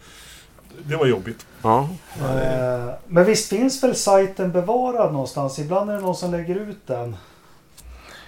det 0.84 0.95
var 0.95 1.06
jobbigt. 1.06 1.45
ja. 1.61 1.90
ja, 2.19 2.27
det, 2.27 2.73
Eh, 2.84 2.94
men 3.07 3.26
visst 3.26 3.49
finns 3.49 3.84
väl 3.84 3.95
sajten 3.95 4.52
bevarad 4.52 5.14
någonstans? 5.14 5.60
Ibland 5.60 5.90
är 5.90 5.94
det 5.95 6.02
någon 6.02 6.15
som 6.15 6.31
lägger 6.31 6.56
ut 6.56 6.88
den. 6.88 7.15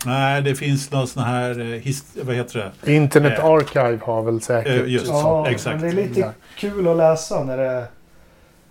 Nej, 0.06 0.42
det 0.42 0.56
finns 0.56 0.92
någon 0.92 1.08
sån 1.08 1.24
här, 1.24 1.60
eh, 1.60 1.94
vad 2.26 2.36
heter 2.36 2.72
det? 2.84 2.94
Internet 2.94 3.40
Eh, 3.40 3.46
Archive 3.46 4.00
har 4.04 4.22
väl 4.22 4.42
säkert... 4.42 4.82
Eh, 4.82 4.88
just 4.88 5.08
Ja, 5.08 5.50
exakt. 5.50 5.82
men 5.82 5.96
det 5.96 6.02
är 6.02 6.08
lite 6.08 6.20
Ja. 6.20 6.32
kul 6.58 6.88
att 6.88 6.98
läsa 6.98 7.44
när 7.44 7.58
det... 7.58 7.88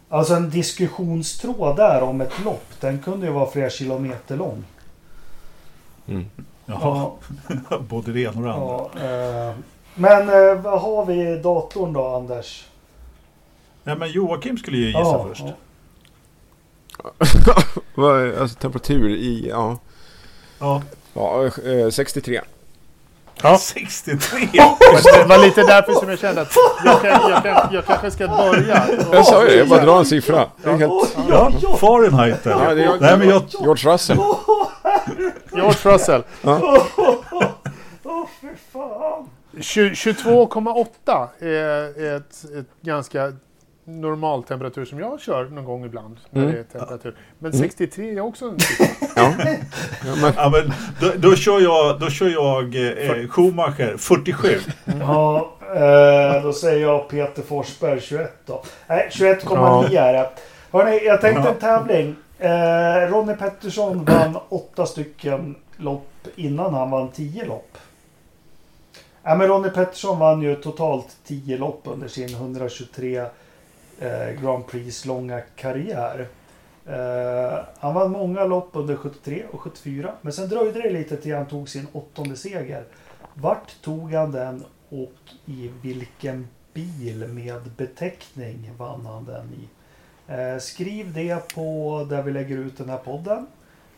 Alltså 0.08 0.34
en 0.34 0.50
diskussionstråd 0.50 1.76
där 1.76 2.02
om 2.02 2.20
ett 2.20 2.44
lopp, 2.44 2.66
den 2.80 2.98
kunde 2.98 3.26
ju 3.26 3.32
vara 3.32 3.50
flera 3.50 3.70
kilometer 3.70 4.36
lång. 4.36 4.64
mm. 6.08 6.30
Jaha, 6.66 7.10
både 7.88 8.12
det 8.12 8.20
ena 8.20 8.30
och 8.30 8.42
det 8.44 8.52
andra. 8.52 8.90
Ja, 9.08 9.48
eh, 9.48 9.54
men 9.94 10.28
eh, 10.28 10.54
vad 10.62 10.80
har 10.80 11.04
vi 11.06 11.14
i 11.32 11.36
datorn 11.38 11.92
då, 11.92 12.06
Anders? 12.16 12.66
Nej, 13.84 13.96
men 13.96 14.10
Joakim 14.12 14.58
skulle 14.58 14.76
ju 14.76 14.86
gissa 14.86 14.98
Ja, 15.00 15.26
först. 15.28 15.44
ja. 15.46 15.52
Alltså 18.40 18.58
temperatur 18.58 19.08
i, 19.10 19.48
ja. 19.48 19.78
Ja. 20.58 20.82
Ja 21.14 21.44
eh, 21.46 21.88
63. 21.90 22.40
Ja. 23.42 23.58
63! 23.60 24.48
Det 24.52 25.24
var 25.28 25.38
lite 25.38 25.62
därför 25.62 25.92
som 25.92 26.08
jag 26.10 26.18
kände 26.18 26.40
att 26.40 26.56
jag, 26.84 27.00
kan, 27.02 27.30
jag, 27.30 27.42
kan, 27.42 27.68
jag 27.74 27.86
kanske 27.86 28.10
ska 28.10 28.28
börja. 28.28 28.82
Jag 29.12 29.26
sa 29.26 29.42
ju 29.44 29.48
det, 29.50 29.56
jag 29.56 29.68
bara 29.68 29.84
dra 29.84 29.98
en 29.98 30.04
siffra. 30.04 30.46
Det 30.62 30.70
är 30.70 30.76
helt... 30.76 31.16
Ja, 31.28 31.52
oj. 31.62 31.76
Fahrenheit 31.78 32.46
eller? 32.46 32.64
Ja, 32.64 32.74
det 32.74 32.84
är, 32.84 33.00
Nej, 33.00 33.18
men 33.18 33.28
jag, 33.28 33.42
George 33.60 33.92
Russell. 33.92 34.18
George 35.52 35.92
Russell. 35.92 36.22
Åh, 38.04 38.26
fy 38.40 38.48
fan. 38.72 39.28
Tju- 39.56 39.92
22,8 39.94 41.28
är, 41.40 41.48
är 42.04 42.16
ett, 42.16 42.44
ett 42.58 42.66
ganska 42.80 43.32
normal 43.84 44.42
temperatur 44.42 44.84
som 44.84 44.98
jag 44.98 45.20
kör 45.20 45.44
någon 45.44 45.64
gång 45.64 45.84
ibland. 45.84 46.16
När 46.30 46.42
Mm. 46.42 46.54
det 46.54 46.60
är 46.60 46.64
temperatur. 46.64 47.16
Men 47.38 47.52
63 47.52 48.10
är 48.10 48.20
också 48.20 48.44
en 48.48 48.56
Ja. 49.16 49.32
ja 50.06 50.14
men, 50.20 50.32
ja, 50.36 50.50
men 50.50 50.72
då, 51.00 51.28
då 51.28 51.36
kör 51.36 51.60
jag, 51.60 52.00
då 52.00 52.10
kör 52.10 52.28
jag 52.28 52.64
eh, 52.76 53.28
Schumacher 53.28 53.96
47. 53.96 54.48
Ja, 55.00 55.50
eh, 55.74 56.42
då 56.42 56.52
säger 56.52 56.80
jag 56.86 57.08
Peter 57.08 57.42
Forsberg 57.42 58.00
21 58.00 58.32
då. 58.46 58.62
Nej, 58.86 59.08
21,9 59.12 59.98
är 59.98 60.12
det. 60.12 60.30
Hörrni, 60.72 61.04
jag 61.04 61.20
tänkte 61.20 61.48
en 61.48 61.54
tävling. 61.58 62.16
Eh, 62.38 63.10
Ronny 63.10 63.34
Pettersson 63.34 64.04
vann 64.04 64.38
åtta 64.48 64.86
stycken 64.86 65.54
lopp 65.76 66.08
innan 66.36 66.74
han 66.74 66.90
vann 66.90 67.08
10 67.08 67.44
lopp. 67.44 67.78
Ja, 69.22 69.34
men 69.34 69.48
Ronny 69.48 69.70
Pettersson 69.70 70.18
vann 70.18 70.42
ju 70.42 70.54
totalt 70.56 71.16
10 71.26 71.58
lopp 71.58 71.80
under 71.84 72.08
sin 72.08 72.34
123 72.34 73.16
eh, 73.18 73.26
Grand 74.42 74.66
Prix 74.66 75.04
långa 75.04 75.40
karriär. 75.40 76.28
Eh, 76.86 77.64
han 77.78 77.94
vann 77.94 78.10
många 78.12 78.44
lopp 78.44 78.68
under 78.72 78.96
73 78.96 79.44
och 79.52 79.60
74. 79.60 80.12
Men 80.20 80.32
sen 80.32 80.48
dröjde 80.48 80.82
det 80.82 80.90
lite 80.90 81.16
till 81.16 81.34
han 81.34 81.46
tog 81.46 81.68
sin 81.68 81.86
åttonde 81.92 82.36
seger. 82.36 82.84
Vart 83.34 83.82
tog 83.82 84.12
han 84.12 84.32
den 84.32 84.64
och 84.88 85.12
i 85.46 85.70
vilken 85.82 86.48
bil 86.72 87.28
med 87.28 87.70
beteckning 87.76 88.70
vann 88.78 89.06
han 89.06 89.24
den 89.24 89.52
i? 89.52 89.68
Eh, 90.32 90.58
skriv 90.58 91.12
det 91.12 91.54
på 91.54 92.06
där 92.10 92.22
vi 92.22 92.32
lägger 92.32 92.56
ut 92.58 92.78
den 92.78 92.88
här 92.88 92.98
podden. 92.98 93.46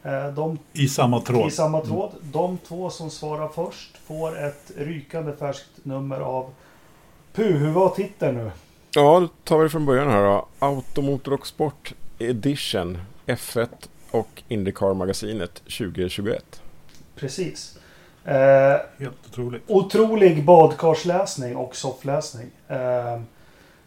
Eh, 0.02 0.28
de 0.28 0.58
I 0.72 0.88
samma 0.88 1.20
tråd. 1.20 1.48
i 1.48 1.50
samma 1.50 1.80
tråd. 1.80 2.10
De 2.22 2.58
två 2.58 2.90
som 2.90 3.10
svarar 3.10 3.48
först 3.48 3.96
får 3.96 4.38
ett 4.38 4.72
rykande 4.76 5.32
färskt 5.36 5.70
nummer 5.82 6.20
av 6.20 6.50
Puh, 7.32 7.56
hur 7.56 7.70
var 7.70 7.88
titeln 7.88 8.36
nu? 8.36 8.50
Ja, 8.96 9.20
då 9.20 9.28
tar 9.44 9.58
vi 9.58 9.64
det 9.64 9.70
från 9.70 9.86
början 9.86 10.10
här 10.10 10.24
då. 10.24 10.46
Automotor 10.58 11.32
och 11.32 11.46
Sport 11.46 11.94
Edition 12.18 12.98
F1 13.26 13.68
och 14.10 14.42
Indycar-magasinet 14.48 15.54
2021. 15.54 16.62
Precis. 17.14 17.78
Eh, 18.24 18.76
Helt 18.98 19.16
otroligt. 19.28 19.62
otrolig 19.66 20.44
badkarsläsning 20.44 21.56
och 21.56 21.76
soffläsning. 21.76 22.50
Eh, 22.68 23.20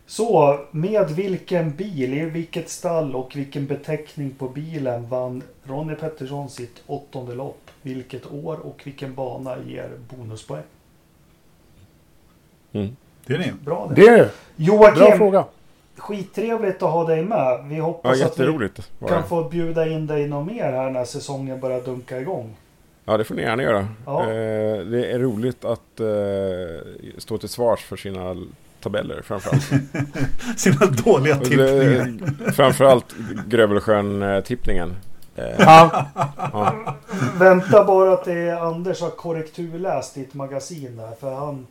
så, 0.05 0.59
med 0.71 1.09
vilken 1.09 1.75
bil, 1.75 2.13
i 2.13 2.25
vilket 2.25 2.69
stall 2.69 3.15
och 3.15 3.35
vilken 3.35 3.65
beteckning 3.65 4.31
på 4.31 4.49
bilen 4.49 5.09
vann 5.09 5.43
Ronny 5.63 5.95
Pettersson 5.95 6.49
sitt 6.49 6.83
åttonde 6.85 7.35
lopp? 7.35 7.71
Vilket 7.81 8.31
år 8.31 8.57
och 8.57 8.81
vilken 8.83 9.15
bana 9.15 9.57
ger 9.67 9.91
bonuspoäng? 10.09 10.63
Mm. 12.71 12.95
Det 13.29 13.35
är 13.35 13.39
ni. 13.39 13.51
Bra 13.65 13.91
det. 13.95 14.01
Det 14.01 14.07
är 14.07 14.17
det. 14.17 14.23
Bra 14.23 14.29
Joakim, 14.55 15.17
fråga. 15.17 15.45
skittrevligt 15.97 16.83
att 16.83 16.91
ha 16.91 17.03
dig 17.07 17.23
med. 17.25 17.59
Vi 17.69 17.77
Ja, 17.77 17.83
hoppas 17.83 18.21
att 18.21 18.39
vi 18.39 18.69
kan 19.07 19.23
få 19.23 19.43
bjuda 19.49 19.87
in 19.87 20.07
dig 20.07 20.27
något 20.27 20.47
mer 20.53 20.71
här 20.71 20.89
när 20.89 21.05
säsongen 21.05 21.59
börjar 21.59 21.81
dunka 21.81 22.19
igång. 22.19 22.55
Ja, 23.05 23.17
det 23.17 23.23
får 23.23 23.35
ni 23.35 23.41
gärna 23.41 23.63
göra. 23.63 23.87
Ja. 24.05 24.21
Eh, 24.21 24.79
det 24.85 25.11
är 25.11 25.19
roligt 25.19 25.65
att 25.65 25.99
eh, 25.99 26.07
stå 27.17 27.37
till 27.37 27.49
svars 27.49 27.79
för 27.83 27.97
sina 27.97 28.35
tabeller 28.81 29.21
framförallt. 29.21 29.63
Sina 30.59 30.85
dåliga 30.85 31.35
tippningar. 31.37 32.19
det- 32.45 32.51
framförallt 32.51 33.15
Grövelsjön-tippningen. 33.47 34.95
Eh, 35.35 35.45
Ja, 35.59 36.05
ja. 36.53 36.73
Vänta 37.39 37.83
bara 37.83 38.15
till 38.15 38.49
Anders 38.51 39.01
har 39.01 39.09
korrekturläst 39.09 40.15
ditt 40.15 40.33
magasin 40.33 40.97
där. 40.97 41.11
För 41.19 41.35
han, 41.35 41.67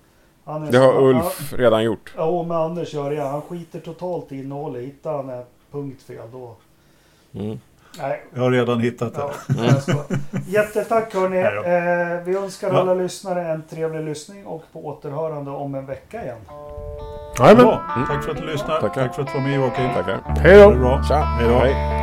han 0.52 0.62
är 0.68 0.72
Det 0.72 0.78
har 0.78 1.02
Ulf 1.02 1.52
redan 1.52 1.84
gjort. 1.84 2.14
Ja, 2.16 2.42
med 2.42 2.56
Anders 2.56 2.94
gör 2.94 3.10
det. 3.10 3.22
Han 3.22 3.42
skiter 3.42 3.80
totalt 3.80 4.32
i 4.32 4.38
innehållet. 4.38 4.82
Hittar 4.82 5.12
han 5.16 5.30
ett 5.30 5.50
punktfel 5.72 6.30
då... 6.32 6.54
Mm. 7.34 7.60
Nej, 8.00 8.22
Jag 8.34 8.42
har 8.42 8.50
redan 8.50 8.80
hittat 8.80 9.14
det. 9.14 9.22
ja, 9.58 9.80
ska. 9.80 9.94
Jättetack 10.46 11.14
hörni. 11.14 11.38
Eh, 11.38 12.24
vi 12.24 12.36
önskar 12.36 12.68
Ja. 12.72 12.80
alla 12.80 12.94
lyssnare 12.94 13.48
en 13.48 13.62
trevlig 13.70 14.04
lyssning 14.04 14.46
och 14.46 14.62
på 14.72 14.86
återhörande 14.86 15.50
om 15.50 15.74
en 15.74 15.86
vecka 15.86 16.22
igen. 16.24 16.38
Jajamän. 17.38 17.64
Bra. 17.64 17.82
Tack 18.08 18.24
för 18.24 18.30
att 18.30 18.36
du 18.38 18.46
lyssnade. 18.46 18.80
Tack 18.80 18.94
för 19.14 19.22
att 19.22 19.28
du 19.28 19.34
var 19.34 19.40
med 19.40 19.54
Joakim. 19.56 19.90
Tackar. 19.94 20.20
Hej 20.26 20.58
då. 20.58 20.70
Hej 21.14 21.48
då. 21.48 21.97